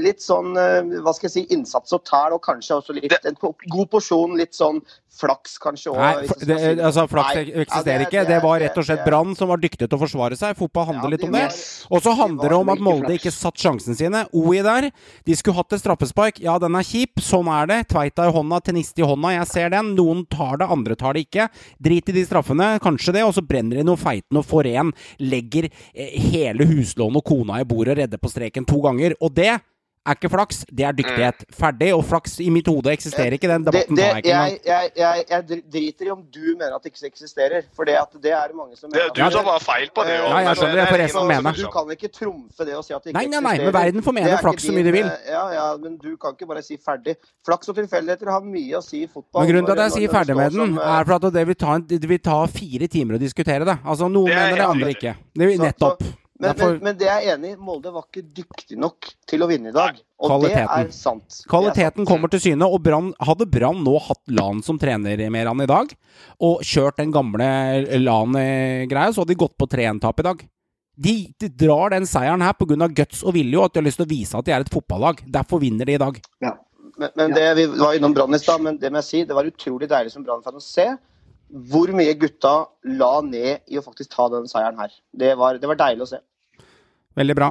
litt 0.00 0.22
sånn 0.24 0.54
hva 0.56 1.12
skal 1.12 1.26
jeg 1.26 1.32
si, 1.34 1.42
innsats 1.52 1.92
og 1.92 2.06
tæl, 2.08 2.32
og 2.32 2.40
kanskje 2.40 2.78
også 2.78 2.94
litt 2.96 3.26
en 3.28 3.36
god 3.36 3.90
porsjon 3.92 4.38
litt 4.40 4.56
sånn 4.56 4.78
flaks, 5.20 5.58
kanskje. 5.62 5.92
Også, 5.92 6.00
Nei, 6.00 6.46
det, 6.48 6.58
altså, 6.80 7.04
flaks 7.10 7.36
Nei, 7.36 7.44
eksisterer 7.64 8.02
det, 8.02 8.08
ikke. 8.08 8.24
Det 8.28 8.38
var 8.42 8.62
rett 8.62 8.78
og 8.80 8.86
slett 8.86 9.04
Brann 9.06 9.34
som 9.38 9.50
var 9.52 9.60
dyktig 9.62 9.86
til 9.86 9.96
å 9.96 10.00
forsvare 10.00 10.38
seg. 10.38 10.56
Fotball 10.58 10.88
handler 10.90 11.08
ja, 11.08 11.12
litt 11.14 11.26
om 11.26 11.36
det. 11.36 11.44
Og 11.92 12.04
så 12.04 12.14
handler 12.18 12.54
det 12.54 12.58
om 12.58 12.72
at 12.74 12.82
Molde 12.82 13.14
ikke 13.16 13.32
satt 13.34 13.60
sjansene 13.60 13.96
sine. 13.98 14.24
OI 14.36 14.62
der. 14.64 14.88
De 15.28 15.36
skulle 15.38 15.58
hatt 15.58 15.76
et 15.76 15.82
straffespark. 15.82 16.40
Ja, 16.44 16.56
den 16.62 16.78
er 16.78 16.86
kjip. 16.86 17.22
Sånn 17.22 17.50
er 17.52 17.68
det. 17.70 17.80
Tveita 17.92 18.28
i 18.28 18.36
hånda, 18.36 18.62
tennist 18.64 18.98
i 19.00 19.06
hånda. 19.06 19.34
Jeg 19.36 19.50
ser 19.52 19.74
den. 19.74 19.92
Noen 19.98 20.24
tar 20.32 20.60
det, 20.62 20.70
andre 20.72 20.98
tar 20.98 21.18
det 21.18 21.26
ikke. 21.28 21.48
Drit 21.82 22.12
i 22.12 22.16
de 22.18 22.24
straffene. 22.28 22.72
Kanskje 22.84 23.16
det. 23.18 23.26
Og 23.28 23.36
så 23.36 23.44
brenner 23.46 23.80
de 23.80 23.86
noe 23.88 24.00
feiten 24.00 24.40
og 24.40 24.48
får 24.48 24.72
en. 24.74 24.94
Legger 25.22 25.68
eh, 25.68 26.16
hele 26.32 26.68
huslånet 26.72 27.22
og 27.22 27.28
kona 27.28 27.60
i 27.62 27.68
bordet 27.68 27.96
og 27.96 28.02
redder 28.04 28.22
på 28.22 28.32
streken 28.32 28.68
to 28.68 28.80
ganger. 28.84 29.16
Og 29.20 29.34
det 29.36 29.52
er 30.02 30.18
ikke 30.18 30.30
flaks, 30.32 30.62
det 30.66 30.84
er 30.86 30.94
dyktighet. 30.98 31.44
Mm. 31.46 31.54
Ferdig. 31.58 31.90
Og 31.94 32.04
flaks 32.06 32.38
i 32.42 32.48
mitt 32.52 32.68
hode 32.70 32.92
eksisterer 32.92 33.36
ikke. 33.36 33.50
Den 33.50 33.66
debatten 33.66 33.98
tar 33.98 34.18
jeg 34.18 34.22
ikke 34.22 34.32
jeg, 34.32 34.58
jeg, 34.66 34.90
jeg, 34.96 35.24
jeg, 35.30 35.62
driter 35.72 36.08
i 36.08 36.12
om 36.14 36.22
du 36.34 36.46
mener 36.58 36.74
at 36.76 36.82
det 36.84 36.92
ikke 36.92 37.10
eksisterer, 37.12 37.66
for 37.76 37.88
det, 37.88 37.96
det 38.24 38.32
er 38.34 38.54
mange 38.56 38.78
som 38.78 38.90
mener. 38.90 39.12
Det 39.14 39.22
er 39.22 39.30
du 39.30 39.36
som 39.36 39.50
har 39.52 39.62
feil 39.62 39.90
på 39.94 40.06
det. 40.08 40.16
Ja, 40.18 40.40
jeg 40.48 40.60
skjønner 40.60 40.80
det. 40.80 40.86
For 40.92 41.02
resten 41.04 41.28
mener. 41.30 41.58
Du 41.58 41.70
kan 41.76 41.92
ikke 41.96 42.12
trumfe 42.12 42.68
det 42.68 42.78
og 42.78 42.86
si 42.86 42.96
at 42.96 43.04
det 43.04 43.12
ikke 43.12 43.18
nei, 43.20 43.26
nei, 43.28 43.42
nei, 43.42 43.54
eksisterer. 43.58 43.72
Men 43.72 43.78
verden 43.78 44.06
får 44.08 44.16
mene 44.18 44.40
flaks 44.46 44.66
så 44.68 44.76
mye 44.76 44.88
de 44.88 44.94
vil. 44.96 45.12
Ja, 45.30 45.44
ja, 45.56 45.68
men 45.82 45.98
du 46.00 46.10
kan 46.22 46.38
ikke 46.38 46.50
bare 46.50 46.64
si 46.66 46.78
ferdig. 46.82 47.16
Flaks 47.46 47.70
og 47.70 47.78
tilfeldigheter 47.78 48.32
har 48.32 48.46
mye 48.46 48.80
å 48.80 48.82
si 48.84 49.04
i 49.04 49.10
fotball. 49.10 49.44
Men 49.44 49.52
grunnen 49.52 49.70
til 49.70 49.78
at 49.78 49.84
jeg 49.86 49.98
sier 50.00 50.16
ferdig 50.16 50.38
med 50.38 50.58
den, 50.58 50.74
er 50.82 51.06
for 51.06 51.18
at 51.18 51.28
det 51.38 51.46
vil 51.52 51.60
ta, 51.62 51.78
det 51.92 52.02
vil 52.10 52.22
ta 52.22 52.40
fire 52.50 52.90
timer 52.90 53.20
å 53.20 53.22
diskutere 53.22 53.68
det. 53.68 53.78
Altså, 53.82 54.10
noen 54.10 54.34
mener 54.34 54.58
det, 54.58 54.66
andre 54.66 54.96
ikke. 54.96 55.14
Det 55.38 55.52
vil 55.52 55.62
nettopp. 55.62 56.04
Men, 56.42 56.56
men, 56.58 56.78
men, 56.82 56.96
det 56.98 57.06
er 57.06 57.20
jeg 57.22 57.36
enig 57.36 57.52
i. 57.52 57.56
Molde 57.62 57.92
var 57.94 58.06
ikke 58.08 58.24
dyktig 58.34 58.78
nok 58.80 59.06
til 59.30 59.44
å 59.44 59.46
vinne 59.46 59.70
i 59.70 59.74
dag. 59.74 59.98
Og 60.22 60.32
Kvaliteten. 60.32 60.66
det 60.66 60.88
er 60.90 60.96
sant. 60.96 61.36
Kvaliteten 61.50 61.84
er 61.86 62.00
sant. 62.00 62.08
kommer 62.08 62.32
til 62.32 62.42
syne. 62.42 62.66
Og 62.66 62.82
Brann, 62.82 63.12
hadde 63.22 63.46
Brann 63.50 63.84
nå 63.86 63.94
hatt 64.02 64.22
Lan 64.34 64.62
som 64.66 64.80
trener 64.82 65.22
med 65.30 65.46
han 65.46 65.62
i 65.62 65.68
dag, 65.70 65.92
og 66.42 66.64
kjørt 66.66 66.98
den 66.98 67.14
gamle 67.14 67.46
Lan-greia, 68.02 69.12
så 69.12 69.22
hadde 69.22 69.34
de 69.34 69.38
gått 69.44 69.54
på 69.60 69.70
3-1-tap 69.70 70.18
i 70.18 70.26
dag. 70.26 70.42
De, 71.02 71.14
de, 71.40 71.52
drar 71.62 71.94
den 71.94 72.08
seieren 72.10 72.42
her 72.44 72.58
pga. 72.58 72.90
guts 72.90 73.22
og 73.22 73.36
vilje, 73.38 73.56
og 73.60 73.68
at 73.68 73.76
de 73.76 73.80
har 73.80 73.86
lyst 73.86 74.02
til 74.02 74.08
å 74.08 74.12
vise 74.12 74.42
at 74.42 74.48
de 74.48 74.56
er 74.56 74.66
et 74.66 74.74
fotballag. 74.74 75.22
Derfor 75.38 75.62
vinner 75.62 75.88
de 75.88 75.94
i 75.94 76.02
dag. 76.02 76.18
Ja. 76.42 76.56
Men, 76.98 77.14
men 77.16 77.38
det, 77.38 77.46
Vi 77.56 77.70
var 77.78 77.94
innom 77.96 78.12
Brann 78.18 78.34
i 78.34 78.42
stad, 78.42 78.60
men 78.66 78.76
det 78.82 78.90
må 78.90 79.00
jeg 79.00 79.08
si, 79.08 79.24
det 79.28 79.38
var 79.38 79.48
utrolig 79.48 79.88
deilig 79.90 80.12
som 80.12 80.26
Brann-fan 80.26 80.58
å 80.58 80.64
se 80.64 80.90
hvor 81.52 81.90
mye 81.92 82.14
gutta 82.16 82.52
la 82.96 83.14
ned 83.24 83.68
i 83.68 83.78
å 83.78 83.84
faktisk 83.84 84.14
ta 84.14 84.28
den 84.32 84.48
seieren 84.48 84.78
her. 84.80 84.92
Det 85.12 85.34
var, 85.36 85.58
det 85.60 85.68
var 85.68 85.80
deilig 85.80 86.06
å 86.06 86.10
se. 86.14 86.20
Veldig 87.18 87.36
bra. 87.36 87.50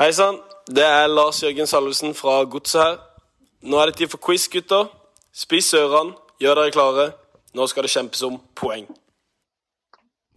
Hei 0.00 0.10
sann, 0.16 0.38
det 0.70 0.86
er 0.86 1.10
Lars 1.10 1.42
Jørgen 1.44 1.68
Salvesen 1.68 2.14
fra 2.16 2.40
Godset 2.48 2.80
her. 2.80 2.96
Nå 3.60 3.76
er 3.76 3.90
det 3.90 3.98
tid 4.00 4.12
for 4.12 4.22
quiz, 4.22 4.46
gutter. 4.48 4.88
Spis 5.36 5.68
ørene, 5.76 6.16
gjør 6.40 6.62
dere 6.62 6.74
klare. 6.74 7.06
Nå 7.54 7.66
skal 7.68 7.84
det 7.84 7.92
kjempes 7.92 8.22
om 8.26 8.38
poeng. 8.56 8.86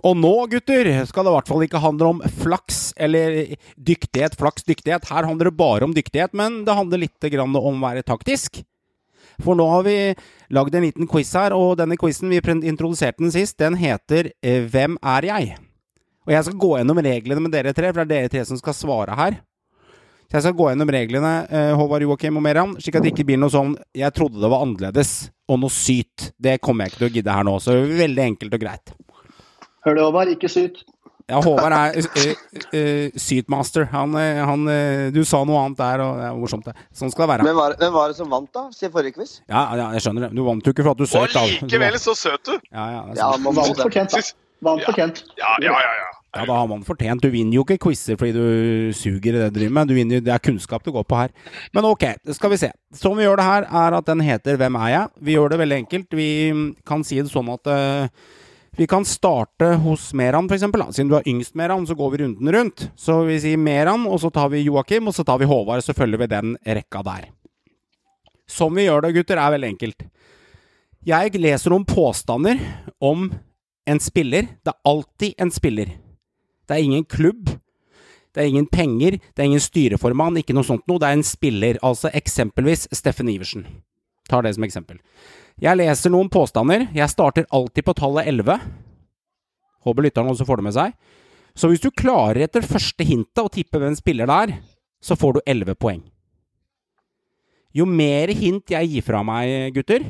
Og 0.04 0.18
nå, 0.20 0.34
gutter, 0.52 0.90
skal 1.08 1.24
det 1.24 1.32
i 1.32 1.36
hvert 1.38 1.50
fall 1.50 1.64
ikke 1.64 1.80
handle 1.80 2.10
om 2.12 2.22
flaks 2.42 2.80
eller 3.00 3.56
dyktighet, 3.80 4.36
flaks, 4.36 4.66
dyktighet. 4.68 5.08
Her 5.08 5.30
handler 5.30 5.48
det 5.48 5.58
bare 5.62 5.88
om 5.88 5.96
dyktighet, 5.96 6.36
men 6.36 6.66
det 6.68 6.76
handler 6.76 7.06
litt 7.06 7.30
om 7.40 7.56
å 7.56 7.72
være 7.86 8.04
taktisk. 8.04 8.60
For 9.42 9.56
nå 9.58 9.66
har 9.72 9.86
vi 9.88 9.98
lagd 10.54 10.76
en 10.76 10.84
liten 10.86 11.08
quiz 11.10 11.32
her, 11.40 11.56
og 11.56 11.78
denne 11.80 11.96
quizen, 11.98 12.30
vi 12.30 12.42
introduserte 12.44 13.24
den 13.24 13.32
sist, 13.34 13.58
den 13.64 13.80
heter 13.80 14.34
eh, 14.44 14.68
Hvem 14.68 15.00
er 15.00 15.30
jeg? 15.32 15.56
Og 16.24 16.32
jeg 16.32 16.46
skal 16.48 16.60
gå 16.60 16.76
gjennom 16.80 17.02
reglene 17.04 17.44
med 17.44 17.54
dere 17.54 17.74
tre, 17.76 17.92
for 17.92 18.04
det 18.04 18.06
er 18.06 18.14
dere 18.14 18.32
tre 18.32 18.46
som 18.48 18.60
skal 18.60 18.78
svare 18.78 19.18
her. 19.20 19.42
Så 20.34 20.40
jeg 20.40 20.46
skal 20.48 20.56
gå 20.58 20.70
gjennom 20.72 20.90
reglene, 20.90 21.32
uh, 21.46 21.76
Håvard 21.78 22.06
Joakim 22.08 22.40
og 22.40 22.42
Meran, 22.42 22.72
slik 22.82 22.96
at 22.98 23.06
det 23.06 23.12
ikke 23.12 23.28
blir 23.28 23.38
noe 23.38 23.54
sånn 23.54 23.76
'jeg 23.94 24.16
trodde 24.18 24.42
det 24.42 24.50
var 24.50 24.64
annerledes', 24.66 25.30
og 25.46 25.60
noe 25.62 25.70
syt. 25.70 26.32
Det 26.42 26.60
kommer 26.60 26.86
jeg 26.86 26.94
ikke 26.94 27.02
til 27.04 27.10
å 27.10 27.14
gidde 27.14 27.36
her 27.36 27.44
nå. 27.44 27.54
Så 27.62 27.76
veldig 27.86 28.24
enkelt 28.32 28.56
og 28.58 28.64
greit. 28.64 28.96
Hør 29.86 29.94
det, 29.94 30.02
Håvard. 30.02 30.32
Ikke 30.34 30.50
syt. 30.50 30.82
Ja, 31.30 31.38
Håvard 31.38 31.72
er 31.78 32.00
uh, 32.02 32.34
uh, 32.74 33.12
sytmaster. 33.14 33.86
Han, 33.94 34.16
han, 34.16 34.66
Du 35.14 35.24
sa 35.24 35.44
noe 35.46 35.60
annet 35.68 35.78
der, 35.78 36.02
og 36.02 36.18
det 36.18 36.26
er 36.26 36.40
morsomt, 36.40 36.66
det. 36.66 36.74
Sånn 36.98 37.12
skal 37.12 37.28
det 37.28 37.32
være. 37.36 37.46
Hvem 37.52 37.60
var, 37.62 37.76
hvem 37.78 37.94
var 37.94 38.08
det 38.10 38.18
som 38.18 38.32
vant, 38.34 38.50
da? 38.56 38.72
Siden 38.72 38.92
forrige 38.96 39.20
quiz? 39.20 39.42
Ja, 39.46 39.68
ja, 39.78 39.92
jeg 39.94 40.02
skjønner 40.02 40.30
det. 40.30 40.32
Du 40.34 40.42
vant 40.48 40.66
jo 40.66 40.74
ikke 40.74 40.88
for 40.88 40.96
at 40.96 41.04
du 41.04 41.06
søt. 41.06 41.36
Og 41.36 41.68
likevel 41.68 42.00
så 42.00 42.16
søt 42.18 42.42
du! 42.48 42.58
Ja, 42.72 42.90
ja, 42.90 43.04
ja 43.22 43.30
man 43.38 43.54
vant 43.54 43.78
fortjent, 43.86 44.18
da. 44.18 44.43
Vant 44.64 44.84
fortjent. 44.88 45.24
Ja, 45.40 45.56
ja, 45.62 45.74
ja, 45.76 45.96
ja. 46.02 46.12
Ja, 46.34 46.48
da 46.50 46.56
har 46.58 46.70
man 46.70 46.82
fortjent. 46.82 47.22
Du 47.22 47.30
vinner 47.30 47.60
jo 47.60 47.62
ikke 47.62 47.78
quizer 47.86 48.18
fordi 48.18 48.34
du 48.34 48.94
suger 48.98 49.36
i 49.36 49.38
det 49.38 49.50
du 49.52 49.60
driver 49.60 49.76
med. 49.78 49.92
Vinner, 49.94 50.24
det 50.24 50.32
er 50.34 50.42
kunnskap 50.42 50.82
du 50.86 50.90
går 50.96 51.06
på 51.06 51.20
her. 51.20 51.34
Men 51.78 51.86
ok, 51.86 52.08
skal 52.34 52.50
vi 52.56 52.58
se. 52.64 52.72
Som 52.98 53.20
vi 53.20 53.28
gjør 53.28 53.38
det 53.38 53.46
her, 53.46 53.68
er 53.70 53.98
at 54.00 54.08
den 54.10 54.24
heter 54.26 54.58
Hvem 54.58 54.80
er 54.82 54.94
jeg? 54.96 55.12
Vi 55.30 55.36
gjør 55.36 55.54
det 55.54 55.60
veldig 55.62 55.78
enkelt. 55.84 56.18
Vi 56.18 56.30
kan 56.90 57.06
si 57.06 57.22
det 57.22 57.30
sånn 57.30 57.54
at 57.54 57.70
uh, 57.70 58.34
vi 58.74 58.90
kan 58.90 59.06
starte 59.06 59.76
hos 59.84 60.10
Meran, 60.18 60.50
f.eks. 60.50 60.66
Siden 60.96 61.14
du 61.14 61.20
er 61.20 61.30
yngst 61.30 61.54
Meran, 61.60 61.86
så 61.86 61.94
går 61.94 62.16
vi 62.16 62.24
runden 62.24 62.54
rundt. 62.58 62.88
Så 62.98 63.20
vi 63.30 63.38
sier 63.44 63.62
Meran, 63.62 64.10
og 64.10 64.18
så 64.26 64.34
tar 64.34 64.50
vi 64.50 64.66
Joakim, 64.66 65.12
og 65.12 65.14
så 65.14 65.26
tar 65.28 65.38
vi 65.38 65.50
Håvard. 65.50 65.86
Så 65.86 65.94
følger 65.94 66.26
vi 66.26 66.32
den 66.34 66.58
rekka 66.66 67.06
der. 67.06 67.30
Som 68.50 68.74
vi 68.74 68.88
gjør 68.88 69.06
det, 69.06 69.14
gutter, 69.20 69.38
er 69.38 69.54
veldig 69.54 69.74
enkelt. 69.76 70.08
Jeg 71.06 71.38
leser 71.38 71.70
noen 71.70 71.86
påstander 71.86 72.58
om 73.04 73.28
en 73.90 74.00
spiller. 74.00 74.48
Det 74.64 74.74
er 74.74 74.90
alltid 74.90 75.34
en 75.38 75.52
spiller. 75.52 75.94
Det 76.68 76.76
er 76.76 76.84
ingen 76.84 77.06
klubb. 77.06 77.52
Det 78.34 78.42
er 78.42 78.50
ingen 78.50 78.66
penger, 78.66 79.20
det 79.36 79.44
er 79.44 79.46
ingen 79.46 79.62
styreformann, 79.62 80.40
ikke 80.42 80.56
noe 80.58 80.66
sånt 80.66 80.88
noe. 80.90 80.98
Det 80.98 81.06
er 81.06 81.20
en 81.20 81.28
spiller, 81.28 81.78
altså 81.86 82.10
eksempelvis 82.18 82.88
Steffen 82.90 83.30
Iversen. 83.30 83.68
Tar 84.30 84.42
det 84.42 84.56
som 84.56 84.66
eksempel. 84.66 84.98
Jeg 85.62 85.78
leser 85.78 86.10
noen 86.10 86.32
påstander. 86.34 86.88
Jeg 86.96 87.12
starter 87.12 87.46
alltid 87.54 87.86
på 87.86 87.94
tallet 88.00 88.32
11. 88.32 88.58
Håper 89.86 90.08
lytteren 90.08 90.32
også 90.32 90.48
får 90.48 90.60
det 90.60 90.66
med 90.66 90.76
seg. 90.80 90.96
Så 91.54 91.70
hvis 91.70 91.84
du 91.84 91.92
klarer 91.94 92.48
etter 92.48 92.66
første 92.66 93.06
hintet 93.06 93.44
å 93.44 93.52
tippe 93.54 93.78
hvem 93.78 93.94
spiller 94.00 94.30
det 94.30 94.40
er, 94.48 94.56
så 95.04 95.18
får 95.20 95.38
du 95.38 95.40
11 95.46 95.78
poeng. 95.78 96.02
Jo 97.74 97.86
mer 97.90 98.32
hint 98.34 98.74
jeg 98.74 98.90
gir 98.90 99.06
fra 99.06 99.22
meg, 99.26 99.74
gutter, 99.76 100.08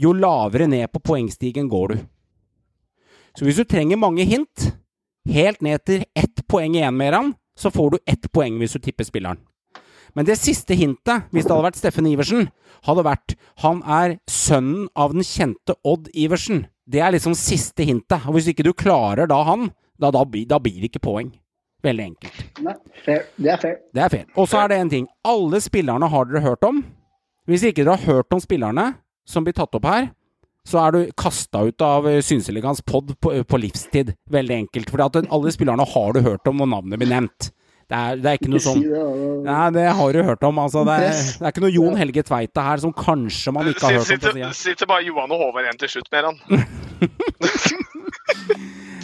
jo 0.00 0.12
lavere 0.14 0.68
ned 0.70 0.86
på 0.92 1.02
poengstigen 1.02 1.66
går 1.70 1.94
du. 1.94 2.00
Så 3.40 3.46
hvis 3.48 3.56
du 3.56 3.64
trenger 3.64 3.96
mange 3.96 4.20
hint, 4.28 4.66
helt 5.24 5.62
ned 5.64 5.80
til 5.88 6.02
ett 6.12 6.42
poeng 6.44 6.74
igjen 6.76 6.92
med 6.92 7.14
han, 7.16 7.30
så 7.56 7.70
får 7.72 7.94
du 7.94 7.96
ett 8.04 8.26
poeng 8.36 8.58
hvis 8.60 8.74
du 8.76 8.82
tipper 8.84 9.08
spilleren. 9.08 9.40
Men 10.12 10.26
det 10.28 10.36
siste 10.36 10.76
hintet, 10.76 11.24
hvis 11.32 11.46
det 11.48 11.54
hadde 11.54 11.64
vært 11.64 11.78
Steffen 11.80 12.10
Iversen, 12.10 12.50
hadde 12.84 13.06
vært 13.06 13.34
han 13.64 13.80
er 13.88 14.18
sønnen 14.28 14.90
av 14.92 15.16
den 15.16 15.24
kjente 15.24 15.78
Odd 15.88 16.12
Iversen. 16.12 16.66
Det 16.84 17.00
er 17.00 17.16
liksom 17.16 17.32
siste 17.32 17.88
hintet. 17.88 18.28
Og 18.28 18.36
hvis 18.36 18.50
ikke 18.52 18.66
du 18.66 18.74
klarer 18.76 19.30
da 19.30 19.40
han, 19.48 19.70
da, 19.96 20.12
da, 20.12 20.26
da 20.28 20.60
blir 20.60 20.82
det 20.82 20.92
ikke 20.92 21.06
poeng. 21.08 21.32
Veldig 21.80 22.10
enkelt. 22.10 22.44
Nei, 22.60 22.76
fair. 23.06 23.24
Det 23.40 23.54
er 23.56 23.64
fair. 23.64 23.76
Det 23.88 24.04
er 24.04 24.16
fair. 24.18 24.28
Og 24.36 24.52
så 24.52 24.60
er 24.66 24.74
det 24.74 24.82
en 24.82 24.94
ting. 24.98 25.08
Alle 25.24 25.64
spillerne 25.64 26.12
har 26.12 26.28
dere 26.28 26.44
hørt 26.44 26.68
om. 26.68 26.84
Hvis 27.48 27.64
ikke 27.64 27.86
dere 27.86 27.96
har 27.96 28.18
hørt 28.18 28.36
om 28.36 28.44
spillerne 28.44 28.90
som 29.24 29.48
blir 29.48 29.56
tatt 29.56 29.80
opp 29.80 29.88
her, 29.88 30.10
så 30.68 30.82
er 30.84 30.92
du 30.94 31.00
kasta 31.18 31.64
ut 31.66 31.82
av 31.82 32.04
Synseligans 32.04 32.26
Synseligaens 32.28 32.82
pod 32.86 33.14
på, 33.20 33.32
på 33.44 33.60
livstid. 33.60 34.12
Veldig 34.30 34.56
enkelt. 34.64 34.92
For 34.92 35.02
alle 35.06 35.54
spillerne 35.54 35.86
har 35.94 36.12
du 36.14 36.20
hørt 36.26 36.50
om, 36.50 36.60
og 36.64 36.70
navnet 36.72 37.00
blir 37.00 37.10
nevnt. 37.10 37.50
Det 37.90 37.98
er, 37.98 38.20
det 38.22 38.28
er 38.30 38.36
ikke 38.38 38.50
noe 38.52 38.62
sånn 38.62 38.84
det. 38.84 38.98
Nei, 39.48 39.62
det 39.74 39.86
har 39.98 40.14
du 40.14 40.20
hørt 40.22 40.44
om. 40.46 40.60
Altså, 40.62 40.84
det, 40.86 40.94
er, 40.94 41.16
det 41.40 41.42
er 41.48 41.50
ikke 41.50 41.64
noe 41.64 41.72
Jon 41.74 41.96
Helge 41.98 42.22
Tveita 42.28 42.62
her 42.68 42.82
som 42.84 42.92
kanskje 42.94 43.54
man 43.56 43.66
ikke 43.72 43.88
har 43.88 43.96
hørt 43.98 44.04
om. 44.04 44.10
Sitter, 44.12 44.52
sitter 44.54 44.90
bare 44.90 45.02
Johan 45.08 45.34
og 45.34 45.42
Håvard 45.42 45.66
igjen 45.66 45.80
til 45.82 45.96
slutt, 45.96 46.10
Meran. 46.14 46.38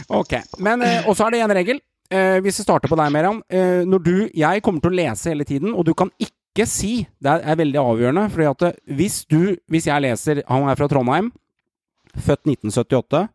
Ok, 0.07 0.37
men 0.63 0.83
eh, 0.87 1.07
Og 1.09 1.17
så 1.19 1.27
er 1.27 1.35
det 1.35 1.41
en 1.43 1.55
regel. 1.57 1.81
Eh, 2.15 2.39
hvis 2.45 2.61
vi 2.61 2.65
starter 2.67 2.91
på 2.91 2.99
deg, 2.99 3.11
Meran. 3.11 3.41
Eh, 3.51 3.83
når 3.89 4.05
du 4.05 4.15
Jeg 4.39 4.63
kommer 4.63 4.85
til 4.85 4.93
å 4.93 4.99
lese 5.01 5.33
hele 5.33 5.47
tiden, 5.49 5.75
og 5.75 5.87
du 5.89 5.95
kan 5.99 6.13
ikke 6.23 6.67
si 6.71 7.01
Det 7.19 7.33
er, 7.33 7.43
er 7.43 7.59
veldig 7.59 7.81
avgjørende, 7.83 8.29
fordi 8.31 8.47
at 8.53 8.63
eh, 8.69 8.79
hvis 9.01 9.25
du 9.27 9.57
Hvis 9.67 9.89
jeg 9.91 10.05
leser 10.05 10.45
Han 10.47 10.69
er 10.71 10.79
fra 10.79 10.89
Trondheim, 10.93 11.33
født 12.17 12.47
1978, 12.49 13.27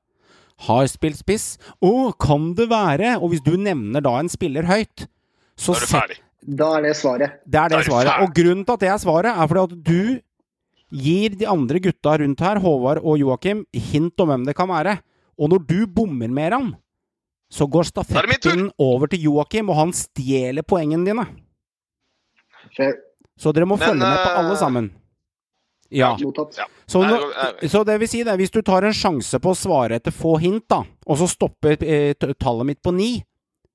har 0.68 0.90
spilt 0.92 1.18
spiss 1.18 1.46
Å, 1.82 2.12
kan 2.22 2.52
det 2.58 2.68
være? 2.70 3.16
Og 3.22 3.32
hvis 3.34 3.44
du 3.46 3.56
nevner 3.58 4.04
da 4.06 4.18
en 4.20 4.30
spiller 4.30 4.68
høyt, 4.70 5.08
så 5.58 5.74
Da 5.74 5.78
er 5.78 5.86
du 5.86 5.92
ferdig. 5.92 6.20
Da 6.42 6.68
er 6.78 6.86
det 6.88 6.96
svaret. 6.98 7.40
det 7.46 7.60
er 7.62 7.70
det 7.70 7.80
er 7.80 7.88
svaret. 7.90 8.22
Og 8.24 8.34
grunnen 8.34 8.66
til 8.66 8.74
at 8.74 8.84
det 8.84 8.90
er 8.90 9.02
svaret, 9.02 9.32
er 9.32 9.50
fordi 9.50 9.64
at 9.64 9.76
du 9.86 10.22
gir 10.92 11.36
de 11.38 11.48
andre 11.48 11.80
gutta 11.80 12.18
rundt 12.20 12.42
her, 12.42 12.60
Håvard 12.60 13.02
og 13.04 13.20
Joakim, 13.22 13.66
hint 13.74 14.20
om 14.20 14.32
hvem 14.32 14.48
det 14.48 14.56
kan 14.58 14.70
være. 14.70 14.98
Og 15.38 15.52
når 15.54 15.62
du 15.70 15.78
bommer 15.88 16.30
med 16.34 16.54
han, 16.54 16.72
så 17.52 17.68
går 17.68 17.90
stafetten 17.90 18.70
over 18.80 19.12
til 19.12 19.28
Joakim, 19.28 19.70
og 19.70 19.78
han 19.78 19.94
stjeler 19.96 20.66
poengene 20.66 21.06
dine. 21.08 21.26
Fair. 22.76 22.96
Så 23.40 23.52
dere 23.56 23.68
må 23.68 23.78
Men, 23.78 23.88
følge 23.90 24.06
med 24.06 24.20
på 24.22 24.34
alle 24.42 24.54
eh, 24.54 24.60
sammen. 24.60 24.90
Ja. 25.92 26.14
Ja. 26.58 26.66
Så, 26.88 27.02
det 27.04 27.70
så 27.72 27.84
det 27.84 27.98
vil 28.00 28.08
si 28.10 28.22
det, 28.24 28.38
hvis 28.40 28.52
du 28.54 28.62
tar 28.64 28.86
en 28.88 28.96
sjanse 28.96 29.40
på 29.44 29.52
å 29.52 29.58
svare 29.58 29.98
etter 30.00 30.14
få 30.16 30.38
hint, 30.40 30.64
da, 30.72 30.82
og 31.06 31.20
så 31.20 31.28
stopper 31.28 31.76
eh, 31.84 32.14
tallet 32.40 32.66
mitt 32.70 32.80
på 32.84 32.94
ni, 32.96 33.10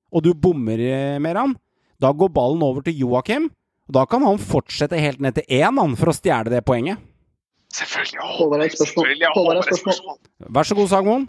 og 0.09 0.23
du 0.25 0.31
bommer 0.33 0.81
eh, 0.81 1.19
med 1.21 1.37
han, 1.37 1.53
da 2.01 2.09
går 2.13 2.29
ballen 2.33 2.63
over 2.65 2.81
til 2.85 2.97
Joakim. 3.03 3.49
og 3.87 3.93
Da 3.99 4.05
kan 4.09 4.25
han 4.25 4.41
fortsette 4.41 4.97
helt 4.97 5.21
ned 5.21 5.37
til 5.37 5.45
én, 5.61 5.77
han, 5.77 5.95
for 5.97 6.09
å 6.09 6.15
stjele 6.17 6.49
det 6.53 6.63
poenget. 6.65 6.97
Selvfølgelig. 7.73 8.17
Jeg 8.17 8.37
Håvard 8.39 8.59
har 8.61 8.65
et 8.65 8.77
spørsmål. 8.77 9.13
spørsmål. 9.83 10.17
Vær 10.57 10.63
så 10.69 10.75
god, 10.75 10.89
Sagmoen. 10.89 11.27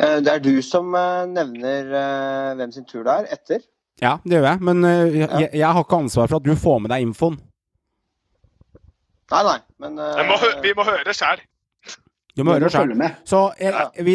Eh, 0.00 0.18
Det 0.24 0.32
er 0.32 0.40
du 0.40 0.62
som 0.64 0.88
nevner 1.36 1.92
hvem 2.56 2.72
sin 2.72 2.84
tur 2.88 3.04
det 3.04 3.12
er 3.12 3.32
etter. 3.36 3.60
Ja, 4.00 4.16
det 4.24 4.38
gjør 4.40 4.48
jeg, 4.48 4.60
men 4.64 4.82
jeg, 5.14 5.50
jeg 5.52 5.68
har 5.68 5.84
ikke 5.84 5.98
ansvar 6.00 6.30
for 6.32 6.40
at 6.40 6.46
du 6.48 6.54
får 6.56 6.80
med 6.80 6.90
deg 6.94 7.04
infoen. 7.04 7.36
Nei, 9.32 9.42
nei, 9.48 9.58
men 9.80 9.98
uh, 9.98 10.12
Vi 10.18 10.28
må, 10.28 10.36
vi 10.62 10.74
må 10.76 10.86
høre 10.86 11.16
sjæl. 11.16 11.42
Du 12.32 12.44
må 12.48 12.54
høre 12.56 12.68
sjøl. 12.72 12.94
Så 13.28 13.40
jeg, 13.60 13.72
Ja, 13.72 13.88
vi, 14.04 14.14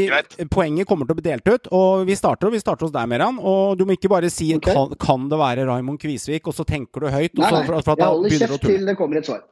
poenget 0.49 0.89
kommer 0.89 1.05
til 1.05 1.13
å 1.13 1.19
bli 1.19 1.25
delt 1.27 1.49
ut, 1.49 1.69
og 1.73 2.07
vi 2.07 2.15
starter, 2.17 2.49
og 2.49 2.55
vi 2.55 2.61
starter 2.61 2.87
hos 2.87 2.93
deg, 2.95 3.09
Meran. 3.09 3.37
Og 3.37 3.77
du 3.77 3.85
må 3.85 3.97
ikke 3.97 4.09
bare 4.13 4.31
si 4.33 4.49
okay. 4.55 4.73
kan, 4.73 4.95
'kan 4.97 5.27
det 5.29 5.37
være 5.41 5.67
Raymond 5.69 6.01
Kvisvik', 6.01 6.49
og 6.49 6.55
så 6.57 6.65
tenker 6.65 7.05
du 7.05 7.11
høyt. 7.13 7.35
Og, 7.35 7.43
Nei, 7.43 7.49
så, 7.49 7.59
nei. 7.59 7.65
for, 7.69 7.81
for 7.85 7.93
at 7.93 8.01
Jeg 8.01 8.07
holder 8.07 8.37
kjeft 8.37 8.65
til 8.65 8.89
det 8.89 8.97
kommer 8.97 9.21
et 9.21 9.29
svar. 9.29 9.45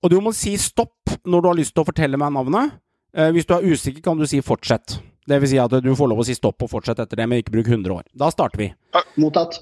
Og 0.00 0.12
du 0.12 0.20
må 0.24 0.32
si 0.32 0.54
stopp 0.56 1.16
når 1.28 1.42
du 1.42 1.48
har 1.50 1.58
lyst 1.58 1.74
til 1.76 1.84
å 1.84 1.88
fortelle 1.88 2.20
meg 2.20 2.32
navnet. 2.32 2.78
Eh, 3.12 3.28
hvis 3.34 3.48
du 3.48 3.56
er 3.56 3.66
usikker, 3.66 4.00
kan 4.04 4.16
du 4.16 4.24
si 4.28 4.40
fortsett. 4.40 5.00
Det 5.28 5.36
vil 5.42 5.50
si 5.50 5.58
at 5.60 5.74
du 5.84 5.90
får 5.96 6.08
lov 6.08 6.22
å 6.22 6.26
si 6.26 6.34
stopp 6.34 6.62
og 6.64 6.70
fortsett 6.70 7.02
etter 7.02 7.20
det, 7.20 7.26
men 7.28 7.42
ikke 7.42 7.52
bruk 7.58 7.68
100 7.68 7.92
år. 7.92 8.06
Da 8.16 8.30
starter 8.32 8.62
vi. 8.62 8.70
Mottatt. 9.20 9.60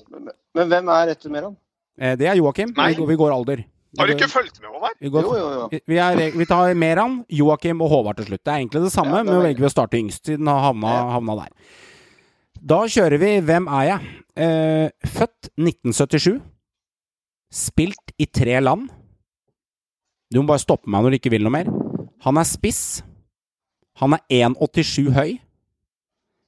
Men 0.55 0.71
hvem 0.71 0.93
er 0.95 1.15
etter 1.17 1.33
Meran? 1.33 1.57
Eh, 1.99 2.15
det 2.21 2.29
er 2.31 2.39
Joakim. 2.39 2.71
Vi, 2.77 3.09
vi 3.11 3.19
går 3.19 3.35
alder. 3.35 3.65
Har 3.97 4.07
du 4.09 4.13
ikke 4.13 4.29
fulgt 4.29 4.59
med, 4.61 4.69
Håvard? 4.69 4.97
Vi, 5.01 5.09
går, 5.09 5.25
Jo, 5.25 5.37
jo, 5.39 5.49
jo. 5.57 5.81
Vi, 5.89 5.97
er, 5.97 6.21
vi 6.37 6.47
tar 6.49 6.75
Meran, 6.77 7.23
Joakim 7.33 7.81
og 7.81 7.89
Håvard 7.89 8.19
til 8.21 8.29
slutt. 8.29 8.43
Det 8.45 8.53
er 8.53 8.61
egentlig 8.61 8.83
det 8.85 8.93
samme, 8.93 9.15
Ja, 9.17 9.23
det 9.25 9.31
men 9.31 9.39
er 9.41 9.47
velger 9.49 9.65
vi 9.65 9.69
å 9.71 9.73
starte 9.73 10.01
yngst, 10.01 10.25
siden 10.29 10.51
han 10.51 10.61
havna, 10.61 10.93
havna 11.15 11.39
der. 11.41 11.55
Da 12.69 12.83
kjører 12.91 13.23
vi 13.23 13.33
Hvem 13.49 13.69
er 13.81 13.85
jeg? 13.89 14.15
Eh, 14.45 15.09
født 15.09 15.51
1977. 15.57 16.37
Spilt 17.55 18.13
i 18.21 18.27
tre 18.29 18.59
land. 18.61 18.91
Du 20.29 20.43
må 20.43 20.51
bare 20.51 20.61
stoppe 20.61 20.91
meg 20.93 21.03
når 21.07 21.15
du 21.15 21.19
ikke 21.23 21.33
vil 21.33 21.47
noe 21.47 21.55
mer. 21.55 21.71
Han 22.27 22.37
er 22.37 22.45
spiss. 22.45 23.01
Han 24.03 24.19
er 24.19 24.51
1,87 24.53 25.09
høy. 25.17 25.39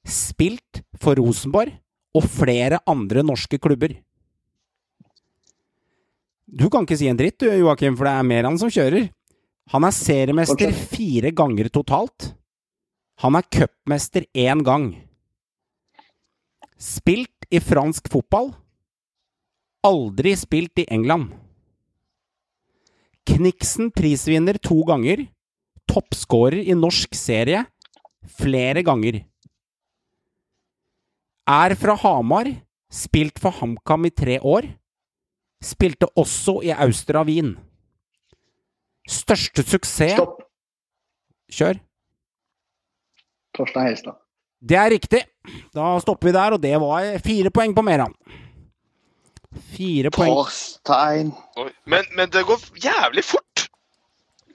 Spilt 0.05 0.83
for 1.01 1.17
Rosenborg 1.17 1.73
og 2.17 2.27
flere 2.27 2.83
andre 2.91 3.25
norske 3.25 3.59
klubber. 3.63 3.95
Du 6.51 6.67
kan 6.71 6.83
ikke 6.83 6.99
si 6.99 7.07
en 7.07 7.19
dritt, 7.19 7.39
du, 7.39 7.47
Joakim, 7.47 7.95
for 7.99 8.09
det 8.09 8.15
er 8.19 8.27
mer 8.27 8.49
han 8.49 8.59
som 8.59 8.71
kjører. 8.73 9.11
Han 9.71 9.87
er 9.87 9.95
seriemester 9.95 10.73
okay. 10.73 10.87
fire 10.91 11.31
ganger 11.37 11.69
totalt. 11.71 12.33
Han 13.23 13.37
er 13.39 13.47
cupmester 13.47 14.27
én 14.35 14.65
gang. 14.67 14.89
Spilt 16.81 17.47
i 17.53 17.61
fransk 17.63 18.09
fotball. 18.11 18.51
Aldri 19.87 20.33
spilt 20.37 20.83
i 20.83 20.89
England. 20.91 21.31
Kniksen 23.29 23.93
prisvinner 23.95 24.59
to 24.59 24.81
ganger. 24.89 25.29
Toppskårer 25.91 26.65
i 26.65 26.75
norsk 26.75 27.15
serie 27.15 27.63
flere 28.41 28.83
ganger. 28.87 29.23
Er 31.47 31.77
fra 31.79 31.95
Hamar. 32.03 32.51
Spilt 32.91 33.39
for 33.39 33.55
HamKam 33.55 34.09
i 34.09 34.11
tre 34.11 34.41
år. 34.43 34.67
Spilte 35.61 36.09
også 36.17 36.61
i 36.65 36.73
Austria 36.73 37.23
Wien. 37.29 37.55
Største 39.11 39.65
suksess 39.67 40.15
Stopp. 40.17 40.43
Kjør. 41.51 41.81
Torstein 43.57 43.91
Helstad. 43.91 44.17
Det 44.61 44.77
er 44.77 44.93
riktig. 44.93 45.23
Da 45.75 45.93
stopper 46.05 46.29
vi 46.31 46.37
der, 46.37 46.57
og 46.57 46.63
det 46.63 46.73
var 46.81 47.19
fire 47.25 47.51
poeng 47.51 47.75
på 47.77 47.83
Meran. 47.85 48.15
Fire 49.75 50.13
poeng. 50.15 50.31
Torstein 50.31 51.33
Men, 51.91 52.07
men 52.17 52.31
det 52.31 52.45
går 52.47 52.61
jævlig 52.85 53.25
fort. 53.27 53.50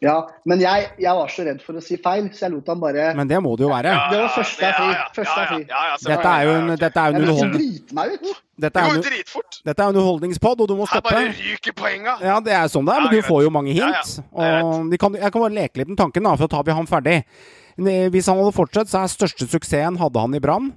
Ja, 0.03 0.15
men 0.45 0.59
jeg, 0.59 0.89
jeg 0.99 1.15
var 1.15 1.29
så 1.31 1.43
redd 1.47 1.61
for 1.63 1.77
å 1.79 1.81
si 1.83 1.95
feil, 2.03 2.25
så 2.35 2.45
jeg 2.45 2.51
lot 2.55 2.67
han 2.67 2.79
bare 2.81 3.13
Men 3.15 3.29
det 3.29 3.37
må 3.41 3.53
det 3.55 3.63
jo 3.63 3.69
være. 3.71 3.93
Det 4.11 4.17
var 4.19 4.33
første 4.35 4.65
er 4.67 4.73
fri. 4.75 4.87
Ja, 4.89 4.97
ja, 4.99 5.05
Første 5.15 5.37
er 5.39 5.45
ja, 5.45 5.53
fri. 5.53 5.61
ja, 5.69 5.83
ja, 5.87 5.95
Dette 6.09 6.33
er 6.33 6.43
jo 6.49 6.55
en, 6.59 6.67
dette 6.83 6.99
er 7.05 7.07
en 7.15 7.19
underholdning. 7.21 7.55
drite 7.63 7.95
meg 7.95 8.13
ut. 8.17 8.41
Dette 8.65 8.79
er 8.83 8.93
en, 8.95 9.01
dette 9.01 9.75
er 9.75 9.83
en 9.85 9.91
underholdningspod, 9.95 10.61
og 10.63 10.67
du 10.71 10.75
må 10.75 10.85
Her 10.87 10.99
stoppe. 10.99 11.11
bare 11.15 11.31
ryker 11.35 11.75
poenga. 11.75 12.17
Ja, 12.23 12.37
det 12.43 12.53
er 12.55 12.67
sånn 12.71 12.87
det 12.87 12.95
er, 12.95 13.05
men 13.07 13.15
du 13.15 13.21
får 13.27 13.43
jo 13.47 13.51
mange 13.55 13.75
hint. 13.75 14.15
Og 14.31 14.95
kan, 14.99 15.17
jeg 15.19 15.31
kan 15.31 15.41
bare 15.47 15.55
leke 15.57 15.81
litt 15.81 15.91
med 15.91 15.99
tanken, 15.99 16.27
da, 16.27 16.35
så 16.39 16.47
tar 16.51 16.63
vi 16.67 16.75
ham 16.75 16.87
ferdig. 16.87 17.21
Hvis 17.75 18.27
han 18.31 18.39
hadde 18.39 18.55
fortsatt, 18.55 18.87
så 18.91 19.01
er 19.03 19.11
største 19.11 19.47
suksessen 19.51 19.97
hadde 19.99 20.21
han 20.23 20.35
i 20.37 20.39
Brann. 20.43 20.73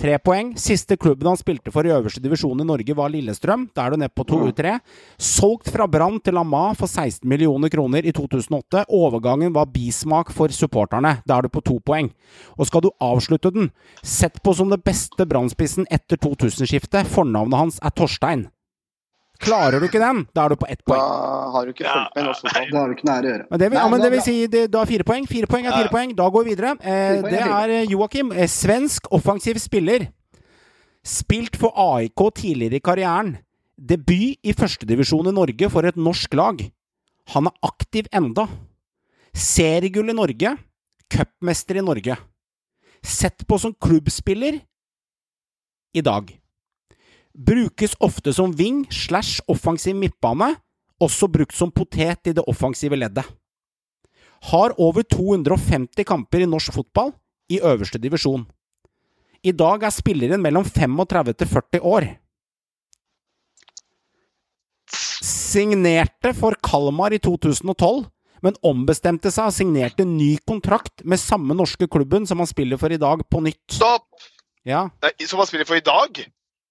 Tre 0.00 0.14
poeng. 0.24 0.54
Siste 0.56 0.96
klubben 0.96 1.28
han 1.28 1.36
spilte 1.36 1.68
for 1.74 1.84
i 1.84 1.90
øverste 1.92 2.22
divisjon 2.24 2.62
i 2.62 2.64
Norge, 2.64 2.94
var 2.96 3.10
Lillestrøm. 3.12 3.66
Da 3.76 3.84
er 3.84 3.92
du 3.92 4.00
nede 4.00 4.14
på 4.16 4.24
to 4.24 4.38
tre. 4.56 4.78
Solgt 5.20 5.68
fra 5.68 5.84
Brann 5.92 6.16
til 6.24 6.38
Lama 6.38 6.70
for 6.72 6.88
16 6.88 7.28
millioner 7.28 7.68
kroner 7.68 8.08
i 8.08 8.14
2008. 8.16 8.86
Overgangen 8.88 9.52
var 9.52 9.68
bismak 9.68 10.32
for 10.32 10.48
supporterne. 10.48 11.18
Da 11.28 11.36
er 11.36 11.44
du 11.44 11.52
på 11.52 11.60
to 11.60 11.76
poeng. 11.84 12.08
Og 12.56 12.70
skal 12.70 12.86
du 12.86 12.88
avslutte 12.96 13.52
den, 13.52 13.68
sett 14.00 14.40
på 14.40 14.54
som 14.56 14.72
det 14.72 14.80
beste 14.88 15.28
Brann-spissen 15.28 15.84
etter 15.92 16.16
2000-skiftet. 16.16 17.04
Fornavnet 17.04 17.60
hans 17.60 17.78
er 17.84 17.92
Torstein. 17.92 18.48
Klarer 19.40 19.80
du 19.80 19.86
ikke 19.88 20.00
den, 20.02 20.26
da 20.36 20.44
er 20.44 20.52
du 20.52 20.56
på 20.60 20.66
ett 20.68 20.82
Da 20.84 20.92
poeng. 20.92 21.52
har 21.54 21.64
du 21.66 21.70
ikke 21.72 21.84
fulgt 21.88 22.16
med 22.16 22.22
i 22.22 22.26
norsk 22.26 22.42
fotball. 22.44 22.70
Da 22.70 22.78
har 22.80 22.88
du 22.90 22.94
ikke 22.96 23.08
nære 23.08 23.20
å 23.24 23.30
gjøre. 23.30 23.44
Men 23.50 23.58
det 23.62 23.68
vil, 23.70 23.76
Nei, 23.78 23.82
ja, 23.84 23.88
men 23.88 24.00
det 24.00 24.06
er 24.06 24.14
vil 24.14 24.22
si 24.26 24.34
det, 24.52 24.64
du 24.70 24.78
har 24.78 24.86
fire 24.90 25.04
poeng. 25.08 25.26
Fire 25.30 25.46
poeng 25.48 25.66
er 25.66 25.76
fire 25.78 25.92
poeng. 25.92 26.14
Da 26.16 26.26
går 26.28 26.44
vi 26.44 26.50
videre. 26.54 26.72
Eh, 26.80 27.22
det 27.24 27.38
er 27.40 27.54
er 27.56 27.68
eh, 27.78 27.86
Joakim. 27.88 28.32
Eh, 28.32 28.46
svensk 28.52 29.08
offensiv 29.16 29.56
spiller. 29.62 30.08
Spilt 31.04 31.56
for 31.56 31.72
AIK 31.72 32.26
tidligere 32.36 32.76
i 32.76 32.84
karrieren. 32.84 33.38
Debut 33.80 34.36
i 34.44 34.52
førstedivisjon 34.52 35.30
i 35.30 35.32
Norge 35.32 35.70
for 35.72 35.88
et 35.88 35.96
norsk 35.96 36.34
lag. 36.36 36.60
Han 37.32 37.46
er 37.48 37.52
aktiv 37.64 38.10
enda. 38.12 38.44
Seriegull 39.32 40.10
i 40.10 40.16
Norge. 40.16 40.56
Cupmester 41.10 41.80
i 41.80 41.86
Norge. 41.86 42.18
Sett 43.02 43.46
på 43.48 43.58
som 43.58 43.72
klubbspiller 43.72 44.60
i 45.96 46.02
dag. 46.04 46.28
Brukes 47.34 47.94
ofte 48.02 48.32
som 48.34 48.52
wing 48.58 48.84
slash 48.90 49.40
offensiv 49.48 49.94
midtbane, 49.96 50.54
også 51.00 51.28
brukt 51.30 51.56
som 51.56 51.70
potet 51.72 52.26
i 52.26 52.34
det 52.36 52.44
offensive 52.50 52.98
leddet. 52.98 53.24
Har 54.50 54.74
over 54.80 55.04
250 55.04 56.04
kamper 56.08 56.42
i 56.42 56.48
norsk 56.48 56.72
fotball 56.74 57.12
i 57.52 57.60
øverste 57.60 58.00
divisjon. 58.00 58.46
I 59.44 59.52
dag 59.56 59.84
er 59.84 59.94
spilleren 59.94 60.42
mellom 60.42 60.64
35 60.64 61.36
til 61.40 61.48
40 61.48 61.84
år. 61.86 62.08
Signerte 65.24 66.32
for 66.36 66.56
Kalmar 66.64 67.14
i 67.16 67.20
2012, 67.22 68.04
men 68.44 68.58
ombestemte 68.64 69.32
seg 69.32 69.48
og 69.50 69.56
signerte 69.56 70.04
ny 70.08 70.34
kontrakt 70.48 71.04
med 71.04 71.20
samme 71.20 71.56
norske 71.56 71.88
klubben 71.88 72.28
som 72.28 72.40
han 72.40 72.48
spiller 72.48 72.80
for 72.80 72.92
i 72.92 73.00
dag, 73.00 73.24
på 73.28 73.42
nytt. 73.44 73.64
Stopp! 73.76 74.08
Ja, 74.64 74.90
Nei, 75.00 75.12
som 75.24 75.40
han 75.40 75.48
spiller 75.48 75.68
for 75.68 75.80
i 75.80 75.84
dag? 75.84 76.20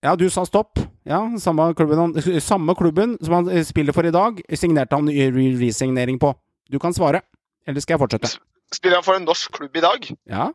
Ja 0.05 0.15
du 0.15 0.27
sa 0.31 0.45
stopp. 0.47 0.79
Ja, 1.09 1.23
samme 1.41 1.71
klubben, 1.73 2.13
samme 2.43 2.75
klubben 2.77 3.17
som 3.23 3.33
han 3.39 3.49
eh, 3.49 3.63
spiller 3.65 3.95
for 3.95 4.05
i 4.05 4.13
dag, 4.13 4.41
signerte 4.53 4.95
han 4.99 5.09
resignering 5.09 6.19
på. 6.21 6.33
Du 6.69 6.77
kan 6.79 6.93
svare, 6.93 7.23
eller 7.67 7.81
skal 7.81 7.95
jeg 7.97 8.03
fortsette? 8.03 8.33
Spiller 8.73 8.99
han 8.99 9.05
for 9.07 9.17
en 9.17 9.25
norsk 9.25 9.55
klubb 9.57 9.77
i 9.79 9.81
dag? 9.81 10.05
Ja. 10.29 10.51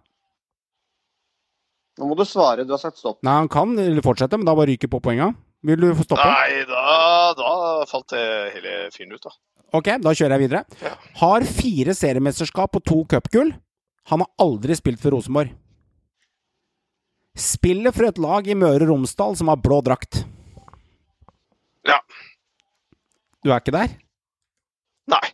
Nå 1.99 2.11
må 2.11 2.17
du 2.19 2.25
svare. 2.27 2.67
Du 2.67 2.73
har 2.75 2.83
sagt 2.83 2.99
stopp. 2.99 3.21
Nei, 3.27 3.35
han 3.43 3.51
kan 3.51 3.75
fortsette, 4.03 4.39
men 4.39 4.47
da 4.47 4.55
bare 4.55 4.73
ryker 4.73 4.91
på 4.91 5.03
poenga. 5.03 5.33
Vil 5.65 5.81
du 5.81 5.89
få 5.97 6.05
stoppe? 6.07 6.27
Nei, 6.29 6.63
da, 6.69 7.35
da 7.39 7.51
falt 7.89 8.13
det 8.13 8.25
hele 8.55 8.79
fyren 8.95 9.15
ut, 9.15 9.23
da. 9.25 9.35
Ok, 9.75 9.91
da 10.03 10.13
kjører 10.15 10.37
jeg 10.37 10.45
videre. 10.45 10.95
Har 11.19 11.47
fire 11.49 11.95
seriemesterskap 11.99 12.79
og 12.79 12.85
to 12.87 13.01
cupgull. 13.11 13.55
Han 14.13 14.23
har 14.23 14.31
aldri 14.45 14.77
spilt 14.79 15.01
for 15.03 15.17
Rosenborg. 15.17 15.55
Spiller 17.35 17.91
for 17.95 18.07
et 18.07 18.19
lag 18.23 18.47
i 18.47 18.55
Møre 18.55 18.85
og 18.85 18.91
Romsdal 18.93 19.35
som 19.39 19.49
har 19.51 19.59
blå 19.63 19.81
drakt. 19.85 20.21
Ja. 21.89 21.99
Du 23.45 23.51
er 23.51 23.59
ikke 23.61 23.75
der? 23.75 23.95
Nei. 25.11 25.25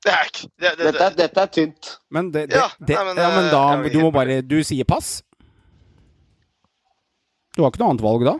Det 0.00 0.10
er 0.16 0.26
ikke 0.30 0.48
det, 0.48 0.70
det, 0.80 0.84
Dette, 0.88 1.04
er- 1.06 1.16
dette 1.20 1.42
er 1.44 1.50
tynt. 1.54 1.90
Men, 2.10 2.30
det, 2.34 2.46
det, 2.50 2.56
Ja, 2.58 2.66
det, 2.80 2.96
nei, 2.96 2.96
ja, 2.96 3.04
men, 3.06 3.16
men, 3.20 3.44
eh, 3.44 3.50
da 3.52 3.62
jo 3.84 3.92
Du 3.92 3.98
må 4.00 4.10
bare 4.14 4.38
Du 4.42 4.56
sier 4.64 4.84
pass? 4.88 5.20
Du 7.54 7.62
har 7.62 7.70
ikke 7.70 7.82
noe 7.82 7.90
annet 7.92 8.04
valg 8.04 8.24
da? 8.26 8.34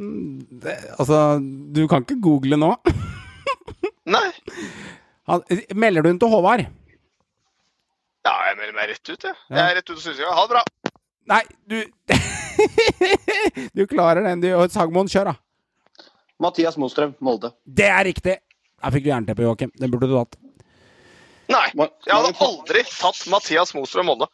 Mm, 0.00 0.40
Det, 0.64 0.76
altså, 0.98 1.18
du 1.76 1.82
kan 1.92 2.02
ikke 2.06 2.16
google 2.24 2.56
nå. 2.56 2.70
Nei. 4.16 4.26
Han, 5.28 5.44
melder 5.76 6.02
du 6.02 6.08
den 6.08 6.20
til 6.22 6.32
Håvard? 6.32 6.64
Ja, 8.26 8.34
jeg 8.50 8.56
melder 8.58 8.76
meg 8.76 8.90
rett 8.92 9.12
ut, 9.12 9.24
jeg. 9.24 9.36
Ja. 9.48 9.56
Jeg 9.56 9.64
er 9.64 9.78
rett 9.80 9.90
ut 9.90 9.96
og 9.96 10.02
syns 10.04 10.20
Ha 10.20 10.42
det 10.44 10.52
bra. 10.56 10.64
Nei, 11.30 11.42
du 11.70 11.78
Du 13.76 13.86
klarer 13.88 14.26
den, 14.26 14.42
du. 14.44 14.50
Sagmoen, 14.72 15.08
kjør, 15.08 15.32
da. 15.32 16.06
Mathias 16.40 16.78
Mostrøm, 16.80 17.14
Molde. 17.20 17.52
Det 17.64 17.88
er 17.88 18.04
riktig! 18.08 18.38
Der 18.80 18.94
fikk 18.94 19.04
du 19.04 19.10
jernteppe, 19.10 19.44
Joakim. 19.44 19.72
Den 19.76 19.92
burde 19.92 20.08
du 20.08 20.16
hatt. 20.16 20.38
Nei. 21.50 21.66
Jeg 21.76 22.14
hadde 22.14 22.32
aldri 22.46 22.84
tatt 22.88 23.26
Mathias 23.32 23.74
Mostrøm 23.76 24.08
Molde. 24.08 24.28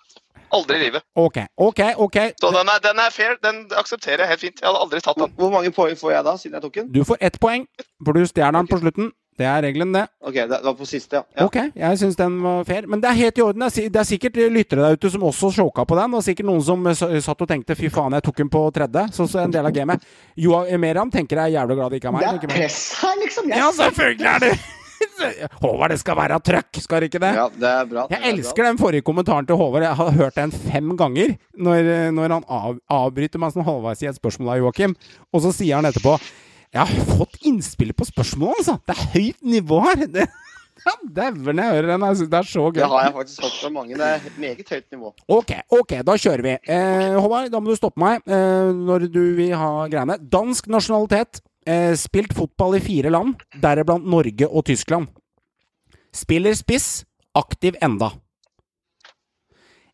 Aldri 0.55 0.77
i 0.79 0.83
livet. 0.85 1.03
Ok, 1.19 1.41
ok, 1.59 1.81
ok. 1.99 2.19
Så 2.39 2.51
den 2.55 2.69
er, 2.71 2.83
den 2.85 3.01
er 3.03 3.11
fair. 3.11 3.35
Den 3.43 3.65
aksepterer 3.75 4.23
jeg 4.23 4.31
helt 4.35 4.45
fint. 4.45 4.61
Jeg 4.63 4.69
hadde 4.69 4.83
aldri 4.85 5.01
tatt 5.03 5.19
den. 5.19 5.33
hvor 5.39 5.51
mange 5.51 5.73
poeng 5.75 5.99
får 5.99 6.13
jeg 6.15 6.27
da, 6.29 6.37
siden 6.39 6.55
jeg 6.59 6.63
tok 6.67 6.77
den? 6.79 6.93
Du 6.95 7.03
får 7.09 7.19
ett 7.29 7.41
poeng, 7.43 7.67
for 8.07 8.15
du 8.15 8.23
stjeler 8.31 8.55
den 8.61 8.71
på 8.71 8.79
slutten. 8.83 9.11
Det 9.37 9.45
er 9.45 9.65
regelen, 9.67 9.93
det. 9.93 10.07
Ok, 10.25 10.35
det 10.35 10.61
var 10.65 10.75
på 10.79 10.87
siste, 10.89 11.19
ja. 11.21 11.25
ja. 11.37 11.45
Ok, 11.45 11.59
jeg 11.77 11.99
syns 12.01 12.17
den 12.17 12.39
var 12.45 12.63
fair. 12.69 12.87
Men 12.89 13.03
det 13.03 13.11
er 13.11 13.19
helt 13.19 13.41
i 13.41 13.45
orden. 13.45 13.67
Det 13.67 13.85
er, 13.85 13.91
er 14.01 14.09
sikkert 14.09 14.39
lyttere 14.53 14.87
der 14.87 14.97
ute 14.97 15.11
som 15.13 15.27
også 15.29 15.51
sjokka 15.59 15.85
på 15.89 15.99
den. 15.99 16.15
Det 16.17 16.23
er 16.23 16.29
sikkert 16.31 16.49
noen 16.49 16.65
som 16.65 16.89
eh, 16.89 17.21
satt 17.25 17.45
og 17.45 17.51
tenkte 17.51 17.77
'fy 17.77 17.91
faen, 17.93 18.17
jeg 18.17 18.25
tok 18.25 18.41
den 18.41 18.53
på 18.53 18.63
tredje'. 18.79 19.11
Så, 19.13 19.29
så 19.29 19.45
en 19.45 19.53
del 19.53 19.69
av 19.69 19.77
gamet. 19.77 20.09
Joa 20.41 20.65
Meram 20.81 21.13
tenker 21.13 21.43
jeg 21.43 21.53
er 21.53 21.61
jævlig 21.61 21.77
glad 21.77 21.93
det 21.93 22.01
ikke 22.01 22.09
er 22.13 22.17
meg. 22.17 22.25
Det 22.27 22.49
er 22.49 22.57
press 22.57 22.81
her, 23.03 23.21
liksom. 23.25 23.53
Ja, 23.53 23.69
selvfølgelig 23.77 24.33
er 24.33 24.43
det 24.47 24.57
Håvard, 25.63 25.93
det 25.93 25.99
skal 26.01 26.17
være 26.17 26.39
trøkk, 26.41 26.81
skal 26.81 27.03
det 27.03 27.11
ikke 27.11 27.21
det? 27.21 27.33
Ja, 27.37 27.47
det 27.53 27.69
er 27.69 27.89
bra. 27.91 28.07
Jeg 28.13 28.21
er 28.23 28.31
elsker 28.33 28.65
den 28.65 28.81
forrige 28.81 29.05
kommentaren 29.05 29.49
til 29.49 29.59
Håvard. 29.61 29.85
Jeg 29.85 29.99
har 29.99 30.17
hørt 30.17 30.39
den 30.39 30.53
fem 30.53 30.97
ganger. 30.97 31.37
Når, 31.53 31.93
når 32.17 32.35
han 32.39 32.49
av, 32.49 32.81
avbryter 32.89 33.41
meg 33.43 33.53
sånn 33.53 33.67
halvveis 33.67 34.03
i 34.05 34.11
et 34.11 34.19
spørsmål 34.19 34.55
av 34.55 34.61
Joakim, 34.65 34.97
og 35.33 35.45
så 35.45 35.53
sier 35.57 35.79
han 35.79 35.89
etterpå 35.89 36.17
Jeg 36.77 36.85
har 36.85 37.07
fått 37.17 37.39
innspill 37.49 37.95
på 37.97 38.05
spørsmålet, 38.05 38.59
altså! 38.61 38.75
Det 38.85 38.93
er 38.93 39.07
høyt 39.15 39.47
nivå 39.49 39.79
her! 39.81 40.03
Det, 40.13 40.27
ja, 40.85 40.93
Dæven, 41.19 41.63
jeg 41.63 41.73
hører 41.73 41.89
den. 41.95 42.05
Jeg 42.05 42.19
synes 42.19 42.33
det 42.35 42.39
er 42.39 42.49
så 42.51 42.65
gøy. 42.67 42.81
Det 42.83 42.89
har 42.93 43.07
jeg 43.07 43.15
faktisk 43.15 43.47
fått 43.47 43.55
fra 43.63 43.71
mange. 43.73 43.97
Det 43.97 44.09
er 44.11 44.27
et 44.29 44.37
meget 44.43 44.73
høyt 44.75 44.93
nivå. 44.93 45.13
Ok, 45.39 45.55
ok, 45.79 45.95
da 46.05 46.19
kjører 46.21 46.45
vi. 46.45 46.53
Eh, 46.77 47.17
Håvard, 47.17 47.49
da 47.55 47.63
må 47.63 47.73
du 47.73 47.81
stoppe 47.81 48.03
meg 48.03 48.29
eh, 48.29 48.69
når 48.77 49.09
du 49.09 49.23
vil 49.39 49.57
ha 49.57 49.71
greiene. 49.89 50.19
Dansk 50.37 50.69
nasjonalitet. 50.77 51.41
Eh, 51.67 51.95
spilt 51.99 52.37
fotball 52.37 52.77
i 52.77 52.85
fire 52.85 53.11
land, 53.11 53.41
deriblant 53.63 54.05
Norge 54.13 54.47
og 54.53 54.69
Tyskland. 54.69 55.09
Spiller 56.13 56.53
spiss, 56.61 57.07
aktiv 57.41 57.81
enda. 57.81 58.13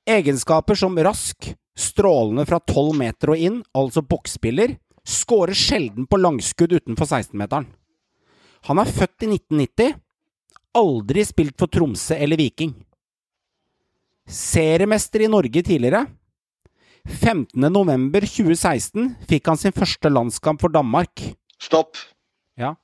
Egenskaper 0.03 0.75
som 0.83 0.99
rask, 0.99 1.53
strålende 1.79 2.43
fra 2.51 2.59
12 2.59 2.99
meter 2.99 3.37
og 3.37 3.47
inn, 3.47 3.63
altså 3.71 4.03
boksspiller. 4.03 4.81
Skårer 5.05 5.55
sjelden 5.55 6.07
på 6.07 6.21
langskudd 6.21 6.73
utenfor 6.73 7.07
16-meteren. 7.07 7.67
Han 8.69 8.79
er 8.79 8.91
født 8.91 9.25
i 9.27 9.33
1990. 9.35 9.95
Aldri 10.79 11.25
spilt 11.27 11.59
for 11.59 11.73
Tromsø 11.73 12.15
eller 12.15 12.39
Viking. 12.39 12.75
Seriemester 14.29 15.25
i 15.27 15.31
Norge 15.31 15.63
tidligere. 15.67 16.07
15.11.2016 17.03 19.09
fikk 19.27 19.51
han 19.51 19.59
sin 19.59 19.75
første 19.75 20.13
landskamp 20.13 20.63
for 20.63 20.73
Danmark. 20.73 21.25
Stopp. 21.59 21.99
Ja. 22.59 22.75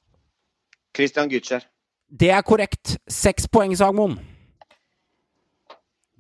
Christian 0.97 1.31
Gytskjær. 1.31 1.62
Det 2.09 2.31
er 2.35 2.43
korrekt. 2.43 2.97
Seks 3.07 3.47
poeng, 3.47 3.77
Sagmoen. 3.79 4.19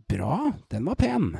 Bra. 0.08 0.52
Den 0.70 0.86
var 0.86 0.94
pen. 1.00 1.32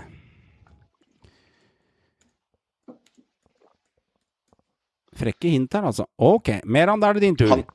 Frekke 5.18 5.50
hint 5.50 5.74
her, 5.74 5.88
altså. 5.90 6.06
Ok, 6.18 6.52
Meran, 6.64 7.00
da 7.02 7.10
er 7.10 7.18
det 7.18 7.24
din 7.26 7.36
tur. 7.38 7.50
Han- 7.52 7.66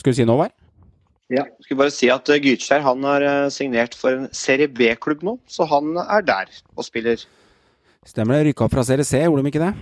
Skal 0.00 0.12
du 0.14 0.16
si 0.16 0.24
noe, 0.24 0.46
Vær? 0.46 0.52
Ja. 1.30 1.44
Skulle 1.62 1.78
bare 1.84 1.92
si 1.94 2.08
at 2.10 2.26
eh, 2.32 2.40
Gytskjær 2.42 2.82
han 2.82 3.04
har 3.06 3.22
eh, 3.22 3.48
signert 3.54 3.94
for 3.94 4.16
en 4.16 4.28
serie 4.34 4.66
B-klubb 4.66 5.22
nå, 5.26 5.36
så 5.46 5.66
han 5.70 5.92
er 6.02 6.24
der 6.26 6.48
og 6.74 6.82
spiller. 6.86 7.20
Stemmer 8.08 8.38
det. 8.40 8.48
Rykka 8.50 8.64
opp 8.66 8.72
fra 8.74 8.82
Serie 8.88 9.04
C, 9.06 9.20
gjorde 9.22 9.44
de 9.44 9.52
ikke 9.52 9.62
det? 9.62 9.74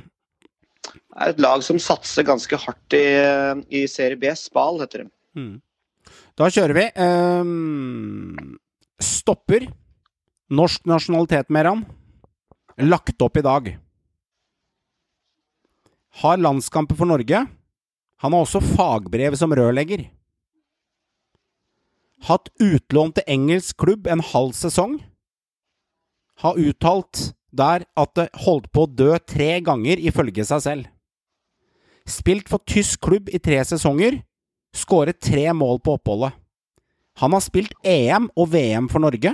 Det 0.88 1.24
er 1.24 1.32
et 1.32 1.40
lag 1.42 1.62
som 1.66 1.78
satser 1.82 2.26
ganske 2.26 2.58
hardt 2.60 2.94
i, 2.98 3.04
i 3.80 3.86
serie 3.90 4.18
B. 4.20 4.28
Spal 4.38 4.78
heter 4.82 5.04
det. 5.06 5.10
Da 6.38 6.46
kjører 6.52 6.74
vi. 6.76 6.84
Um, 6.98 8.58
stopper. 9.02 9.66
Norsk 10.50 10.84
nasjonalitet, 10.88 11.50
Meran. 11.52 11.82
Lagt 12.78 13.20
opp 13.24 13.36
i 13.40 13.42
dag. 13.44 13.72
Har 16.22 16.36
landskamper 16.36 16.96
for 16.96 17.06
Norge. 17.06 17.46
Han 18.18 18.32
har 18.32 18.40
også 18.40 18.62
fagbrev 18.64 19.36
som 19.38 19.52
rørlegger. 19.54 20.08
Hatt 22.26 22.50
utlån 22.58 23.12
til 23.14 23.28
engelsk 23.30 23.76
klubb 23.78 24.08
en 24.10 24.22
halv 24.24 24.56
sesong. 24.58 24.98
Har 26.42 26.58
uttalt 26.58 27.32
der 27.54 27.84
at 27.96 28.14
det 28.18 28.28
holdt 28.44 28.70
på 28.74 28.84
å 28.84 28.90
dø 28.90 29.12
tre 29.22 29.60
ganger, 29.64 29.98
ifølge 29.98 30.44
seg 30.44 30.64
selv. 30.64 30.88
Spilt 32.08 32.48
for 32.50 32.64
tysk 32.66 33.04
klubb 33.04 33.28
i 33.30 33.40
tre 33.42 33.60
sesonger. 33.64 34.22
Skåret 34.74 35.20
tre 35.22 35.46
mål 35.56 35.80
på 35.84 35.96
oppholdet. 35.96 36.34
Han 37.18 37.34
har 37.34 37.42
spilt 37.42 37.74
EM 37.86 38.28
og 38.38 38.50
VM 38.52 38.86
for 38.90 39.02
Norge. 39.02 39.32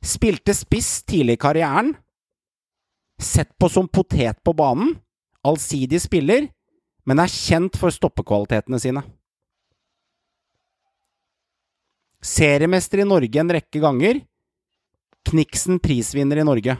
Spilte 0.00 0.54
spiss 0.56 1.02
tidlig 1.04 1.36
i 1.36 1.40
karrieren. 1.40 1.92
Sett 3.20 3.52
på 3.58 3.68
som 3.68 3.88
potet 3.88 4.40
på 4.44 4.52
banen. 4.56 4.94
Allsidig 5.44 6.00
spiller, 6.00 6.48
men 7.08 7.20
er 7.20 7.32
kjent 7.32 7.76
for 7.80 7.92
stoppekvalitetene 7.92 8.80
sine. 8.80 9.02
Seriemester 12.20 13.00
i 13.00 13.08
Norge 13.08 13.40
en 13.40 13.52
rekke 13.52 13.80
ganger. 13.80 14.20
Kniksen 15.28 15.80
prisvinner 15.80 16.40
i 16.40 16.46
Norge. 16.48 16.76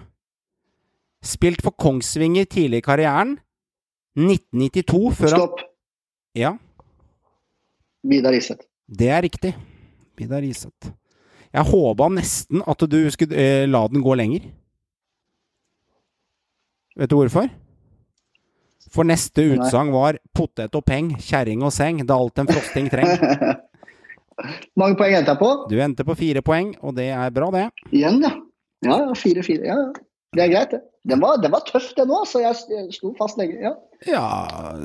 Spilt 1.25 1.61
for 1.65 1.77
Kongsvinger 1.77 2.49
tidlig 2.49 2.81
i 2.81 2.85
karrieren. 2.85 3.37
1992 4.17 5.01
før 5.17 5.35
han 5.35 5.43
Stopp. 5.45 5.61
Ja. 6.37 6.55
Vidar 8.07 8.37
Iseth. 8.37 8.65
Det 8.89 9.09
er 9.13 9.23
riktig. 9.25 9.53
Vidar 10.19 10.45
Iseth. 10.45 10.93
Jeg 11.51 11.67
håpa 11.67 12.09
nesten 12.13 12.63
at 12.69 12.85
du 12.89 13.01
skulle 13.13 13.37
eh, 13.37 13.69
la 13.69 13.85
den 13.91 14.05
gå 14.05 14.17
lenger. 14.17 14.49
Vet 16.99 17.11
du 17.11 17.17
hvorfor? 17.21 17.51
For 18.91 19.07
neste 19.07 19.45
utsagn 19.55 19.93
var 19.95 20.19
'potet 20.35 20.75
og 20.75 20.85
peng, 20.85 21.13
kjerring 21.15 21.63
og 21.63 21.71
seng'. 21.71 22.03
Det 22.03 22.11
er 22.11 22.19
alt 22.19 22.43
en 22.43 22.51
frosting 22.51 22.91
trenger. 22.91 23.21
Mange 24.81 24.97
poeng 24.99 25.15
endte 25.15 25.35
jeg 25.35 25.41
på? 25.41 25.51
Du 25.71 25.77
endte 25.79 26.07
på 26.07 26.17
fire 26.19 26.43
poeng, 26.43 26.73
og 26.83 26.97
det 26.97 27.11
er 27.13 27.31
bra, 27.35 27.51
det. 27.55 27.67
Igjen, 27.93 28.23
ja. 28.25 28.33
Ja, 28.81 28.97
ja, 29.05 29.15
fire, 29.15 29.45
fire. 29.45 29.67
Ja. 29.69 29.77
Det 30.33 30.43
er 30.47 30.53
greit, 30.53 30.73
det. 30.73 30.81
Den 31.11 31.21
var, 31.21 31.39
den 31.41 31.53
var 31.53 31.63
tøff, 31.65 31.91
den 31.97 32.11
òg, 32.13 32.27
så 32.29 32.43
jeg 32.43 32.57
sto 32.93 33.13
fast 33.17 33.39
lenge. 33.41 33.57
Ja. 33.63 33.73
Ja, 34.09 34.25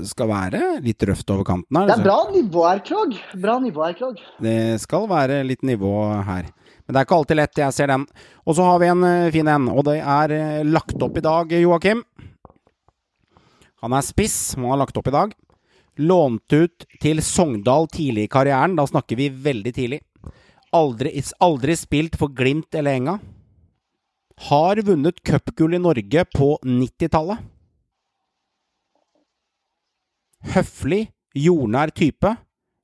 skal 0.07 0.30
være 0.32 0.61
litt 0.84 1.03
røft 1.07 1.30
over 1.32 1.48
kanten 1.48 1.76
her. 1.76 1.88
Det 1.88 1.95
er 1.95 1.99
altså. 1.99 2.07
bra 2.07 2.36
nivå 2.36 2.64
her, 2.68 2.82
Krog. 2.88 3.18
Bra 3.44 3.56
nivå 3.64 3.84
her, 3.84 3.98
Krog. 3.99 4.22
Det 4.44 4.60
skal 4.84 5.07
være 5.11 5.41
litt 5.48 5.64
nivå 5.68 5.94
her. 6.27 6.48
Men 6.86 6.94
det 6.94 7.02
er 7.02 7.07
ikke 7.07 7.18
alltid 7.18 7.40
lett, 7.40 7.60
jeg 7.60 7.74
ser 7.74 7.90
den. 7.90 8.06
Og 8.45 8.57
så 8.57 8.66
har 8.68 8.82
vi 8.82 8.90
en 8.91 9.06
eh, 9.07 9.32
fin 9.34 9.49
en, 9.49 9.70
og 9.74 9.88
det 9.88 9.98
er 10.02 10.34
eh, 10.36 10.66
lagt 10.68 11.02
opp 11.02 11.18
i 11.18 11.24
dag, 11.26 11.56
Joakim. 11.57 12.03
Han 13.82 13.94
er 13.94 14.06
spiss, 14.06 14.36
som 14.53 14.66
han 14.66 14.76
har 14.76 14.84
lagt 14.84 14.98
opp 14.98 15.10
i 15.10 15.16
dag. 15.16 15.34
Lånt 16.06 16.53
ut 16.53 16.86
til 17.02 17.22
Sogndal 17.24 17.88
tidlig 17.90 18.28
i 18.28 18.32
karrieren, 18.32 18.76
da 18.78 18.86
snakker 18.90 19.18
vi 19.18 19.30
veldig 19.30 19.74
tidlig. 19.74 20.02
Aldri, 20.76 21.14
aldri 21.40 21.78
spilt 21.80 22.18
for 22.20 22.34
Glimt 22.36 22.76
eller 22.76 22.99
Enga. 22.99 23.18
Har 24.49 24.82
vunnet 24.84 25.22
cupgull 25.24 25.78
i 25.78 25.82
Norge 25.82 26.26
på 26.36 26.49
90-tallet. 26.62 27.40
Høflig, 30.56 31.06
jordnær 31.34 31.94
type. 31.95 32.36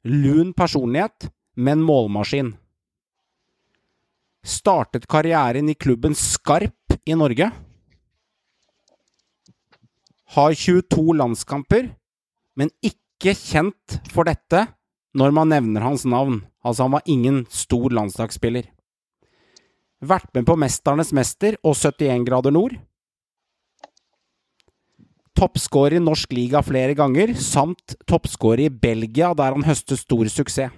Lun 0.07 0.55
personlighet, 0.57 1.27
men 1.59 1.83
målmaskin. 1.85 2.55
Startet 4.41 5.05
karrieren 5.07 5.69
i 5.69 5.75
klubben 5.75 6.15
Skarp 6.15 6.97
i 7.05 7.15
Norge. 7.15 7.51
Har 10.33 10.53
22 10.53 11.13
landskamper, 11.13 11.91
men 12.55 12.71
ikke 12.81 13.35
kjent 13.37 13.99
for 14.13 14.25
dette 14.25 14.65
når 15.13 15.33
man 15.35 15.51
nevner 15.51 15.85
hans 15.85 16.05
navn. 16.09 16.41
Altså, 16.63 16.87
han 16.87 16.95
var 16.95 17.05
ingen 17.05 17.43
stor 17.51 17.91
landslagsspiller. 17.93 18.69
Vært 20.01 20.31
med 20.33 20.47
på 20.49 20.57
Mesternes 20.57 21.11
mester 21.13 21.59
og 21.61 21.75
71 21.77 22.25
grader 22.25 22.53
nord. 22.55 22.73
Toppskårer 25.37 25.99
i 25.99 26.03
norsk 26.03 26.33
liga 26.33 26.61
flere 26.65 26.95
ganger, 26.97 27.35
samt 27.37 27.95
toppskårer 28.09 28.65
i 28.65 28.73
Belgia, 28.73 29.31
der 29.37 29.53
han 29.53 29.65
høster 29.65 29.99
stor 29.99 30.29
suksess. 30.29 30.73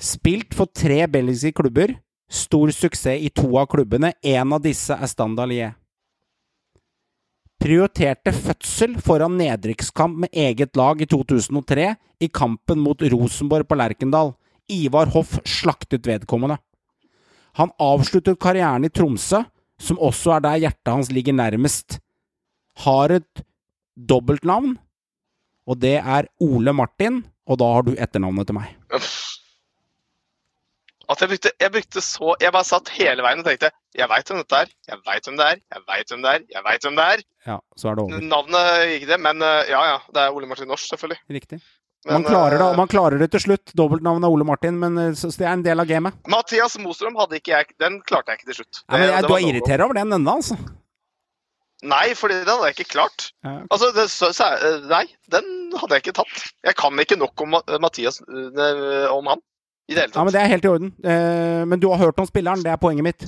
Spilt 0.00 0.54
for 0.54 0.66
tre 0.66 1.04
belgiske 1.06 1.54
klubber. 1.60 1.94
Stor 2.30 2.70
suksess 2.74 3.22
i 3.22 3.30
to 3.30 3.48
av 3.60 3.68
klubbene. 3.70 4.12
En 4.22 4.52
av 4.52 4.62
disse 4.64 4.94
er 4.94 5.10
Standa 5.10 5.46
Lier. 5.46 5.74
Prioriterte 7.62 8.32
fødsel 8.34 8.98
foran 9.00 9.38
nedrykkskamp 9.38 10.18
med 10.24 10.34
eget 10.36 10.76
lag 10.76 11.00
i 11.00 11.06
2003 11.08 11.94
i 12.20 12.28
kampen 12.28 12.82
mot 12.82 13.00
Rosenborg 13.00 13.68
på 13.68 13.78
Lerkendal. 13.78 14.34
Ivar 14.68 15.12
Hoff 15.14 15.38
slaktet 15.48 16.06
vedkommende. 16.08 16.58
Han 17.54 17.70
avsluttet 17.78 18.40
karrieren 18.42 18.84
i 18.84 18.90
Tromsø, 18.90 19.44
som 19.78 20.00
også 20.02 20.34
er 20.36 20.44
der 20.44 20.62
hjertet 20.64 20.90
hans 20.92 21.12
ligger 21.14 21.36
nærmest. 21.36 22.00
Har 22.82 23.14
et 23.14 23.44
dobbeltnavn, 23.94 24.74
og 25.64 25.78
det 25.80 26.00
er 26.00 26.28
Ole 26.42 26.74
Martin, 26.74 27.22
og 27.46 27.60
da 27.62 27.70
har 27.76 27.86
du 27.86 27.94
etternavnet 27.94 28.48
til 28.48 28.58
meg. 28.58 28.74
At 31.14 31.22
jeg 31.22 31.30
brukte, 31.30 31.52
jeg 31.62 31.70
brukte 31.70 32.02
så 32.02 32.34
Jeg 32.42 32.50
bare 32.54 32.66
satt 32.66 32.90
hele 32.96 33.22
veien 33.22 33.42
og 33.42 33.46
tenkte 33.46 33.70
Jeg 33.94 34.10
veit 34.10 34.30
hvem 34.30 34.40
dette 34.42 34.64
er. 34.64 34.74
Jeg 34.90 35.00
veit 35.06 35.28
hvem 35.28 35.38
det 35.38 35.46
er. 35.46 35.62
Jeg 35.70 35.86
veit 35.86 36.10
hvem 36.10 36.24
det 36.24 36.32
er. 36.32 36.44
Jeg 36.56 36.66
vet 36.66 36.86
hvem 36.88 36.98
det 36.98 37.06
er. 37.14 37.24
Ja, 37.46 37.56
så 37.78 37.90
er 37.90 37.96
det 37.98 38.04
over. 38.04 38.26
Navnet 38.32 38.84
gikk 38.90 39.08
det, 39.12 39.18
men 39.22 39.44
eh, 39.46 39.70
ja 39.70 39.82
ja. 39.92 39.96
Det 40.10 40.24
er 40.24 40.34
Ole 40.34 40.50
Martin 40.50 40.70
Norsk, 40.72 40.88
selvfølgelig. 40.90 41.20
Riktig. 41.36 41.60
Men, 42.04 42.18
Man 42.18 42.26
klarer, 42.26 42.58
det, 42.58 42.66
eh, 42.66 42.78
man 42.80 42.90
klarer 42.90 43.22
det 43.22 43.30
til 43.32 43.44
slutt. 43.46 43.74
Dobbeltnavnet 43.78 44.34
Ole 44.34 44.48
Martin, 44.48 44.80
men 44.80 44.98
eh, 44.98 45.12
det 45.14 45.46
er 45.46 45.52
en 45.52 45.64
del 45.64 45.84
av 45.84 45.88
gamet. 45.88 46.18
Mathias 46.32 46.74
Mostrøm 46.82 47.20
hadde 47.20 47.38
ikke 47.38 47.54
jeg 47.54 47.76
Den 47.80 48.00
klarte 48.08 48.34
jeg 48.34 48.42
ikke 48.42 48.50
til 48.50 48.62
slutt. 48.62 48.82
Ja, 48.82 48.96
men 48.96 49.06
jeg, 49.12 49.28
du 49.28 49.36
er 49.36 49.46
irritert 49.52 49.86
over 49.86 50.00
den 50.00 50.18
ennå, 50.18 50.38
altså. 50.40 50.58
Nei, 51.84 52.06
fordi 52.16 52.40
den 52.40 52.48
hadde 52.48 52.70
jeg 52.72 52.78
ikke 52.78 52.92
klart. 52.96 53.30
Ja. 53.44 53.58
Altså, 53.68 53.92
det, 53.94 54.08
så, 54.10 54.32
så, 54.34 54.50
nei, 54.90 55.04
den 55.30 55.48
hadde 55.78 55.96
jeg 55.98 56.06
ikke 56.06 56.18
tatt. 56.18 56.46
Jeg 56.64 56.80
kan 56.80 57.02
ikke 57.04 57.20
nok 57.20 57.44
om 57.44 57.58
Mathias 57.84 58.22
om 58.24 59.28
han 59.30 59.42
i 59.88 59.94
det 59.94 60.00
hele 60.06 60.14
Ja, 60.16 60.24
men 60.24 60.32
Det 60.32 60.40
er 60.42 60.48
helt 60.54 60.64
i 60.64 60.68
orden. 60.72 60.92
Eh, 61.04 61.64
men 61.68 61.80
du 61.80 61.88
har 61.92 61.98
hørt 62.00 62.18
om 62.22 62.26
spilleren, 62.28 62.62
det 62.64 62.72
er 62.72 62.80
poenget 62.80 63.04
mitt. 63.04 63.26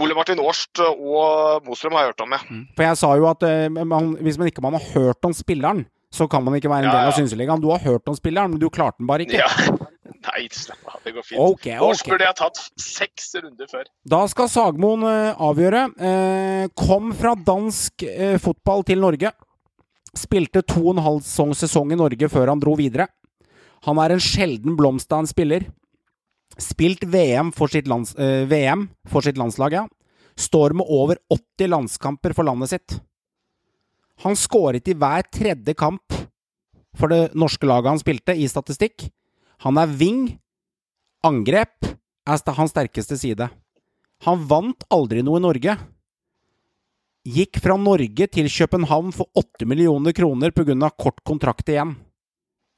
Ole 0.00 0.14
Martin 0.14 0.38
Årst 0.40 0.78
og 0.86 1.64
Mostrøm 1.66 1.92
har 1.96 2.04
jeg 2.06 2.12
hørt 2.12 2.22
om, 2.24 2.32
ja. 2.36 2.38
For 2.76 2.86
jeg 2.86 2.96
sa 3.00 3.08
jo 3.18 3.26
at 3.30 3.42
eh, 3.48 3.68
man, 3.68 4.14
hvis 4.22 4.38
man 4.40 4.48
ikke 4.48 4.62
man 4.64 4.76
har 4.78 4.84
hørt 4.94 5.24
om 5.26 5.32
spilleren, 5.36 5.84
så 6.14 6.26
kan 6.30 6.42
man 6.44 6.54
ikke 6.58 6.70
være 6.70 6.84
en 6.86 6.90
Ja, 6.90 6.94
del 6.96 7.08
av 7.08 7.12
ja. 7.12 7.18
Synseligaen. 7.18 7.60
Du 7.62 7.68
har 7.70 7.82
hørt 7.84 8.08
om 8.08 8.16
spilleren, 8.18 8.50
men 8.54 8.60
du 8.62 8.68
klarte 8.70 8.98
den 8.98 9.06
bare 9.10 9.26
ikke. 9.26 9.40
ja. 9.42 9.50
Nei, 10.20 10.42
det 10.52 11.14
går 11.16 11.24
fint. 11.24 11.40
Okay, 11.40 11.78
Årst 11.80 12.02
ok. 12.04 12.10
burde 12.12 12.26
jeg 12.26 12.36
tatt 12.36 12.58
seks 12.76 13.30
runder 13.40 13.68
før. 13.70 13.86
Da 14.04 14.18
skal 14.28 14.50
Sagmoen 14.52 15.06
eh, 15.08 15.38
avgjøre. 15.40 15.84
Eh, 15.96 16.64
kom 16.76 17.14
fra 17.16 17.32
dansk 17.34 18.04
fotball 18.44 18.84
til 18.84 19.00
Norge. 19.00 19.30
Spilte 20.16 20.60
to 20.66 20.82
og 20.90 20.96
en 20.98 21.02
halv 21.06 21.22
sesong, 21.24 21.54
sesong 21.56 21.92
i 21.94 21.98
Norge 21.98 22.28
før 22.28 22.52
han 22.52 22.60
dro 22.60 22.74
videre. 22.76 23.06
Han 23.86 24.00
er 24.02 24.14
en 24.14 24.22
sjelden 24.22 24.76
blomst 24.76 25.12
av 25.12 25.24
en 25.24 25.30
spiller. 25.30 25.68
Spilt 26.60 27.04
VM 27.08 27.52
for 27.56 27.72
sitt, 27.72 27.88
lands, 27.88 28.14
eh, 28.16 28.44
VM 28.46 28.88
for 29.08 29.24
sitt 29.24 29.38
landslag, 29.40 29.72
ja. 29.72 29.86
Står 30.36 30.74
med 30.76 30.86
over 30.88 31.16
80 31.30 31.68
landskamper 31.68 32.34
for 32.36 32.44
landet 32.44 32.70
sitt. 32.70 33.00
Han 34.22 34.36
skåret 34.36 34.88
i 34.88 34.94
hver 34.94 35.24
tredje 35.32 35.74
kamp 35.74 36.12
for 36.96 37.08
det 37.08 37.34
norske 37.38 37.66
laget 37.66 37.94
han 37.94 38.02
spilte, 38.02 38.34
i 38.34 38.48
statistikk. 38.50 39.08
Han 39.64 39.78
er 39.78 39.86
wing. 39.86 40.38
Angrep 41.24 41.84
er 41.84 42.54
hans 42.56 42.72
sterkeste 42.72 43.16
side. 43.20 43.48
Han 44.26 44.44
vant 44.48 44.84
aldri 44.92 45.22
noe 45.24 45.40
i 45.40 45.44
Norge. 45.44 45.76
Gikk 47.28 47.60
fra 47.60 47.76
Norge 47.76 48.28
til 48.32 48.48
København 48.48 49.12
for 49.12 49.28
8 49.36 49.66
millioner 49.68 50.12
kroner 50.16 50.50
pga. 50.50 50.90
kort 50.90 51.22
kontrakt 51.24 51.68
igjen. 51.68 51.96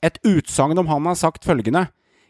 Et 0.03 0.19
utsagn 0.27 0.79
om 0.79 0.89
han 0.91 1.07
har 1.07 1.19
sagt 1.19 1.45
følgende 1.47 1.87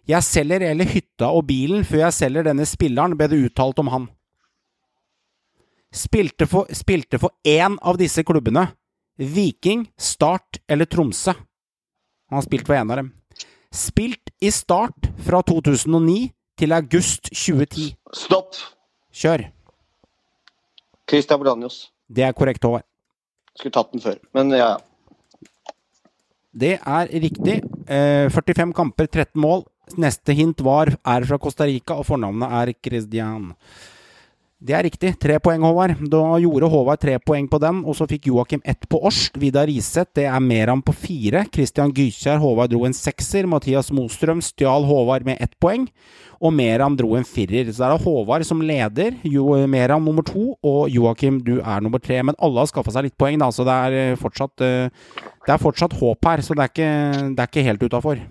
Jeg 0.08 0.26
selger 0.26 0.64
hele 0.66 0.84
hytta 0.84 1.30
og 1.30 1.46
bilen 1.48 1.86
før 1.86 2.06
jeg 2.06 2.18
selger 2.18 2.48
denne 2.48 2.66
spilleren, 2.68 3.16
ble 3.16 3.28
det 3.30 3.38
uttalt 3.46 3.78
om 3.78 3.90
han. 3.92 4.08
Spilte 5.92 6.48
for, 6.48 6.68
spilte 6.72 7.20
for 7.20 7.36
én 7.44 7.76
av 7.84 7.98
disse 8.00 8.24
klubbene. 8.24 8.66
Viking, 9.16 9.86
Start 10.00 10.58
eller 10.66 10.88
Tromsø. 10.88 11.34
Han 12.32 12.40
har 12.40 12.46
spilt 12.46 12.66
for 12.66 12.74
én 12.74 12.90
av 12.90 13.02
dem. 13.02 13.12
Spilt 13.72 14.32
i 14.40 14.50
Start 14.50 15.10
fra 15.22 15.42
2009 15.44 16.32
til 16.58 16.72
august 16.72 17.28
2010. 17.30 17.92
Stopp! 18.16 18.56
Kjør. 19.12 19.50
Christian 21.08 21.40
Bolanios. 21.40 21.90
Det 22.08 22.24
er 22.24 22.32
korrekt, 22.32 22.64
Håvard. 22.64 22.86
Skulle 23.56 23.74
tatt 23.74 23.92
den 23.92 24.00
før, 24.00 24.16
men 24.32 24.50
ja, 24.56 24.72
ja. 24.72 24.91
Det 26.52 26.76
er 26.78 27.08
riktig. 27.08 27.62
Eh, 27.88 28.28
45 28.28 28.74
kamper, 28.76 29.08
13 29.08 29.40
mål. 29.40 29.64
Neste 29.96 30.34
hint 30.36 30.60
var 30.64 30.92
er 30.94 31.24
fra 31.28 31.38
Costa 31.40 31.64
Rica, 31.68 31.96
og 31.96 32.06
fornavnet 32.06 32.52
er 32.60 32.74
Christian. 32.84 33.52
Det 34.62 34.74
er 34.78 34.84
riktig. 34.86 35.10
Tre 35.18 35.40
poeng, 35.42 35.64
Håvard. 35.66 35.96
Da 36.06 36.20
gjorde 36.38 36.68
Håvard 36.70 37.00
tre 37.02 37.16
poeng 37.18 37.48
på 37.50 37.58
den, 37.62 37.80
og 37.82 37.96
så 37.98 38.06
fikk 38.06 38.28
Joakim 38.30 38.60
ett 38.62 38.84
på 38.86 39.00
Årst. 39.08 39.34
Vidar 39.42 39.66
Riseth, 39.66 40.12
det 40.14 40.28
er 40.30 40.44
Meran 40.44 40.84
på 40.86 40.94
fire. 40.94 41.42
Christian 41.50 41.90
Gykjær, 41.90 42.38
Håvard 42.38 42.70
dro 42.70 42.84
en 42.86 42.94
sekser. 42.94 43.48
Mathias 43.50 43.90
Mostrøm 43.90 44.38
stjal 44.44 44.86
Håvard 44.86 45.26
med 45.26 45.42
ett 45.42 45.56
poeng. 45.58 45.88
Og 46.38 46.54
Meran 46.54 46.94
dro 46.98 47.16
en 47.18 47.26
firer. 47.26 47.72
Så 47.72 47.82
det 47.82 47.88
er 47.88 48.04
Håvard 48.04 48.46
som 48.46 48.62
leder. 48.62 49.16
Jo, 49.26 49.48
Meran 49.66 50.06
nummer 50.06 50.22
to, 50.26 50.52
og 50.62 50.94
Joakim, 50.94 51.40
du 51.42 51.56
er 51.58 51.82
nummer 51.82 51.98
tre. 51.98 52.20
Men 52.22 52.38
alle 52.38 52.62
har 52.62 52.70
skaffa 52.70 52.94
seg 52.94 53.08
litt 53.08 53.18
poeng, 53.18 53.40
da, 53.42 53.50
så 53.50 53.66
det 53.66 53.80
er 53.88 53.98
eh, 53.98 54.20
fortsatt 54.20 54.62
eh, 54.62 55.10
Det 55.42 55.56
er 55.56 55.58
fortsatt 55.58 55.98
håp 55.98 56.30
her, 56.30 56.44
så 56.46 56.54
det 56.54 56.68
er 56.68 56.70
ikke, 56.70 56.92
det 57.34 57.42
er 57.42 57.50
ikke 57.50 57.66
helt 57.66 57.82
utafor. 57.82 58.22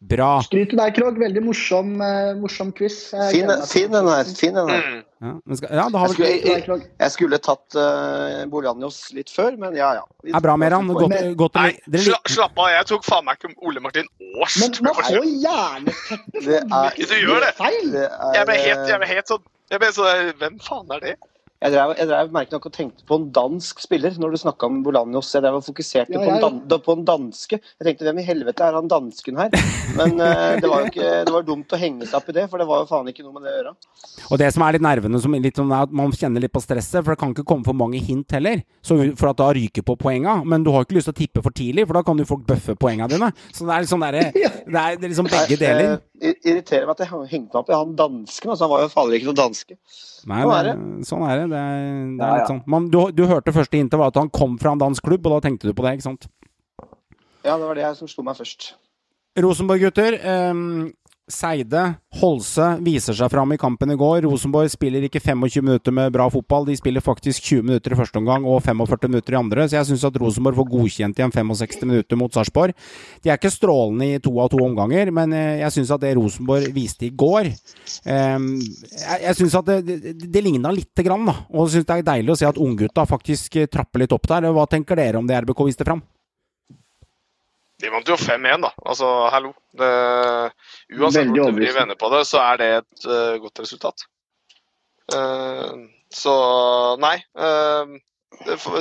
Bra. 0.00 0.38
Skryt 0.40 0.70
til 0.72 0.78
deg, 0.80 0.94
Krog. 0.96 1.18
Veldig 1.20 1.42
morsom, 1.44 1.90
eh, 2.00 2.30
morsom 2.40 2.70
quiz. 2.72 3.10
Finn 3.12 3.50
Fin, 3.50 3.64
fin 3.68 3.90
den 3.92 4.06
her. 4.08 4.24
Fin 4.24 4.54
den 4.56 4.70
her. 4.72 4.86
Ja, 5.20 5.32
skal, 5.58 5.74
ja, 5.76 5.84
da 5.92 5.98
har 6.00 6.08
Jeg 6.08 6.14
skulle, 6.16 6.78
jeg, 6.80 6.86
jeg 7.02 7.12
skulle 7.12 7.38
tatt 7.44 7.76
uh, 7.76 8.46
Bolanios 8.48 9.12
litt 9.12 9.28
før, 9.28 9.58
men 9.60 9.76
ja, 9.76 9.90
ja. 9.98 10.06
Vi- 10.24 10.32
er 10.32 10.40
bra, 10.40 10.54
Meran. 10.56 10.88
Godt, 10.96 11.12
godt 11.36 11.58
Nei, 11.60 11.74
dere 11.84 12.06
sla, 12.06 12.20
slapp 12.24 12.56
av. 12.56 12.70
Jeg 12.72 12.88
tok 12.88 13.04
faen 13.04 13.28
meg 13.28 13.36
ikke 13.36 13.52
Ole 13.60 13.84
Martin 13.84 14.08
Aas. 14.40 14.56
Men 14.62 14.78
man 14.88 15.02
er 15.04 15.18
jo 15.18 15.24
hjerneteppe 15.44 16.56
er- 16.64 16.96
Du 16.96 17.16
gjør 17.20 17.44
det. 17.44 17.52
feil. 17.60 17.92
Det 17.92 18.06
er, 18.08 18.32
Jeg 18.38 18.48
ble 18.48 18.56
helt, 18.56 18.88
eh, 18.88 19.22
sånn, 19.28 19.44
Hvem 20.40 20.56
faen 20.64 20.96
er 20.96 21.04
det? 21.04 21.18
Jeg 21.60 21.74
drev, 21.74 21.90
jeg 21.98 22.08
drev 22.08 22.30
nok 22.32 22.66
og 22.70 22.72
tenkte 22.72 23.04
på 23.04 23.16
en 23.20 23.26
dansk 23.36 23.82
spiller 23.84 24.14
når 24.16 24.32
du 24.32 24.38
snakka 24.40 24.64
om 24.70 24.78
Bolanjos. 24.80 25.28
Jeg 25.34 25.42
drev 25.44 25.58
og 25.58 25.64
fokuserte 25.66 26.14
Ja, 26.14 26.22
på, 26.22 26.30
en 26.32 26.40
dan, 26.40 26.80
på 26.86 26.94
en 26.96 27.02
danske. 27.04 27.58
Jeg 27.60 27.84
tenkte 27.84 28.06
hvem 28.08 28.20
i 28.22 28.24
helvete 28.24 28.64
er 28.64 28.78
han 28.78 28.88
dansken 28.88 29.36
her? 29.36 29.52
Men 29.98 30.14
uh, 30.16 30.56
det 30.56 30.70
var 30.70 30.86
jo 30.86 30.88
ikke, 30.88 31.10
det 31.28 31.34
var 31.34 31.44
dumt 31.44 31.74
å 31.76 31.80
henge 31.82 32.08
seg 32.08 32.16
opp 32.16 32.30
i 32.32 32.36
det, 32.38 32.46
for 32.48 32.62
det 32.62 32.66
var 32.70 32.80
jo 32.80 32.88
faen 32.88 33.10
ikke 33.12 33.26
noe 33.26 33.34
med 33.36 33.44
det 33.44 33.52
å 33.52 33.56
gjøre. 33.58 33.74
Og 34.30 34.40
det 34.40 34.48
som 34.56 34.64
er 34.64 34.78
litt 34.78 34.86
nervene, 34.86 35.20
som 35.20 35.36
litt 35.36 35.60
sånn 35.60 35.74
er 35.76 35.84
at 35.84 35.92
man 36.00 36.16
kjenner 36.16 36.46
litt 36.46 36.54
på 36.56 36.62
stresset, 36.64 37.02
for 37.04 37.12
det 37.12 37.20
kan 37.20 37.34
ikke 37.36 37.44
komme 37.52 37.68
for 37.68 37.76
mange 37.76 38.00
hint 38.08 38.32
heller, 38.38 38.62
så 38.80 38.96
for 39.20 39.34
at 39.34 39.42
da 39.42 39.50
ryker 39.60 39.84
på 39.84 39.98
poenga. 40.00 40.38
Men 40.48 40.64
du 40.64 40.72
har 40.72 40.88
ikke 40.88 40.96
lyst 40.96 41.10
til 41.10 41.16
å 41.18 41.20
tippe 41.20 41.44
for 41.44 41.52
tidlig, 41.60 41.84
for 41.90 42.00
da 42.00 42.04
kan 42.08 42.24
jo 42.24 42.28
folk 42.30 42.46
bøffe 42.48 42.78
poenga 42.80 43.10
dine. 43.12 43.34
Så 43.52 43.68
det 43.68 43.76
er 43.76 43.84
liksom, 43.84 44.06
der, 44.06 44.20
Det 44.70 44.80
er 44.80 44.96
det 44.96 45.04
er 45.04 45.12
liksom 45.12 45.28
begge 45.28 45.60
deler. 45.60 45.98
Det 46.16 46.32
ir- 46.32 46.40
irriterer 46.54 46.88
meg 46.88 46.96
at 46.96 47.04
jeg 47.04 47.28
hengte 47.34 47.52
meg 47.52 47.60
opp 47.60 47.68
i 47.72 47.76
han 47.76 47.92
dansken. 48.00 48.54
Altså, 48.54 48.64
han 48.64 48.72
var 48.72 48.86
jo 48.86 48.92
fader 48.96 49.18
ikke 49.20 49.28
noen 49.28 49.42
danske. 49.44 49.76
Nei, 50.28 50.42
Sånn 50.42 50.52
er 50.56 50.64
det, 50.68 50.74
sånn 51.08 51.22
er 51.24 51.38
det. 51.40 51.46
Det 51.52 51.60
er, 51.60 51.80
det 52.18 52.26
er 52.26 52.28
Ja, 52.28 52.36
ja. 52.42 52.46
sånn. 52.50 52.62
Man, 52.66 52.88
du, 52.92 52.98
du 53.16 53.24
hørte 53.26 53.52
første 53.56 53.76
hintet 53.80 53.98
var 54.00 54.08
at 54.12 54.18
han 54.20 54.28
kom 54.30 54.58
fra 54.60 54.72
en 54.72 54.82
dansk 54.82 55.02
klubb, 55.06 55.24
og 55.26 55.36
da 55.38 55.48
tenkte 55.48 55.68
du 55.70 55.72
på 55.76 55.86
det, 55.86 55.94
ikke 55.98 56.08
sant? 56.10 56.26
Ja, 57.44 57.56
det 57.56 57.64
var 57.64 57.74
det 57.78 57.96
som 57.96 58.08
slo 58.10 58.22
meg 58.26 58.36
først. 58.36 58.74
Rosenborg-gutter. 59.40 60.18
ehm, 60.20 60.92
Seide, 61.30 61.82
Holse 62.20 62.66
viser 62.82 63.14
seg 63.16 63.30
fram 63.32 63.54
i 63.54 63.58
kampen 63.60 63.92
i 63.94 63.96
går. 63.98 64.24
Rosenborg 64.26 64.70
spiller 64.72 65.04
ikke 65.06 65.22
25 65.22 65.62
minutter 65.64 65.94
med 65.94 66.12
bra 66.14 66.26
fotball, 66.32 66.66
de 66.68 66.76
spiller 66.78 67.04
faktisk 67.04 67.44
20 67.46 67.66
minutter 67.68 67.94
i 67.94 67.98
første 68.00 68.20
omgang 68.20 68.44
og 68.50 68.60
45 68.66 69.10
minutter 69.10 69.36
i 69.36 69.40
andre, 69.40 69.66
så 69.68 69.78
jeg 69.78 69.90
syns 69.92 70.06
at 70.08 70.18
Rosenborg 70.20 70.58
får 70.58 70.68
godkjent 70.72 71.22
igjen 71.22 71.34
65 71.34 71.86
minutter 71.86 72.20
mot 72.20 72.34
Sarpsborg. 72.34 72.74
De 73.22 73.30
er 73.30 73.38
ikke 73.38 73.52
strålende 73.54 74.10
i 74.10 74.20
to 74.22 74.34
av 74.42 74.50
to 74.52 74.60
omganger, 74.64 75.14
men 75.14 75.34
eh, 75.36 75.60
jeg 75.62 75.78
syns 75.78 75.94
at 75.96 76.04
det 76.04 76.14
Rosenborg 76.18 76.70
viste 76.74 77.06
i 77.08 77.12
går 77.14 77.50
ehm, 78.10 78.52
Jeg, 78.60 79.34
syns 79.38 79.58
at 79.58 79.70
det, 79.70 79.80
det, 79.86 80.14
det 80.26 80.44
ligna 80.44 80.74
lite 80.74 81.06
grann, 81.06 81.28
da. 81.30 81.36
Og 81.54 81.70
syns 81.70 81.86
det 81.88 82.00
er 82.00 82.08
deilig 82.12 82.34
å 82.34 82.40
se 82.42 82.50
at 82.50 82.60
unggutta 82.60 83.06
faktisk 83.08 83.62
trapper 83.70 84.04
litt 84.04 84.16
opp 84.16 84.26
der. 84.30 84.50
Hva 84.54 84.66
tenker 84.70 84.98
dere 84.98 85.20
om 85.20 85.30
det 85.30 85.38
RBK 85.44 85.68
viste 85.70 85.86
fram? 85.86 86.02
De 87.80 87.90
vant 87.92 88.08
jo 88.12 88.16
5-1, 88.20 88.66
da. 88.66 88.70
Altså, 88.84 89.08
hallo. 89.32 89.54
Det, 89.76 89.90
uansett 90.98 91.30
hvor 91.32 91.50
du 91.50 91.58
blir 91.60 91.74
venner 91.76 91.98
på 92.00 92.10
det, 92.12 92.24
så 92.28 92.42
er 92.44 92.60
det 92.60 92.70
et 92.80 93.08
uh, 93.08 93.40
godt 93.40 93.62
resultat. 93.62 94.04
Uh, 95.14 95.88
så 96.12 96.34
nei. 97.00 97.16
Uh, 97.38 97.96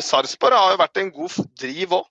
Sarpsborg 0.03 0.55
har 0.57 0.73
jo 0.73 0.81
vært 0.81 1.01
en 1.01 1.13
god 1.15 1.37
driv 1.59 1.99
òg. 2.01 2.09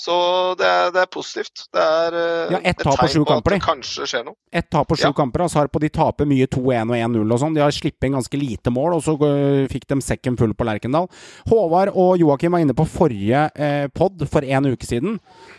Så 0.00 0.14
det 0.56 0.64
er, 0.64 0.90
det 0.94 1.02
er 1.02 1.08
positivt. 1.12 1.66
Det 1.74 1.82
er 1.84 2.14
eh, 2.16 2.52
Ja, 2.54 2.60
et, 2.62 2.70
et 2.72 2.78
tegn 2.80 2.94
på 2.96 3.24
på 3.26 3.26
at 3.26 3.28
kamper, 3.34 3.52
det 3.52 3.58
de. 3.60 3.64
kanskje 3.66 4.06
skjer 4.08 4.24
noe. 4.24 4.36
Ett 4.52 4.70
tap 4.72 4.88
på 4.88 4.96
sju 4.96 5.04
Ja. 5.10 5.12
kamper. 5.12 5.44
Altså 5.44 5.60
Harpo 5.60 5.78
de 5.82 5.90
taper 5.92 6.24
mye 6.30 6.46
2-1 6.48 6.88
og 6.94 6.96
1-0 6.96 7.34
og 7.36 7.40
sånn. 7.42 7.54
De 7.58 7.60
har 7.60 7.74
sluppet 7.74 8.08
inn 8.08 8.16
ganske 8.16 8.40
lite 8.40 8.72
mål, 8.72 8.96
og 8.96 9.02
så 9.04 9.14
øh, 9.20 9.66
fikk 9.68 9.84
de 9.92 10.00
sekken 10.02 10.38
full 10.40 10.54
på 10.56 10.64
Lerkendal. 10.64 11.10
Håvard 11.50 11.92
og 11.94 12.16
Joakim 12.22 12.56
var 12.56 12.64
inne 12.64 12.76
på 12.78 12.86
forrige 12.88 13.44
eh, 13.54 13.86
pod 13.92 14.24
for 14.30 14.46
en 14.46 14.70
uke 14.72 14.88
siden. 14.88 15.18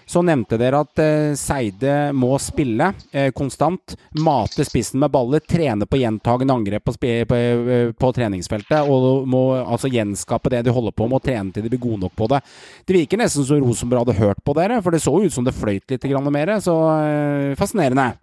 Så 0.10 0.24
nevnte 0.26 0.58
dere 0.60 0.82
at 0.84 1.00
eh, 1.00 1.36
Seide 1.40 1.94
må 2.18 2.34
spille 2.42 2.90
eh, 3.14 3.30
konstant. 3.38 3.96
Mate 4.20 4.66
spissen 4.68 5.00
med 5.00 5.12
baller, 5.14 5.40
trene 5.46 5.86
på 5.88 6.02
gjentagende 6.02 6.56
angrep 6.58 6.84
på, 6.90 6.96
på, 6.98 7.38
eh, 7.38 7.92
på 7.94 8.12
treningsfeltet. 8.18 8.90
Og 8.90 9.28
må 9.30 9.44
altså 9.62 9.88
gjenskape 9.92 10.50
det 10.52 10.66
de 10.66 10.74
holder 10.76 10.92
på 10.98 11.06
med, 11.08 11.22
og 11.22 11.26
trene 11.30 11.54
til 11.54 11.64
de 11.68 11.72
blir 11.76 11.84
gode 11.86 12.02
nok 12.08 12.16
på 12.18 12.28
det. 12.34 12.42
Det 12.88 12.98
virker 12.98 13.22
nesten 13.22 13.46
som 13.48 13.62
Rosenborg 13.62 14.04
hadde 14.08 14.18
hørt 14.20 14.31
på 14.40 14.56
dere, 14.58 14.80
for 14.84 14.96
det 14.96 15.04
så 15.04 15.14
ut 15.20 15.34
som 15.34 15.46
det 15.46 15.56
fløyt 15.58 15.92
litt 15.92 16.06
mer. 16.32 16.56
Så 16.64 16.76
eh, 16.96 17.56
fascinerende. 17.60 18.14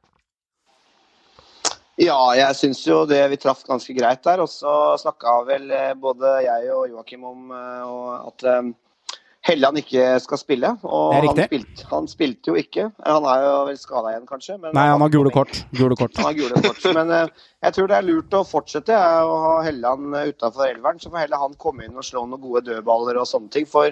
Ja, 1.98 2.18
jeg 2.38 2.54
syns 2.54 2.84
jo 2.86 3.02
det 3.10 3.24
vi 3.32 3.40
traff 3.42 3.64
ganske 3.66 3.94
greit 3.94 4.22
der. 4.22 4.42
Og 4.44 4.50
så 4.50 4.96
snakka 5.02 5.40
vel 5.48 5.70
eh, 5.70 5.94
både 5.98 6.38
jeg 6.46 6.68
og 6.74 6.84
Joakim 6.92 7.24
om 7.26 7.54
eh, 7.54 8.28
at 8.30 8.46
Helland 9.48 9.80
ikke 9.80 10.04
skal 10.20 10.38
spille. 10.38 10.70
Og 10.84 11.16
han 11.16 11.40
spilte, 11.40 11.86
han 11.90 12.06
spilte 12.10 12.52
jo 12.52 12.58
ikke. 12.60 12.88
Han 13.02 13.26
er 13.32 13.42
jo 13.46 13.56
vel 13.70 13.80
skada 13.80 14.12
igjen, 14.12 14.28
kanskje. 14.28 14.58
Men 14.62 14.76
Nei, 14.76 14.86
han 14.92 15.02
har 15.02 15.14
gule 15.14 15.32
kort. 15.34 15.62
Gule 15.74 15.96
kort. 15.98 16.14
Han 16.20 16.30
har 16.30 16.38
gule 16.38 16.62
kort. 16.62 16.86
Men 16.94 17.14
jeg 17.16 17.74
tror 17.74 17.90
det 17.90 17.98
er 17.98 18.06
lurt 18.06 18.36
å 18.36 18.44
fortsette 18.46 18.94
å 18.94 19.40
ha 19.46 19.56
Helland 19.66 20.14
utafor 20.14 20.68
elveren. 20.68 21.02
Så 21.02 21.10
får 21.10 21.24
heller 21.24 21.42
han 21.42 21.58
komme 21.58 21.88
inn 21.88 21.98
og 21.98 22.06
slå 22.06 22.26
noen 22.28 22.44
gode 22.44 22.66
dødballer 22.68 23.18
og 23.18 23.30
sånne 23.30 23.50
ting. 23.56 23.66
For 23.66 23.90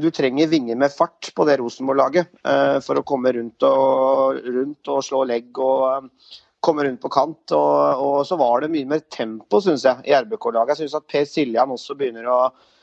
du 0.00 0.10
trenger 0.12 0.50
vinger 0.50 0.76
med 0.76 0.92
fart 0.92 1.30
på 1.34 1.46
det 1.48 1.56
Rosenborg-laget 1.60 2.28
eh, 2.44 2.78
for 2.84 3.00
å 3.00 3.04
komme 3.06 3.32
rundt 3.32 3.64
og, 3.64 4.40
rundt 4.44 4.90
og 4.92 5.04
slå 5.06 5.22
legg 5.30 5.56
og 5.56 5.86
eh, 5.88 6.36
komme 6.60 6.84
rundt 6.84 7.00
på 7.00 7.12
kant. 7.12 7.54
Og, 7.56 8.04
og 8.04 8.18
så 8.28 8.36
var 8.40 8.60
det 8.60 8.72
mye 8.74 8.88
mer 8.90 9.06
tempo, 9.08 9.62
syns 9.64 9.86
jeg, 9.88 10.04
i 10.04 10.16
RBK-laget. 10.18 10.76
Jeg 10.76 10.84
syns 10.84 10.98
at 11.00 11.08
Per 11.08 11.24
Siljan 11.28 11.72
også 11.72 11.96
begynner 11.96 12.28
å 12.28 12.40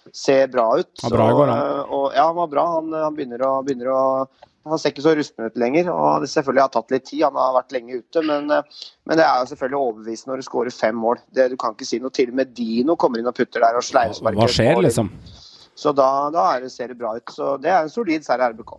se 0.09 0.39
bra 0.49 0.71
ut. 0.79 0.93
Var 1.03 1.13
bra 1.13 1.29
i 1.29 1.37
går, 1.37 1.53
han. 1.53 1.79
Og, 1.85 2.05
ja, 2.15 2.25
han 2.25 2.37
var 2.41 2.51
bra. 2.51 2.67
Han, 2.79 2.93
han 2.97 3.17
begynner 3.17 3.45
å, 3.45 3.55
begynner 3.67 3.93
å 3.93 4.03
han 4.67 4.79
ser 4.81 4.91
ikke 4.91 5.03
så 5.05 5.13
rusten 5.15 5.47
ut 5.47 5.57
lenger. 5.59 5.89
og 5.93 6.23
det 6.23 6.29
selvfølgelig 6.31 6.63
har 6.63 6.71
tatt 6.73 6.93
litt 6.93 7.05
tid, 7.07 7.23
han 7.23 7.37
har 7.39 7.55
vært 7.55 7.75
lenge 7.75 7.99
ute. 8.01 8.23
Men, 8.25 8.51
eh, 8.51 8.85
men 9.07 9.19
det 9.19 9.25
er 9.25 9.41
jo 9.41 9.51
selvfølgelig 9.53 9.81
overbevisende 9.81 10.33
når 10.33 10.41
du 10.41 10.47
skårer 10.49 10.75
fem 10.75 10.97
mål. 10.97 11.21
Det, 11.31 11.49
du 11.53 11.57
kan 11.61 11.75
ikke 11.75 11.87
si 11.87 12.01
noe 12.03 12.15
til 12.15 12.33
og 12.33 12.39
med 12.41 12.55
Dino 12.57 12.97
kommer 12.99 13.21
inn 13.21 13.29
og 13.29 13.37
putter 13.37 13.63
der 13.63 13.79
og 13.79 13.85
sleivsparker. 13.85 14.41
Hva 14.41 14.49
skjer, 14.51 14.81
liksom? 14.83 15.11
Så 15.77 15.93
da, 15.93 16.09
da 16.33 16.43
er 16.55 16.65
det, 16.65 16.71
ser 16.73 16.89
det 16.89 16.97
bra 16.97 17.13
ut. 17.17 17.33
Så 17.33 17.55
det 17.61 17.69
er 17.69 17.83
en 17.85 17.93
solid 17.93 18.25
seier 18.25 18.49
RBK. 18.49 18.73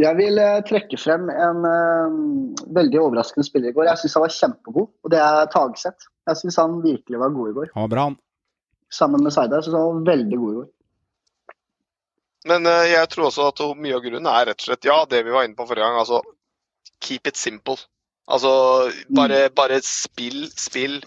Jeg 0.00 0.16
vil 0.16 0.40
eh, 0.40 0.62
trekke 0.64 0.96
frem 0.96 1.28
en 1.30 1.66
uh, 1.68 2.14
veldig 2.72 3.00
overraskende 3.02 3.44
spiller 3.44 3.70
i 3.70 3.76
går. 3.76 3.90
Jeg 3.90 4.00
syns 4.00 4.16
han 4.16 4.24
var 4.24 4.34
kjempegod, 4.34 4.86
og 4.88 5.12
det 5.12 5.18
er 5.20 5.50
Tagseth. 5.52 6.08
Jeg 6.30 6.40
syns 6.40 6.56
han 6.58 6.78
virkelig 6.84 7.20
var 7.20 7.34
god 7.34 7.50
i 7.50 7.56
går. 7.58 7.72
Han 7.76 7.90
bra. 7.92 8.06
Sammen 8.92 9.24
med 9.24 9.34
Seidar 9.34 9.64
syns 9.64 9.76
han 9.76 9.84
var 10.00 10.14
veldig 10.14 10.38
god 10.40 10.54
i 10.54 10.58
går. 10.60 10.70
Men 12.50 12.66
uh, 12.66 12.84
jeg 12.88 13.10
tror 13.12 13.28
også 13.28 13.50
at 13.52 13.62
mye 13.78 13.98
av 13.98 14.06
grunnen 14.06 14.30
er 14.32 14.48
rett 14.50 14.64
og 14.64 14.68
slett 14.70 14.88
ja, 14.88 14.96
det 15.10 15.22
vi 15.26 15.34
var 15.34 15.46
inne 15.46 15.58
på 15.58 15.68
forrige 15.68 15.86
gang. 15.86 16.00
Altså 16.00 16.22
keep 17.04 17.28
it 17.28 17.36
simple. 17.38 17.76
Altså 18.32 18.50
bare, 19.12 19.44
bare 19.52 19.82
spill, 19.84 20.46
spill. 20.56 21.02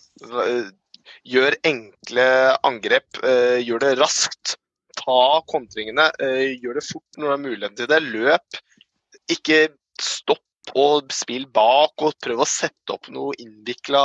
Gjør 1.25 1.57
enkle 1.65 2.27
angrep. 2.67 3.23
Gjør 3.65 3.81
det 3.81 3.95
raskt. 3.97 4.55
Ta 5.05 5.41
kontringene. 5.51 6.09
eh, 6.19 6.55
Gjør 6.61 6.79
det 6.79 6.85
fort 6.87 7.17
når 7.19 7.27
det 7.29 7.35
er 7.37 7.43
mulighet 7.49 7.77
til 7.77 7.87
det. 7.91 8.01
Løp. 8.03 8.59
Ikke 9.31 9.59
stopp 10.01 10.41
og 10.75 11.11
spill 11.13 11.45
bak 11.53 11.93
og 12.01 12.15
prøv 12.25 12.41
å 12.41 12.47
sette 12.49 12.93
opp 12.95 13.07
noe 13.13 13.35
innvikla 13.39 14.01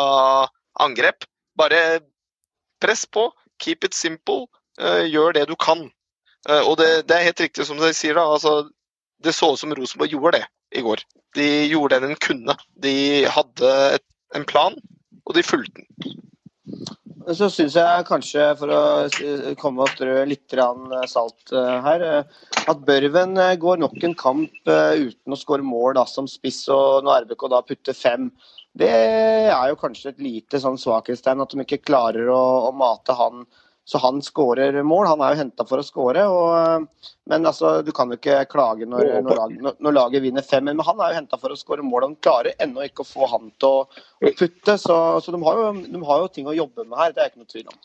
angrep. 0.84 1.24
Bare 1.56 2.00
press 2.80 3.06
på. 3.06 3.30
Keep 3.60 3.84
it 3.84 3.94
simple. 3.94 4.46
eh, 4.78 5.06
Gjør 5.08 5.32
det 5.34 5.46
du 5.48 5.56
kan. 5.56 5.90
Eh, 6.48 6.60
Og 6.68 6.76
det, 6.78 7.06
det 7.08 7.16
er 7.16 7.26
helt 7.30 7.40
riktig 7.40 7.66
som 7.66 7.80
dere 7.80 7.96
sier, 7.96 8.14
da. 8.14 8.24
Altså, 8.28 8.68
det 9.20 9.34
så 9.36 9.52
ut 9.52 9.58
som 9.60 9.72
Rosenborg 9.76 10.12
gjorde 10.14 10.38
det 10.38 10.46
i 10.78 10.84
går. 10.84 11.02
De 11.36 11.48
gjorde 11.68 12.00
det 12.00 12.08
de 12.08 12.16
kunne. 12.16 12.56
De 12.80 12.94
hadde 13.28 13.72
et, 13.96 14.04
en 14.34 14.44
plan, 14.48 14.76
og 15.26 15.34
de 15.36 15.42
fulgte 15.44 15.82
den. 15.82 16.16
Så 17.30 17.46
syns 17.52 17.76
jeg 17.78 18.04
kanskje, 18.08 18.44
for 18.58 18.72
å 18.74 18.80
komme 19.60 19.84
og 19.84 19.92
strø 19.92 20.24
litt 20.26 20.54
salt 21.10 21.52
eh, 21.54 21.76
her, 21.84 22.02
eh, 22.02 22.62
at 22.72 22.80
Børven 22.86 23.36
eh, 23.38 23.58
går 23.60 23.78
nok 23.78 23.98
en 24.06 24.16
kamp 24.18 24.66
uten 24.66 25.36
å 25.36 25.38
skåre 25.38 25.62
mål 25.62 25.94
da, 26.00 26.06
som 26.10 26.26
spiss, 26.30 26.64
og 26.74 27.06
når 27.06 27.26
RBK 27.26 27.44
da 27.52 27.60
putter 27.66 27.94
fem. 27.94 28.30
Det 28.74 28.90
er 28.90 29.68
jo 29.70 29.78
kanskje 29.78 30.14
et 30.14 30.22
lite 30.22 30.58
sånn 30.62 30.78
svakhetstegn 30.80 31.42
at 31.44 31.54
de 31.54 31.62
ikke 31.62 31.84
klarer 31.86 32.30
å, 32.34 32.40
å 32.66 32.74
mate 32.74 33.14
han 33.18 33.44
så 33.90 33.98
han 33.98 34.20
skårer 34.22 34.76
mål. 34.86 35.08
Han 35.10 35.22
er 35.26 35.34
jo 35.34 35.40
henta 35.40 35.64
for 35.66 35.82
å 35.82 35.86
skåre. 35.86 36.22
og, 36.30 37.10
Men 37.26 37.46
altså, 37.50 37.80
du 37.82 37.90
kan 37.96 38.12
jo 38.12 38.18
ikke 38.20 38.44
klage 38.52 38.86
når, 38.86 39.16
når, 39.26 39.40
laget, 39.40 39.80
når, 39.82 39.96
laget 39.96 40.22
vinner 40.22 40.46
fem. 40.46 40.68
Men 40.68 40.82
han 40.86 41.02
er 41.02 41.10
jo 41.10 41.18
henta 41.18 41.40
for 41.42 41.50
å 41.50 41.58
skåre 41.58 41.82
mål. 41.82 42.06
han 42.06 42.14
De 42.14 42.22
klarer 42.28 42.62
ennå 42.62 42.86
ikke 42.86 43.02
å 43.02 43.10
få 43.10 43.26
han 43.32 43.50
til 43.58 43.80
å, 43.80 44.04
putte. 44.38 44.76
Så, 44.78 44.96
så 45.24 45.34
de, 45.34 45.42
har 45.42 45.58
jo, 45.58 45.72
de 45.90 46.02
har 46.06 46.22
jo 46.22 46.30
ting 46.30 46.46
å 46.46 46.54
jobbe 46.54 46.86
med 46.86 47.02
her, 47.02 47.16
det 47.16 47.24
er 47.24 47.32
ikke 47.32 47.42
noe 47.42 47.50
tvil 47.50 47.66
om. 47.66 47.80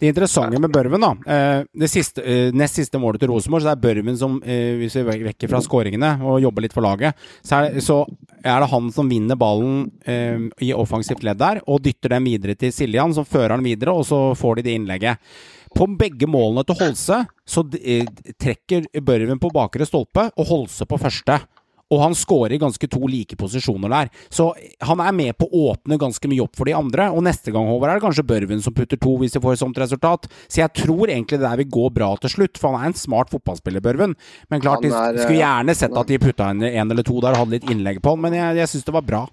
Det 0.00 0.08
interessante 0.08 0.56
med 0.56 0.72
Børven, 0.72 1.02
da 1.04 1.10
eh, 1.28 1.66
det 1.76 1.88
siste, 1.92 2.22
eh, 2.24 2.54
Nest 2.56 2.78
siste 2.78 2.96
målet 2.98 3.20
til 3.20 3.28
Rosenborg, 3.28 3.66
så 3.66 3.74
er 3.74 3.82
Børven 3.82 4.16
som, 4.16 4.38
eh, 4.40 4.78
hvis 4.80 4.96
vi 4.96 5.26
vekker 5.26 5.50
fra 5.50 5.60
skåringene 5.60 6.14
og 6.24 6.38
jobber 6.40 6.64
litt 6.64 6.72
for 6.72 6.86
laget, 6.86 7.20
så 7.44 7.58
er, 7.66 7.76
så 7.84 7.98
er 8.40 8.64
det 8.64 8.70
han 8.72 8.88
som 8.96 9.10
vinner 9.12 9.36
ballen 9.36 9.90
i 10.64 10.70
offensivt 10.72 11.20
ledd 11.26 11.36
der, 11.42 11.60
og 11.68 11.82
dytter 11.84 12.14
den 12.14 12.24
videre 12.24 12.56
til 12.56 12.72
Siljan, 12.72 13.12
som 13.12 13.28
fører 13.28 13.58
den 13.58 13.66
videre, 13.66 13.92
og 13.92 14.06
så 14.08 14.30
får 14.38 14.56
de 14.56 14.64
det 14.70 14.76
innlegget. 14.78 15.20
På 15.76 15.84
begge 16.00 16.26
målene 16.26 16.64
til 16.64 16.80
Holse 16.80 17.20
så 17.44 17.66
trekker 17.68 18.88
Børven 19.04 19.38
på 19.42 19.52
bakre 19.52 19.84
stolpe, 19.84 20.30
og 20.32 20.48
Holse 20.48 20.88
på 20.88 20.98
første. 20.98 21.42
Og 21.90 22.02
han 22.04 22.14
scorer 22.14 22.54
i 22.54 22.60
ganske 22.62 22.86
to 22.90 23.00
like 23.10 23.36
posisjoner 23.38 23.90
der. 23.90 24.10
Så 24.30 24.50
han 24.86 25.02
er 25.02 25.14
med 25.16 25.34
på 25.38 25.48
å 25.48 25.72
åpne 25.72 25.98
ganske 26.00 26.30
mye 26.30 26.44
opp 26.44 26.54
for 26.58 26.70
de 26.70 26.76
andre. 26.78 27.08
Og 27.10 27.24
neste 27.26 27.50
gang, 27.54 27.66
Håvard, 27.66 27.90
er 27.90 27.98
det 27.98 28.06
kanskje 28.06 28.26
Børven 28.30 28.62
som 28.62 28.76
putter 28.76 29.00
to, 29.00 29.16
hvis 29.18 29.34
de 29.34 29.42
får 29.42 29.56
et 29.56 29.62
sånt 29.64 29.82
resultat. 29.82 30.30
Så 30.46 30.62
jeg 30.62 30.74
tror 30.84 31.10
egentlig 31.10 31.40
det 31.40 31.48
der 31.48 31.62
vil 31.64 31.72
gå 31.80 31.88
bra 31.94 32.12
til 32.22 32.34
slutt, 32.36 32.60
for 32.60 32.74
han 32.76 32.84
er 32.84 32.92
en 32.92 33.00
smart 33.00 33.34
fotballspiller, 33.34 33.82
Børven. 33.84 34.14
Men 34.52 34.62
klart, 34.62 34.86
de 34.86 34.92
er, 34.92 35.18
skulle 35.18 35.40
eh, 35.40 35.42
gjerne 35.42 35.76
sett 35.76 35.98
at 35.98 36.14
de 36.14 36.22
putta 36.22 36.52
en, 36.54 36.62
en 36.70 36.94
eller 36.94 37.06
to 37.06 37.18
der 37.18 37.34
og 37.34 37.44
hadde 37.44 37.58
litt 37.58 37.70
innlegg 37.70 38.02
på 38.04 38.14
han, 38.14 38.22
men 38.22 38.38
jeg, 38.38 38.60
jeg 38.62 38.74
syns 38.74 38.86
det 38.86 38.96
var 39.00 39.06
bra. 39.06 39.26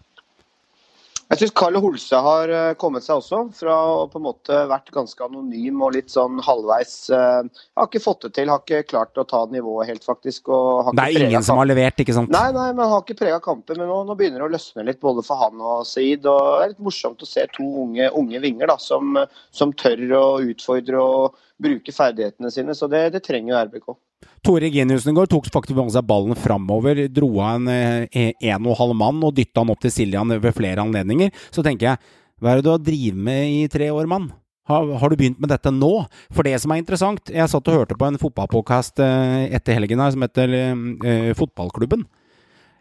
Jeg 1.27 1.41
syns 1.41 1.53
Karl 1.59 1.75
Holse 1.83 2.19
har 2.23 2.51
eh, 2.55 2.73
kommet 2.79 3.03
seg 3.03 3.19
også, 3.19 3.41
fra 3.57 3.73
å 3.75 4.05
på 4.07 4.19
en 4.19 4.25
måte 4.29 4.59
vært 4.69 4.93
ganske 4.95 5.25
anonym 5.25 5.81
og 5.83 5.97
litt 5.97 6.13
sånn 6.13 6.39
halvveis 6.43 6.93
Jeg 7.11 7.49
Har 7.75 7.89
ikke 7.89 8.01
fått 8.03 8.23
det 8.23 8.31
til, 8.37 8.51
har 8.51 8.63
ikke 8.63 8.85
klart 8.87 9.19
å 9.19 9.25
ta 9.27 9.41
nivået 9.51 9.91
helt, 9.91 10.07
faktisk. 10.07 10.47
Det 10.47 11.03
er 11.03 11.27
ingen 11.27 11.43
som 11.43 11.59
har 11.59 11.67
levert, 11.67 11.99
ikke 11.99 12.15
sant? 12.15 12.31
Nei, 12.31 12.47
nei, 12.55 12.69
men 12.71 12.87
har 12.87 13.03
ikke 13.03 13.19
prega 13.19 13.41
kamper. 13.43 13.75
Men 13.75 13.91
nå, 13.91 13.99
nå 14.07 14.15
begynner 14.15 14.45
det 14.45 14.47
å 14.47 14.55
løsne 14.55 14.87
litt 14.87 15.03
både 15.03 15.25
for 15.27 15.43
han 15.43 15.59
og 15.59 15.83
Seid. 15.89 16.23
Og 16.23 16.39
det 16.47 16.63
er 16.63 16.73
litt 16.73 16.85
morsomt 16.87 17.23
å 17.23 17.29
se 17.29 17.43
to 17.57 17.67
unge, 17.83 18.07
unge 18.15 18.43
vinger 18.43 18.71
da, 18.71 18.79
som, 18.79 19.19
som 19.51 19.75
tør 19.75 20.07
å 20.15 20.25
utfordre 20.47 21.03
og 21.03 21.39
bruke 21.59 21.91
ferdighetene 21.91 22.53
sine. 22.55 22.77
Så 22.77 22.87
det, 22.91 23.09
det 23.17 23.25
trenger 23.27 23.51
jo 23.51 23.63
RBK. 23.67 23.97
Tore 24.45 24.69
går 24.71 25.29
tok 25.29 25.49
faktisk 25.51 25.75
med 25.75 25.91
seg 25.93 26.05
ballen 26.07 26.37
framover, 26.39 27.03
dro 27.11 27.29
av 27.43 27.57
en 27.57 27.67
eh, 27.69 28.33
en 28.49 28.65
og 28.65 28.77
halv 28.79 28.95
mann 28.97 29.21
og 29.23 29.35
dytta 29.35 29.61
han 29.61 29.73
opp 29.73 29.81
til 29.83 29.93
Siljan 29.93 30.33
ved 30.41 30.55
flere 30.55 30.81
anledninger. 30.81 31.31
Så 31.51 31.63
tenker 31.65 31.91
jeg, 31.91 32.11
hva 32.41 32.51
er 32.51 32.59
det 32.59 32.67
du 32.67 32.71
har 32.73 32.83
drevet 32.83 33.23
med 33.27 33.49
i 33.49 33.67
tre 33.71 33.89
år, 33.93 34.07
mann? 34.09 34.29
Har, 34.67 34.87
har, 34.99 35.09
du 35.09 35.15
begynt 35.15 35.39
med 35.39 35.49
dette 35.49 35.71
nå? 35.71 35.91
For 36.35 36.43
det 36.43 36.57
som 36.59 36.73
er 36.73 36.81
interessant 36.81 37.29
Jeg 37.31 37.47
satt 37.47 37.69
og 37.71 37.77
hørte 37.77 37.95
på 37.95 38.03
en 38.03 38.19
fotballpodkast 38.19 38.99
eh, 38.99 39.47
etter 39.55 39.77
helgen 39.77 40.01
her 40.03 40.11
som 40.11 40.25
heter 40.25 40.55
eh, 40.59 41.31
Fotballklubben. 41.39 42.03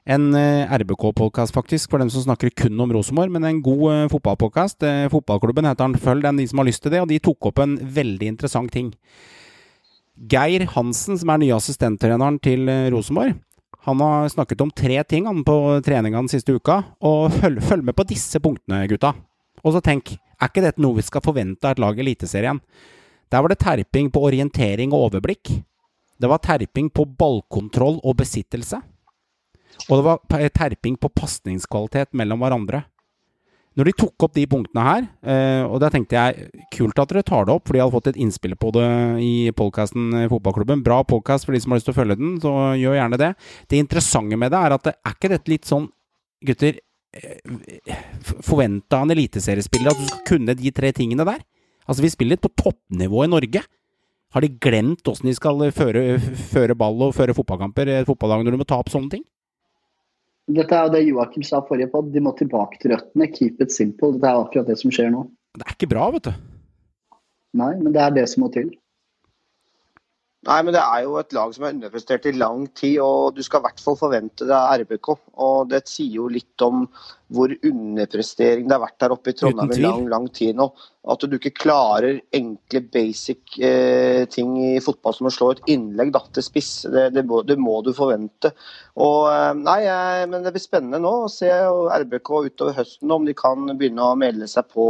En 0.07 0.27
eh, 0.39 0.71
RBK-podkast, 0.71 1.55
faktisk, 1.55 1.91
for 1.91 2.03
dem 2.03 2.11
som 2.11 2.23
snakker 2.23 2.53
kun 2.55 2.79
om 2.83 2.93
Rosenborg. 2.95 3.33
Men 3.35 3.47
en 3.47 3.63
god 3.63 3.87
eh, 3.93 4.03
fotballpodkast. 4.11 4.83
Eh, 4.87 5.07
fotballklubben 5.11 5.67
heter 5.67 5.87
den. 5.87 6.03
Følg 6.03 6.27
den, 6.27 6.43
de 6.43 6.47
som 6.51 6.63
har 6.63 6.69
lyst 6.69 6.85
til 6.85 6.95
det. 6.95 7.01
Og 7.03 7.11
de 7.11 7.23
tok 7.23 7.51
opp 7.51 7.63
en 7.63 7.75
veldig 7.79 8.35
interessant 8.35 8.71
ting. 8.75 8.93
Geir 10.17 10.65
Hansen, 10.73 11.19
som 11.21 11.31
er 11.33 11.43
nye 11.43 11.57
assistenttreneren 11.57 12.39
til 12.43 12.69
eh, 12.73 12.89
Rosenborg, 12.93 13.37
han 13.87 14.01
har 14.03 14.29
snakket 14.29 14.61
om 14.65 14.71
tre 14.75 14.99
ting 15.05 15.29
han, 15.29 15.45
på 15.47 15.81
treninga 15.87 16.19
den 16.19 16.31
siste 16.33 16.57
uka. 16.57 16.81
Og 17.07 17.31
følg, 17.37 17.61
følg, 17.63 17.85
med 17.87 17.95
på 17.95 18.07
disse 18.09 18.41
punktene, 18.43 18.81
gutta. 18.91 19.13
Og 19.63 19.77
så 19.77 19.83
tenk, 19.85 20.17
er 20.41 20.51
ikke 20.51 20.65
dette 20.65 20.83
noe 20.83 20.99
vi 20.99 21.05
skal 21.07 21.23
forvente 21.23 21.69
av 21.69 21.77
et 21.77 21.83
lag 21.85 21.99
i 21.99 22.03
Eliteserien? 22.03 22.59
Der 23.31 23.45
var 23.45 23.53
det 23.53 23.61
terping 23.63 24.11
på 24.11 24.25
orientering 24.27 24.91
og 24.91 25.13
overblikk. 25.13 25.53
Det 26.19 26.31
var 26.31 26.43
terping 26.43 26.91
på 26.91 27.07
ballkontroll 27.19 28.01
og 28.03 28.19
besittelse. 28.19 28.81
Og 29.87 29.95
det 29.95 30.05
var 30.09 30.51
terping 30.59 30.99
på 30.99 31.13
pasningskvalitet 31.15 32.11
mellom 32.19 32.43
hverandre. 32.43 32.83
Når 33.77 33.91
de 33.91 33.93
tok 34.01 34.25
opp 34.25 34.33
de 34.33 34.47
punktene 34.49 34.85
her, 34.87 35.07
eh, 35.29 35.63
og 35.67 35.77
da 35.83 35.91
tenkte 35.93 36.17
jeg 36.17 36.65
kult 36.73 36.97
at 37.03 37.11
dere 37.13 37.25
tar 37.27 37.45
det 37.45 37.53
opp, 37.53 37.67
fordi 37.69 37.81
jeg 37.81 37.85
hadde 37.85 37.97
fått 37.99 38.09
et 38.15 38.21
innspill 38.25 38.57
på 38.57 38.73
det 38.73 38.87
i 39.21 39.35
podkasten 39.57 40.15
Fotballklubben. 40.33 40.85
Bra 40.87 41.03
podkast 41.05 41.45
for 41.45 41.53
de 41.53 41.61
som 41.61 41.75
har 41.75 41.83
lyst 41.83 41.91
til 41.91 41.93
å 41.93 41.99
følge 41.99 42.17
den, 42.17 42.39
så 42.41 42.55
gjør 42.81 42.97
gjerne 42.97 43.21
det. 43.21 43.31
Det 43.69 43.83
interessante 43.83 44.41
med 44.41 44.55
det 44.55 44.63
er 44.65 44.77
at 44.79 44.89
det 44.89 44.97
er 44.97 45.19
ikke 45.19 45.33
dette 45.35 45.53
litt 45.53 45.69
sånn, 45.69 45.91
gutter 46.47 46.81
Forventa 48.45 48.99
en 49.01 49.13
eliteseriespiller 49.15 49.93
at 49.93 50.01
du 50.01 50.09
skal 50.09 50.25
kunne 50.29 50.57
de 50.59 50.73
tre 50.75 50.91
tingene 50.93 51.25
der? 51.25 51.41
Altså, 51.87 52.03
vi 52.05 52.11
spiller 52.13 52.37
litt 52.37 52.45
på 52.45 52.53
toppnivå 52.61 53.25
i 53.25 53.31
Norge. 53.31 53.63
Har 54.35 54.45
de 54.45 54.51
glemt 54.61 55.07
åssen 55.09 55.31
de 55.31 55.37
skal 55.37 55.63
føre, 55.73 56.19
føre 56.51 56.77
ball 56.77 57.07
og 57.07 57.15
føre 57.17 57.37
fotballkamper, 57.37 57.89
et 57.89 58.09
fotballag, 58.09 58.45
når 58.45 58.57
du 58.57 58.61
må 58.61 58.69
ta 58.69 58.81
opp 58.83 58.91
sånne 58.93 59.15
ting? 59.15 59.25
Dette 60.47 60.77
er 60.79 60.87
jo 60.87 60.93
det 60.95 61.03
Joakim 61.09 61.43
sa 61.47 61.59
forrige 61.67 61.91
på, 61.91 62.05
de 62.15 62.23
må 62.23 62.33
tilbake 62.39 62.79
til 62.83 62.95
røttene. 62.95 63.27
Keep 63.33 63.63
it 63.65 63.75
simple. 63.75 64.13
Dette 64.15 64.31
er 64.31 64.45
akkurat 64.45 64.69
det 64.71 64.79
som 64.79 64.93
skjer 64.95 65.11
nå. 65.11 65.25
Det 65.57 65.67
er 65.67 65.75
ikke 65.75 65.91
bra, 65.91 66.07
vet 66.15 66.29
du. 66.29 66.35
Nei, 67.57 67.73
men 67.81 67.95
det 67.95 68.03
er 68.03 68.15
det 68.15 68.27
som 68.31 68.45
må 68.45 68.51
til. 68.55 68.71
Nei, 70.47 70.61
men 70.63 70.75
det 70.77 70.83
er 70.83 71.03
jo 71.03 71.17
et 71.19 71.33
lag 71.35 71.51
som 71.55 71.65
er 71.67 71.73
underprestert 71.75 72.27
i 72.31 72.33
lang 72.37 72.69
tid, 72.79 73.01
og 73.03 73.35
du 73.35 73.43
skal 73.43 73.59
i 73.59 73.65
hvert 73.65 73.81
fall 73.83 73.97
forvente 73.99 74.47
det 74.47 74.55
av 74.55 74.83
RBK. 74.83 75.09
Og 75.43 75.71
det 75.73 75.81
sier 75.91 76.21
jo 76.21 76.29
litt 76.31 76.63
om 76.63 76.85
hvor 77.35 77.51
underprestering 77.51 78.69
det 78.69 78.77
har 78.77 78.85
vært 78.85 79.01
der 79.03 79.15
oppe 79.17 79.33
i 79.33 79.35
Trondheim 79.35 79.73
i 79.75 79.81
lang, 79.83 80.05
lang 80.13 80.29
tid 80.31 80.55
nå. 80.61 80.69
At 81.11 81.25
du 81.27 81.35
ikke 81.35 81.55
klarer 81.59 82.21
enkle, 82.35 82.85
basic 82.95 83.59
eh, 83.59 84.23
ting 84.31 84.55
i 84.63 84.71
fotball 84.83 85.17
som 85.19 85.31
å 85.31 85.35
slå 85.35 85.51
et 85.57 85.65
innlegg 85.75 86.15
da, 86.15 86.23
til 86.31 86.47
spiss. 86.47 86.71
Det, 86.95 87.09
det, 87.17 87.27
må, 87.27 87.43
det, 87.47 87.59
må, 87.59 87.81
du 87.83 87.91
forvente. 87.97 88.55
Og 89.03 89.27
eh, 89.33 89.51
nei, 89.59 89.81
jeg, 89.89 90.31
men 90.31 90.47
Det 90.47 90.55
blir 90.55 90.67
spennende 90.67 91.03
nå 91.03 91.15
å 91.25 91.33
se 91.33 91.51
RBK 91.51 92.33
utover 92.53 92.79
høsten 92.79 93.19
om 93.19 93.27
de 93.27 93.35
kan 93.35 93.67
begynne 93.75 94.13
å 94.13 94.19
melde 94.19 94.47
seg 94.51 94.71
på. 94.71 94.87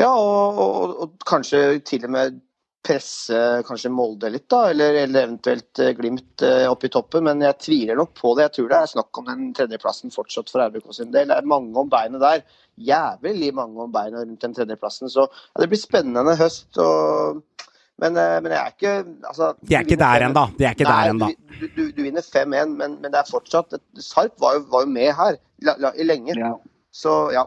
Ja, 0.00 0.10
og, 0.16 0.64
og, 0.64 0.98
og 1.04 1.28
kanskje 1.28 1.66
til 1.84 2.08
og 2.08 2.16
med 2.16 2.40
presse 2.84 3.38
kanskje 3.66 3.90
Molde 3.92 4.30
litt, 4.32 4.46
da, 4.52 4.68
eller, 4.70 4.98
eller 5.04 5.28
eventuelt 5.28 5.80
uh, 5.80 5.90
Glimt 5.96 6.44
uh, 6.44 6.66
opp 6.70 6.84
i 6.84 6.90
toppen. 6.92 7.24
Men 7.28 7.42
jeg 7.44 7.60
tviler 7.62 7.98
nok 7.98 8.12
på 8.18 8.34
det. 8.36 8.48
Jeg 8.48 8.56
tror 8.58 8.68
det 8.70 8.80
er 8.80 8.92
snakk 8.92 9.20
om 9.20 9.30
den 9.30 9.48
tredjeplassen 9.56 10.14
fortsatt 10.14 10.52
for 10.52 10.64
RBK 10.66 10.92
sin 10.96 11.14
del. 11.14 11.30
Det 11.30 11.38
er 11.40 11.48
mange 11.54 11.80
om 11.80 11.90
beinet 11.92 12.22
der. 12.22 12.44
Jævlig 12.90 13.52
mange 13.56 13.86
om 13.86 13.94
beinet 13.94 14.26
rundt 14.26 14.44
den 14.44 14.56
tredjeplassen. 14.56 15.12
Så 15.12 15.26
ja, 15.26 15.62
det 15.62 15.70
blir 15.72 15.80
spennende 15.80 16.36
høst. 16.40 16.70
og 16.82 17.42
men, 18.02 18.16
uh, 18.18 18.38
men, 18.42 18.50
jeg 18.50 18.58
er 18.58 18.72
ikke 18.72 18.94
altså, 19.30 19.52
De 19.62 19.74
er 19.78 19.84
ikke 19.86 20.00
der 20.00 20.28
ennå. 20.28 20.46
De 20.58 20.66
er 20.66 20.76
ikke 20.76 20.88
nei, 20.88 20.94
der 20.94 21.12
ennå. 21.14 21.32
Du, 21.54 21.66
du, 21.66 21.82
du, 21.94 22.00
vinner 22.02 22.24
5-1, 22.26 22.46
men, 22.74 22.96
men, 22.98 23.10
det 23.10 23.20
er 23.20 23.28
fortsatt 23.30 23.76
Sarp 24.02 24.34
var 24.42 24.58
jo, 24.58 24.64
var 24.72 24.82
jo 24.82 24.90
med 24.90 25.12
her 25.14 25.38
la, 25.62 25.76
la, 25.78 25.92
lenge. 26.02 26.34
Ja. 26.38 26.56
Så 26.94 27.14
ja. 27.34 27.46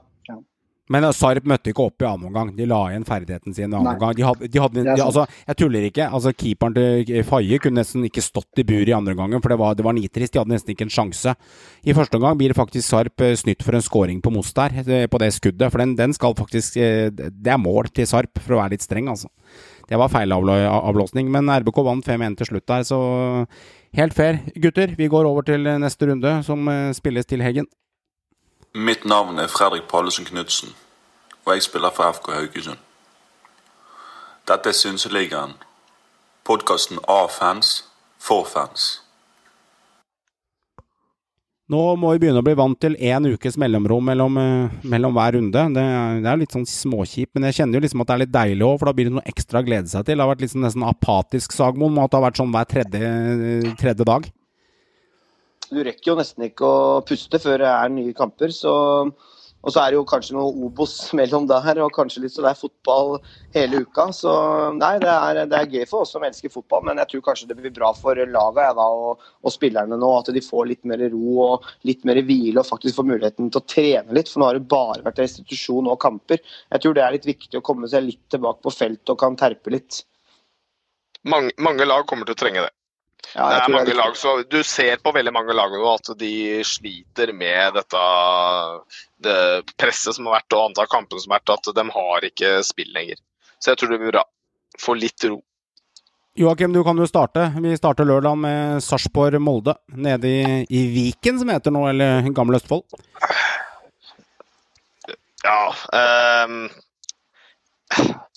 Men 0.94 1.08
Sarp 1.16 1.48
møtte 1.48 1.72
ikke 1.72 1.84
opp 1.84 2.04
i 2.04 2.08
annen 2.08 2.30
omgang. 2.30 2.54
De 2.56 2.68
la 2.70 2.80
igjen 2.92 3.06
ferdigheten 3.08 3.56
sin 3.56 3.66
i 3.66 3.76
annen 3.76 3.90
omgang. 3.94 4.14
De 4.16 4.24
hadde, 4.24 4.48
de 4.52 4.62
hadde, 4.64 4.84
de, 4.86 4.94
altså, 5.04 5.26
jeg 5.50 5.60
tuller 5.60 5.88
ikke. 5.90 6.08
Altså, 6.08 6.32
Keeperen 6.38 6.76
til 6.78 7.24
Faye 7.28 7.60
kunne 7.64 7.82
nesten 7.82 8.06
ikke 8.08 8.24
stått 8.24 8.62
i 8.62 8.66
bur 8.68 8.88
i 8.88 8.96
andre 8.96 9.16
omgang, 9.16 9.42
for 9.44 9.52
det 9.52 9.60
var, 9.60 9.76
det 9.78 9.86
var 9.88 9.98
nitrist. 9.98 10.34
De 10.36 10.42
hadde 10.42 10.54
nesten 10.54 10.74
ikke 10.74 10.88
en 10.88 10.94
sjanse. 10.94 11.34
I 11.84 11.96
første 11.98 12.20
omgang 12.20 12.38
blir 12.40 12.56
faktisk 12.58 12.88
Sarp 12.88 13.24
eh, 13.26 13.36
snytt 13.40 13.66
for 13.66 13.76
en 13.76 13.84
scoring 13.84 14.22
på 14.24 14.32
Most 14.34 14.56
der, 14.58 14.78
eh, 14.86 15.08
på 15.12 15.20
det 15.22 15.34
skuddet. 15.36 15.72
For 15.74 15.84
den, 15.84 15.96
den, 16.00 16.16
skal 16.16 16.38
faktisk 16.38 16.78
eh, 16.80 17.10
Det 17.12 17.52
er 17.52 17.60
mål 17.60 17.92
til 17.92 18.08
Sarp, 18.08 18.40
for 18.40 18.56
å 18.56 18.62
være 18.62 18.78
litt 18.78 18.86
streng, 18.86 19.10
altså. 19.12 19.32
Det 19.88 20.00
var 20.00 20.12
feilavblåsning, 20.12 21.30
men 21.32 21.52
RBK 21.52 21.78
vant 21.88 22.08
5-1 22.08 22.40
til 22.40 22.50
slutt 22.50 22.68
der, 22.68 22.84
så 22.88 23.00
helt 23.96 24.16
fair. 24.16 24.42
Gutter, 24.60 24.92
vi 25.00 25.08
går 25.12 25.28
over 25.30 25.48
til 25.48 25.64
neste 25.80 26.10
runde, 26.10 26.34
som 26.44 26.68
spilles 26.96 27.30
til 27.30 27.44
helgen. 27.46 27.70
Mitt 28.76 29.06
navn 29.06 29.40
er 29.40 29.48
Fredrik 29.48 29.88
Pallesen 29.88 30.26
Knutsen, 30.26 30.74
og 31.46 31.54
jeg 31.54 31.64
spiller 31.64 31.94
for 31.96 32.12
FK 32.12 32.34
Haugesund. 32.36 32.80
Dette 34.48 34.72
er 34.72 34.76
Synseligaen, 34.76 35.56
podkasten 36.48 37.00
av 37.08 37.32
fans, 37.32 37.86
for 38.20 38.48
fans. 38.48 39.02
Nå 41.68 41.82
må 42.00 42.14
vi 42.14 42.22
begynne 42.24 42.40
å 42.40 42.46
bli 42.48 42.56
vant 42.56 42.80
til 42.80 42.96
én 42.96 43.28
ukes 43.28 43.58
mellomrom 43.60 44.06
mellom, 44.08 44.38
mellom 44.88 45.16
hver 45.16 45.36
runde. 45.36 45.64
Det 45.76 45.84
er, 45.84 46.22
det 46.24 46.30
er, 46.32 46.40
litt 46.40 46.56
sånn 46.56 46.68
småkjipt, 46.68 47.34
men 47.36 47.50
jeg 47.50 47.60
kjenner 47.60 47.80
jo 47.80 47.84
liksom 47.84 48.04
at 48.04 48.12
det 48.12 48.16
er 48.16 48.24
litt 48.24 48.36
deilig 48.36 48.68
òg, 48.68 48.78
for 48.80 48.88
da 48.88 48.96
blir 48.96 49.10
det 49.10 49.18
noe 49.18 49.28
ekstra 49.28 49.64
å 49.64 49.68
glede 49.68 49.92
seg 49.92 50.06
til. 50.08 50.16
Det 50.16 50.24
har 50.24 50.32
vært 50.32 50.46
liksom 50.46 50.64
nesten 50.64 50.88
apatisk 50.88 51.56
Sagmoen, 51.56 52.00
at 52.00 52.12
det 52.12 52.20
har 52.20 52.28
vært 52.30 52.40
sånn 52.40 52.54
hver 52.56 52.70
tredje, 52.72 53.12
tredje 53.80 54.08
dag 54.08 54.30
du 55.74 55.82
rekker 55.84 56.14
jo 56.14 56.20
nesten 56.20 56.48
ikke 56.48 56.68
å 56.68 57.02
puste 57.08 57.42
før 57.44 57.64
det 57.64 57.72
er 57.72 57.92
nye 57.94 58.16
kamper. 58.18 58.54
så 58.56 58.76
og 59.66 59.74
så 59.74 59.82
er 59.82 59.92
det 59.92 59.98
jo 59.98 60.06
kanskje 60.08 60.36
noe 60.38 60.52
Obos 60.68 60.94
mellom 61.20 61.48
der, 61.50 61.82
og 61.84 61.96
kanskje 61.96 62.22
litt 62.24 62.34
så 62.36 62.44
det 62.46 62.54
er 62.54 62.60
fotball 62.60 63.18
hele 63.56 63.82
uka. 63.84 64.06
Så 64.16 64.32
nei, 64.78 64.94
det 65.04 65.12
er, 65.12 65.42
det 65.50 65.58
er, 65.58 65.72
gøy 65.74 65.88
for 65.90 66.06
oss 66.06 66.14
som 66.16 66.24
elsker 66.24 66.54
fotball, 66.54 66.86
men 66.88 67.02
jeg 67.02 67.12
tror 67.12 67.26
kanskje 67.26 67.50
det 67.50 67.58
blir 67.60 67.74
bra 67.76 67.90
for 67.98 68.16
laget 68.16 68.62
jeg, 68.64 68.78
da, 68.78 68.88
og, 68.88 69.26
og, 69.44 69.52
spillerne 69.54 70.00
nå. 70.00 70.12
At 70.22 70.32
de 70.36 70.46
får 70.46 70.70
litt 70.72 70.88
mer 70.88 71.04
ro 71.12 71.36
og 71.50 71.68
litt 71.90 72.08
mer 72.08 72.22
hvile 72.30 72.64
og 72.64 72.70
faktisk 72.70 73.00
får 73.00 73.10
muligheten 73.12 73.52
til 73.52 73.64
å 73.64 73.68
trene 73.74 74.18
litt. 74.20 74.32
For 74.32 74.44
nå 74.44 74.52
har 74.52 74.60
det 74.60 74.72
bare 74.72 75.04
vært 75.10 75.24
restitusjon 75.26 75.92
og 75.92 76.00
kamper. 76.06 76.44
Jeg 76.72 76.86
tror 76.86 76.96
det 76.96 77.04
er 77.04 77.18
litt 77.18 77.28
viktig 77.28 77.60
å 77.60 77.66
komme 77.66 77.92
seg 77.92 78.08
litt 78.08 78.24
tilbake 78.32 78.64
på 78.64 78.76
feltet 78.78 79.16
og 79.16 79.20
kan 79.26 79.40
terpe 79.40 79.74
litt. 79.74 80.04
Mange, 81.28 81.52
mange 81.60 81.84
lag 81.84 82.08
kommer 82.08 82.30
til 82.30 82.38
å 82.38 82.40
trenge 82.40 82.64
det. 82.64 82.77
Ja, 83.34 83.48
det 83.50 83.58
er 83.60 83.74
mange 83.74 83.94
lag, 83.98 84.16
så 84.18 84.44
Du 84.50 84.62
ser 84.64 85.02
på 85.04 85.12
veldig 85.14 85.34
mange 85.36 85.56
lag 85.58 85.74
nå 85.74 85.90
at 85.92 86.14
de 86.20 86.64
sliter 86.66 87.34
med 87.36 87.76
dette 87.76 88.04
det 89.26 89.40
presset 89.78 90.16
som 90.16 90.30
har 90.30 90.40
vært 90.40 90.56
og 90.56 90.70
antall 90.70 90.90
kamper 90.92 91.22
som 91.22 91.34
har 91.34 91.42
vært, 91.42 91.58
at 91.58 91.76
de 91.76 91.86
har 91.98 92.28
ikke 92.30 92.54
spill 92.66 92.90
lenger. 92.96 93.20
Så 93.60 93.74
jeg 93.74 93.82
tror 93.82 93.94
det 93.94 94.02
blir 94.04 94.14
bra. 94.14 94.24
Få 94.80 94.96
litt 94.98 95.26
ro. 95.26 95.42
Joakim, 96.38 96.74
du 96.74 96.84
kan 96.86 96.98
jo 97.02 97.08
starte. 97.10 97.48
Vi 97.58 97.74
starter 97.80 98.06
lørdag 98.06 98.38
med 98.38 98.84
Sarpsborg-Molde 98.86 99.74
nede 99.98 100.30
i, 100.30 100.42
i, 100.70 100.84
Viken, 100.94 101.40
som 101.42 101.50
heter 101.50 101.74
nå, 101.74 101.88
eller 101.90 102.30
Gamle 102.38 102.62
Østfold. 102.62 102.86
Ja 105.46 105.62
um 105.96 106.68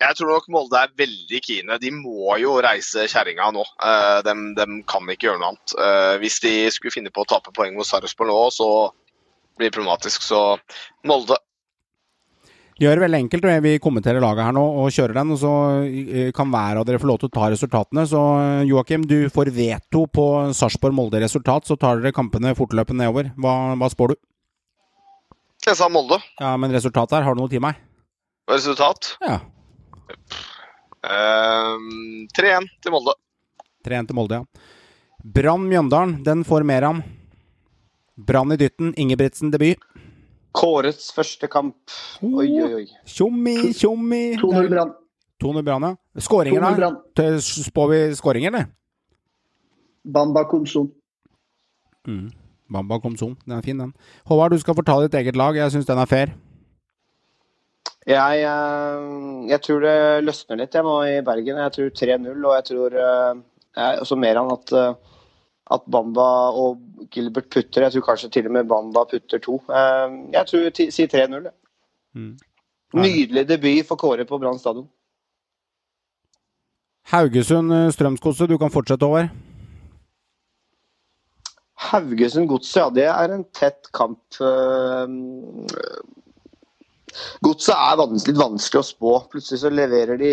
jeg 0.01 0.17
tror 0.17 0.31
nok 0.31 0.49
Molde 0.53 0.79
er 0.79 0.93
veldig 0.99 1.41
kine. 1.43 1.79
De 1.83 1.91
må 1.95 2.37
jo 2.41 2.57
reise 2.63 3.07
kjerringa 3.11 3.51
nå. 3.55 3.65
De, 4.25 4.33
eh, 4.33 4.57
de, 4.57 4.81
kan 4.89 5.11
ikke 5.11 5.29
gjøre 5.29 5.43
noe 5.43 5.53
annet. 5.53 5.77
Eh, 5.77 6.15
hvis 6.23 6.41
de 6.45 6.55
skulle 6.73 6.95
finne 6.95 7.13
på 7.15 7.25
å 7.25 7.29
tape 7.29 7.55
poeng 7.57 7.75
mot 7.77 7.87
Sarpsborg 7.87 8.31
nå, 8.31 8.41
så 8.55 8.69
blir 9.59 9.71
det 9.71 9.77
problematisk. 9.77 10.25
Så 10.25 10.41
Molde. 11.09 11.41
Gjør 12.81 12.97
det 12.97 13.05
veldig 13.05 13.21
enkelt. 13.27 13.51
Vi 13.67 13.75
kommenterer 13.83 14.23
laget 14.25 14.47
her 14.47 14.57
nå 14.57 14.63
og 14.85 14.95
kjører 14.95 15.19
den. 15.19 15.35
og 15.35 15.43
Så 15.43 15.53
eh, 15.91 16.31
kan 16.37 16.49
hver 16.55 16.81
av 16.81 16.89
dere 16.89 17.03
få 17.03 17.11
lov 17.11 17.21
til 17.21 17.33
å 17.33 17.37
ta 17.37 17.51
resultatene. 17.53 18.07
Så 18.09 18.23
Joakim, 18.71 19.05
du 19.11 19.27
får 19.35 19.53
veto 19.53 20.07
på 20.07 20.31
Sarpsborg-Molde-resultat. 20.57 21.69
Så 21.69 21.77
tar 21.77 22.01
dere 22.01 22.15
kampene 22.17 22.55
fortløpende 22.57 23.03
nedover. 23.03 23.35
Hva, 23.37 23.75
hva 23.75 23.93
spår 23.93 24.15
du? 24.15 24.21
Jeg 25.67 25.77
sa 25.77 25.91
Molde. 25.93 26.23
Ja, 26.41 26.57
Men 26.57 26.73
resultatet 26.73 27.19
her, 27.19 27.27
har 27.27 27.37
du 27.37 27.43
noe 27.43 27.53
til 27.53 27.61
meg? 27.61 27.90
Resultat? 28.51 29.15
Ja. 29.25 29.39
Uh, 31.01 31.79
3-1 32.37 32.67
til 32.83 32.93
Molde. 32.93 33.15
3-1 33.87 34.11
til 34.11 34.19
Molde, 34.19 34.41
ja. 34.43 34.45
Brann 35.25 35.67
Mjøndalen, 35.69 36.19
den 36.25 36.45
får 36.49 36.65
Meran. 36.69 37.03
Brann 38.17 38.53
i 38.53 38.59
dytten, 38.61 38.93
Ingebrigtsen 39.01 39.53
debut. 39.53 39.81
Kårets 40.57 41.13
første 41.15 41.47
kamp. 41.49 41.77
Oi, 42.27 42.49
oi, 42.49 42.73
oi. 42.81 42.87
Tjommi, 43.07 43.73
tjommi. 43.77 44.23
2-0 44.41 44.69
Brann. 44.73 44.93
2-0 45.45 45.65
Brann, 45.65 45.89
ja. 45.93 46.21
Skåringer, 46.21 46.81
da? 46.81 47.29
Spår 47.41 47.91
vi 47.93 48.01
skåringer, 48.19 48.51
eller? 48.51 48.69
Bamba 50.05 50.45
Komsom. 50.49 50.91
Mm. 52.09 52.31
Bamba 52.73 52.99
Komsom, 53.01 53.37
Den 53.47 53.59
er 53.59 53.63
fin, 53.63 53.79
den. 53.79 53.93
Håvard, 54.27 54.51
du 54.51 54.59
skal 54.59 54.75
fortale 54.75 55.07
ditt 55.07 55.15
eget 55.21 55.37
lag. 55.37 55.57
Jeg 55.57 55.73
syns 55.73 55.87
den 55.87 56.01
er 56.01 56.09
fair. 56.11 56.35
Jeg, 58.09 58.45
eh, 58.49 59.49
jeg 59.51 59.61
tror 59.61 59.83
det 59.85 59.97
løsner 60.25 60.61
litt 60.63 60.77
jeg 60.77 60.87
nå 60.87 60.95
i 61.05 61.17
Bergen. 61.25 61.61
Jeg 61.61 61.73
tror 61.75 61.91
3-0, 62.01 62.31
og 62.33 62.55
jeg 62.57 62.67
tror 62.71 62.97
eh, 62.97 63.41
jeg, 63.77 63.99
også 64.05 64.17
mer 64.17 64.41
enn 64.41 64.53
at, 64.55 64.73
eh, 64.73 65.19
at 65.77 65.85
Bamba 65.85 66.29
og 66.57 67.11
Gilbert 67.13 67.51
putter. 67.53 67.85
Jeg 67.85 67.97
tror 67.97 68.07
kanskje 68.09 68.31
til 68.33 68.49
og 68.49 68.57
med 68.57 68.71
Bamba 68.71 69.05
putter 69.11 69.43
to. 69.43 69.59
Jeg 70.33 70.47
tror 70.49 70.81
si 70.81 71.07
3-0. 71.13 71.51
Mm. 72.17 72.33
Nydelig 72.97 73.45
debut 73.47 73.85
for 73.87 74.01
Kåre 74.01 74.25
på 74.27 74.41
Brann 74.41 74.59
stadion. 74.59 74.89
Haugesund-Strømskose, 77.11 78.47
du 78.47 78.57
kan 78.59 78.71
fortsette, 78.71 79.07
over. 79.07 79.29
Haugesund 81.91 82.49
Godset, 82.49 82.81
ja, 82.81 82.91
det 82.95 83.07
er 83.11 83.35
en 83.35 83.45
tett 83.57 83.89
kamp. 83.97 84.23
Godset 87.45 87.75
er 87.75 87.97
vans- 88.01 88.27
litt 88.29 88.39
vanskelig 88.39 88.81
å 88.83 88.87
spå. 88.87 89.13
Plutselig 89.33 89.61
så 89.63 89.71
leverer 89.73 90.19
de 90.21 90.31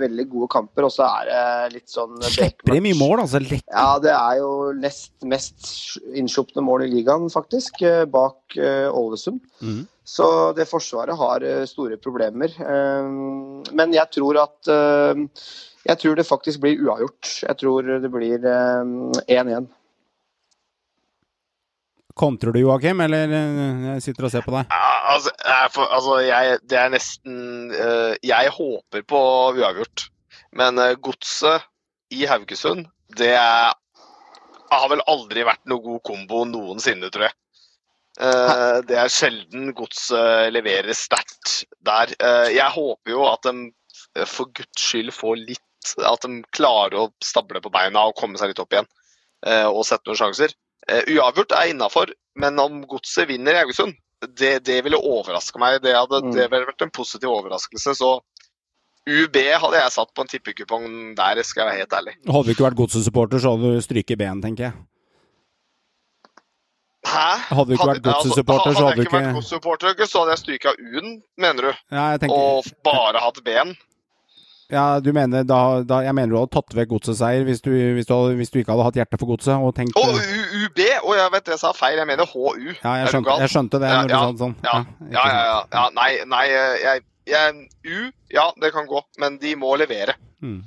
veldig 0.00 0.26
gode 0.30 0.48
kamper, 0.52 0.86
og 0.86 0.92
så 0.94 1.06
er 1.08 1.30
det 1.30 1.74
litt 1.78 1.88
sånn 1.92 2.20
Slipper 2.22 2.74
de 2.76 2.82
mye 2.84 2.98
mål, 2.98 3.22
altså? 3.24 3.40
Lett. 3.44 3.64
Ja, 3.70 3.98
det 4.02 4.12
er 4.14 4.36
jo 4.40 4.50
nest 4.78 5.12
mest 5.26 5.70
innslupne 6.14 6.62
mål 6.64 6.86
i 6.86 6.90
ligaen, 6.92 7.28
faktisk, 7.32 7.82
eh, 7.82 8.04
bak 8.10 8.56
eh, 8.56 8.86
Ålesund. 8.90 9.40
Mm. 9.62 9.82
Så 10.10 10.26
det 10.56 10.68
forsvaret 10.70 11.16
har 11.18 11.42
eh, 11.46 11.64
store 11.70 11.96
problemer. 12.02 12.54
Men 13.72 13.92
jeg 13.94 14.10
tror 14.16 14.40
at 14.42 14.70
Jeg 15.86 15.96
tror 15.96 16.14
det 16.18 16.26
faktisk 16.28 16.60
blir 16.60 16.76
uavgjort. 16.84 17.28
Jeg 17.46 17.56
tror 17.56 17.86
det 18.02 18.10
blir 18.12 18.42
eh, 18.44 18.90
1-1. 19.32 19.68
Kontrer 22.20 22.52
du, 22.52 22.60
Joakim, 22.60 23.00
eller 23.00 23.32
eh, 23.32 23.84
jeg 23.94 24.02
sitter 24.04 24.26
og 24.28 24.32
ser 24.32 24.44
på 24.44 24.52
deg? 24.52 24.72
Altså, 25.10 25.32
jeg, 25.40 25.70
for, 25.72 25.88
altså 25.96 26.18
jeg, 26.20 26.58
det 26.68 26.76
er 26.76 26.92
nesten 26.92 27.38
uh, 27.72 28.12
Jeg 28.26 28.52
håper 28.52 29.06
på 29.08 29.20
uavgjort. 29.56 30.04
Men 30.60 30.76
uh, 30.76 30.92
godset 31.00 31.64
i 32.12 32.26
Haugesund, 32.28 32.84
det 33.16 33.32
er, 33.38 33.72
har 34.74 34.86
vel 34.92 35.04
aldri 35.08 35.46
vært 35.48 35.64
noe 35.70 35.80
god 35.86 36.02
kombo 36.10 36.44
noensinne, 36.50 37.08
tror 37.14 37.30
jeg. 37.30 37.36
Uh, 38.20 38.82
det 38.84 39.00
er 39.00 39.12
sjelden 39.14 39.72
godset 39.78 40.52
leverer 40.52 40.92
sterkt 40.92 41.62
der. 41.86 42.12
Jeg 42.52 42.68
håper 42.74 43.14
jo 43.14 43.24
at 43.30 43.48
de 43.48 44.26
for 44.28 44.50
guds 44.52 44.82
skyld 44.82 45.14
får 45.14 45.38
litt 45.38 45.94
At 46.04 46.26
de 46.26 46.42
klarer 46.52 46.98
å 46.98 47.12
stable 47.24 47.62
på 47.64 47.72
beina 47.72 48.02
og 48.10 48.18
komme 48.18 48.36
seg 48.36 48.50
litt 48.50 48.60
opp 48.60 48.74
igjen 48.74 48.88
og 49.70 49.86
sette 49.88 50.04
noen 50.10 50.18
sjanser. 50.18 50.52
Eh, 50.90 51.04
uavgjort 51.14 51.52
er 51.54 51.70
innafor, 51.70 52.10
men 52.40 52.58
om 52.58 52.80
godset 52.90 53.28
vinner 53.30 53.54
i 53.54 53.62
Haugesund, 53.62 53.94
det, 54.36 54.56
det 54.66 54.80
ville 54.84 54.98
overraske 54.98 55.58
meg. 55.62 55.78
Det 55.84 55.94
hadde 55.96 56.22
Mm. 56.24 56.32
det 56.34 56.48
ville 56.50 56.66
vært 56.68 56.82
en 56.82 56.90
positiv 56.90 57.30
overraskelse. 57.30 57.94
Så 57.96 58.10
UB 59.08 59.36
hadde 59.62 59.78
jeg 59.80 59.92
satt 59.94 60.10
på 60.14 60.20
en 60.26 60.28
tippekupong 60.28 61.14
der, 61.16 61.42
skal 61.46 61.62
jeg 61.62 61.70
være 61.70 61.80
helt 61.84 61.94
ærlig. 62.00 62.14
Hadde 62.26 62.44
du 62.46 62.50
ikke 62.52 62.66
vært 62.68 62.76
Godset-supporter, 62.82 63.38
så 63.40 63.54
hadde 63.54 63.74
du 63.76 63.80
stryket 63.86 64.18
ben, 64.20 64.42
tenker 64.42 64.68
jeg. 64.68 64.74
Hæ? 67.10 67.28
Hadde 67.48 67.70
du 67.70 67.72
ikke 67.78 67.88
vært 67.94 68.02
Godset-supporter, 68.04 68.74
så 68.76 68.84
hadde 68.84 68.96
du 68.98 69.00
jeg 69.00 69.06
ikke 69.08 69.16
vært 69.16 69.28
ikke 69.30 69.38
Godset-supporter, 69.38 69.94
så 70.10 70.20
hadde 70.20 70.34
jeg 70.34 70.42
stryka 70.42 70.74
U-en, 70.76 71.14
mener 71.40 71.70
du? 71.70 71.70
Ja, 71.96 72.04
jeg 72.12 72.20
tenker 72.26 72.36
Og 72.36 72.68
bare 72.84 73.22
hatt 73.24 73.40
B-en? 73.46 73.72
Ja, 74.70 75.00
du 75.02 75.10
mener 75.12 75.42
da, 75.44 75.82
da 75.82 76.00
Jeg 76.04 76.14
mener 76.14 76.30
du 76.30 76.36
hadde 76.38 76.52
tatt 76.54 76.74
vekk 76.78 76.88
Godset-seier 76.92 77.42
hvis, 77.48 77.60
du- 77.64 77.70
hvis, 77.96 78.06
hvis 78.38 78.50
du 78.54 78.58
ikke 78.60 78.70
hadde 78.76 78.86
hatt 78.86 78.98
hjerte 79.00 79.18
for 79.18 79.32
Godset 79.32 79.56
og 79.58 79.74
tenkt 79.74 79.96
Å, 79.98 80.04
oh, 80.04 80.14
U- 80.14 80.64
UB! 80.64 80.78
Å, 81.02 81.14
jeg 81.18 81.32
vet 81.34 81.50
jeg 81.54 81.58
sa 81.58 81.72
feil. 81.76 81.98
Jeg 81.98 82.06
mener 82.06 82.26
HU. 82.30 82.70
Ja, 82.84 82.92
jeg 83.02 83.08
skjønte, 83.14 83.38
jeg 83.42 83.50
skjønte 83.54 83.80
det 83.82 83.90
Ja, 83.90 84.00
når 84.02 84.08
du 84.08 84.14
ja, 84.14 84.20
sa 84.20 84.30
det 84.32 84.44
sånn. 84.44 84.56
Ja, 84.64 84.74
ja, 85.10 85.24
ja. 85.26 85.44
ja, 85.44 85.62
ja. 85.74 85.84
Nei, 85.98 86.10
nei 86.30 86.44
jeg, 86.50 87.02
jeg, 87.26 87.64
U, 87.86 88.10
ja, 88.30 88.46
det 88.62 88.72
kan 88.76 88.86
gå. 88.86 89.02
Men 89.18 89.38
de 89.42 89.54
må 89.58 89.74
levere. 89.80 90.14
Mm. 90.42 90.60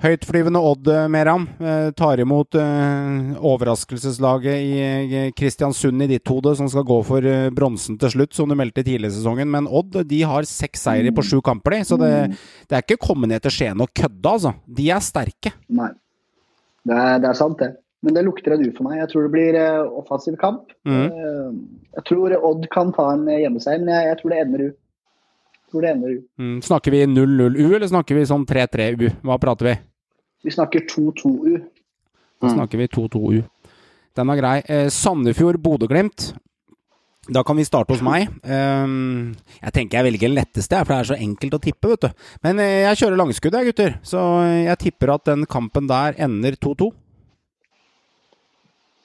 Høytflyvende 0.00 0.60
Odd, 0.64 0.86
Meram 1.12 1.42
eh, 1.60 1.90
tar 1.92 2.22
imot 2.22 2.56
eh, 2.56 3.34
overraskelseslaget 3.36 4.62
i 4.64 4.70
eh, 4.80 5.32
Kristiansund 5.36 6.06
i 6.06 6.08
ditt 6.14 6.30
hode, 6.32 6.54
som 6.56 6.70
skal 6.72 6.86
gå 6.88 6.96
for 7.04 7.26
eh, 7.28 7.50
bronsen 7.52 7.98
til 8.00 8.14
slutt, 8.14 8.32
som 8.36 8.48
du 8.48 8.56
meldte 8.56 8.80
tidligere 8.80 9.12
i 9.12 9.18
sesongen. 9.18 9.50
Men 9.52 9.68
Odd 9.68 10.00
de 10.08 10.22
har 10.24 10.48
seks 10.48 10.86
seire 10.88 11.12
på 11.12 11.26
sju 11.28 11.42
kamper, 11.44 11.76
de, 11.76 11.82
så 11.84 12.00
det, 12.00 12.12
det 12.70 12.78
er 12.78 12.86
ikke 12.86 13.00
kommet 13.10 13.34
ned 13.34 13.44
til 13.44 13.52
Skien 13.58 13.84
og 13.84 13.92
kødde, 13.92 14.32
altså. 14.32 14.54
De 14.64 14.88
er 14.88 15.04
sterke. 15.04 15.52
Nei. 15.68 15.92
Det 16.88 16.96
er, 16.96 17.20
det 17.20 17.28
er 17.28 17.36
sant, 17.36 17.60
det. 17.60 17.74
Men 18.00 18.16
det 18.16 18.24
lukter 18.24 18.56
en 18.56 18.64
U 18.64 18.70
for 18.72 18.88
meg. 18.88 19.02
Jeg 19.02 19.10
tror 19.12 19.26
det 19.26 19.32
blir 19.34 19.56
eh, 19.60 19.82
offensiv 20.00 20.40
kamp. 20.40 20.72
Eh, 20.88 21.50
jeg 21.98 22.06
tror 22.08 22.38
Odd 22.38 22.64
kan 22.72 22.94
ta 22.96 23.10
en 23.18 23.28
eh, 23.28 23.42
hjemmeseier, 23.42 23.82
men 23.84 23.92
jeg, 23.92 24.08
jeg 24.08 24.20
tror 24.22 24.32
det 24.32 24.40
ender 24.46 24.64
U. 24.64 24.70
Jeg 25.60 25.74
tror 25.74 25.84
det 25.84 25.92
ender 25.92 26.16
U. 26.16 26.22
Mm, 26.40 26.58
snakker 26.64 26.96
vi 26.96 27.04
0-0-U, 27.04 27.66
eller 27.68 27.88
snakker 27.92 28.16
vi 28.16 28.26
sånn 28.32 28.48
3-3-U? 28.48 29.10
Hva 29.28 29.36
prater 29.42 29.68
vi? 29.68 29.76
Vi 30.44 30.52
snakker 30.54 30.86
2-2-U. 30.88 31.58
Da 32.40 32.52
snakker 32.54 32.80
vi 32.80 32.88
2-2-U. 32.88 33.42
Den 34.16 34.32
er 34.32 34.40
grei. 34.40 34.54
Eh, 34.64 34.88
Sandefjord, 34.92 35.60
Bodø-Glimt. 35.62 36.32
Da 37.30 37.42
kan 37.46 37.58
vi 37.60 37.66
starte 37.68 37.92
hos 37.92 38.02
meg. 38.02 38.30
Ehm, 38.48 39.36
jeg 39.60 39.74
tenker 39.76 40.00
jeg 40.00 40.06
velger 40.08 40.30
den 40.30 40.38
letteste, 40.38 40.80
for 40.80 40.94
det 40.94 40.98
er 40.98 41.10
så 41.12 41.18
enkelt 41.20 41.54
å 41.54 41.60
tippe, 41.62 41.92
vet 41.92 42.06
du. 42.06 42.24
Men 42.46 42.62
eh, 42.64 42.80
jeg 42.88 43.02
kjører 43.02 43.20
langskudd, 43.20 43.58
jeg, 43.58 43.70
gutter. 43.70 43.98
Så 44.02 44.22
jeg 44.64 44.80
tipper 44.80 45.14
at 45.14 45.28
den 45.28 45.44
kampen 45.50 45.90
der 45.90 46.16
ender 46.18 46.56
2-2. 46.56 46.90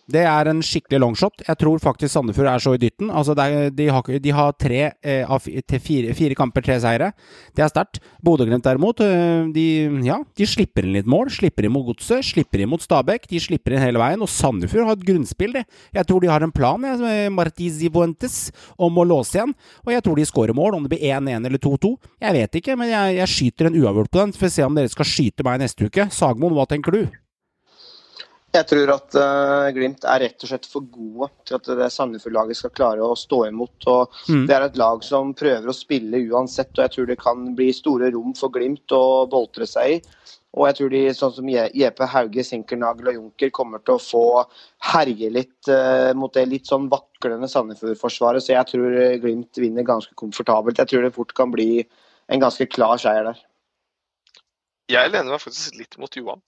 Det 0.05 0.21
er 0.21 0.49
en 0.51 0.61
skikkelig 0.61 0.99
longshot. 1.01 1.41
Jeg 1.47 1.57
tror 1.57 1.81
faktisk 1.81 2.13
Sandefjord 2.13 2.49
er 2.51 2.61
så 2.61 2.75
i 2.75 2.81
dytten. 2.81 3.09
Altså 3.09 3.33
er, 3.41 3.71
de, 3.73 3.87
har, 3.89 4.09
de 4.21 4.33
har 4.37 4.51
tre 4.61 4.81
eh, 5.01 5.37
fire, 5.81 6.13
fire 6.13 6.37
kamper, 6.37 6.61
tre 6.65 6.77
seire. 6.83 7.09
Det 7.57 7.65
er 7.65 7.71
sterkt. 7.71 7.99
Bodø-Glimt 8.25 8.65
derimot, 8.67 9.01
eh, 9.01 9.49
de, 9.55 9.65
ja, 10.05 10.19
de 10.37 10.49
slipper 10.49 10.85
inn 10.85 10.93
litt 10.93 11.09
mål. 11.09 11.33
Slipper 11.33 11.65
inn 11.65 11.73
mot 11.73 11.87
Godset, 11.89 12.21
slipper 12.27 12.61
inn 12.61 12.69
mot 12.69 12.85
Stabæk. 12.85 13.25
De 13.31 13.41
slipper 13.41 13.73
inn 13.73 13.81
hele 13.81 14.01
veien. 14.01 14.21
Og 14.21 14.29
Sandefjord 14.29 14.91
har 14.91 14.99
et 14.99 15.09
grunnspill, 15.09 15.57
de. 15.57 15.65
Jeg 15.97 16.05
tror 16.05 16.21
de 16.21 16.31
har 16.35 16.45
en 16.45 16.53
plan, 16.53 16.89
jeg, 16.91 17.01
med 17.01 17.33
Martí 17.33 17.71
om 18.77 19.01
å 19.01 19.09
låse 19.09 19.39
igjen. 19.39 19.57
Og 19.87 19.93
jeg 19.95 20.05
tror 20.05 20.21
de 20.21 20.29
skårer 20.29 20.57
mål, 20.57 20.77
om 20.77 20.85
det 20.85 20.93
blir 20.93 21.09
1-1 21.17 21.49
eller 21.49 21.61
2-2. 21.61 21.95
Jeg 22.21 22.37
vet 22.37 22.61
ikke, 22.61 22.77
men 22.77 22.93
jeg, 22.93 23.19
jeg 23.23 23.33
skyter 23.33 23.71
en 23.71 23.81
uavgjort 23.81 24.13
på 24.13 24.21
den. 24.21 24.37
Får 24.37 24.53
se 24.53 24.69
om 24.69 24.77
dere 24.77 24.93
skal 24.93 25.13
skyte 25.15 25.45
meg 25.47 25.63
neste 25.65 25.89
uke. 25.89 26.11
Sagmoen, 26.13 26.53
hva 26.53 26.69
tenker 26.69 26.93
du? 26.93 27.24
Jeg 28.55 28.67
tror 28.69 28.91
at 28.93 29.15
uh, 29.19 29.67
Glimt 29.75 30.05
er 30.07 30.21
rett 30.23 30.43
og 30.45 30.49
slett 30.49 30.67
for 30.69 30.85
gode 30.87 31.27
til 31.47 31.57
at 31.57 31.67
det 31.79 31.89
Sandefjord-laget 31.91 32.59
skal 32.59 32.73
klare 32.75 33.03
å 33.03 33.17
stå 33.19 33.45
imot. 33.49 33.87
og 33.91 34.13
Mm. 34.29 34.45
Det 34.47 34.55
er 34.55 34.63
et 34.65 34.77
lag 34.79 35.03
som 35.03 35.33
prøver 35.37 35.69
å 35.69 35.75
spille 35.75 36.21
uansett, 36.31 36.71
og 36.77 36.83
jeg 36.85 36.93
tror 36.93 37.09
det 37.09 37.17
kan 37.19 37.43
bli 37.57 37.67
store 37.75 38.09
rom 38.13 38.33
for 38.37 38.53
Glimt 38.53 38.91
å 38.95 39.25
boltre 39.29 39.67
seg 39.69 39.97
i. 39.97 39.99
Og 40.55 40.69
jeg 40.69 40.77
tror 40.77 40.93
de, 40.93 41.01
sånn 41.13 41.33
som 41.35 41.49
J.P. 41.51 41.75
Jeppe 41.81 42.07
Hauge, 42.13 42.45
Sinkernagel 42.47 43.11
og 43.11 43.17
Junker, 43.17 43.51
kommer 43.51 43.83
til 43.83 43.97
å 43.97 44.01
få 44.01 44.23
herje 44.93 45.29
litt 45.29 45.69
uh, 45.69 46.13
mot 46.15 46.33
det 46.33 46.45
litt 46.47 46.71
sånn 46.71 46.87
vaklende 46.91 47.49
Sandefjord-forsvaret. 47.51 48.45
Så 48.45 48.55
jeg 48.55 48.71
tror 48.71 48.97
Glimt 49.21 49.61
vinner 49.61 49.85
ganske 49.85 50.15
komfortabelt. 50.15 50.79
Jeg 50.79 50.93
tror 50.93 51.05
det 51.05 51.13
fort 51.17 51.35
kan 51.35 51.51
bli 51.53 51.83
en 52.31 52.41
ganske 52.41 52.69
klar 52.71 52.97
seier 53.01 53.27
der. 53.27 53.43
Jeg 54.89 55.11
lener 55.11 55.35
meg 55.35 55.41
faktisk 55.43 55.77
litt 55.81 55.97
mot 56.01 56.15
Johan. 56.15 56.41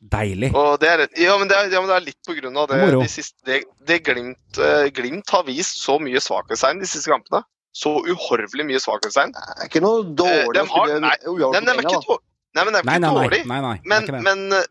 Deilig. 0.00 0.48
Og 0.56 0.78
det 0.80 0.88
er, 0.88 1.02
ja, 1.20 1.34
men 1.36 1.50
det 1.50 1.56
er, 1.58 1.66
ja, 1.74 1.80
men 1.82 1.90
det 1.90 1.96
er 1.98 2.04
litt 2.06 2.20
på 2.24 2.32
grunn 2.38 2.56
av 2.56 2.70
det, 2.70 2.78
de 2.94 3.08
siste, 3.12 3.36
det, 3.44 3.58
det 3.84 3.98
Glimt, 4.06 4.56
eh, 4.56 4.86
Glimt 4.96 5.28
har 5.34 5.44
vist 5.44 5.82
så 5.82 5.98
mye 6.00 6.22
svakhetstegn 6.24 6.80
de 6.80 6.88
siste 6.88 7.12
kampene. 7.12 7.42
Så 7.76 7.92
uhorvelig 8.08 8.64
mye 8.66 8.80
svakhetstegn. 8.82 9.34
Det 9.36 9.58
er 9.58 9.68
ikke 9.68 9.82
noe 9.84 10.00
dårlig 10.16 10.56
de 10.56 10.64
har, 10.72 10.88
spille 10.88 11.02
nei, 11.04 11.12
nei, 11.20 11.50
men 11.52 11.68
de 11.68 11.74
er 11.74 11.82
ikke 11.84 12.00
dårlig. 12.06 12.24
Nei, 12.56 12.64
men 12.64 12.72
det 12.74 12.80
er 12.80 12.88
Nei, 12.88 12.96
ikke 12.96 13.04
nei, 13.04 13.10
nei. 13.10 13.26
dårlig. 13.28 13.42
nei, 13.46 13.60
nei, 13.66 13.74
Men, 13.92 14.08
ikke 14.08 14.22
men 14.26 14.56
eh, 14.56 14.64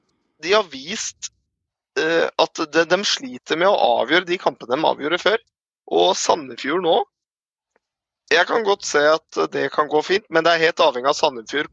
de 0.44 0.56
har 0.58 0.66
vist 0.74 1.30
uh, 2.02 2.28
at 2.44 2.66
de, 2.74 2.84
de 2.92 3.00
sliter 3.08 3.60
med 3.62 3.70
å 3.70 3.78
avgjøre 4.02 4.28
de 4.28 4.42
kampene 4.42 4.76
de 4.76 4.90
avgjorde 4.90 5.22
før. 5.22 5.40
Og 5.94 6.12
Sandefjord 6.18 6.84
nå 6.86 6.98
Jeg 8.34 8.46
kan 8.50 8.66
godt 8.66 8.84
se 8.86 9.00
at 9.10 9.40
det 9.54 9.70
kan 9.74 9.88
gå 9.90 10.02
fint, 10.06 10.26
men 10.30 10.46
det 10.46 10.52
er 10.58 10.66
helt 10.68 10.84
avhengig 10.86 11.08
av 11.10 11.16
at 11.16 11.22
Sandefjord 11.22 11.70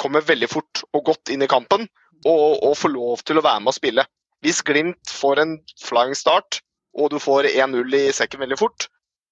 kommer 0.00 0.24
veldig 0.24 0.48
fort 0.48 0.82
og 0.96 1.04
godt 1.12 1.32
inn 1.32 1.44
i 1.44 1.48
kampen 1.48 1.86
og, 2.26 2.62
og 2.62 2.76
får 2.76 2.94
lov 2.94 3.22
til 3.24 3.38
å 3.40 3.42
være 3.44 3.60
med 3.64 3.72
og 3.74 3.78
spille. 3.78 4.04
Hvis 4.44 4.62
Glimt 4.64 5.10
får 5.12 5.42
en 5.42 5.58
flying 5.84 6.14
start, 6.16 6.60
og 6.96 7.10
du 7.12 7.18
får 7.22 7.50
1-0 7.52 7.94
i 7.94 8.06
sekken 8.16 8.40
veldig 8.40 8.58
fort, 8.58 8.88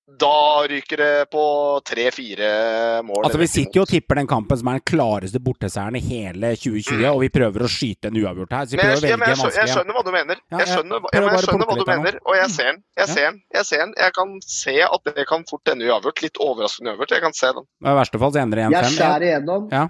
da 0.09 0.65
ryker 0.65 0.97
det 0.97 1.15
på 1.29 1.43
tre-fire 1.85 3.03
mål. 3.05 3.27
Altså, 3.27 3.39
Vi 3.43 3.47
sitter 3.51 3.77
jo 3.77 3.83
og 3.85 3.91
tipper 3.91 4.17
den 4.23 4.29
kampen 4.31 4.57
som 4.57 4.71
er 4.73 4.79
den 4.79 4.85
klareste 4.89 5.41
borteseieren 5.45 5.99
i 5.99 6.01
hele 6.01 6.55
2020, 6.57 7.03
og 7.11 7.21
vi 7.25 7.29
prøver 7.35 7.65
å 7.67 7.69
skyte 7.69 8.09
en 8.09 8.17
uavgjort 8.17 8.55
her. 8.57 8.65
Så 8.71 8.77
vi 8.77 8.81
prøver 8.81 8.97
å 8.97 9.05
jeg, 9.05 9.11
ja, 9.13 9.19
velge 9.21 9.29
jeg, 9.29 9.41
skjønner, 9.43 9.59
jeg 9.61 9.75
skjønner 9.75 9.99
hva 9.99 10.05
du 10.07 10.11
mener. 10.15 10.41
Ja, 10.41 10.57
Jeg 10.57 10.65
jeg 10.65 10.73
skjønner, 10.79 11.03
hva- 11.05 11.13
jeg 11.13 11.45
skjønner 11.45 11.69
hva 11.69 11.77
du 11.77 11.85
mener, 11.93 12.19
og 12.25 12.37
jeg 12.41 12.51
ser 12.57 12.71
den. 12.73 12.81
Jeg 13.03 13.09
ser 13.13 13.27
den. 13.29 13.39
Jeg 13.59 13.65
ser 13.69 13.85
den. 13.85 13.95
Jeg 14.01 14.13
kan 14.17 14.35
se 14.49 14.77
at 14.89 15.13
det 15.13 15.27
kan 15.29 15.45
fort 15.51 15.75
ende 15.75 15.85
uavgjort. 15.93 16.23
Litt 16.25 16.41
overraskende 16.41 16.95
uavgjort. 16.95 17.11
Jeg 17.19 17.21
kan 17.29 17.37
se 17.37 17.53
den. 17.61 17.69
I 17.85 17.97
verste 18.01 18.19
fall 18.25 18.33
så 18.33 18.41
ender 18.47 18.57
det 18.63 18.65
Jeg 18.65 18.85
1-5. 18.89 18.97
skjærer 18.97 19.29
igjennom. 19.29 19.69
Ja. 19.77 19.87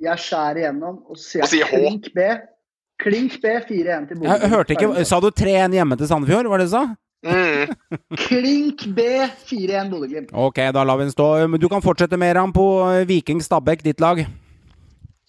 Jeg 0.00 0.22
skjærer 0.24 0.62
igjennom 0.62 1.02
og 1.10 1.18
sier 1.20 1.44
Og 1.44 1.52
sier 1.52 1.68
H. 1.68 1.76
klink 1.76 2.10
B. 2.16 2.26
Klink 3.00 3.36
B 3.42 3.52
4-1 3.68 4.08
til 4.08 4.20
Bodø. 4.20 4.32
Jeg 4.32 4.50
hørte 4.52 4.76
ikke 4.76 5.04
Sa 5.08 5.20
du 5.20 5.30
3-1 5.30 5.76
hjemme 5.76 5.96
til 6.00 6.08
Sandefjord, 6.10 6.48
var 6.52 6.60
det 6.60 6.68
du 6.68 6.74
sa? 6.74 6.84
Klink 8.26 8.86
B 8.96 9.06
4-1 9.48 9.90
Bodø-Glimt. 9.92 10.32
Ok, 10.32 10.60
da 10.72 10.84
lar 10.84 11.00
vi 11.00 11.08
den 11.08 11.12
stå. 11.12 11.28
Du 11.60 11.68
kan 11.68 11.84
fortsette 11.84 12.16
med 12.20 12.36
han 12.36 12.52
på 12.56 12.66
Viking 13.08 13.42
Stabæk, 13.44 13.84
ditt 13.84 14.00
lag. 14.00 14.24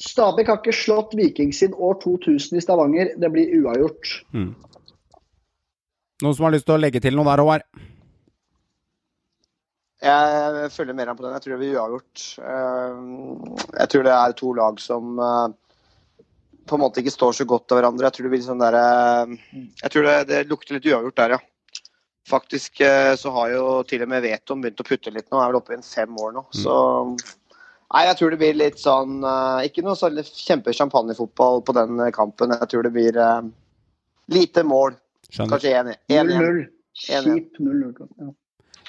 Stabæk 0.01 0.47
har 0.47 0.59
ikke 0.61 0.73
slått 0.75 1.15
Viking 1.19 1.51
siden 1.53 1.75
år 1.77 1.99
2000 2.03 2.57
i 2.57 2.63
Stavanger. 2.63 3.11
Det 3.21 3.31
blir 3.31 3.51
uavgjort. 3.59 4.13
Mm. 4.33 4.53
Noen 6.23 6.37
som 6.37 6.47
har 6.47 6.55
lyst 6.55 6.67
til 6.69 6.77
å 6.77 6.81
legge 6.81 7.01
til 7.03 7.17
noe 7.17 7.27
der, 7.27 7.43
Håvard? 7.43 7.67
Jeg 10.01 10.69
følger 10.73 10.95
mer 10.97 11.11
enn 11.11 11.17
på 11.17 11.23
den. 11.27 11.33
Jeg 11.35 11.43
tror 11.43 11.53
det 11.53 11.59
blir 11.61 11.75
uavgjort. 11.77 12.21
Eh, 12.41 13.75
Jeg 13.83 13.91
tror 13.93 14.07
det 14.07 14.15
er 14.17 14.33
to 14.39 14.53
lag 14.57 14.79
som 14.81 15.19
eh, 15.21 15.51
på 16.65 16.77
en 16.77 16.81
måte 16.81 17.03
ikke 17.03 17.13
står 17.13 17.35
så 17.37 17.45
godt 17.49 17.69
av 17.73 17.77
hverandre. 17.81 18.07
Jeg 18.09 18.15
tror 18.17 18.27
det 18.27 18.31
blir 18.33 18.45
sånn 18.47 18.63
der, 18.63 18.77
eh, 18.79 19.35
Jeg 19.83 19.93
tror 19.93 20.07
det, 20.09 20.15
det 20.31 20.39
lukter 20.49 20.77
litt 20.77 20.89
uavgjort 20.89 21.19
der, 21.21 21.35
ja. 21.37 21.41
Faktisk 22.31 22.77
så 23.17 23.31
har 23.33 23.47
jo 23.49 23.61
til 23.89 24.03
og 24.05 24.09
med 24.11 24.21
Veton 24.23 24.61
begynt 24.61 24.79
å 24.79 24.85
putte 24.87 25.11
litt 25.11 25.25
nå. 25.33 25.39
Er 25.41 25.49
vel 25.51 25.57
oppe 25.57 25.73
i 25.73 25.77
en 25.79 25.83
fem 25.83 26.13
år 26.21 26.35
nå. 26.35 26.43
Så 26.53 26.75
Nei, 27.91 28.03
jeg 28.07 28.17
tror 28.19 28.31
det 28.31 28.37
blir 28.39 28.53
litt 28.55 28.77
sånn 28.79 29.17
Ikke 29.65 29.81
noe 29.83 29.97
sånn 29.99 30.21
kjempe-champagnefotball 30.21 31.59
på 31.67 31.75
den 31.75 31.97
kampen. 32.15 32.53
Jeg 32.61 32.69
tror 32.71 32.85
det 32.87 32.93
blir 32.93 33.17
lite 34.31 34.63
mål. 34.63 34.95
Skjønner. 35.27 35.57
Kanskje 35.57 35.73
1-1. 35.81 35.97
0-0. 36.29 36.61
Kjip 37.01 37.59
0-0. 37.59 38.31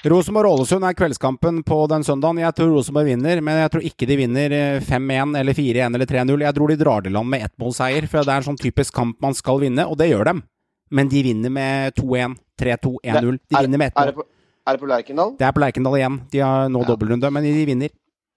Ja. 0.03 0.11
Rosenborg-Ålesund 0.11 0.83
er 0.83 0.95
kveldskampen 0.99 1.61
på 1.63 1.77
den 1.87 2.03
søndagen. 2.03 2.41
Jeg 2.43 2.55
tror 2.57 2.73
Rosenborg 2.75 3.07
vinner, 3.07 3.39
men 3.41 3.61
jeg 3.61 3.71
tror 3.71 3.85
ikke 3.87 4.07
de 4.09 4.17
vinner 4.19 4.51
eh, 4.57 4.81
5-1 4.83 5.37
eller 5.39 5.55
4-1 5.55 5.95
eller 5.95 6.09
3-0. 6.09 6.43
Jeg 6.43 6.55
tror 6.57 6.73
de 6.73 6.75
drar 6.81 7.05
til 7.05 7.15
land 7.15 7.31
med 7.31 7.45
ettmålseier, 7.47 8.07
for 8.11 8.27
det 8.27 8.33
er 8.33 8.41
en 8.43 8.47
sånn 8.49 8.59
typisk 8.59 8.93
kamp 8.97 9.21
man 9.23 9.37
skal 9.37 9.61
vinne, 9.63 9.85
og 9.87 9.95
det 10.01 10.09
gjør 10.11 10.27
dem. 10.33 10.43
Men 10.93 11.07
de 11.09 11.23
vinner 11.23 11.53
med 11.55 11.95
2-1, 11.95 12.35
3-2, 12.59 12.97
1-0. 12.99 13.39
De 13.39 13.55
Er- 13.55 13.63
vinner 13.63 13.79
med 13.79 13.93
Er 13.95 14.11
det 14.11 14.13
ett 14.13 14.19
på, 14.19 14.25
er 14.67 14.75
det 14.75 14.81
på 14.83 14.91
Lerkendal? 14.91 15.31
Det 15.39 15.47
er 15.47 15.55
på 15.55 15.63
Lerkendal 15.63 15.95
igjen. 16.01 16.19
De 16.35 16.39
har 16.43 16.69
nå 16.69 16.83
dobbeltrunde, 16.85 17.31
men 17.31 17.43
de 17.47 17.65
vinner. 17.65 17.89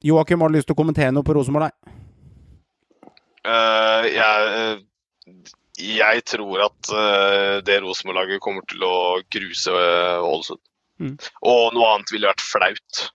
Joakim, 0.05 0.41
har 0.41 0.49
du 0.49 0.55
lyst 0.61 0.69
til 0.71 0.77
å 0.77 0.79
kommentere 0.79 1.11
noe 1.13 1.27
på 1.27 1.35
Rosenborg 1.35 1.67
deg? 1.67 1.93
Uh, 3.47 4.07
jeg, 4.11 4.55
uh, 4.55 5.51
jeg 5.83 6.25
tror 6.31 6.65
at 6.67 6.91
uh, 6.95 7.59
det 7.67 7.81
Rosenborg-laget 7.83 8.41
kommer 8.43 8.63
til 8.71 8.83
å 8.87 8.97
gruse 9.31 9.71
eh, 9.71 10.23
Ålesund. 10.23 10.63
Mm. 11.01 11.15
Og 11.45 11.75
noe 11.77 11.93
annet 11.95 12.13
ville 12.15 12.29
vært 12.31 12.41
flaut. 12.45 13.07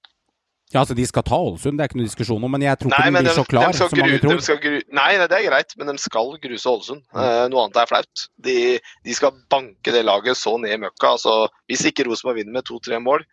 Ja, 0.72 0.80
altså 0.86 0.96
De 0.96 1.04
skal 1.04 1.24
ta 1.28 1.36
Ålesund, 1.36 1.76
det 1.76 1.84
er 1.84 1.90
ikke 1.90 2.00
noe 2.00 2.08
diskusjon 2.08 2.44
om, 2.48 2.52
men 2.54 2.64
jeg 2.64 2.78
tror 2.80 2.94
ikke 2.94 3.08
de 3.10 3.24
blir 3.26 3.34
så 3.36 3.44
klar 3.44 3.74
som 3.76 3.90
gru, 3.92 4.02
mange 4.06 4.20
tror. 4.24 4.60
gru- 4.64 4.86
nei, 4.96 5.08
nei, 5.20 5.26
det 5.28 5.36
er 5.38 5.48
greit, 5.50 5.74
men 5.78 5.90
de 5.92 5.96
skal 6.00 6.30
gruse 6.46 6.70
Ålesund. 6.72 7.02
Eh, 7.12 7.42
noe 7.52 7.66
annet 7.66 7.80
er 7.82 7.90
flaut. 7.90 8.24
De, 8.40 8.56
de 9.04 9.16
skal 9.18 9.34
banke 9.52 9.92
det 9.92 10.06
laget 10.08 10.40
så 10.40 10.54
ned 10.62 10.72
i 10.72 10.80
møkka. 10.80 11.18
Altså, 11.18 11.50
hvis 11.68 11.84
ikke 11.90 12.06
Rosenborg 12.08 12.40
vinner 12.40 12.56
med 12.56 12.70
to-tre 12.70 13.02
mål, 13.04 13.26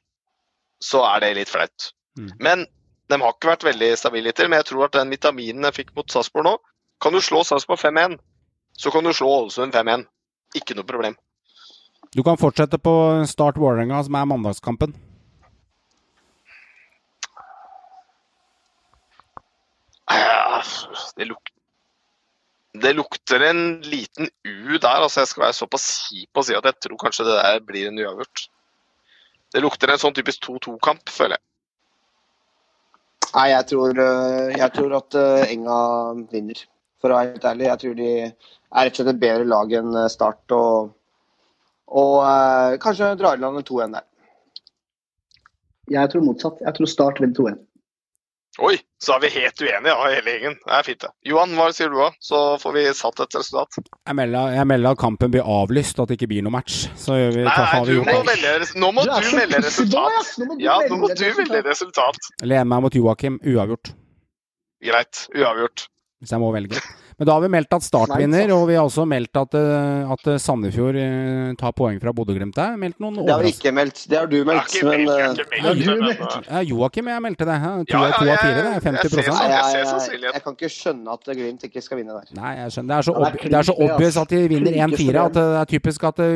så 0.82 1.04
er 1.14 1.22
det 1.22 1.36
litt 1.38 1.52
flaut. 1.52 1.92
Mm. 2.18 2.32
Men 2.42 2.66
de 3.08 3.20
har 3.22 3.36
ikke 3.36 3.52
vært 3.52 3.68
veldig 3.70 3.92
stabile 4.00 4.32
hittil. 4.32 4.50
Men 4.50 4.58
jeg 4.64 4.70
tror 4.72 4.88
at 4.88 4.98
den 4.98 5.14
vitaminen 5.14 5.68
jeg 5.70 5.78
fikk 5.84 5.94
mot 5.96 6.10
Sarpsborg 6.10 6.44
nå 6.48 6.56
Kan 7.00 7.14
du 7.14 7.20
slå 7.22 7.44
Sarpsborg 7.46 7.78
5-1, 7.78 8.18
så 8.74 8.90
kan 8.90 9.06
du 9.06 9.12
slå 9.14 9.30
Ålesund 9.44 9.72
5-1. 9.78 10.08
Ikke 10.58 10.74
noe 10.74 10.86
problem. 10.88 11.14
Du 12.16 12.22
kan 12.24 12.38
fortsette 12.40 12.78
på 12.78 12.92
Start 13.28 13.58
Vålerenga, 13.60 14.00
som 14.04 14.14
er 14.16 14.28
mandagskampen. 14.30 14.94
Det, 21.16 21.24
luk 21.28 21.50
det 22.72 22.92
lukter 22.96 23.42
en 23.50 23.60
liten 23.80 24.30
U 24.44 24.78
der. 24.78 25.02
altså 25.02 25.20
Jeg 25.20 25.28
skal 25.28 25.44
være 25.44 25.58
såpass 25.58 25.88
kjip 26.08 26.40
og 26.40 26.46
si 26.46 26.56
at 26.56 26.64
jeg 26.64 26.80
tror 26.86 27.00
kanskje 27.02 27.26
det 27.28 27.36
der 27.36 27.60
blir 27.66 27.90
en 27.90 28.00
uavgjort. 28.00 28.48
Det 29.52 29.62
lukter 29.64 29.92
en 29.92 30.00
sånn 30.00 30.16
typisk 30.16 30.44
2-2-kamp, 30.44 31.08
føler 31.12 31.36
jeg. 31.38 31.44
Nei, 33.34 33.48
jeg 33.52 33.66
tror, 33.70 34.00
eh, 34.00 34.56
jeg 34.56 34.72
tror 34.74 34.94
at 34.98 35.16
eh, 35.20 35.52
Enga 35.52 35.80
vinner. 36.32 36.60
For 36.98 37.12
å 37.12 37.18
være 37.18 37.34
helt 37.34 37.48
ærlig. 37.50 37.66
Jeg 37.68 37.80
tror 37.82 37.98
de 37.98 38.12
er 38.18 38.32
rett 38.32 38.94
og 38.94 39.00
slett 39.00 39.12
et 39.12 39.20
bedre 39.22 39.48
lag 39.48 39.74
enn 39.80 39.90
eh, 39.96 40.08
Start. 40.12 40.56
Og, 40.56 40.94
og 41.88 42.18
eh, 42.24 42.76
kanskje 42.82 43.14
drar 43.20 43.38
i 43.38 43.42
land 43.42 43.60
en 43.62 43.64
2-1 43.68 43.94
der. 43.98 44.04
Jeg 45.88 46.10
tror 46.12 46.24
motsatt. 46.26 46.60
Jeg 46.60 46.76
tror 46.76 46.90
Start 46.90 47.20
vinner 47.22 47.34
2-1. 47.38 47.64
Oi, 48.58 48.72
så 48.98 49.12
er 49.14 49.20
vi 49.22 49.28
helt 49.36 49.60
uenige, 49.62 49.92
ja, 49.92 50.06
hele 50.10 50.32
gjengen. 50.34 50.54
Det 50.64 50.72
er 50.74 50.82
fint, 50.88 51.04
det. 51.04 51.10
Johan, 51.30 51.52
hva 51.54 51.68
sier 51.76 51.92
du 51.92 51.98
da? 52.00 52.08
Så 52.26 52.38
får 52.58 52.72
vi 52.74 52.82
satt 52.98 53.20
et 53.22 53.36
resultat. 53.38 53.78
Jeg 54.08 54.16
melder, 54.18 54.50
jeg 54.56 54.66
melder 54.66 54.96
at 54.96 54.98
kampen 54.98 55.30
blir 55.30 55.46
avlyst, 55.46 56.00
at 56.02 56.10
det 56.10 56.16
ikke 56.18 56.26
blir 56.32 56.42
noe 56.42 56.56
match. 56.56 56.80
Så 56.98 57.14
gjør 57.20 57.36
vi, 57.36 57.44
Nei, 57.46 57.54
nei, 57.54 57.84
du 57.86 58.00
må 58.02 58.16
velge, 58.26 58.54
nå 58.82 58.90
må 58.96 59.04
Du 59.06 59.12
du 59.14 59.30
melde 59.38 59.60
resultat. 59.62 60.16
ass. 60.18 60.32
Nå 60.42 60.48
må 60.50 60.56
du 60.58 60.64
Ja, 60.66 60.74
nå 60.90 60.98
må 61.04 61.12
du 61.14 61.22
melde 61.38 61.62
resultat. 61.68 62.18
Lener 62.42 62.66
meg 62.72 62.82
mot 62.88 62.98
Joakim, 62.98 63.38
uavgjort. 63.46 63.92
Greit, 64.90 65.22
uavgjort. 65.38 65.86
Hvis 66.18 66.34
jeg 66.34 66.42
må 66.42 66.50
velge. 66.58 66.82
Men 67.18 67.26
da 67.26 67.34
har 67.34 67.40
vi 67.42 67.48
meldt 67.50 67.72
at 67.74 67.82
Start 67.82 68.12
vinner, 68.14 68.50
og 68.54 68.68
vi 68.68 68.76
har 68.78 68.84
også 68.86 69.02
meldt 69.10 69.34
at, 69.40 69.54
eh, 69.58 70.10
at 70.14 70.28
Sandefjord 70.38 70.94
eh, 71.02 71.48
tar 71.58 71.72
poeng 71.74 71.96
fra 71.98 72.12
Bodø-Glimt. 72.14 72.54
Er 72.62 72.76
meldt 72.78 73.00
noen 73.02 73.16
Det 73.18 73.32
har 73.34 73.42
vi 73.42 73.50
ikke 73.50 73.72
meldt. 73.74 74.04
Det 74.06 74.20
har 74.20 74.28
du 74.30 74.36
Jeg 74.38 74.46
har 74.46 74.52
meldt. 74.54 74.76
Men 74.86 75.08
eh, 75.10 75.32
du 75.74 76.12
eh, 76.12 76.20
Ja, 76.46 76.60
Joakim, 76.62 77.10
jeg 77.10 77.24
meldte 77.24 77.48
det. 77.48 77.56
To, 77.90 77.98
av 77.98 78.22
jeg- 78.22 78.38
fire, 78.38 78.60
det 78.62 78.70
er 78.70 78.84
50 78.86 79.10
ser 79.10 79.26
sånn. 79.26 79.40
jeg, 79.50 80.12
Jeg 80.12 80.22
jeg, 80.28 80.42
kan 80.44 80.54
ikke 80.54 80.70
skjønne 80.70 81.16
at 81.18 81.32
Glimt 81.40 81.66
ikke 81.66 81.82
skal 81.82 81.98
vinne 81.98 82.20
der. 82.20 82.30
Nei, 82.38 82.52
jeg 82.60 82.76
skjønner. 82.76 82.88
Det 82.88 82.98
er 82.98 83.08
så, 83.08 83.16
Ja, 83.18 83.18
det 83.18 83.26
er 83.26 83.42
ob 83.42 83.50
det 83.50 83.58
er 83.58 83.66
så 83.66 83.76
obvious 83.88 84.20
at 84.22 84.28
de 84.36 84.40
vinner 84.54 84.78
1-4 84.86 85.24
at 85.24 85.34
det 85.40 85.46
er 85.58 85.68
typisk 85.74 86.04
at 86.12 86.22
det, 86.22 86.30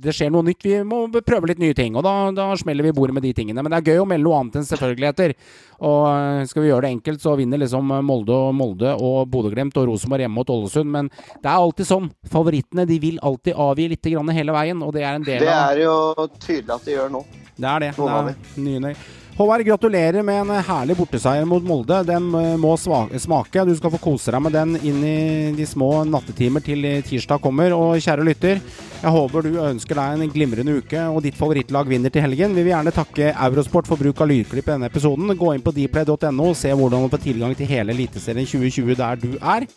det 0.00 0.16
skjer 0.16 0.32
noe 0.32 0.48
nytt. 0.48 0.64
Vi 0.64 0.80
må 0.80 1.02
prøve 1.20 1.52
litt 1.52 1.60
nye 1.60 1.76
ting, 1.76 1.92
og 1.92 2.08
da, 2.08 2.16
da 2.32 2.48
smeller 2.56 2.88
vi 2.88 2.96
bordet 2.96 3.12
med 3.20 3.22
de 3.28 3.34
tingene. 3.36 3.60
Men 3.60 3.68
det 3.68 3.82
er 3.82 3.92
gøy 3.92 4.00
å 4.00 4.08
melde 4.08 4.24
noe 4.24 4.40
annet 4.40 4.62
enn 4.62 4.68
selvfølgeligheter. 4.72 5.36
Og 5.84 6.08
eh, 6.08 6.48
skal 6.48 6.64
vi 6.64 6.72
gjøre 6.72 6.88
det 6.88 6.94
enkelt, 6.96 7.20
så 7.20 7.36
vinner 7.36 7.60
liksom 7.60 7.92
Molde 8.00 8.32
og 8.32 8.54
Molde 8.56 8.96
og 8.96 9.28
Bodø-Glimt 9.28 9.76
og 9.76 9.90
Rosenborg 9.92 10.05
hjemme 10.14 10.34
mot 10.34 10.50
Ålesund. 10.50 10.90
Men 10.90 11.10
det 11.42 11.50
er 11.50 11.56
alltid 11.56 11.86
sånn. 11.88 12.10
Favorittene 12.30 12.86
de 12.86 12.98
vil 13.02 13.18
alltid 13.22 13.54
avgi 13.54 13.88
litt 13.92 14.02
grann 14.06 14.32
hele 14.34 14.54
veien, 14.56 14.82
og 14.82 14.94
det 14.96 15.04
er 15.04 15.18
en 15.18 15.26
del 15.26 15.42
av 15.42 15.46
Det 15.46 15.58
er 15.58 15.82
jo 15.84 16.28
tydelig 16.38 16.74
at 16.78 16.84
de 16.86 16.96
gjør 16.96 17.14
nå. 17.18 17.24
Det 17.56 17.70
er 17.72 17.86
det. 17.86 17.92
Det 17.96 18.90
er. 18.92 19.06
Håvard, 19.36 19.60
gratulerer 19.60 20.22
med 20.24 20.38
en 20.40 20.62
herlig 20.64 20.94
borteseier 20.96 21.44
mot 21.44 21.60
Molde. 21.60 21.98
Den 22.08 22.30
eh, 22.38 22.54
må 22.56 22.70
smake. 22.80 23.66
Du 23.68 23.74
skal 23.76 23.92
få 23.92 23.98
kose 24.00 24.32
deg 24.32 24.40
med 24.40 24.54
den 24.56 24.78
inn 24.80 25.02
i 25.04 25.18
de 25.52 25.66
små 25.68 25.90
nattetimer 26.08 26.64
til 26.64 26.86
tirsdag 27.04 27.42
kommer. 27.44 27.74
Og 27.76 28.00
kjære 28.00 28.24
lytter, 28.24 28.62
jeg 29.02 29.14
håper 29.18 29.44
du 29.44 29.60
ønsker 29.60 30.00
deg 30.00 30.24
en 30.24 30.32
glimrende 30.32 30.78
uke 30.80 31.04
og 31.12 31.20
ditt 31.28 31.36
favorittlag 31.36 31.92
vinner 31.92 32.14
til 32.14 32.24
helgen. 32.24 32.56
Vi 32.56 32.64
vil 32.64 32.72
gjerne 32.72 32.96
takke 32.96 33.34
Eurosport 33.34 33.92
for 33.92 34.00
bruk 34.00 34.24
av 34.24 34.32
lydklipp 34.32 34.70
i 34.70 34.72
denne 34.72 34.88
episoden. 34.88 35.36
Gå 35.36 35.52
inn 35.52 35.68
på 35.68 35.76
dplay.no 35.82 36.48
og 36.54 36.56
se 36.56 36.72
hvordan 36.72 37.04
du 37.04 37.12
får 37.12 37.26
tilgang 37.28 37.52
til 37.60 37.68
hele 37.76 37.92
Eliteserien 37.92 38.48
2020 38.48 38.96
der 39.04 39.20
du 39.20 39.34
er. 39.36 39.68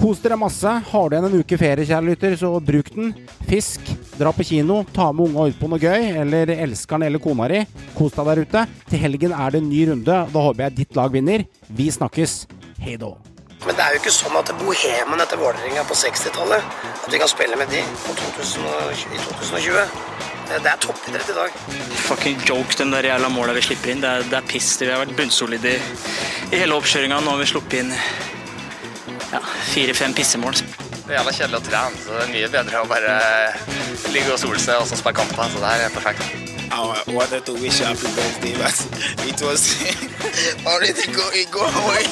Kos 0.00 0.20
dere 0.22 0.38
masse. 0.40 0.70
Har 0.90 1.08
du 1.08 1.16
igjen 1.16 1.26
en 1.28 1.40
uke 1.42 1.58
ferie, 1.60 1.84
kjære 1.84 2.06
lytter, 2.06 2.36
så 2.40 2.52
bruk 2.64 2.92
den. 2.94 3.10
Fisk, 3.48 3.90
dra 4.16 4.32
på 4.32 4.46
kino, 4.48 4.80
ta 4.96 5.10
med 5.12 5.28
unga 5.28 5.48
ut 5.50 5.58
på 5.60 5.68
noe 5.68 5.80
gøy, 5.82 6.06
eller 6.22 6.52
elskeren 6.56 7.04
eller 7.04 7.20
kona 7.20 7.48
di. 7.52 7.64
Kos 7.98 8.16
deg 8.16 8.30
der 8.30 8.44
ute. 8.46 8.62
Til 8.88 9.04
helgen 9.04 9.34
er 9.36 9.52
det 9.52 9.60
en 9.60 9.68
ny 9.68 9.82
runde. 9.90 10.20
Da 10.32 10.46
håper 10.46 10.66
jeg 10.68 10.78
ditt 10.78 10.96
lag 10.96 11.12
vinner. 11.12 11.44
Vi 11.68 11.90
snakkes. 11.92 12.44
Hei 12.80 12.96
då. 12.96 13.12
Men 13.66 13.76
det 13.76 13.84
er 13.84 13.92
jo 13.92 14.00
ikke 14.00 14.14
sånn 14.14 14.38
at 14.40 14.50
bohemen 14.56 15.20
etter 15.20 15.36
Vålerenga 15.36 15.82
på 15.84 15.92
60-tallet 16.00 16.64
At 17.04 17.10
vi 17.12 17.18
kan 17.20 17.28
spille 17.28 17.58
med 17.60 17.68
de 17.68 17.82
på 18.06 18.14
2020, 18.16 19.04
i 19.04 19.20
2020. 19.26 19.84
Det 20.50 20.66
er 20.66 20.80
toppidrett 20.82 21.28
i 21.30 21.36
dag. 21.36 21.58
Fucking 22.08 22.40
joke, 22.48 22.74
den 22.80 22.90
der 22.90 23.06
jævla 23.06 23.28
måla 23.30 23.52
vi 23.54 23.62
slipper 23.68 23.92
inn. 23.92 24.00
Det 24.02 24.08
er, 24.10 24.24
det 24.32 24.40
er 24.40 24.48
piss. 24.48 24.72
Vi 24.80 24.88
har 24.88 25.04
vært 25.04 25.12
bunnsolide 25.18 25.76
i, 25.76 25.96
i 26.50 26.62
hele 26.64 26.80
oppkjøringa. 26.80 27.20
Nå 27.20 27.36
har 27.36 27.44
vi 27.44 27.50
sluppet 27.52 27.84
inn 27.84 27.92
ja, 29.32 29.40
fire-fem 29.72 30.14
pissemål. 30.14 30.54
Det 30.54 31.16
er 31.16 31.18
jævla 31.18 31.32
kjedelig 31.34 31.58
å 31.58 31.64
trene, 31.66 31.96
så 32.04 32.08
det 32.14 32.22
er 32.22 32.32
mye 32.34 32.48
bedre 32.52 32.82
å 32.82 32.90
bare 32.90 33.12
ligge 34.14 34.30
og 34.34 34.40
sole 34.42 34.60
seg 34.62 34.76
og 34.82 34.86
så 34.90 34.94
spille 35.00 35.18
kamper. 35.18 35.50
Så 35.50 35.58
det 35.62 35.68
her 35.72 35.80
er 35.88 35.94
perfekt. 35.94 36.22
I 36.70 36.72
wanted 37.12 37.44
to 37.46 37.52
wish 37.54 37.80
you 37.80 37.86
happy 37.86 38.06
birthday, 38.14 38.54
but 38.54 38.76
it 39.26 39.42
was 39.42 39.74
already 40.64 41.06
go, 41.10 41.26
go 41.50 41.62
away. 41.66 42.06